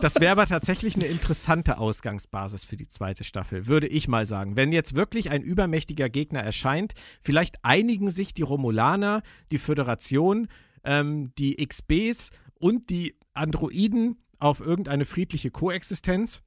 Das 0.00 0.20
wäre 0.20 0.32
aber 0.32 0.46
tatsächlich 0.46 0.96
eine 0.96 1.06
interessante 1.06 1.78
Ausgangsbasis 1.78 2.64
für 2.64 2.76
die 2.76 2.88
zweite 2.88 3.24
Staffel, 3.24 3.66
würde 3.66 3.86
ich 3.86 4.08
mal 4.08 4.26
sagen. 4.26 4.56
Wenn 4.56 4.72
jetzt 4.72 4.94
wirklich 4.94 5.30
ein 5.30 5.42
übermächtiger 5.42 6.08
Gegner 6.08 6.40
erscheint, 6.40 6.92
vielleicht 7.22 7.64
einigen 7.64 8.10
sich 8.10 8.34
die 8.34 8.42
Romulaner, 8.42 9.22
die 9.50 9.58
Föderation, 9.58 10.48
ähm, 10.84 11.32
die 11.38 11.56
XBs 11.56 12.30
und 12.54 12.90
die 12.90 13.16
Androiden 13.32 14.18
auf 14.38 14.60
irgendeine 14.60 15.04
friedliche 15.04 15.50
Koexistenz 15.50 16.42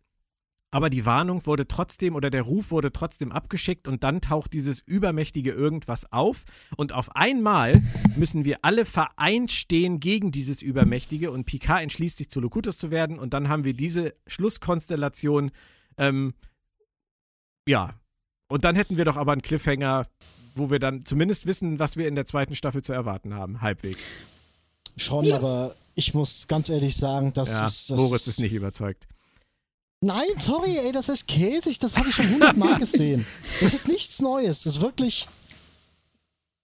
aber 0.77 0.91
die 0.91 1.07
Warnung 1.07 1.43
wurde 1.47 1.67
trotzdem 1.67 2.13
oder 2.13 2.29
der 2.29 2.43
Ruf 2.43 2.69
wurde 2.69 2.91
trotzdem 2.91 3.31
abgeschickt 3.31 3.87
und 3.87 4.03
dann 4.03 4.21
taucht 4.21 4.53
dieses 4.53 4.77
übermächtige 4.79 5.51
irgendwas 5.51 6.11
auf 6.11 6.43
und 6.75 6.93
auf 6.93 7.15
einmal 7.15 7.81
müssen 8.15 8.45
wir 8.45 8.59
alle 8.61 8.85
vereint 8.85 9.51
stehen 9.51 9.99
gegen 9.99 10.29
dieses 10.29 10.61
übermächtige 10.61 11.31
und 11.31 11.45
Picard 11.45 11.81
entschließt 11.81 12.17
sich 12.17 12.29
zu 12.29 12.39
Locutus 12.39 12.77
zu 12.77 12.91
werden 12.91 13.17
und 13.17 13.33
dann 13.33 13.49
haben 13.49 13.63
wir 13.63 13.73
diese 13.73 14.13
Schlusskonstellation 14.27 15.49
ähm, 15.97 16.35
ja 17.67 17.95
und 18.47 18.63
dann 18.63 18.75
hätten 18.75 18.97
wir 18.97 19.05
doch 19.05 19.17
aber 19.17 19.31
einen 19.31 19.41
Cliffhanger, 19.41 20.05
wo 20.53 20.69
wir 20.69 20.77
dann 20.77 21.03
zumindest 21.05 21.47
wissen, 21.47 21.79
was 21.79 21.97
wir 21.97 22.07
in 22.07 22.13
der 22.13 22.27
zweiten 22.27 22.53
Staffel 22.53 22.83
zu 22.83 22.93
erwarten 22.93 23.33
haben, 23.33 23.61
halbwegs. 23.61 24.11
Schon, 24.95 25.25
ja. 25.25 25.37
aber 25.37 25.75
ich 25.95 26.13
muss 26.13 26.47
ganz 26.47 26.69
ehrlich 26.69 26.95
sagen, 26.95 27.33
dass 27.33 27.49
ja, 27.49 27.65
ist, 27.65 27.89
das 27.89 27.99
Moritz 27.99 28.27
ist 28.27 28.41
nicht 28.41 28.53
überzeugt. 28.53 29.07
Nein, 30.01 30.37
sorry, 30.37 30.77
ey, 30.77 30.91
das 30.91 31.09
ist 31.09 31.27
käsig, 31.27 31.79
das 31.79 31.97
habe 31.97 32.09
ich 32.09 32.15
schon 32.15 32.29
hundertmal 32.29 32.77
gesehen. 32.79 33.25
Das 33.61 33.73
ist 33.73 33.87
nichts 33.87 34.21
Neues, 34.21 34.63
das 34.63 34.75
ist 34.75 34.81
wirklich. 34.81 35.27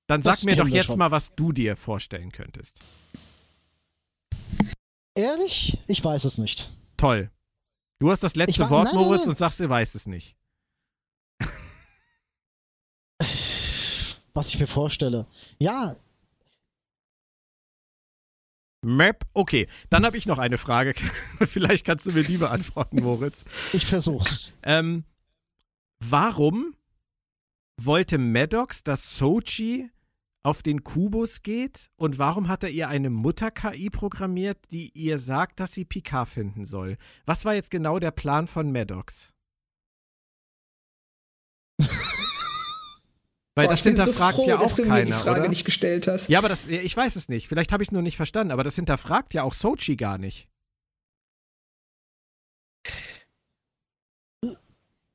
Dann 0.08 0.22
sag 0.22 0.44
mir 0.44 0.56
doch 0.56 0.68
jetzt 0.68 0.88
schon. 0.88 1.00
mal, 1.00 1.12
was 1.12 1.34
du 1.36 1.52
dir 1.52 1.76
vorstellen 1.76 2.32
könntest. 2.32 2.80
Ehrlich? 5.16 5.80
Ich 5.88 6.04
weiß 6.04 6.26
es 6.26 6.38
nicht. 6.38 6.70
Toll. 6.98 7.32
Du 8.00 8.12
hast 8.12 8.22
das 8.24 8.36
letzte 8.36 8.62
war, 8.62 8.70
Wort, 8.70 8.86
nein, 8.86 8.96
Moritz, 8.96 9.10
nein, 9.10 9.20
nein. 9.20 9.30
und 9.30 9.38
sagst, 9.38 9.60
du 9.60 9.70
weißt 9.70 9.96
es 9.96 10.08
nicht. 10.08 10.36
Was 14.34 14.50
ich 14.50 14.60
mir 14.60 14.68
vorstelle. 14.68 15.28
Ja, 15.60 15.96
Map. 18.84 19.26
Okay, 19.34 19.68
dann 19.90 20.06
habe 20.06 20.18
ich 20.18 20.26
noch 20.26 20.38
eine 20.38 20.58
Frage. 20.58 20.94
Vielleicht 21.00 21.86
kannst 21.86 22.06
du 22.06 22.12
mir 22.12 22.24
die 22.24 22.38
beantworten, 22.38 23.02
Moritz. 23.02 23.46
Ich 23.74 23.86
versuch's. 23.86 24.54
Ähm, 24.64 25.06
warum 26.00 26.76
wollte 27.78 28.18
Maddox, 28.18 28.84
dass 28.84 29.18
Sochi 29.18 29.90
auf 30.44 30.62
den 30.62 30.84
Kubus 30.84 31.42
geht? 31.42 31.90
Und 31.96 32.20
warum 32.20 32.48
hat 32.48 32.64
er 32.64 32.70
ihr 32.70 32.90
eine 32.90 33.10
Mutter-KI 33.10 33.90
programmiert, 33.90 34.58
die 34.72 34.92
ihr 34.94 35.20
sagt, 35.20 35.60
dass 35.60 35.72
sie 35.72 35.86
Picard 35.86 36.28
finden 36.28 36.66
soll? 36.66 36.98
Was 37.26 37.46
war 37.46 37.56
jetzt 37.56 37.72
genau 37.72 38.00
der 38.00 38.12
Plan 38.12 38.48
von 38.48 38.72
Maddox? 38.72 39.34
Weil 43.56 43.68
Boah, 43.68 43.74
das 43.74 43.84
hinterfragt 43.84 44.36
so 44.38 44.44
froh, 44.44 44.50
ja 44.50 44.58
auch 44.58 44.64
dass 44.64 44.76
du 44.76 44.84
keiner, 44.84 44.96
mir 44.96 45.06
die 45.06 45.12
Frage 45.12 45.42
oder? 45.42 45.50
nicht 45.50 45.64
gestellt 45.64 46.08
hast. 46.08 46.28
Ja, 46.28 46.40
aber 46.40 46.50
das, 46.50 46.66
ich 46.66 46.96
weiß 46.98 47.16
es 47.16 47.30
nicht. 47.30 47.48
Vielleicht 47.48 47.72
habe 47.72 47.84
ich 47.84 47.90
es 47.90 47.92
nur 47.92 48.02
nicht 48.02 48.18
verstanden, 48.18 48.52
aber 48.52 48.64
das 48.64 48.76
hinterfragt 48.76 49.34
ja 49.36 49.44
auch 49.44 49.54
Sochi 49.54 49.96
gar 49.96 50.18
nicht. 50.18 50.48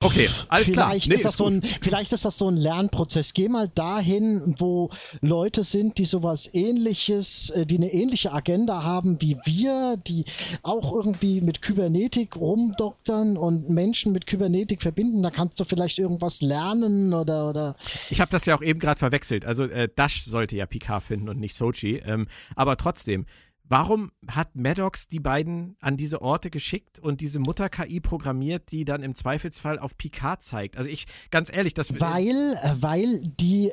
Okay, 0.01 0.29
alles 0.49 0.67
vielleicht 0.67 0.73
klar. 0.73 0.91
Nee, 0.93 1.15
ist 1.15 1.25
das 1.25 1.33
ist 1.33 1.39
so 1.39 1.47
ein, 1.47 1.61
vielleicht 1.63 2.13
ist 2.13 2.25
das 2.25 2.39
so 2.39 2.49
ein 2.49 2.57
Lernprozess. 2.57 3.33
Geh 3.35 3.49
mal 3.49 3.69
dahin, 3.69 4.55
wo 4.59 4.91
Leute 5.23 5.65
sind, 5.65 5.99
die 5.99 6.05
sowas 6.05 6.49
ähnliches, 6.53 7.51
äh, 7.51 7.67
die 7.67 7.79
eine 7.79 7.93
ähnliche 7.93 8.33
Agenda 8.33 8.85
haben 8.85 9.21
wie 9.21 9.37
wir, 9.45 9.97
die 10.07 10.25
auch 10.63 10.93
irgendwie 10.93 11.41
mit 11.41 11.63
Kybernetik 11.63 12.37
rumdoktern 12.37 13.37
und 13.37 13.71
Menschen 13.71 14.13
mit 14.13 14.29
Kybernetik 14.29 14.83
verbinden. 14.83 15.21
Da 15.21 15.31
kannst 15.33 15.59
du 15.59 15.65
vielleicht 15.65 15.99
irgendwas 15.99 16.43
lernen 16.43 17.13
oder. 17.13 17.49
oder 17.49 17.77
ich 18.09 18.21
habe 18.21 18.31
das 18.31 18.47
ja 18.47 18.55
auch 18.55 18.63
eben 18.63 18.79
gerade 18.79 19.01
verwechselt. 19.01 19.45
Also 19.45 19.65
äh, 19.65 19.89
Dash 19.97 20.25
sollte 20.25 20.55
ja 20.55 20.67
Picard 20.67 21.03
finden 21.03 21.29
und 21.29 21.41
nicht 21.41 21.57
Sochi. 21.57 21.97
Ähm, 21.97 22.29
aber 22.55 22.77
trotzdem, 22.77 23.27
Warum 23.69 24.13
hat 24.27 24.57
Maddox 24.57 25.09
die 25.09 25.21
beiden 25.21 25.77
an 25.81 25.99
diese 25.99 26.23
Orte 26.23 26.49
geschickt 26.49 26.99
und 26.99 27.21
diese 27.21 27.39
Mutter-KI 27.39 28.01
programmiert, 28.01 28.73
die 28.73 28.87
dann 28.87 29.03
im 29.03 29.15
Zweifelsfall 29.15 29.79
auf 29.79 29.99
Picard 29.99 30.43
zeigt? 30.43 30.79
Also 30.79 30.89
ich, 30.89 31.07
ganz 31.31 31.53
ehrlich, 31.53 31.75
das... 31.75 32.01
Weil, 32.01 32.59
äh, 32.63 32.75
weil 32.81 33.21
die 33.21 33.71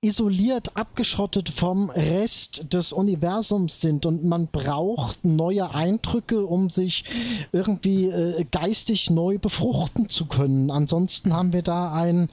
isoliert, 0.00 0.76
abgeschottet 0.76 1.50
vom 1.50 1.90
Rest 1.90 2.72
des 2.72 2.92
Universums 2.92 3.80
sind 3.80 4.06
und 4.06 4.24
man 4.24 4.46
braucht 4.46 5.24
neue 5.24 5.74
Eindrücke, 5.74 6.46
um 6.46 6.70
sich 6.70 7.04
irgendwie 7.52 8.06
äh, 8.06 8.44
geistig 8.50 9.10
neu 9.10 9.38
befruchten 9.38 10.08
zu 10.08 10.26
können. 10.26 10.70
Ansonsten 10.70 11.32
haben 11.34 11.52
wir 11.52 11.62
da 11.62 11.92
ein 11.92 12.28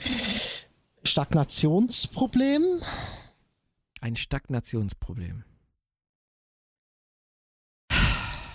Stagnationsproblem. 1.03 2.63
Ein 3.99 4.15
Stagnationsproblem. 4.15 5.43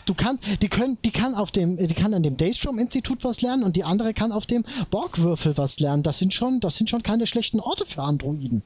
Du 0.06 0.14
kannst, 0.14 0.62
die 0.62 0.68
können, 0.68 0.98
die 1.05 1.10
kann 1.10 1.35
auf 1.35 1.52
dem, 1.52 1.77
die 1.77 1.94
kann 1.94 2.14
an 2.14 2.22
dem 2.22 2.36
Daystrom-Institut 2.36 3.24
was 3.24 3.43
lernen 3.43 3.62
und 3.62 3.77
die 3.77 3.85
andere 3.85 4.14
kann 4.14 4.32
auf 4.32 4.47
dem 4.47 4.64
Borgwürfel 4.90 5.56
was 5.56 5.81
lernen. 5.81 6.02
Das 6.02 6.18
sind 6.18 6.35
schon, 6.35 6.60
das 6.60 6.77
sind 6.77 6.90
schon 6.90 7.02
keine 7.02 7.27
schlechten 7.27 7.60
Orte 7.60 7.86
für 7.86 8.02
Androiden 8.02 8.62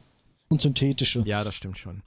und 0.48 0.60
synthetische. 0.60 1.22
Ja, 1.26 1.44
das 1.44 1.54
stimmt 1.54 1.78
schon. 1.78 2.02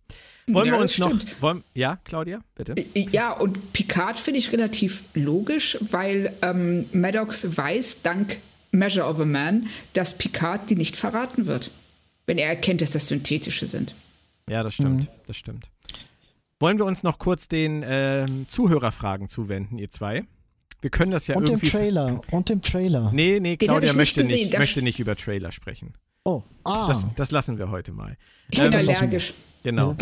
Wollen 0.48 0.68
ja, 0.68 0.74
wir 0.74 0.80
uns 0.80 0.98
noch. 0.98 1.12
Wollen, 1.42 1.64
ja, 1.74 1.98
Claudia, 2.04 2.40
bitte. 2.56 2.76
Ja, 2.94 3.34
und 3.34 3.74
Picard 3.74 4.18
finde 4.18 4.40
ich 4.40 4.52
relativ 4.54 5.04
logisch, 5.14 5.78
weil 5.82 6.34
ähm, 6.42 6.86
Maddox 6.94 7.58
weiß, 7.58 8.02
dank 8.02 8.38
Measure 8.72 9.06
of 9.06 9.20
a 9.20 9.26
Man, 9.26 9.68
dass 9.94 10.18
Picard 10.18 10.70
die 10.70 10.76
nicht 10.76 10.96
verraten 10.96 11.48
wird. 11.48 11.72
Wenn 12.26 12.38
er 12.38 12.48
erkennt, 12.48 12.82
dass 12.82 12.92
das 12.92 13.08
synthetische 13.08 13.66
sind. 13.66 13.94
Ja, 14.50 14.64
das 14.64 14.76
stimmt. 14.76 15.02
Mhm. 15.02 15.08
Das 15.28 15.36
stimmt. 15.36 15.70
Wollen 16.60 16.80
wir 16.80 16.86
uns 16.86 17.04
noch 17.04 17.20
kurz 17.20 17.48
den 17.48 17.84
äh, 17.84 18.26
Zuhörerfragen 18.48 19.28
zuwenden, 19.28 19.78
ihr 19.78 19.90
zwei? 19.90 20.26
Wir 20.82 20.90
können 20.90 21.12
das 21.12 21.28
ja 21.28 21.36
und 21.36 21.50
irgendwie. 21.50 21.68
Und 21.68 21.74
dem 21.74 21.80
Trailer. 21.80 22.22
Und 22.32 22.50
dem 22.50 22.62
Trailer. 22.62 23.12
Nee, 23.14 23.40
nee, 23.40 23.58
Claudia 23.58 23.94
möchte, 23.94 24.24
nicht, 24.24 24.34
nicht 24.34 24.58
möchte 24.58 24.82
nicht 24.82 25.00
über 25.00 25.16
Trailer 25.16 25.52
sprechen. 25.52 25.94
Oh, 26.24 26.44
ah. 26.64 26.88
Das, 26.88 27.06
das 27.16 27.32
lassen 27.32 27.58
wir 27.58 27.70
heute 27.72 27.92
mal. 27.92 28.18
Ich 28.50 28.60
bin 28.60 28.74
ähm, 28.74 28.80
allergisch. 28.80 29.34
Genau. 29.64 29.96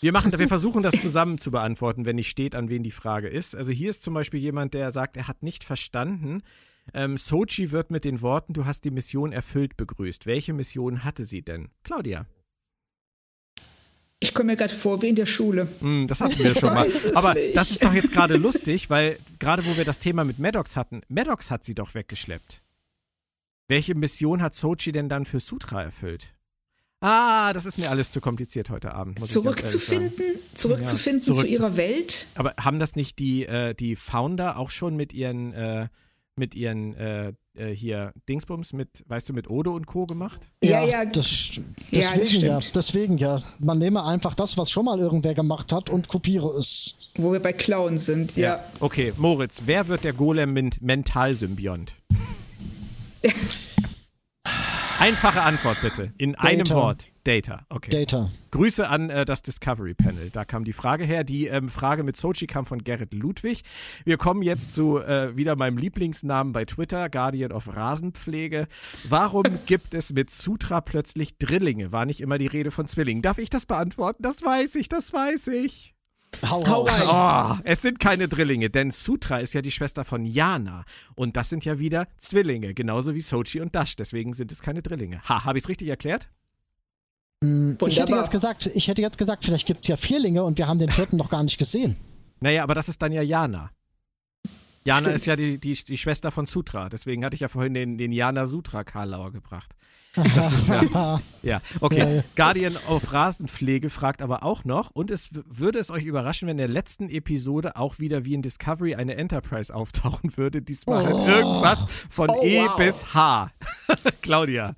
Wir, 0.00 0.12
machen, 0.12 0.36
wir 0.36 0.48
versuchen 0.48 0.82
das 0.82 1.00
zusammen 1.00 1.38
zu 1.38 1.50
beantworten, 1.50 2.06
wenn 2.06 2.16
nicht 2.16 2.28
steht, 2.30 2.54
an 2.54 2.68
wen 2.68 2.82
die 2.82 2.90
Frage 2.90 3.28
ist. 3.28 3.54
Also 3.54 3.70
hier 3.70 3.90
ist 3.90 4.02
zum 4.02 4.14
Beispiel 4.14 4.40
jemand, 4.40 4.74
der 4.74 4.90
sagt, 4.92 5.16
er 5.16 5.28
hat 5.28 5.42
nicht 5.42 5.64
verstanden. 5.64 6.42
Ähm, 6.94 7.16
Sochi 7.16 7.70
wird 7.70 7.90
mit 7.90 8.04
den 8.04 8.20
Worten, 8.20 8.52
du 8.52 8.64
hast 8.64 8.84
die 8.84 8.90
Mission 8.90 9.32
erfüllt, 9.32 9.76
begrüßt. 9.76 10.26
Welche 10.26 10.54
Mission 10.54 11.04
hatte 11.04 11.24
sie 11.24 11.42
denn? 11.42 11.68
Claudia. 11.84 12.26
Ich 14.22 14.34
komme 14.34 14.52
mir 14.52 14.56
gerade 14.56 14.74
vor 14.74 15.00
wie 15.00 15.08
in 15.08 15.16
der 15.16 15.26
Schule. 15.26 15.66
Mm, 15.80 16.06
das 16.06 16.20
hatten 16.20 16.38
wir 16.38 16.54
schon 16.58 16.74
mal. 16.74 16.86
Aber 17.14 17.34
nicht. 17.34 17.56
das 17.56 17.70
ist 17.70 17.82
doch 17.82 17.94
jetzt 17.94 18.12
gerade 18.12 18.36
lustig, 18.36 18.90
weil 18.90 19.18
gerade 19.38 19.64
wo 19.64 19.76
wir 19.76 19.86
das 19.86 19.98
Thema 19.98 20.24
mit 20.24 20.38
Maddox 20.38 20.76
hatten, 20.76 21.00
Maddox 21.08 21.50
hat 21.50 21.64
sie 21.64 21.74
doch 21.74 21.94
weggeschleppt. 21.94 22.62
Welche 23.66 23.94
Mission 23.94 24.42
hat 24.42 24.54
Sochi 24.54 24.92
denn 24.92 25.08
dann 25.08 25.24
für 25.24 25.40
Sutra 25.40 25.82
erfüllt? 25.82 26.34
Ah, 27.00 27.54
das 27.54 27.64
ist 27.64 27.78
mir 27.78 27.88
alles 27.88 28.10
zu 28.10 28.20
kompliziert 28.20 28.68
heute 28.68 28.92
Abend. 28.92 29.26
Zurückzufinden, 29.26 30.38
zurückzufinden 30.52 31.20
ja, 31.20 31.24
zurück 31.24 31.46
zu 31.46 31.50
ihrer 31.50 31.76
Welt. 31.76 32.26
Aber 32.34 32.54
haben 32.60 32.78
das 32.78 32.94
nicht 32.94 33.18
die, 33.18 33.46
äh, 33.46 33.74
die 33.74 33.96
Founder 33.96 34.58
auch 34.58 34.70
schon 34.70 34.96
mit 34.96 35.14
ihren, 35.14 35.54
äh, 35.54 35.88
mit 36.40 36.56
ihren 36.56 36.94
äh, 36.94 37.32
äh, 37.54 37.68
hier 37.74 38.12
Dingsbums 38.28 38.72
mit, 38.72 39.04
weißt 39.06 39.28
du, 39.28 39.32
mit 39.32 39.48
Odo 39.48 39.74
und 39.74 39.86
Co. 39.86 40.06
gemacht? 40.06 40.50
Ja, 40.64 40.84
ja, 40.84 41.04
das, 41.04 41.60
deswegen 41.92 42.44
ja, 42.46 42.56
das 42.56 42.66
ja, 42.66 42.72
deswegen 42.74 43.18
ja. 43.18 43.40
Man 43.60 43.78
nehme 43.78 44.04
einfach 44.04 44.34
das, 44.34 44.58
was 44.58 44.70
schon 44.70 44.86
mal 44.86 44.98
irgendwer 44.98 45.34
gemacht 45.34 45.72
hat 45.72 45.90
und 45.90 46.08
kopiere 46.08 46.48
es. 46.58 47.12
Wo 47.16 47.32
wir 47.32 47.40
bei 47.40 47.52
Clown 47.52 47.98
sind, 47.98 48.34
ja. 48.36 48.56
ja. 48.56 48.64
Okay, 48.80 49.12
Moritz, 49.16 49.62
wer 49.66 49.86
wird 49.86 50.02
der 50.02 50.14
Golem-Mental-Symbiont? 50.14 51.94
Einfache 54.98 55.42
Antwort 55.42 55.78
bitte, 55.82 56.12
in 56.18 56.32
Data. 56.32 56.48
einem 56.48 56.68
Wort. 56.70 57.09
Data, 57.24 57.66
okay. 57.68 57.90
Data. 57.90 58.30
Grüße 58.50 58.88
an 58.88 59.10
äh, 59.10 59.24
das 59.24 59.42
Discovery 59.42 59.94
Panel. 59.94 60.30
Da 60.30 60.44
kam 60.44 60.64
die 60.64 60.72
Frage 60.72 61.04
her. 61.04 61.22
Die 61.22 61.46
ähm, 61.48 61.68
Frage 61.68 62.02
mit 62.02 62.16
Sochi 62.16 62.46
kam 62.46 62.64
von 62.64 62.82
Gerrit 62.82 63.12
Ludwig. 63.12 63.62
Wir 64.04 64.16
kommen 64.16 64.42
jetzt 64.42 64.74
zu 64.74 64.98
äh, 64.98 65.36
wieder 65.36 65.54
meinem 65.54 65.76
Lieblingsnamen 65.76 66.52
bei 66.52 66.64
Twitter, 66.64 67.10
Guardian 67.10 67.52
of 67.52 67.76
Rasenpflege. 67.76 68.66
Warum 69.08 69.44
gibt 69.66 69.92
es 69.94 70.12
mit 70.12 70.30
Sutra 70.30 70.80
plötzlich 70.80 71.36
Drillinge? 71.36 71.92
War 71.92 72.06
nicht 72.06 72.20
immer 72.20 72.38
die 72.38 72.46
Rede 72.46 72.70
von 72.70 72.86
Zwillingen. 72.86 73.22
Darf 73.22 73.38
ich 73.38 73.50
das 73.50 73.66
beantworten? 73.66 74.22
Das 74.22 74.42
weiß 74.42 74.76
ich, 74.76 74.88
das 74.88 75.12
weiß 75.12 75.48
ich. 75.48 75.94
Hau, 76.48 76.66
hau 76.66 76.86
rein. 76.88 77.58
Oh, 77.58 77.60
es 77.64 77.82
sind 77.82 77.98
keine 77.98 78.28
Drillinge, 78.28 78.70
denn 78.70 78.90
Sutra 78.90 79.38
ist 79.38 79.52
ja 79.52 79.62
die 79.62 79.70
Schwester 79.70 80.04
von 80.04 80.24
Yana. 80.24 80.84
Und 81.14 81.36
das 81.36 81.50
sind 81.50 81.64
ja 81.64 81.78
wieder 81.78 82.08
Zwillinge, 82.16 82.72
genauso 82.72 83.14
wie 83.14 83.20
Sochi 83.20 83.60
und 83.60 83.74
Dash. 83.74 83.96
Deswegen 83.96 84.32
sind 84.32 84.50
es 84.52 84.62
keine 84.62 84.80
Drillinge. 84.80 85.20
Ha, 85.28 85.44
habe 85.44 85.58
ich 85.58 85.64
es 85.64 85.68
richtig 85.68 85.88
erklärt? 85.88 86.30
Hm, 87.42 87.78
ich 87.86 87.98
hätte 87.98 88.12
jetzt 88.12 88.30
gesagt, 88.30 88.70
ich 88.74 88.88
hätte 88.88 89.02
jetzt 89.02 89.18
gesagt, 89.18 89.44
vielleicht 89.44 89.66
gibt 89.66 89.84
es 89.84 89.88
ja 89.88 89.96
Vierlinge 89.96 90.42
und 90.42 90.58
wir 90.58 90.66
haben 90.66 90.78
den 90.78 90.90
vierten 90.90 91.16
noch 91.16 91.30
gar 91.30 91.42
nicht 91.42 91.58
gesehen. 91.58 91.96
Naja, 92.40 92.62
aber 92.62 92.74
das 92.74 92.88
ist 92.88 93.00
dann 93.00 93.12
ja 93.12 93.22
Jana. 93.22 93.70
Jana 94.84 95.00
Stimmt. 95.00 95.16
ist 95.16 95.26
ja 95.26 95.36
die, 95.36 95.58
die, 95.58 95.74
die 95.74 95.98
Schwester 95.98 96.30
von 96.30 96.46
Sutra. 96.46 96.88
Deswegen 96.88 97.24
hatte 97.24 97.34
ich 97.34 97.40
ja 97.40 97.48
vorhin 97.48 97.74
den, 97.74 97.98
den 97.98 98.12
Jana 98.12 98.46
Sutra 98.46 98.84
Karlauer 98.84 99.32
gebracht. 99.32 99.74
Das 100.34 100.52
ist 100.52 100.68
ja, 100.68 101.20
ja, 101.42 101.60
okay. 101.80 101.98
Ja, 101.98 102.08
ja. 102.08 102.24
Guardian 102.34 102.76
of 102.88 103.12
Rasenpflege 103.12 103.90
fragt 103.90 104.22
aber 104.22 104.42
auch 104.42 104.64
noch, 104.64 104.90
und 104.90 105.08
es 105.08 105.28
würde 105.46 105.78
es 105.78 105.88
euch 105.88 106.04
überraschen, 106.04 106.48
wenn 106.48 106.58
in 106.58 106.66
der 106.66 106.68
letzten 106.68 107.08
Episode 107.08 107.76
auch 107.76 108.00
wieder 108.00 108.24
wie 108.24 108.34
in 108.34 108.42
Discovery 108.42 108.96
eine 108.96 109.14
Enterprise 109.14 109.72
auftauchen 109.72 110.36
würde. 110.36 110.62
Diesmal 110.62 111.04
oh. 111.04 111.18
halt 111.18 111.36
irgendwas 111.36 111.86
von 112.10 112.28
oh, 112.30 112.42
E 112.42 112.64
wow. 112.64 112.76
bis 112.76 113.14
H. 113.14 113.52
Claudia. 114.20 114.74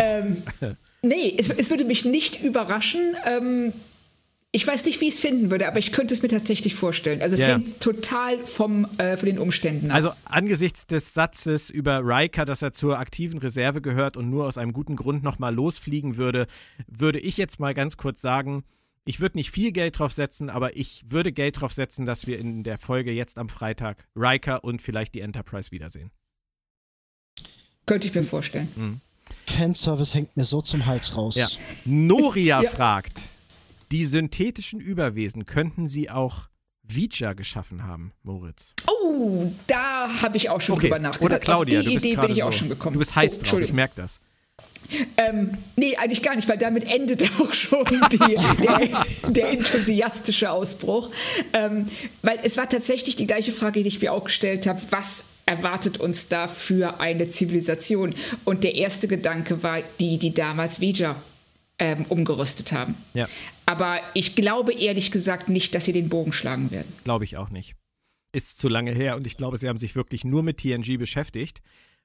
Ähm, 0.00 0.42
nee, 1.02 1.34
es, 1.38 1.48
es, 1.50 1.70
würde 1.70 1.84
mich 1.84 2.04
nicht 2.04 2.42
überraschen. 2.42 3.16
Ähm, 3.26 3.72
ich 4.54 4.64
weiß 4.64 4.84
nicht, 4.84 5.00
wie 5.00 5.08
ich 5.08 5.14
es 5.14 5.20
finden 5.20 5.50
würde, 5.50 5.66
aber 5.66 5.78
ich 5.78 5.90
könnte 5.90 6.14
es 6.14 6.22
mir 6.22 6.28
tatsächlich 6.28 6.76
vorstellen. 6.76 7.22
Also 7.22 7.34
es 7.34 7.40
ja. 7.40 7.48
hängt 7.48 7.80
total 7.80 8.46
vom, 8.46 8.86
äh, 8.98 9.16
von 9.16 9.26
den 9.26 9.38
Umständen 9.38 9.90
ab. 9.90 9.96
Also 9.96 10.12
angesichts 10.24 10.86
des 10.86 11.12
Satzes 11.12 11.70
über 11.70 12.02
Riker, 12.04 12.44
dass 12.44 12.62
er 12.62 12.70
zur 12.70 13.00
aktiven 13.00 13.40
Reserve 13.40 13.80
gehört 13.80 14.16
und 14.16 14.30
nur 14.30 14.46
aus 14.46 14.56
einem 14.56 14.72
guten 14.72 14.94
Grund 14.94 15.24
nochmal 15.24 15.52
losfliegen 15.52 16.16
würde, 16.16 16.46
würde 16.86 17.18
ich 17.18 17.36
jetzt 17.36 17.58
mal 17.58 17.74
ganz 17.74 17.96
kurz 17.96 18.20
sagen, 18.20 18.62
ich 19.04 19.20
würde 19.20 19.36
nicht 19.36 19.50
viel 19.50 19.72
Geld 19.72 19.98
drauf 19.98 20.12
setzen, 20.12 20.48
aber 20.48 20.76
ich 20.76 21.02
würde 21.08 21.32
Geld 21.32 21.60
drauf 21.60 21.72
setzen, 21.72 22.06
dass 22.06 22.26
wir 22.26 22.38
in 22.38 22.62
der 22.62 22.78
Folge 22.78 23.10
jetzt 23.10 23.38
am 23.38 23.48
Freitag 23.48 24.06
Riker 24.14 24.64
und 24.64 24.80
vielleicht 24.80 25.14
die 25.14 25.20
Enterprise 25.20 25.72
wiedersehen. 25.72 26.10
Könnte 27.86 28.06
ich 28.08 28.14
mir 28.14 28.22
vorstellen. 28.22 28.68
Mhm. 28.76 29.00
Fanservice 29.46 30.14
hängt 30.14 30.36
mir 30.36 30.44
so 30.44 30.60
zum 30.60 30.86
Hals 30.86 31.16
raus. 31.16 31.36
Ja. 31.36 31.46
Noria 31.84 32.62
ja. 32.62 32.70
fragt. 32.70 33.22
Die 33.92 34.06
synthetischen 34.06 34.80
Überwesen 34.80 35.44
könnten 35.44 35.86
sie 35.86 36.10
auch 36.10 36.48
Vija 36.82 37.32
geschaffen 37.32 37.84
haben, 37.84 38.12
Moritz. 38.22 38.74
Oh, 38.86 39.50
da 39.66 40.08
habe 40.20 40.36
ich 40.36 40.50
auch 40.50 40.60
schon 40.60 40.74
okay. 40.74 40.88
drüber 40.88 40.98
nachgedacht. 40.98 41.22
Oder 41.22 41.38
Claudia, 41.38 41.80
Auf 41.80 41.86
die 41.86 41.94
Idee 41.94 42.16
bin 42.16 42.30
ich 42.30 42.42
auch 42.42 42.52
schon 42.52 42.68
gekommen. 42.68 42.94
Du 42.94 42.98
bist 42.98 43.16
heiß 43.16 43.40
oh, 43.40 43.44
drauf, 43.44 43.60
ich 43.60 43.72
merke 43.72 43.94
das. 43.96 44.20
Ähm, 45.16 45.56
nee, 45.76 45.96
eigentlich 45.96 46.22
gar 46.22 46.36
nicht, 46.36 46.48
weil 46.48 46.58
damit 46.58 46.84
endet 46.84 47.22
auch 47.40 47.52
schon 47.52 47.84
die, 47.86 48.18
der, 48.18 49.04
der, 49.30 49.50
enthusiastische 49.50 50.50
Ausbruch. 50.50 51.10
Ähm, 51.52 51.86
weil 52.22 52.38
es 52.42 52.56
war 52.56 52.68
tatsächlich 52.68 53.16
die 53.16 53.26
gleiche 53.26 53.52
Frage, 53.52 53.82
die 53.82 53.88
ich 53.88 54.00
mir 54.00 54.12
auch 54.12 54.24
gestellt 54.24 54.66
habe. 54.66 54.80
Was 54.90 55.26
erwartet 55.46 55.98
uns 55.98 56.28
da 56.28 56.48
für 56.48 57.00
eine 57.00 57.28
Zivilisation? 57.28 58.14
Und 58.44 58.64
der 58.64 58.74
erste 58.74 59.08
Gedanke 59.08 59.62
war 59.62 59.82
die, 60.00 60.18
die 60.18 60.34
damals 60.34 60.80
Vija 60.80 61.16
ähm, 61.78 62.06
umgerüstet 62.08 62.72
haben. 62.72 62.94
Ja. 63.14 63.28
Aber 63.66 64.00
ich 64.14 64.36
glaube 64.36 64.72
ehrlich 64.72 65.10
gesagt 65.10 65.48
nicht, 65.48 65.74
dass 65.74 65.84
sie 65.84 65.92
den 65.92 66.08
Bogen 66.08 66.32
schlagen 66.32 66.70
werden. 66.70 66.92
Glaube 67.04 67.24
ich 67.24 67.36
auch 67.36 67.50
nicht. 67.50 67.74
Ist 68.32 68.58
zu 68.58 68.68
lange 68.68 68.92
her 68.92 69.14
und 69.14 69.26
ich 69.26 69.36
glaube, 69.36 69.58
sie 69.58 69.68
haben 69.68 69.78
sich 69.78 69.94
wirklich 69.96 70.24
nur 70.24 70.42
mit 70.42 70.58
TNG 70.58 70.98
beschäftigt. 70.98 71.60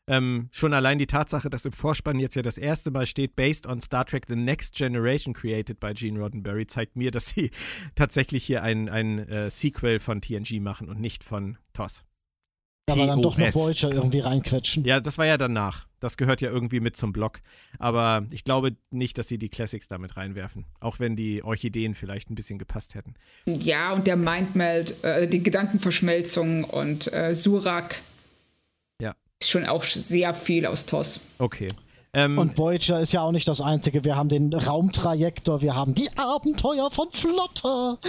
Ähm, 0.07 0.49
schon 0.51 0.73
allein 0.73 0.97
die 0.97 1.05
Tatsache, 1.05 1.51
dass 1.51 1.65
im 1.65 1.71
Vorspann 1.71 2.19
jetzt 2.19 2.35
ja 2.35 2.41
das 2.41 2.57
erste 2.57 2.89
Mal 2.89 3.05
steht, 3.05 3.35
based 3.35 3.67
on 3.67 3.79
Star 3.79 4.05
Trek 4.05 4.25
The 4.27 4.35
Next 4.35 4.75
Generation 4.75 5.35
created 5.35 5.79
by 5.79 5.93
Gene 5.93 6.19
Roddenberry, 6.19 6.65
zeigt 6.65 6.95
mir, 6.95 7.11
dass 7.11 7.29
sie 7.29 7.51
tatsächlich 7.95 8.43
hier 8.43 8.63
ein, 8.63 8.89
ein 8.89 9.19
äh, 9.29 9.51
Sequel 9.51 9.99
von 9.99 10.21
TNG 10.21 10.59
machen 10.61 10.89
und 10.89 10.99
nicht 10.99 11.23
von 11.23 11.57
TOS. 11.73 12.03
Aber 12.89 13.07
dann 13.07 13.21
doch 13.21 13.37
noch 13.37 13.53
Voyager 13.53 13.91
irgendwie 13.91 14.19
reinquetschen. 14.19 14.83
Ja, 14.85 14.99
das 14.99 15.17
war 15.17 15.25
ja 15.25 15.37
danach. 15.37 15.87
Das 15.99 16.17
gehört 16.17 16.41
ja 16.41 16.49
irgendwie 16.49 16.79
mit 16.79 16.95
zum 16.95 17.11
Block. 17.11 17.39
Aber 17.77 18.25
ich 18.31 18.43
glaube 18.43 18.75
nicht, 18.89 19.17
dass 19.17 19.27
sie 19.27 19.37
die 19.37 19.49
Classics 19.49 19.87
damit 19.87 20.17
reinwerfen. 20.17 20.65
Auch 20.79 20.99
wenn 20.99 21.15
die 21.15 21.43
Orchideen 21.43 21.93
vielleicht 21.93 22.29
ein 22.29 22.35
bisschen 22.35 22.57
gepasst 22.57 22.95
hätten. 22.95 23.15
Ja, 23.45 23.93
und 23.93 24.07
der 24.07 24.15
Mindmeld, 24.15 25.03
äh, 25.03 25.27
die 25.27 25.43
Gedankenverschmelzung 25.43 26.63
und 26.63 27.11
äh, 27.11 27.35
Surak. 27.35 28.01
Ja. 29.01 29.15
Ist 29.39 29.49
schon 29.49 29.65
auch 29.65 29.83
sehr 29.83 30.33
viel 30.33 30.65
aus 30.65 30.85
TOS. 30.85 31.19
Okay. 31.37 31.67
Ähm, 32.13 32.37
und 32.37 32.57
Voyager 32.57 32.99
ist 32.99 33.13
ja 33.13 33.21
auch 33.21 33.31
nicht 33.31 33.47
das 33.47 33.61
Einzige. 33.61 34.03
Wir 34.03 34.15
haben 34.15 34.29
den 34.29 34.53
Raumtrajektor, 34.53 35.61
wir 35.61 35.75
haben 35.75 35.93
die 35.93 36.09
Abenteuer 36.15 36.89
von 36.89 37.11
Flotter. 37.11 37.99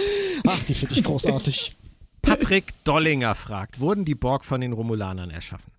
Ach, 0.47 0.63
die 0.67 0.73
finde 0.73 0.95
ich 0.95 1.03
großartig. 1.03 1.75
Patrick 2.21 2.83
Dollinger 2.83 3.35
fragt, 3.35 3.79
wurden 3.79 4.05
die 4.05 4.15
Borg 4.15 4.45
von 4.45 4.61
den 4.61 4.73
Romulanern 4.73 5.31
erschaffen? 5.31 5.71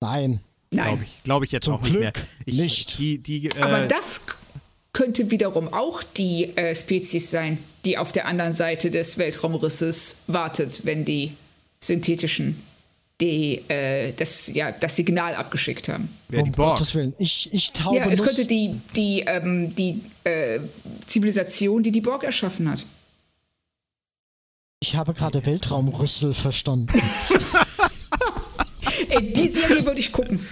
Nein. 0.00 0.40
Nein. 0.70 0.86
Glaube 0.86 1.04
ich, 1.04 1.22
glaub 1.22 1.44
ich 1.44 1.52
jetzt 1.52 1.64
Zum 1.64 1.74
auch 1.74 1.82
nicht 1.82 1.90
Glück 1.90 2.02
mehr. 2.02 2.12
Ich, 2.46 2.58
nicht. 2.58 2.98
Die, 2.98 3.18
die, 3.18 3.46
äh, 3.46 3.60
Aber 3.60 3.80
das 3.86 4.22
könnte 4.92 5.30
wiederum 5.30 5.72
auch 5.72 6.02
die 6.02 6.56
äh, 6.56 6.74
Spezies 6.74 7.30
sein, 7.30 7.58
die 7.84 7.98
auf 7.98 8.12
der 8.12 8.26
anderen 8.26 8.52
Seite 8.52 8.90
des 8.90 9.18
Weltraumrisses 9.18 10.16
wartet, 10.26 10.84
wenn 10.84 11.04
die 11.04 11.36
synthetischen 11.80 12.62
die, 13.20 13.62
äh, 13.68 14.12
das, 14.12 14.48
ja, 14.52 14.72
das 14.72 14.96
Signal 14.96 15.34
abgeschickt 15.34 15.88
haben. 15.88 16.08
Wer 16.28 16.42
um 16.42 16.52
Gottes 16.52 16.94
Willen. 16.94 17.14
Ich, 17.18 17.52
ich 17.52 17.72
taube 17.72 17.96
Ja, 17.96 18.06
es 18.06 18.22
könnte 18.22 18.46
die, 18.46 18.80
die, 18.96 19.20
ähm, 19.20 19.74
die 19.74 20.00
äh, 20.24 20.60
Zivilisation, 21.06 21.82
die 21.82 21.92
die 21.92 22.00
Borg 22.00 22.24
erschaffen 22.24 22.70
hat. 22.70 22.84
Ich 24.84 24.96
habe 24.96 25.14
gerade 25.14 25.46
Weltraumrüssel 25.46 26.34
verstanden. 26.34 26.88
Ey, 29.08 29.32
die 29.32 29.48
Serie 29.48 29.86
würde 29.86 29.98
ich 29.98 30.12
gucken. 30.12 30.46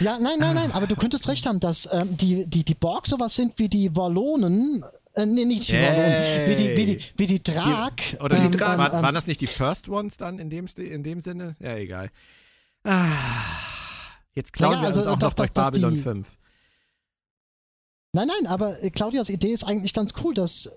Ja, 0.00 0.18
nein, 0.18 0.40
nein, 0.40 0.56
nein, 0.56 0.72
aber 0.72 0.88
du 0.88 0.96
könntest 0.96 1.28
recht 1.28 1.46
haben, 1.46 1.60
dass 1.60 1.88
ähm, 1.92 2.16
die, 2.16 2.50
die, 2.50 2.64
die 2.64 2.74
Borg 2.74 3.06
sowas 3.06 3.36
sind 3.36 3.60
wie 3.60 3.68
die 3.68 3.94
Wallonen. 3.94 4.84
Äh, 5.14 5.24
nee, 5.24 5.44
nicht 5.44 5.68
die 5.68 5.74
Wallonen, 5.74 6.48
wie 6.48 6.54
die, 6.56 6.76
wie 6.76 6.84
die, 6.84 7.04
wie 7.16 7.26
die 7.28 7.44
Drag. 7.44 7.92
Die, 7.94 8.16
oder 8.16 8.38
ähm, 8.38 8.50
die 8.50 8.58
Drag. 8.58 8.76
War, 8.76 8.92
ähm, 8.92 9.02
waren 9.02 9.14
das 9.14 9.28
nicht 9.28 9.40
die 9.40 9.46
First 9.46 9.88
Ones 9.88 10.16
dann 10.16 10.40
in 10.40 10.50
dem, 10.50 10.66
in 10.76 11.04
dem 11.04 11.20
Sinne? 11.20 11.54
Ja, 11.60 11.76
egal. 11.76 12.10
Ah, 12.82 13.12
jetzt 14.34 14.52
klauen 14.52 14.72
ja, 14.74 14.80
wir 14.80 14.88
also, 14.88 14.98
uns 14.98 15.06
auch 15.06 15.18
das, 15.20 15.30
noch 15.30 15.34
durch 15.34 15.52
Babylon 15.52 15.94
die, 15.94 16.00
5. 16.00 16.28
Nein, 18.14 18.26
nein, 18.26 18.48
aber 18.48 18.74
Claudias 18.90 19.28
Idee 19.28 19.52
ist 19.52 19.62
eigentlich 19.62 19.94
ganz 19.94 20.12
cool, 20.24 20.34
dass 20.34 20.72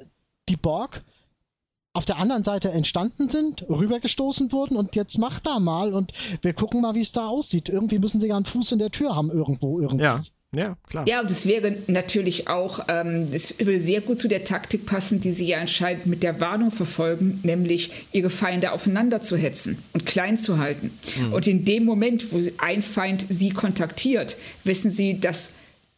die 0.48 0.58
Borg 0.58 1.02
auf 1.98 2.06
der 2.06 2.18
anderen 2.18 2.44
Seite 2.44 2.72
entstanden 2.72 3.28
sind, 3.28 3.68
rübergestoßen 3.68 4.52
wurden 4.52 4.78
und 4.78 4.96
jetzt 4.96 5.18
macht 5.18 5.48
da 5.48 5.60
mal 5.60 5.96
und 5.96 6.14
wir 6.44 6.54
gucken 6.54 6.82
mal, 6.82 6.94
wie 6.94 7.02
es 7.02 7.12
da 7.12 7.28
aussieht. 7.28 7.70
Irgendwie 7.70 7.98
müssen 7.98 8.22
sie 8.22 8.28
ja 8.28 8.36
einen 8.36 8.46
Fuß 8.46 8.74
in 8.74 8.80
der 8.80 8.92
Tür 8.92 9.16
haben, 9.16 9.32
irgendwo, 9.32 9.80
irgendwie. 9.80 10.04
Ja. 10.06 10.24
Ja, 10.56 10.78
klar. 10.88 11.06
Ja, 11.08 11.20
und 11.20 11.30
es 11.30 11.46
wäre 11.46 11.76
natürlich 11.88 12.48
auch, 12.48 12.86
ähm, 12.88 13.28
es 13.34 13.60
würde 13.60 13.82
sehr 13.82 14.00
gut 14.00 14.18
zu 14.18 14.30
der 14.30 14.46
Taktik 14.46 14.86
passen, 14.86 15.20
die 15.20 15.34
sie 15.34 15.48
ja 15.48 15.60
anscheinend 15.60 16.06
mit 16.06 16.24
der 16.24 16.40
Warnung 16.40 16.72
verfolgen, 16.72 17.42
nämlich 17.44 17.92
ihre 18.14 18.30
Feinde 18.30 18.72
aufeinander 18.72 19.22
zu 19.22 19.36
hetzen 19.36 19.80
und 19.92 20.06
klein 20.06 20.38
zu 20.38 20.58
halten. 20.58 20.98
Mhm. 21.20 21.34
Und 21.34 21.48
in 21.48 21.66
dem 21.66 21.84
Moment, 21.84 22.32
wo 22.32 22.40
ein 22.60 22.82
Feind 22.82 23.26
sie 23.28 23.50
kontaktiert, 23.50 24.38
wissen 24.64 24.90
sie, 24.90 25.20
dass 25.20 25.56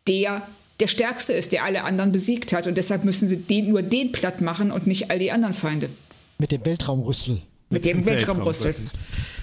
der 0.07 0.47
der 0.79 0.87
Stärkste 0.87 1.33
ist, 1.33 1.51
der 1.51 1.63
alle 1.63 1.83
anderen 1.83 2.11
besiegt 2.11 2.53
hat. 2.53 2.67
Und 2.67 2.75
deshalb 2.75 3.03
müssen 3.03 3.27
sie 3.27 3.37
den, 3.37 3.69
nur 3.69 3.81
den 3.81 4.11
platt 4.11 4.41
machen 4.41 4.71
und 4.71 4.87
nicht 4.87 5.11
all 5.11 5.19
die 5.19 5.31
anderen 5.31 5.53
Feinde. 5.53 5.89
Mit 6.37 6.51
dem 6.51 6.65
Weltraumrüssel. 6.65 7.41
Mit 7.69 7.85
dem 7.85 8.05
Weltraumrüssel. 8.05 8.75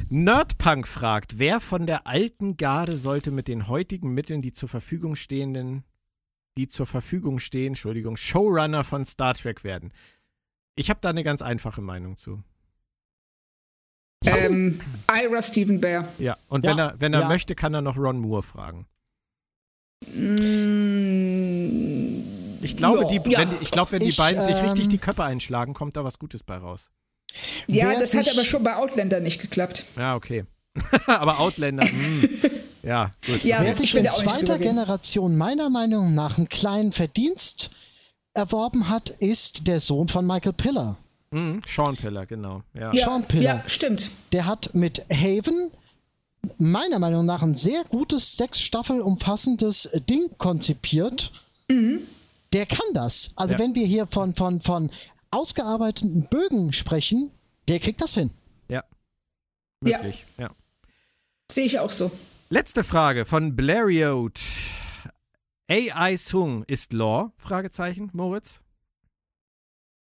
Nerdpunk 0.09 0.87
fragt, 0.87 1.39
wer 1.39 1.61
von 1.61 1.87
der 1.87 2.07
alten 2.07 2.57
Garde 2.57 2.97
sollte 2.97 3.31
mit 3.31 3.49
den 3.49 3.69
heutigen 3.69 4.15
Mitteln 4.15 4.41
die 4.41 4.53
zur 4.53 4.69
Verfügung 4.69 5.17
stehenden, 5.17 5.85
die 6.57 6.69
zur 6.69 6.87
Verfügung 6.87 7.39
stehen, 7.39 7.69
Entschuldigung, 7.69 8.17
Showrunner 8.17 8.85
von 8.85 9.05
Star 9.05 9.35
Trek 9.35 9.65
werden? 9.65 9.93
Ich 10.77 10.91
habe 10.91 11.01
da 11.03 11.11
eine 11.11 11.25
ganz 11.25 11.43
einfache 11.43 11.83
Meinung 11.83 12.17
zu. 12.17 12.43
Ähm, 14.25 14.81
Ira 15.13 15.43
Stephen 15.43 15.81
Bear. 15.81 16.09
Ja, 16.19 16.37
und 16.49 16.65
ja, 16.65 16.71
wenn 16.71 16.79
er, 16.79 16.95
wenn 17.01 17.13
er 17.13 17.21
ja. 17.21 17.29
möchte, 17.29 17.55
kann 17.55 17.75
er 17.75 17.83
noch 17.83 17.97
Ron 17.97 18.19
Moore 18.19 18.43
fragen. 18.43 18.87
Mm, 20.05 21.87
ich 22.63 22.77
glaube, 22.77 23.03
ja, 23.03 23.07
die, 23.07 23.31
ja. 23.31 23.39
wenn, 23.41 23.51
ich 23.61 23.71
glaub, 23.71 23.93
wenn 23.93 24.01
die 24.01 24.13
beiden 24.13 24.43
sich 24.43 24.57
richtig 24.63 24.85
ähm, 24.85 24.91
die 24.91 24.99
Köpfe 24.99 25.25
einschlagen, 25.25 25.75
kommt 25.75 25.97
da 25.97 26.05
was 26.05 26.19
Gutes 26.19 26.43
bei 26.43 26.57
raus. 26.57 26.91
Ja, 27.67 27.89
Wer 27.91 28.01
das 28.01 28.15
hat 28.15 28.29
aber 28.31 28.45
schon 28.45 28.63
bei 28.63 28.77
Outlander 28.77 29.21
nicht 29.21 29.41
geklappt. 29.41 29.85
Ja, 29.97 30.15
okay. 30.15 30.45
aber 31.07 31.41
Outlander, 31.41 31.85
mh. 31.85 31.93
Hm. 31.93 32.29
ja, 32.83 33.13
gut. 33.27 33.45
Ja, 33.45 33.63
Wer 33.63 33.77
sich 33.77 33.95
in 33.95 34.09
zweiter 34.09 34.59
Generation 34.59 35.37
meiner 35.37 35.71
Meinung 35.71 36.15
nach 36.15 36.37
einen 36.39 36.49
kleinen 36.49 36.93
Verdienst 36.93 37.71
erworben 38.35 38.89
hat, 38.89 39.11
ist 39.11 39.67
der 39.67 39.81
Sohn 39.81 40.09
von 40.09 40.27
Michael 40.27 40.53
Piller. 40.53 40.97
Mhm, 41.31 41.63
Sean 41.67 41.97
Piller, 41.97 42.27
genau. 42.27 42.63
Ja. 42.75 42.93
ja 42.93 43.05
Sean 43.05 43.25
Piller. 43.25 43.43
Ja, 43.43 43.63
stimmt. 43.67 44.11
Der 44.33 44.47
hat 44.47 44.75
mit 44.75 45.05
Haven 45.11 45.71
meiner 46.59 46.99
Meinung 46.99 47.27
nach 47.27 47.43
ein 47.43 47.55
sehr 47.55 47.85
gutes, 47.85 48.37
sechs 48.37 48.61
Staffel 48.61 49.01
umfassendes 49.01 49.91
Ding 50.09 50.37
konzipiert. 50.39 51.33
Mhm. 51.69 52.01
Der 52.53 52.67
kann 52.67 52.87
das. 52.95 53.31
Also 53.37 53.55
ja. 53.55 53.59
wenn 53.59 53.75
wir 53.75 53.87
hier 53.87 54.07
von, 54.07 54.35
von, 54.35 54.61
von 54.61 54.91
ausgearbeiteten 55.31 56.29
Bögen 56.29 56.73
sprechen, 56.73 57.31
der 57.69 57.81
kriegt 57.81 58.01
das 58.01 58.15
hin. 58.15 58.31
Ja. 58.69 58.85
Wirklich, 59.81 60.25
ja. 60.39 60.45
ja. 60.45 60.51
Sehe 61.51 61.67
ich 61.67 61.79
auch 61.79 61.91
so. 61.91 62.11
Letzte 62.49 62.85
Frage 62.85 63.25
von 63.25 63.57
Blariot. 63.57 64.41
AI 65.69 66.17
Sung 66.17 66.65
ist 66.65 66.93
Law? 66.93 67.33
Fragezeichen, 67.37 68.11
Moritz? 68.13 68.61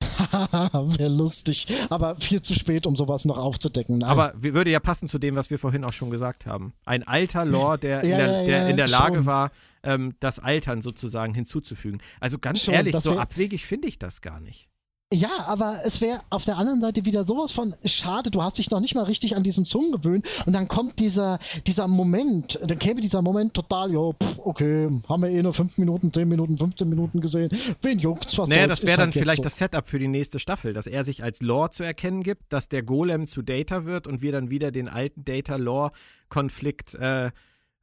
Wäre 0.98 1.10
lustig, 1.10 1.66
aber 1.90 2.16
viel 2.16 2.42
zu 2.42 2.54
spät, 2.54 2.86
um 2.86 2.96
sowas 2.96 3.24
noch 3.24 3.38
aufzudecken. 3.38 3.98
Nein. 3.98 4.10
Aber 4.10 4.32
würde 4.36 4.70
ja 4.70 4.80
passen 4.80 5.08
zu 5.08 5.18
dem, 5.18 5.36
was 5.36 5.50
wir 5.50 5.58
vorhin 5.58 5.84
auch 5.84 5.92
schon 5.92 6.10
gesagt 6.10 6.46
haben. 6.46 6.72
Ein 6.84 7.02
alter 7.02 7.44
Lore, 7.44 7.78
der, 7.78 8.04
ja, 8.04 8.18
in, 8.18 8.18
der, 8.18 8.44
der 8.44 8.68
in 8.68 8.76
der 8.76 8.88
Lage 8.88 9.16
schon. 9.16 9.26
war, 9.26 9.50
ähm, 9.82 10.14
das 10.20 10.38
Altern 10.38 10.82
sozusagen 10.82 11.34
hinzuzufügen. 11.34 12.00
Also 12.20 12.38
ganz 12.38 12.62
schon, 12.62 12.74
ehrlich, 12.74 12.96
so 12.96 13.18
abwegig 13.18 13.66
finde 13.66 13.88
ich 13.88 13.98
das 13.98 14.20
gar 14.20 14.40
nicht. 14.40 14.68
Ja, 15.14 15.46
aber 15.46 15.80
es 15.84 16.00
wäre 16.00 16.20
auf 16.28 16.44
der 16.44 16.58
anderen 16.58 16.80
Seite 16.80 17.04
wieder 17.04 17.22
sowas 17.24 17.52
von 17.52 17.74
schade, 17.84 18.32
du 18.32 18.42
hast 18.42 18.58
dich 18.58 18.70
noch 18.70 18.80
nicht 18.80 18.96
mal 18.96 19.04
richtig 19.04 19.36
an 19.36 19.44
diesen 19.44 19.64
Song 19.64 19.92
gewöhnt 19.92 20.26
und 20.44 20.52
dann 20.52 20.66
kommt 20.66 20.98
dieser, 20.98 21.38
dieser 21.68 21.86
Moment, 21.86 22.58
dann 22.66 22.78
käme 22.80 23.00
dieser 23.00 23.22
Moment 23.22 23.54
total, 23.54 23.92
ja, 23.92 24.10
okay, 24.38 24.90
haben 25.08 25.22
wir 25.22 25.30
eh 25.30 25.40
nur 25.40 25.54
5 25.54 25.78
Minuten, 25.78 26.12
10 26.12 26.28
Minuten, 26.28 26.58
15 26.58 26.88
Minuten 26.88 27.20
gesehen, 27.20 27.50
wen 27.80 28.00
juckt's, 28.00 28.36
was 28.38 28.48
Naja, 28.48 28.66
das 28.66 28.82
wäre 28.82 28.96
dann 28.96 29.06
halt 29.06 29.14
vielleicht 29.14 29.36
so. 29.38 29.44
das 29.44 29.56
Setup 29.56 29.86
für 29.86 30.00
die 30.00 30.08
nächste 30.08 30.40
Staffel, 30.40 30.72
dass 30.72 30.88
er 30.88 31.04
sich 31.04 31.22
als 31.22 31.40
Lore 31.40 31.70
zu 31.70 31.84
erkennen 31.84 32.24
gibt, 32.24 32.52
dass 32.52 32.68
der 32.68 32.82
Golem 32.82 33.26
zu 33.26 33.42
Data 33.42 33.84
wird 33.84 34.08
und 34.08 34.20
wir 34.20 34.32
dann 34.32 34.50
wieder 34.50 34.72
den 34.72 34.88
alten 34.88 35.24
Data-Lore-Konflikt 35.24 36.96
äh, 36.96 37.30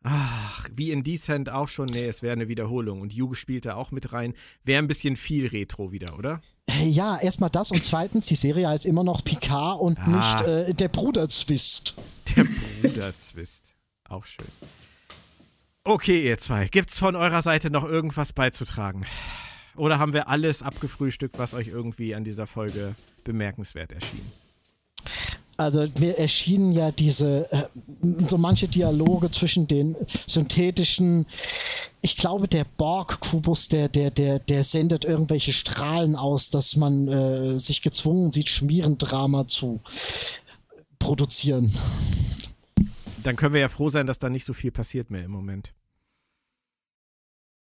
Ach, 0.03 0.68
wie 0.74 0.91
in 0.91 1.03
Descent 1.03 1.49
auch 1.52 1.68
schon. 1.68 1.86
Nee, 1.86 2.08
es 2.08 2.24
wäre 2.24 2.34
eine 2.34 2.48
Wiederholung. 2.48 3.02
Und 3.02 3.14
Juge 3.14 3.36
spielt 3.36 3.68
da 3.68 3.76
auch 3.76 3.91
mit 3.91 4.14
rein. 4.14 4.34
Wäre 4.64 4.82
ein 4.82 4.88
bisschen 4.88 5.16
viel 5.16 5.48
Retro 5.48 5.91
wieder, 5.91 6.18
oder? 6.18 6.41
Äh, 6.70 6.88
ja, 6.88 7.18
erstmal 7.18 7.50
das 7.50 7.72
und 7.72 7.84
zweitens, 7.84 8.28
die 8.28 8.36
Serie 8.36 8.68
heißt 8.68 8.86
immer 8.86 9.04
noch 9.04 9.24
Picard 9.24 9.80
und 9.80 9.98
ah. 10.00 10.08
nicht 10.08 10.42
äh, 10.42 10.74
der 10.74 10.88
Bruderzwist. 10.88 11.96
Der 12.36 12.46
Bruderzwist. 12.82 13.74
Auch 14.08 14.26
schön. 14.26 14.48
Okay, 15.84 16.28
ihr 16.28 16.38
zwei. 16.38 16.68
Gibt's 16.68 17.00
von 17.00 17.16
eurer 17.16 17.42
Seite 17.42 17.72
noch 17.72 17.86
irgendwas 17.86 18.34
beizutragen? 18.34 19.06
Oder 19.76 20.00
haben 20.00 20.14
wir 20.14 20.28
alles 20.28 20.62
abgefrühstückt, 20.62 21.40
was 21.40 21.54
euch 21.54 21.68
irgendwie 21.68 22.14
an 22.14 22.24
dieser 22.24 22.46
Folge 22.46 22.96
bemerkenswert 23.24 23.92
erschien? 23.92 24.32
Also 25.58 25.88
mir 26.00 26.18
erschienen 26.18 26.72
ja 26.72 26.92
diese, 26.92 27.52
äh, 27.52 27.64
so 28.28 28.38
manche 28.38 28.68
Dialoge 28.68 29.30
zwischen 29.30 29.68
den 29.68 29.96
synthetischen, 30.28 31.26
ich 32.02 32.18
glaube 32.18 32.48
der 32.48 32.65
Borg-Kubus, 32.65 33.68
der, 33.68 33.88
der, 33.88 34.10
der, 34.10 34.40
der 34.40 34.64
sendet 34.64 35.06
irgendwelche 35.06 35.53
Strahlen 35.53 36.15
aus, 36.15 36.49
dass 36.49 36.76
man 36.76 37.07
äh, 37.07 37.60
sich 37.60 37.82
gezwungen 37.82 38.32
sieht, 38.32 38.49
Schmierendrama 38.49 39.48
zu 39.48 39.82
produzieren. 40.98 41.72
Dann 43.23 43.36
können 43.36 43.53
wir 43.53 43.61
ja 43.61 43.69
froh 43.69 43.90
sein, 43.90 44.07
dass 44.07 44.19
da 44.19 44.30
nicht 44.30 44.45
so 44.45 44.53
viel 44.53 44.72
passiert 44.72 45.11
mehr 45.11 45.23
im 45.23 45.32
Moment. 45.32 45.73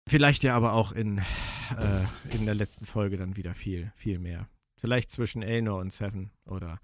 Vielleicht 0.09 0.44
ja 0.44 0.56
aber 0.56 0.73
auch 0.73 0.93
in, 0.93 1.19
äh, 1.19 2.35
in 2.35 2.47
der 2.47 2.55
letzten 2.55 2.86
Folge 2.86 3.16
dann 3.16 3.36
wieder 3.36 3.55
viel, 3.55 3.93
viel 3.97 4.19
mehr. 4.19 4.48
Vielleicht 4.77 5.10
zwischen 5.10 5.43
Elnor 5.43 5.81
und 5.81 5.93
Seven 5.93 6.31
oder 6.47 6.81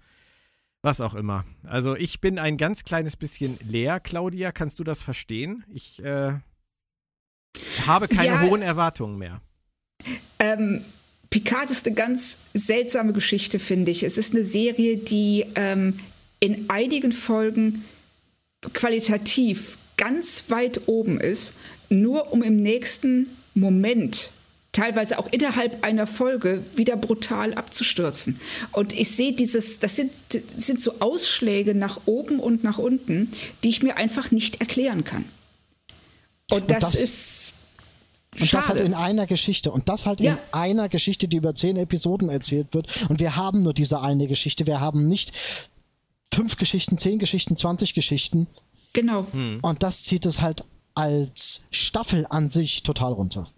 was 0.81 1.01
auch 1.01 1.15
immer. 1.15 1.45
Also 1.63 1.95
ich 1.95 2.21
bin 2.21 2.37
ein 2.37 2.57
ganz 2.57 2.83
kleines 2.83 3.15
bisschen 3.15 3.57
leer, 3.63 3.99
Claudia. 3.99 4.51
Kannst 4.51 4.77
du 4.77 4.83
das 4.83 5.01
verstehen? 5.01 5.63
Ich 5.69 6.03
äh, 6.03 6.39
habe 7.85 8.07
keine 8.07 8.35
ja, 8.35 8.41
hohen 8.41 8.61
Erwartungen 8.61 9.17
mehr. 9.17 9.41
Ähm, 10.39 10.83
Picard 11.29 11.69
ist 11.71 11.85
eine 11.85 11.95
ganz 11.95 12.39
seltsame 12.53 13.13
Geschichte, 13.13 13.59
finde 13.59 13.91
ich. 13.91 14.03
Es 14.03 14.17
ist 14.17 14.33
eine 14.33 14.43
Serie, 14.43 14.97
die 14.97 15.45
ähm, 15.55 15.99
in 16.39 16.69
einigen 16.69 17.11
Folgen 17.11 17.85
qualitativ 18.73 19.77
ganz 19.97 20.45
weit 20.49 20.81
oben 20.87 21.19
ist, 21.19 21.53
nur 21.89 22.31
um 22.31 22.43
im 22.43 22.61
nächsten 22.61 23.29
Moment 23.53 24.31
teilweise 24.75 25.17
auch 25.17 25.31
innerhalb 25.31 25.83
einer 25.83 26.05
Folge 26.05 26.63
wieder 26.75 26.97
brutal 26.97 27.53
abzustürzen. 27.53 28.39
Und 28.73 28.93
ich 28.93 29.11
sehe 29.11 29.33
dieses, 29.33 29.79
das 29.79 29.95
sind, 29.95 30.11
das 30.29 30.43
sind 30.57 30.81
so 30.81 30.99
Ausschläge 30.99 31.73
nach 31.73 32.01
oben 32.05 32.39
und 32.39 32.63
nach 32.63 32.77
unten, 32.77 33.31
die 33.63 33.69
ich 33.69 33.81
mir 33.81 33.95
einfach 33.95 34.31
nicht 34.31 34.59
erklären 34.59 35.05
kann. 35.05 35.25
Und 36.51 36.71
das, 36.71 36.75
und 36.75 36.83
das 36.83 36.95
ist. 36.95 37.53
Und 38.39 38.47
Schade. 38.47 38.61
das 38.61 38.69
halt 38.69 38.81
in 38.81 38.93
einer 38.93 39.27
Geschichte. 39.27 39.71
Und 39.71 39.87
das 39.87 40.05
halt 40.05 40.19
ja. 40.19 40.33
in 40.33 40.39
einer 40.51 40.89
Geschichte, 40.89 41.27
die 41.27 41.37
über 41.37 41.55
zehn 41.55 41.77
Episoden 41.77 42.29
erzählt 42.29 42.67
wird. 42.73 43.09
Und 43.09 43.19
wir 43.19 43.35
haben 43.35 43.63
nur 43.63 43.73
diese 43.73 44.01
eine 44.01 44.27
Geschichte. 44.27 44.67
Wir 44.67 44.81
haben 44.81 45.07
nicht 45.07 45.31
fünf 46.33 46.57
Geschichten, 46.57 46.97
zehn 46.97 47.17
Geschichten, 47.17 47.55
zwanzig 47.55 47.93
Geschichten. 47.93 48.47
Genau. 48.91 49.25
Hm. 49.31 49.59
Und 49.61 49.83
das 49.83 50.03
zieht 50.03 50.25
es 50.25 50.41
halt 50.41 50.63
als 50.93 51.61
Staffel 51.71 52.25
an 52.29 52.49
sich 52.49 52.83
total 52.83 53.13
runter. 53.13 53.49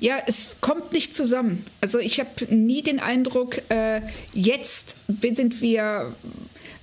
Ja, 0.00 0.16
es 0.26 0.56
kommt 0.60 0.92
nicht 0.92 1.14
zusammen. 1.14 1.66
Also 1.80 1.98
ich 1.98 2.18
habe 2.18 2.54
nie 2.54 2.82
den 2.82 2.98
Eindruck, 2.98 3.62
äh, 3.70 4.00
jetzt 4.32 4.96
sind 5.20 5.60
wir, 5.60 6.14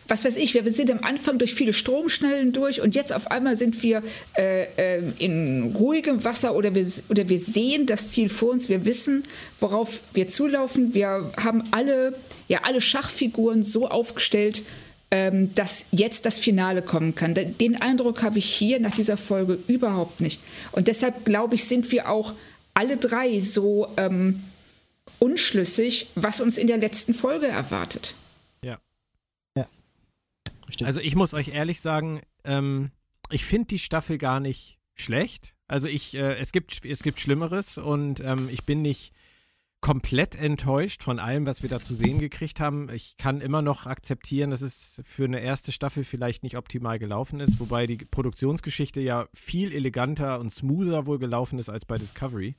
was 0.08 0.26
weiß 0.26 0.38
ich, 0.38 0.54
wir 0.54 0.72
sind 0.74 0.92
am 0.92 1.04
Anfang 1.04 1.38
durch 1.38 1.54
viele 1.54 1.74
Stromschnellen 1.74 2.52
durch 2.52 2.82
und 2.82 2.96
jetzt 2.96 3.14
auf 3.14 3.32
einmal 3.32 3.56
sind 3.56 3.82
wir 3.84 4.04
äh, 4.38 4.98
äh, 4.98 5.04
in 5.20 5.76
ruhigem 5.76 6.24
Wasser 6.24 6.56
oder 6.56 6.76
wir, 6.76 6.86
oder 7.10 7.30
wir 7.30 7.40
sehen 7.40 7.86
das 7.86 8.12
Ziel 8.12 8.30
vor 8.30 8.52
uns, 8.52 8.70
wir 8.70 8.86
wissen, 8.86 9.24
worauf 9.60 10.02
wir 10.14 10.28
zulaufen. 10.28 10.94
Wir 10.94 11.32
haben 11.38 11.64
alle, 11.72 12.16
ja, 12.48 12.62
alle 12.64 12.82
Schachfiguren 12.82 13.64
so 13.64 13.88
aufgestellt, 13.88 14.64
ähm, 15.12 15.54
dass 15.56 15.86
jetzt 15.92 16.26
das 16.26 16.40
Finale 16.40 16.82
kommen 16.82 17.16
kann. 17.16 17.36
Den 17.36 17.82
Eindruck 17.82 18.24
habe 18.24 18.40
ich 18.40 18.46
hier 18.46 18.80
nach 18.80 18.96
dieser 18.96 19.18
Folge 19.18 19.60
überhaupt 19.68 20.22
nicht. 20.22 20.42
Und 20.72 20.88
deshalb 20.88 21.24
glaube 21.24 21.56
ich, 21.56 21.66
sind 21.66 21.92
wir 21.92 22.10
auch 22.10 22.34
alle 22.74 22.98
drei 22.98 23.40
so 23.40 23.88
ähm, 23.98 24.44
unschlüssig, 25.20 26.08
was 26.16 26.42
uns 26.42 26.58
in 26.58 26.68
der 26.68 26.78
letzten 26.78 27.14
Folge 27.14 27.48
erwartet. 27.48 28.16
Richtig. 30.74 30.88
Also 30.88 31.02
ich 31.02 31.16
muss 31.16 31.36
euch 31.36 31.50
ehrlich 31.50 31.82
sagen, 31.82 32.22
ähm, 32.44 32.90
ich 33.30 33.45
finde 33.45 33.68
die 33.68 33.80
Staffel 33.80 34.18
gar 34.18 34.40
nicht 34.40 34.80
schlecht. 34.95 35.56
Also 35.68 35.88
ich, 35.88 36.16
äh, 36.16 36.36
es 36.38 36.52
gibt, 36.52 36.84
es 36.84 37.04
gibt 37.04 37.20
Schlimmeres 37.20 37.78
und 37.78 38.22
ähm, 38.22 38.50
ich 38.52 38.64
bin 38.64 38.82
nicht 38.82 39.14
komplett 39.82 40.34
enttäuscht 40.34 41.04
von 41.04 41.20
allem, 41.20 41.45
was 41.45 41.62
wir 41.62 41.70
da 41.70 41.80
zu 41.80 41.94
sehen 41.94 42.18
gekriegt 42.18 42.60
haben. 42.60 42.90
Ich 42.91 43.18
kann 43.18 43.40
immer 43.40 43.62
noch 43.62 43.86
akzeptieren, 43.86 44.50
dass 44.50 44.62
es 44.62 45.02
für 45.06 45.26
eine 45.26 45.41
erste 45.41 45.72
Staffel 45.72 46.04
vielleicht 46.04 46.41
nicht 46.41 46.58
optimal 46.58 46.98
gelaufen 46.98 47.40
ist, 47.40 47.60
wobei 47.60 47.86
die 47.86 47.98
Produktionsgeschichte 47.98 49.00
ja 49.00 49.28
viel 49.34 49.74
eleganter 49.74 50.40
und 50.40 50.50
smoother 50.50 51.06
wohl 51.06 51.20
gelaufen 51.20 51.60
ist 51.60 51.70
als 51.70 51.86
bei 51.86 52.00
Discovery. 52.00 52.56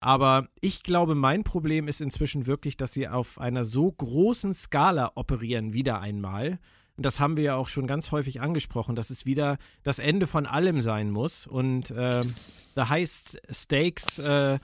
Aber 0.00 0.48
ich 0.62 0.82
glaube, 0.82 1.14
mein 1.14 1.44
Problem 1.44 1.86
ist 1.86 2.00
inzwischen 2.00 2.46
wirklich, 2.46 2.76
dass 2.76 2.92
sie 2.92 3.06
auf 3.06 3.38
einer 3.38 3.64
so 3.64 3.92
großen 3.92 4.54
Skala 4.54 5.12
operieren, 5.14 5.74
wieder 5.74 6.00
einmal. 6.00 6.58
Und 7.00 7.06
das 7.06 7.18
haben 7.18 7.38
wir 7.38 7.44
ja 7.44 7.54
auch 7.54 7.68
schon 7.68 7.86
ganz 7.86 8.12
häufig 8.12 8.42
angesprochen, 8.42 8.94
dass 8.94 9.08
es 9.08 9.24
wieder 9.24 9.56
das 9.82 9.98
Ende 9.98 10.26
von 10.26 10.44
allem 10.44 10.82
sein 10.82 11.10
muss. 11.10 11.46
Und 11.46 11.90
äh, 11.92 12.22
da 12.74 12.88
heißt 12.90 13.40
Stakes, 13.50 14.18
äh, 14.18 14.58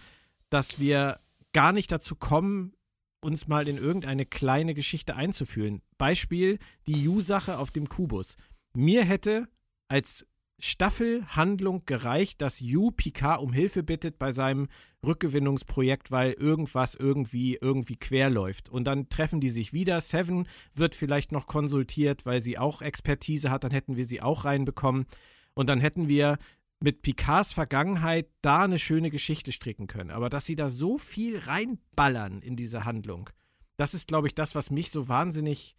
dass 0.50 0.78
wir 0.78 1.18
gar 1.54 1.72
nicht 1.72 1.90
dazu 1.90 2.14
kommen, 2.14 2.74
uns 3.22 3.48
mal 3.48 3.66
in 3.66 3.78
irgendeine 3.78 4.26
kleine 4.26 4.74
Geschichte 4.74 5.16
einzufühlen. 5.16 5.80
Beispiel 5.96 6.58
die 6.86 7.04
Yu-Sache 7.04 7.56
auf 7.56 7.70
dem 7.70 7.88
Kubus. 7.88 8.36
Mir 8.74 9.02
hätte 9.02 9.48
als 9.88 10.26
Staffelhandlung 10.58 11.84
gereicht, 11.84 12.40
dass 12.40 12.60
Yu 12.60 12.90
Picard 12.90 13.42
um 13.42 13.52
Hilfe 13.52 13.82
bittet 13.82 14.18
bei 14.18 14.32
seinem 14.32 14.68
Rückgewinnungsprojekt, 15.04 16.10
weil 16.10 16.32
irgendwas 16.32 16.94
irgendwie 16.94 17.58
irgendwie 17.60 17.96
quer 17.96 18.30
läuft. 18.30 18.68
Und 18.68 18.84
dann 18.84 19.08
treffen 19.08 19.40
die 19.40 19.50
sich 19.50 19.72
wieder. 19.72 20.00
Seven 20.00 20.48
wird 20.72 20.94
vielleicht 20.94 21.32
noch 21.32 21.46
konsultiert, 21.46 22.24
weil 22.24 22.40
sie 22.40 22.58
auch 22.58 22.80
Expertise 22.80 23.50
hat. 23.50 23.64
Dann 23.64 23.70
hätten 23.70 23.96
wir 23.96 24.06
sie 24.06 24.22
auch 24.22 24.44
reinbekommen. 24.44 25.06
Und 25.54 25.68
dann 25.68 25.80
hätten 25.80 26.08
wir 26.08 26.38
mit 26.80 27.02
Picards 27.02 27.52
Vergangenheit 27.52 28.28
da 28.42 28.64
eine 28.64 28.78
schöne 28.78 29.10
Geschichte 29.10 29.52
stricken 29.52 29.86
können. 29.86 30.10
Aber 30.10 30.30
dass 30.30 30.46
sie 30.46 30.56
da 30.56 30.68
so 30.68 30.98
viel 30.98 31.38
reinballern 31.38 32.40
in 32.42 32.56
diese 32.56 32.84
Handlung, 32.84 33.30
das 33.76 33.94
ist, 33.94 34.08
glaube 34.08 34.26
ich, 34.26 34.34
das, 34.34 34.54
was 34.54 34.70
mich 34.70 34.90
so 34.90 35.08
wahnsinnig 35.08 35.76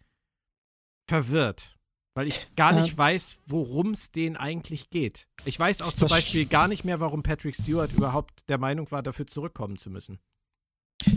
verwirrt. 1.06 1.77
Weil 2.18 2.28
ich 2.28 2.48
gar 2.56 2.72
nicht 2.72 2.94
äh, 2.94 2.98
weiß, 2.98 3.38
worum 3.46 3.92
es 3.92 4.10
denen 4.10 4.36
eigentlich 4.36 4.90
geht. 4.90 5.26
Ich 5.44 5.58
weiß 5.58 5.82
auch 5.82 5.92
zum 5.92 6.08
Beispiel 6.08 6.46
gar 6.46 6.68
nicht 6.68 6.84
mehr, 6.84 7.00
warum 7.00 7.22
Patrick 7.22 7.54
Stewart 7.54 7.92
überhaupt 7.92 8.48
der 8.48 8.58
Meinung 8.58 8.90
war, 8.90 9.02
dafür 9.02 9.26
zurückkommen 9.26 9.78
zu 9.78 9.88
müssen. 9.88 10.18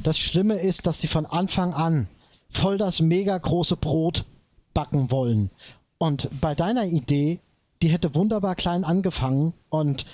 Das 0.04 0.20
Schlimme 0.20 0.60
ist, 0.60 0.86
dass 0.88 1.02
sie 1.02 1.08
von 1.08 1.26
Anfang 1.26 1.74
an 1.74 2.08
voll 2.50 2.78
das 2.78 3.02
mega 3.02 3.38
große 3.38 3.78
Brot 3.78 4.26
backen 4.74 5.12
wollen. 5.12 5.50
Und 5.98 6.30
bei 6.40 6.56
deiner 6.56 6.86
Idee 6.86 7.40
die 7.82 7.90
hätte 7.90 8.16
wunderbar 8.16 8.56
klein 8.56 8.84
angefangen 8.84 9.54
und 9.70 10.06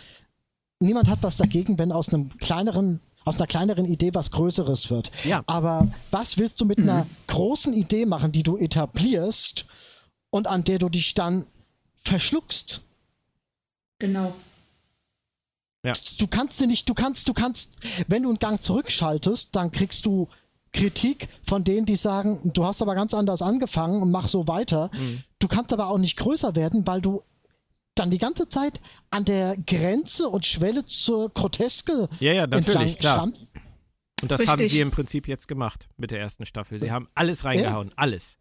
niemand 0.79 1.09
hat 1.09 1.19
was 1.21 1.35
dagegen, 1.35 1.77
wenn 1.77 1.91
aus 1.91 2.13
einem 2.13 2.29
kleineren 2.37 3.01
aus 3.25 3.35
einer 3.35 3.47
kleineren 3.47 3.85
Idee 3.85 4.11
was 4.13 4.31
Größeres 4.31 4.89
wird. 4.89 5.11
Ja. 5.25 5.43
Aber 5.47 5.89
was 6.11 6.37
willst 6.37 6.61
du 6.61 6.65
mit 6.65 6.77
mhm. 6.77 6.89
einer 6.89 7.07
großen 7.27 7.73
Idee 7.73 8.05
machen, 8.05 8.31
die 8.31 8.43
du 8.43 8.57
etablierst 8.57 9.65
und 10.29 10.47
an 10.47 10.63
der 10.63 10.79
du 10.79 10.89
dich 10.89 11.13
dann 11.13 11.45
verschluckst? 12.03 12.81
Genau. 13.99 14.33
Ja. 15.83 15.93
Du 16.19 16.27
kannst 16.27 16.57
sie 16.57 16.67
nicht, 16.67 16.89
du 16.89 16.93
kannst, 16.93 17.27
du 17.27 17.33
kannst, 17.33 17.77
wenn 18.07 18.23
du 18.23 18.29
einen 18.29 18.39
Gang 18.39 18.61
zurückschaltest, 18.61 19.55
dann 19.55 19.71
kriegst 19.71 20.05
du 20.05 20.27
Kritik 20.73 21.29
von 21.43 21.63
denen, 21.63 21.85
die 21.85 21.95
sagen, 21.95 22.39
du 22.53 22.65
hast 22.65 22.81
aber 22.81 22.93
ganz 22.93 23.13
anders 23.13 23.41
angefangen 23.41 24.01
und 24.01 24.11
mach 24.11 24.27
so 24.27 24.47
weiter. 24.47 24.91
Mhm. 24.93 25.23
Du 25.39 25.47
kannst 25.47 25.71
aber 25.73 25.87
auch 25.87 25.97
nicht 25.97 26.17
größer 26.17 26.55
werden, 26.55 26.85
weil 26.85 27.01
du 27.01 27.23
dann 27.95 28.11
die 28.11 28.17
ganze 28.17 28.47
Zeit 28.49 28.79
an 29.09 29.25
der 29.25 29.57
Grenze 29.57 30.29
und 30.29 30.45
Schwelle 30.45 30.85
zur 30.85 31.29
Groteske 31.29 32.09
ja, 32.19 32.33
ja, 32.33 32.47
natürlich, 32.47 32.99
klar. 32.99 33.15
Stand. 33.15 33.41
Und 34.21 34.31
das 34.31 34.41
Richtig. 34.41 34.51
haben 34.51 34.67
sie 34.67 34.79
im 34.81 34.91
Prinzip 34.91 35.27
jetzt 35.27 35.47
gemacht 35.47 35.89
mit 35.97 36.11
der 36.11 36.19
ersten 36.19 36.45
Staffel. 36.45 36.79
Sie 36.79 36.91
haben 36.91 37.07
alles 37.13 37.43
reingehauen, 37.43 37.89
ja. 37.89 37.93
alles. 37.97 38.37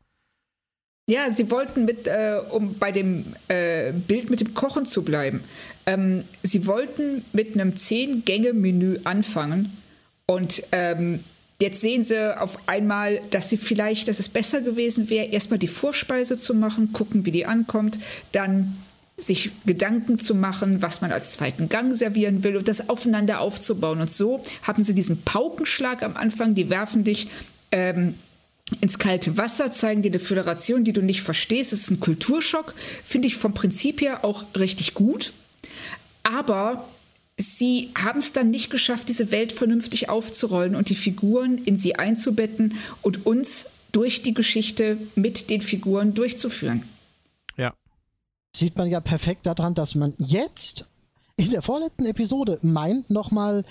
Ja, 1.08 1.30
sie 1.30 1.50
wollten 1.52 1.84
mit, 1.84 2.08
äh, 2.08 2.40
um 2.50 2.78
bei 2.78 2.90
dem 2.90 3.26
äh, 3.46 3.92
Bild 3.92 4.28
mit 4.28 4.40
dem 4.40 4.54
Kochen 4.54 4.86
zu 4.86 5.04
bleiben, 5.04 5.44
ähm, 5.86 6.24
sie 6.42 6.66
wollten 6.66 7.24
mit 7.32 7.54
einem 7.54 7.76
Zehn-Gänge-Menü 7.76 8.98
anfangen 9.04 9.70
und 10.26 10.64
ähm, 10.72 11.22
jetzt 11.60 11.80
sehen 11.80 12.02
sie 12.02 12.36
auf 12.36 12.68
einmal, 12.68 13.20
dass 13.30 13.50
sie 13.50 13.56
vielleicht, 13.56 14.08
dass 14.08 14.18
es 14.18 14.28
besser 14.28 14.62
gewesen 14.62 15.08
wäre, 15.08 15.26
erstmal 15.26 15.60
die 15.60 15.68
Vorspeise 15.68 16.38
zu 16.38 16.54
machen, 16.54 16.92
gucken, 16.92 17.24
wie 17.24 17.30
die 17.30 17.46
ankommt, 17.46 18.00
dann 18.32 18.76
sich 19.16 19.52
Gedanken 19.64 20.18
zu 20.18 20.34
machen, 20.34 20.82
was 20.82 21.02
man 21.02 21.12
als 21.12 21.32
zweiten 21.32 21.68
Gang 21.68 21.94
servieren 21.94 22.42
will 22.42 22.56
und 22.56 22.66
das 22.66 22.90
aufeinander 22.90 23.40
aufzubauen. 23.40 24.00
Und 24.00 24.10
so 24.10 24.42
haben 24.62 24.82
sie 24.82 24.92
diesen 24.92 25.22
Paukenschlag 25.22 26.02
am 26.02 26.16
Anfang, 26.16 26.54
die 26.54 26.68
werfen 26.68 27.04
dich 27.04 27.28
ähm, 27.70 28.14
ins 28.80 28.98
kalte 28.98 29.36
Wasser, 29.36 29.70
zeigen 29.70 30.02
dir 30.02 30.10
eine 30.10 30.20
Föderation, 30.20 30.84
die 30.84 30.92
du 30.92 31.02
nicht 31.02 31.22
verstehst. 31.22 31.72
Es 31.72 31.82
ist 31.82 31.90
ein 31.90 32.00
Kulturschock, 32.00 32.74
finde 33.04 33.28
ich 33.28 33.36
vom 33.36 33.54
Prinzip 33.54 34.00
her 34.00 34.24
auch 34.24 34.44
richtig 34.56 34.94
gut. 34.94 35.32
Aber 36.22 36.88
sie 37.36 37.90
haben 37.96 38.18
es 38.18 38.32
dann 38.32 38.50
nicht 38.50 38.70
geschafft, 38.70 39.08
diese 39.08 39.30
Welt 39.30 39.52
vernünftig 39.52 40.08
aufzurollen 40.08 40.74
und 40.74 40.88
die 40.88 40.94
Figuren 40.94 41.58
in 41.58 41.76
sie 41.76 41.96
einzubetten 41.96 42.74
und 43.02 43.26
uns 43.26 43.68
durch 43.92 44.22
die 44.22 44.34
Geschichte 44.34 44.98
mit 45.14 45.48
den 45.48 45.60
Figuren 45.60 46.14
durchzuführen 46.14 46.82
sieht 48.56 48.76
man 48.76 48.90
ja 48.90 49.00
perfekt 49.00 49.46
daran, 49.46 49.74
dass 49.74 49.94
man 49.94 50.14
jetzt 50.18 50.86
in 51.36 51.50
der 51.50 51.62
vorletzten 51.62 52.06
Episode 52.06 52.58
meint, 52.62 53.10
nochmal 53.10 53.60
äh, 53.60 53.64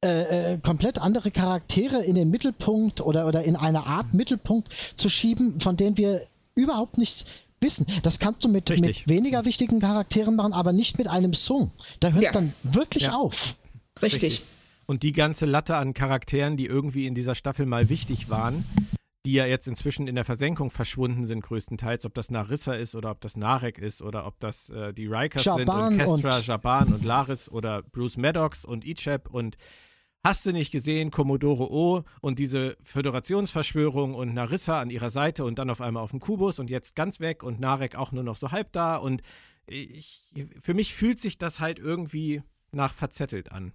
äh, 0.00 0.58
komplett 0.58 1.00
andere 1.00 1.30
Charaktere 1.30 2.04
in 2.04 2.14
den 2.14 2.30
Mittelpunkt 2.30 3.00
oder, 3.00 3.26
oder 3.26 3.42
in 3.42 3.56
eine 3.56 3.86
Art 3.86 4.14
Mittelpunkt 4.14 4.72
zu 4.72 5.08
schieben, 5.08 5.60
von 5.60 5.76
denen 5.76 5.96
wir 5.96 6.20
überhaupt 6.54 6.98
nichts 6.98 7.24
wissen. 7.60 7.86
Das 8.02 8.18
kannst 8.18 8.44
du 8.44 8.48
mit, 8.48 8.68
mit 8.80 9.08
weniger 9.08 9.44
wichtigen 9.44 9.80
Charakteren 9.80 10.36
machen, 10.36 10.52
aber 10.52 10.72
nicht 10.72 10.98
mit 10.98 11.08
einem 11.08 11.34
Song. 11.34 11.72
Da 12.00 12.10
hört 12.10 12.24
ja. 12.24 12.30
dann 12.30 12.52
wirklich 12.62 13.04
ja. 13.04 13.14
auf. 13.14 13.56
Richtig. 14.00 14.22
Richtig. 14.22 14.46
Und 14.86 15.02
die 15.02 15.12
ganze 15.12 15.44
Latte 15.44 15.76
an 15.76 15.92
Charakteren, 15.92 16.56
die 16.56 16.66
irgendwie 16.66 17.06
in 17.06 17.14
dieser 17.14 17.34
Staffel 17.34 17.66
mal 17.66 17.90
wichtig 17.90 18.30
waren, 18.30 18.64
die 19.26 19.34
ja 19.34 19.44
jetzt 19.44 19.68
inzwischen 19.68 20.06
in 20.06 20.14
der 20.14 20.24
Versenkung 20.24 20.70
verschwunden 20.70 21.26
sind, 21.26 21.42
größtenteils, 21.42 22.06
ob 22.06 22.14
das 22.14 22.30
Narissa 22.30 22.72
ist 22.72 22.94
oder 22.94 23.10
ob 23.10 23.20
das 23.20 23.36
Narek 23.36 23.78
ist 23.78 24.00
oder 24.00 24.26
ob 24.26 24.40
das 24.40 24.70
äh, 24.70 24.94
die 24.94 25.06
Rikers 25.06 25.44
Jaban 25.44 25.98
sind 25.98 26.06
und 26.06 26.22
Kestra, 26.22 26.36
und 26.38 26.46
Jaban 26.46 26.94
und 26.94 27.04
Laris 27.04 27.50
oder 27.50 27.82
Bruce 27.82 28.16
Maddox 28.16 28.64
und 28.64 28.86
Icheb 28.86 29.28
und 29.28 29.58
hast 30.24 30.46
du 30.46 30.52
nicht 30.52 30.70
gesehen, 30.70 31.10
Commodore 31.10 31.70
O 31.70 32.04
und 32.20 32.38
diese 32.38 32.76
Föderationsverschwörung 32.82 34.14
und 34.14 34.34
Narissa 34.34 34.80
an 34.80 34.90
ihrer 34.90 35.10
Seite 35.10 35.44
und 35.44 35.58
dann 35.58 35.70
auf 35.70 35.80
einmal 35.80 36.02
auf 36.02 36.10
dem 36.10 36.20
Kubus 36.20 36.58
und 36.58 36.70
jetzt 36.70 36.96
ganz 36.96 37.20
weg 37.20 37.42
und 37.42 37.60
Narek 37.60 37.96
auch 37.96 38.12
nur 38.12 38.24
noch 38.24 38.36
so 38.36 38.50
halb 38.50 38.72
da 38.72 38.96
und 38.96 39.22
ich, 39.66 40.32
für 40.60 40.74
mich 40.74 40.94
fühlt 40.94 41.20
sich 41.20 41.38
das 41.38 41.60
halt 41.60 41.78
irgendwie 41.78 42.42
nach 42.72 42.94
verzettelt 42.94 43.52
an. 43.52 43.72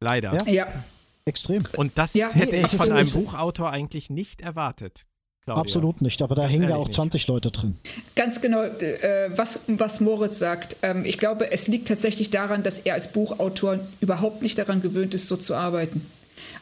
Leider. 0.00 0.34
Ja. 0.46 0.48
ja. 0.48 0.84
Extrem. 1.26 1.64
Und 1.76 1.98
das 1.98 2.14
ja, 2.14 2.30
hätte 2.30 2.56
ich 2.56 2.76
von 2.76 2.90
einem 2.90 3.10
Buchautor 3.10 3.70
eigentlich 3.70 4.10
nicht 4.10 4.40
erwartet. 4.40 5.06
Claudia. 5.44 5.60
Absolut 5.60 6.02
nicht, 6.02 6.20
aber 6.22 6.34
da 6.34 6.42
Ganz 6.42 6.52
hängen 6.52 6.68
ja 6.68 6.76
auch 6.76 6.88
20 6.88 7.22
nicht. 7.22 7.28
Leute 7.28 7.50
drin. 7.50 7.76
Ganz 8.14 8.40
genau, 8.40 8.62
äh, 8.62 9.30
was, 9.34 9.60
was 9.68 10.00
Moritz 10.00 10.38
sagt. 10.38 10.76
Ähm, 10.82 11.04
ich 11.04 11.18
glaube, 11.18 11.50
es 11.50 11.66
liegt 11.66 11.88
tatsächlich 11.88 12.30
daran, 12.30 12.62
dass 12.62 12.80
er 12.80 12.94
als 12.94 13.10
Buchautor 13.12 13.80
überhaupt 14.00 14.42
nicht 14.42 14.58
daran 14.58 14.82
gewöhnt 14.82 15.14
ist, 15.14 15.26
so 15.26 15.36
zu 15.36 15.54
arbeiten. 15.54 16.06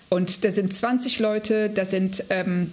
Und 0.08 0.44
da 0.44 0.50
sind 0.50 0.72
20 0.72 1.18
Leute, 1.18 1.70
da 1.70 1.84
sind 1.84 2.24
ähm, 2.30 2.72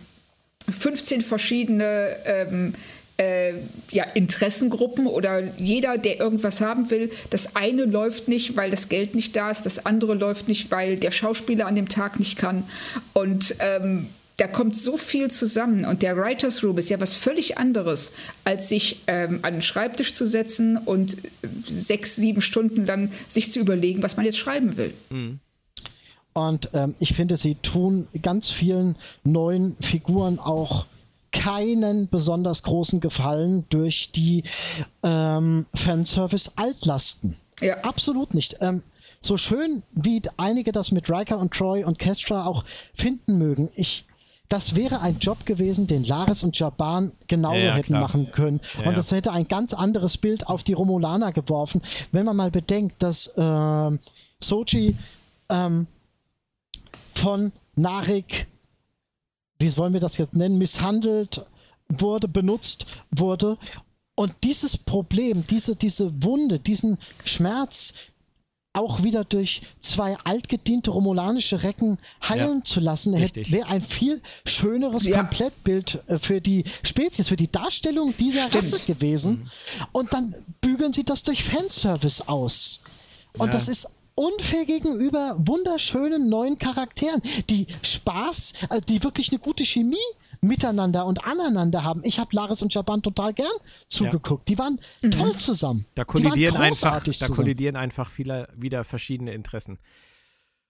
15 0.69 1.22
verschiedene 1.22 2.18
ähm, 2.26 2.73
äh, 3.18 3.53
ja, 3.91 4.03
Interessengruppen 4.03 5.07
oder 5.07 5.41
jeder, 5.57 5.98
der 5.98 6.19
irgendwas 6.19 6.61
haben 6.61 6.90
will. 6.91 7.11
Das 7.30 7.56
eine 7.56 7.86
läuft 7.86 8.27
nicht, 8.27 8.57
weil 8.57 8.69
das 8.69 8.90
Geld 8.90 9.15
nicht 9.15 9.36
da 9.36 9.52
ist, 9.52 9.65
das 9.65 9.86
andere 9.86 10.14
läuft 10.14 10.48
nicht, 10.48 10.72
weil 10.72 10.98
der 10.98 11.11
Schauspieler 11.11 11.68
an 11.68 11.76
dem 11.76 11.90
Tag 11.90 12.19
nicht 12.19 12.38
kann. 12.38 12.64
Und 13.14 13.56
ähm, 13.60 14.10
da 14.38 14.48
kommt 14.48 14.76
so 14.76 14.98
viel 14.98 15.32
zusammen 15.32 15.86
und 15.86 16.02
der 16.02 16.18
Writers 16.18 16.64
Room 16.64 16.78
ist 16.78 16.90
ja 16.90 16.99
was 16.99 17.14
völlig 17.14 17.57
anderes, 17.57 18.12
als 18.44 18.68
sich 18.68 19.02
ähm, 19.07 19.40
an 19.44 19.53
den 19.53 19.62
Schreibtisch 19.62 20.14
zu 20.14 20.28
setzen 20.28 20.78
und 20.78 21.18
sechs, 21.66 22.16
sieben 22.16 22.41
Stunden 22.41 22.86
lang 22.86 23.12
sich 23.28 23.52
zu 23.52 23.60
überlegen, 23.60 24.03
was 24.03 24.18
man 24.18 24.26
jetzt 24.26 24.38
schreiben 24.38 24.78
will. 24.78 24.94
Mhm. 25.10 25.40
Und 26.34 26.70
ähm, 26.74 26.95
ich 26.99 27.14
finde, 27.14 27.38
sie 27.38 27.56
tun 27.56 28.07
ganz 28.22 28.49
vielen 28.49 28.98
neuen 29.24 29.78
Figuren 29.78 30.38
auch 30.38 30.86
keinen 31.32 32.10
besonders 32.10 32.64
großen 32.64 32.99
Gefallen 32.99 33.66
durch 33.70 34.12
die 34.12 34.44
ähm, 35.03 35.66
Fanservice-Altlasten. 35.74 37.38
Ja. 37.62 37.78
Absolut 37.84 38.34
nicht. 38.34 38.57
Ähm, 38.60 38.84
so 39.22 39.38
schön 39.38 39.82
wie 39.94 40.22
einige 40.36 40.74
das 40.74 40.91
mit 40.91 41.10
Riker 41.10 41.40
und 41.40 41.53
Troy 41.53 41.86
und 41.86 41.99
Kestra 41.99 42.45
auch 42.45 42.66
finden 42.94 43.38
mögen, 43.38 43.70
ich 43.76 44.06
das 44.50 44.76
wäre 44.76 45.02
ein 45.02 45.20
Job 45.20 45.46
gewesen, 45.46 45.88
den 45.88 46.04
Laris 46.04 46.44
und 46.44 46.58
Jaban 46.58 47.12
genauso 47.28 47.58
ja, 47.58 47.66
ja, 47.66 47.74
hätten 47.74 47.94
klar. 47.94 48.02
machen 48.02 48.32
können. 48.32 48.60
Ja, 48.80 48.90
und 48.90 48.98
das 48.98 49.12
hätte 49.12 49.32
ein 49.32 49.48
ganz 49.48 49.74
anderes 49.74 50.18
Bild 50.18 50.48
auf 50.48 50.64
die 50.64 50.74
Romulaner 50.74 51.32
geworfen, 51.32 51.82
wenn 52.12 52.26
man 52.26 52.36
mal 52.36 52.52
bedenkt, 52.52 53.02
dass 53.02 53.28
äh, 53.28 53.98
Sochi 54.40 54.96
ähm, 55.50 55.88
von 57.14 57.52
Narik 57.76 58.48
wie 59.60 59.78
wollen 59.78 59.94
wir 59.94 60.00
das 60.00 60.18
jetzt 60.18 60.36
nennen, 60.36 60.58
misshandelt 60.58 61.46
wurde, 61.88 62.28
benutzt 62.28 62.86
wurde. 63.12 63.58
Und 64.16 64.34
dieses 64.44 64.78
Problem, 64.78 65.46
diese, 65.48 65.76
diese 65.76 66.24
Wunde, 66.24 66.60
diesen 66.60 66.98
Schmerz 67.24 67.94
auch 68.76 69.03
wieder 69.03 69.23
durch 69.23 69.61
zwei 69.80 70.18
altgediente 70.23 70.91
romulanische 70.91 71.64
Recken 71.64 71.97
heilen 72.27 72.60
ja, 72.60 72.64
zu 72.64 72.80
lassen, 72.80 73.14
wäre 73.14 73.68
ein 73.68 73.81
viel 73.81 74.22
schöneres 74.45 75.06
ja. 75.06 75.19
Komplettbild 75.19 76.02
äh, 76.07 76.18
für 76.18 76.41
die 76.41 76.64
Spezies, 76.84 77.30
für 77.30 77.35
die 77.35 77.52
Darstellung 77.52 78.15
dieser 78.18 78.47
Stimmt. 78.47 78.56
Rasse 78.56 78.85
gewesen. 78.85 79.31
Mhm. 79.31 79.85
Und 79.91 80.14
dann 80.14 80.35
bügeln 80.61 80.93
sie 80.93 81.03
das 81.03 81.23
durch 81.23 81.43
Fanservice 81.43 82.27
aus. 82.27 82.81
Und 83.38 83.47
ja. 83.47 83.53
das 83.53 83.68
ist 83.68 83.88
unfair 84.15 84.65
gegenüber 84.65 85.35
wunderschönen 85.39 86.30
neuen 86.30 86.57
Charakteren, 86.57 87.22
die 87.49 87.68
Spaß, 87.81 88.53
äh, 88.69 88.81
die 88.81 89.03
wirklich 89.03 89.30
eine 89.30 89.39
gute 89.39 89.65
Chemie 89.65 89.97
miteinander 90.48 91.06
und 91.06 91.24
aneinander 91.26 91.84
haben. 91.84 92.02
Ich 92.04 92.20
habe 92.20 92.30
Laris 92.34 92.62
und 92.62 92.74
Jaban 92.74 93.02
total 93.02 93.34
gern 93.34 93.48
zugeguckt. 93.88 94.50
Ja. 94.50 94.56
Die 94.56 94.60
waren 94.60 94.80
mhm. 95.02 95.12
toll 95.12 95.36
zusammen. 95.36 95.86
Da 95.96 96.06
kollidieren 96.06 96.58
einfach, 96.58 97.04
da 97.04 97.28
kollidieren 97.28 97.76
einfach 97.76 98.10
viele 98.10 98.48
wieder 98.56 98.84
verschiedene 98.84 99.34
Interessen. 99.34 99.80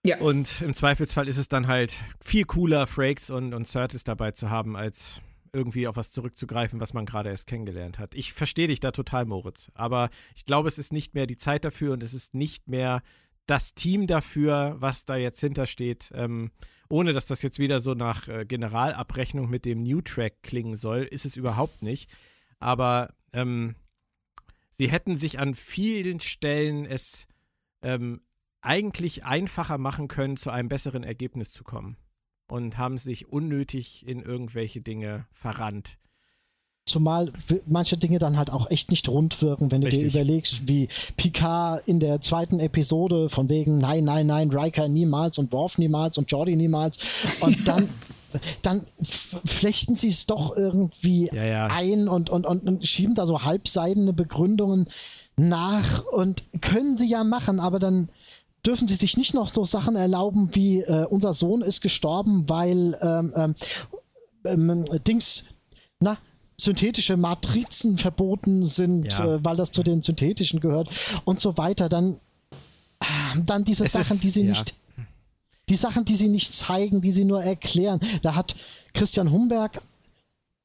Ja. 0.03 0.19
Und 0.19 0.61
im 0.61 0.73
Zweifelsfall 0.73 1.27
ist 1.27 1.37
es 1.37 1.47
dann 1.47 1.67
halt 1.67 2.03
viel 2.19 2.45
cooler, 2.45 2.85
Frakes 2.85 3.31
und, 3.31 3.53
und 3.53 3.65
Certis 3.65 4.03
dabei 4.03 4.31
zu 4.31 4.51
haben, 4.51 4.75
als 4.75 5.21
irgendwie 5.51 5.87
auf 5.87 5.95
was 5.95 6.11
zurückzugreifen, 6.11 6.79
was 6.79 6.93
man 6.93 7.05
gerade 7.05 7.29
erst 7.29 7.47
kennengelernt 7.47 7.97
hat. 7.97 8.13
Ich 8.13 8.33
verstehe 8.33 8.67
dich 8.67 8.81
da 8.81 8.91
total, 8.91 9.25
Moritz. 9.25 9.71
Aber 9.73 10.09
ich 10.35 10.45
glaube, 10.45 10.67
es 10.67 10.77
ist 10.77 10.93
nicht 10.93 11.15
mehr 11.15 11.25
die 11.25 11.37
Zeit 11.37 11.65
dafür 11.65 11.93
und 11.93 12.03
es 12.03 12.13
ist 12.13 12.35
nicht 12.35 12.67
mehr 12.67 13.01
das 13.47 13.73
Team 13.73 14.05
dafür, 14.05 14.75
was 14.79 15.05
da 15.05 15.15
jetzt 15.15 15.39
hintersteht, 15.39 16.11
ähm, 16.13 16.51
ohne 16.89 17.13
dass 17.13 17.27
das 17.27 17.41
jetzt 17.41 17.59
wieder 17.59 17.79
so 17.79 17.93
nach 17.93 18.27
äh, 18.27 18.45
Generalabrechnung 18.45 19.49
mit 19.49 19.65
dem 19.65 19.81
New 19.83 20.01
Track 20.01 20.43
klingen 20.43 20.75
soll, 20.75 21.03
ist 21.03 21.25
es 21.25 21.35
überhaupt 21.35 21.81
nicht. 21.81 22.09
Aber 22.59 23.13
ähm, 23.33 23.75
sie 24.71 24.89
hätten 24.89 25.15
sich 25.15 25.39
an 25.39 25.55
vielen 25.55 26.19
Stellen 26.19 26.85
es 26.85 27.27
ähm, 27.81 28.21
eigentlich 28.61 29.23
einfacher 29.23 29.77
machen 29.77 30.07
können, 30.07 30.37
zu 30.37 30.49
einem 30.49 30.69
besseren 30.69 31.03
Ergebnis 31.03 31.51
zu 31.51 31.63
kommen. 31.63 31.97
Und 32.47 32.77
haben 32.77 32.99
sich 32.99 33.27
unnötig 33.27 34.07
in 34.07 34.21
irgendwelche 34.21 34.79
Dinge 34.79 35.27
verrannt. 35.31 35.97
Zumal 36.85 37.31
manche 37.65 37.97
Dinge 37.97 38.19
dann 38.19 38.37
halt 38.37 38.51
auch 38.51 38.69
echt 38.69 38.91
nicht 38.91 39.09
rund 39.09 39.41
wirken, 39.41 39.71
wenn 39.71 39.81
du 39.81 39.87
Richtig. 39.87 40.03
dir 40.03 40.19
überlegst, 40.19 40.67
wie 40.67 40.87
Picard 41.17 41.81
in 41.87 41.99
der 41.99 42.21
zweiten 42.21 42.59
Episode 42.59 43.29
von 43.29 43.49
wegen 43.49 43.79
nein, 43.79 44.03
nein, 44.03 44.27
nein, 44.27 44.51
Riker 44.51 44.87
niemals 44.87 45.39
und 45.39 45.51
Worf 45.51 45.79
niemals 45.79 46.19
und 46.19 46.29
Jordi 46.29 46.55
niemals 46.55 46.99
und 47.41 47.67
dann 47.67 47.89
dann 48.61 48.85
flechten 49.45 49.95
sie 49.95 50.09
es 50.09 50.25
doch 50.25 50.55
irgendwie 50.55 51.29
ja, 51.33 51.43
ja. 51.43 51.67
ein 51.67 52.07
und, 52.07 52.29
und, 52.29 52.45
und, 52.45 52.67
und 52.67 52.85
schieben 52.85 53.15
da 53.15 53.25
so 53.25 53.43
halbseidene 53.43 54.13
Begründungen 54.13 54.87
nach 55.37 56.05
und 56.05 56.43
können 56.61 56.97
sie 56.97 57.07
ja 57.07 57.23
machen, 57.23 57.59
aber 57.59 57.79
dann 57.79 58.09
dürfen 58.65 58.87
sie 58.87 58.95
sich 58.95 59.17
nicht 59.17 59.33
noch 59.33 59.53
so 59.53 59.63
Sachen 59.63 59.95
erlauben 59.95 60.49
wie 60.53 60.81
äh, 60.81 61.05
unser 61.05 61.33
Sohn 61.33 61.61
ist 61.61 61.81
gestorben, 61.81 62.45
weil 62.47 62.97
ähm, 63.01 63.33
ähm, 63.35 63.55
ähm 64.45 64.85
Dings, 65.07 65.43
na, 65.99 66.17
synthetische 66.57 67.17
Matrizen 67.17 67.97
verboten 67.97 68.65
sind, 68.65 69.17
ja. 69.17 69.35
äh, 69.35 69.45
weil 69.45 69.55
das 69.55 69.71
zu 69.71 69.83
den 69.83 70.01
synthetischen 70.01 70.59
gehört 70.59 70.89
und 71.25 71.39
so 71.39 71.57
weiter. 71.57 71.89
Dann, 71.89 72.19
dann 73.45 73.63
diese 73.63 73.85
es 73.85 73.91
Sachen, 73.91 74.15
ist, 74.15 74.23
die 74.23 74.29
sie 74.29 74.43
ja. 74.43 74.49
nicht 74.49 74.73
die 75.69 75.75
Sachen, 75.75 76.05
die 76.05 76.15
sie 76.15 76.27
nicht 76.27 76.53
zeigen, 76.53 77.01
die 77.01 77.11
sie 77.11 77.25
nur 77.25 77.43
erklären. 77.43 77.99
Da 78.21 78.35
hat 78.35 78.55
Christian 78.93 79.31
Humberg 79.31 79.81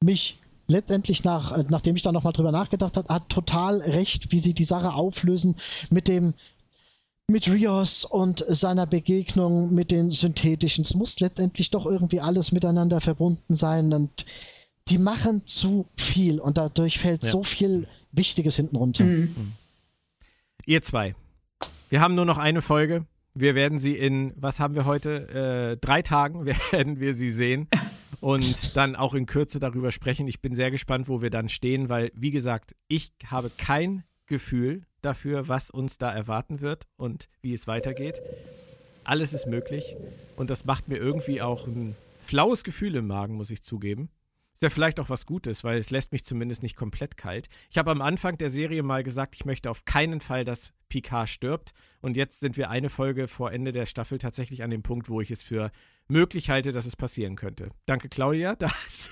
mich 0.03 0.37
letztendlich 0.67 1.23
nach, 1.23 1.51
äh, 1.51 1.65
nachdem 1.69 1.95
ich 1.95 2.01
da 2.01 2.11
nochmal 2.11 2.33
drüber 2.33 2.51
nachgedacht 2.51 2.97
habe, 2.97 3.13
hat 3.13 3.29
total 3.29 3.81
recht, 3.81 4.31
wie 4.31 4.39
sie 4.39 4.53
die 4.53 4.63
Sache 4.63 4.93
auflösen 4.93 5.55
mit 5.89 6.07
dem, 6.07 6.33
mit 7.27 7.47
Rios 7.47 8.05
und 8.05 8.45
seiner 8.47 8.85
Begegnung 8.85 9.73
mit 9.73 9.91
den 9.91 10.11
synthetischen. 10.11 10.83
Es 10.83 10.93
muss 10.93 11.19
letztendlich 11.19 11.71
doch 11.71 11.85
irgendwie 11.85 12.19
alles 12.19 12.51
miteinander 12.51 13.01
verbunden 13.01 13.55
sein 13.55 13.93
und 13.93 14.25
die 14.91 14.97
machen 14.97 15.45
zu 15.45 15.87
viel 15.95 16.39
und 16.39 16.57
dadurch 16.57 16.99
fällt 16.99 17.23
ja. 17.23 17.29
so 17.29 17.43
viel 17.43 17.87
Wichtiges 18.11 18.57
hinten 18.57 18.75
runter. 18.75 19.05
Mhm. 19.05 19.53
Ihr 20.65 20.81
zwei. 20.81 21.15
Wir 21.89 22.01
haben 22.01 22.13
nur 22.13 22.25
noch 22.25 22.37
eine 22.37 22.61
Folge. 22.61 23.05
Wir 23.33 23.55
werden 23.55 23.79
sie 23.79 23.95
in, 23.95 24.33
was 24.35 24.59
haben 24.59 24.75
wir 24.75 24.85
heute? 24.85 25.73
Äh, 25.73 25.77
drei 25.77 26.01
Tagen 26.01 26.45
werden 26.71 26.99
wir 26.99 27.15
sie 27.15 27.31
sehen 27.31 27.69
und 28.19 28.75
dann 28.75 28.97
auch 28.97 29.13
in 29.13 29.25
Kürze 29.25 29.61
darüber 29.61 29.93
sprechen. 29.93 30.27
Ich 30.27 30.41
bin 30.41 30.55
sehr 30.55 30.71
gespannt, 30.71 31.07
wo 31.07 31.21
wir 31.21 31.29
dann 31.29 31.47
stehen, 31.47 31.87
weil, 31.87 32.11
wie 32.13 32.31
gesagt, 32.31 32.75
ich 32.89 33.13
habe 33.25 33.49
kein 33.57 34.03
Gefühl 34.25 34.83
dafür, 35.01 35.47
was 35.47 35.69
uns 35.69 35.97
da 35.97 36.11
erwarten 36.11 36.59
wird 36.59 36.87
und 36.97 37.29
wie 37.41 37.53
es 37.53 37.65
weitergeht. 37.65 38.21
Alles 39.05 39.33
ist 39.33 39.47
möglich 39.47 39.95
und 40.35 40.49
das 40.49 40.65
macht 40.65 40.89
mir 40.89 40.97
irgendwie 40.97 41.41
auch 41.41 41.65
ein 41.65 41.95
flaues 42.19 42.65
Gefühl 42.65 42.95
im 42.95 43.07
Magen, 43.07 43.35
muss 43.35 43.51
ich 43.51 43.63
zugeben. 43.63 44.09
Ist 44.61 44.65
ja 44.65 44.69
vielleicht 44.69 44.99
auch 44.99 45.09
was 45.09 45.25
Gutes, 45.25 45.63
weil 45.63 45.79
es 45.79 45.89
lässt 45.89 46.11
mich 46.11 46.23
zumindest 46.23 46.61
nicht 46.61 46.75
komplett 46.75 47.17
kalt. 47.17 47.49
Ich 47.71 47.79
habe 47.79 47.89
am 47.89 47.99
Anfang 47.99 48.37
der 48.37 48.51
Serie 48.51 48.83
mal 48.83 49.01
gesagt, 49.01 49.33
ich 49.33 49.43
möchte 49.43 49.71
auf 49.71 49.85
keinen 49.85 50.21
Fall, 50.21 50.45
dass 50.45 50.71
Picard 50.87 51.29
stirbt. 51.29 51.71
Und 51.99 52.15
jetzt 52.15 52.41
sind 52.41 52.57
wir 52.57 52.69
eine 52.69 52.91
Folge 52.91 53.27
vor 53.27 53.51
Ende 53.51 53.71
der 53.71 53.87
Staffel 53.87 54.19
tatsächlich 54.19 54.61
an 54.61 54.69
dem 54.69 54.83
Punkt, 54.83 55.09
wo 55.09 55.19
ich 55.19 55.31
es 55.31 55.41
für 55.41 55.71
möglich 56.07 56.51
halte, 56.51 56.73
dass 56.73 56.85
es 56.85 56.95
passieren 56.95 57.35
könnte. 57.37 57.71
Danke, 57.87 58.07
Claudia. 58.07 58.55
Das 58.59 59.09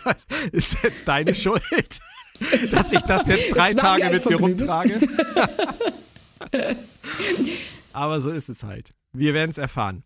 ist 0.52 0.84
jetzt 0.84 1.08
deine 1.08 1.34
Schuld, 1.44 2.00
dass 2.72 2.94
ich 2.94 3.02
das 3.02 3.26
jetzt 3.26 3.56
drei 3.56 3.74
das 3.74 3.82
Tage 3.82 4.08
mit 4.12 4.30
mir 4.30 4.36
rumtrage. 4.36 5.00
Aber 7.92 8.20
so 8.20 8.30
ist 8.30 8.50
es 8.50 8.62
halt. 8.62 8.94
Wir 9.14 9.34
werden 9.34 9.50
es 9.50 9.58
erfahren. 9.58 10.04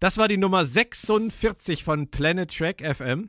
Das 0.00 0.16
war 0.16 0.28
die 0.28 0.38
Nummer 0.38 0.64
46 0.64 1.84
von 1.84 2.10
Planet 2.10 2.50
Track 2.56 2.80
FM. 2.80 3.28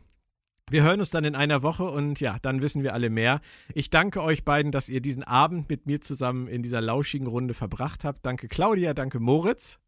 Wir 0.69 0.83
hören 0.83 0.99
uns 0.99 1.09
dann 1.09 1.23
in 1.23 1.35
einer 1.35 1.63
Woche 1.63 1.85
und 1.85 2.19
ja, 2.19 2.37
dann 2.41 2.61
wissen 2.61 2.83
wir 2.83 2.93
alle 2.93 3.09
mehr. 3.09 3.41
Ich 3.73 3.89
danke 3.89 4.21
euch 4.21 4.45
beiden, 4.45 4.71
dass 4.71 4.87
ihr 4.87 5.01
diesen 5.01 5.23
Abend 5.23 5.69
mit 5.69 5.87
mir 5.87 5.99
zusammen 5.99 6.47
in 6.47 6.61
dieser 6.61 6.81
lauschigen 6.81 7.27
Runde 7.27 7.53
verbracht 7.53 8.03
habt. 8.03 8.25
Danke 8.25 8.47
Claudia, 8.47 8.93
danke 8.93 9.19
Moritz. 9.19 9.79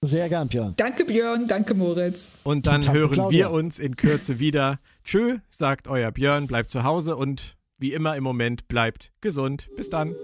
Sehr 0.00 0.28
gern, 0.28 0.48
Björn. 0.48 0.74
Danke 0.76 1.04
Björn, 1.04 1.46
danke 1.46 1.74
Moritz. 1.74 2.34
Und 2.44 2.66
dann 2.66 2.82
danke, 2.82 2.98
hören 2.98 3.12
Claudia. 3.12 3.48
wir 3.48 3.50
uns 3.50 3.78
in 3.78 3.96
Kürze 3.96 4.38
wieder. 4.38 4.78
Tschö, 5.02 5.38
sagt 5.50 5.88
euer 5.88 6.12
Björn, 6.12 6.46
bleibt 6.46 6.70
zu 6.70 6.84
Hause 6.84 7.16
und 7.16 7.56
wie 7.80 7.94
immer 7.94 8.16
im 8.16 8.22
Moment 8.22 8.68
bleibt 8.68 9.12
gesund. 9.20 9.70
Bis 9.76 9.88
dann. 9.88 10.14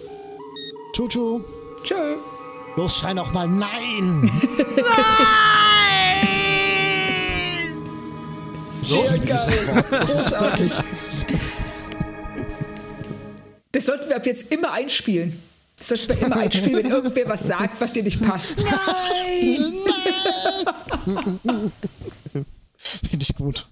Tschu, 0.92 1.08
tschu. 1.08 1.40
Tschö. 1.82 2.16
Los, 2.76 2.96
schrei 2.96 3.14
noch 3.14 3.32
mal 3.32 3.48
Nein! 3.48 4.22
Nein! 4.22 4.30
So 8.74 9.00
Sehr 9.08 9.18
geil. 9.20 9.84
Großartig. 9.90 10.72
Das 13.70 13.86
sollten 13.86 14.08
wir 14.08 14.16
ab 14.16 14.26
jetzt 14.26 14.50
immer 14.50 14.72
einspielen. 14.72 15.40
Das 15.78 15.88
sollten 15.88 16.08
wir 16.08 16.26
immer 16.26 16.36
einspielen, 16.36 16.84
wenn 16.84 16.90
irgendwer 16.90 17.28
was 17.28 17.46
sagt, 17.46 17.80
was 17.80 17.92
dir 17.92 18.02
nicht 18.02 18.20
passt. 18.20 18.56
Nein! 18.58 19.74
Nein! 21.44 21.72
Finde 22.76 23.22
ich 23.22 23.34
gut. 23.36 23.64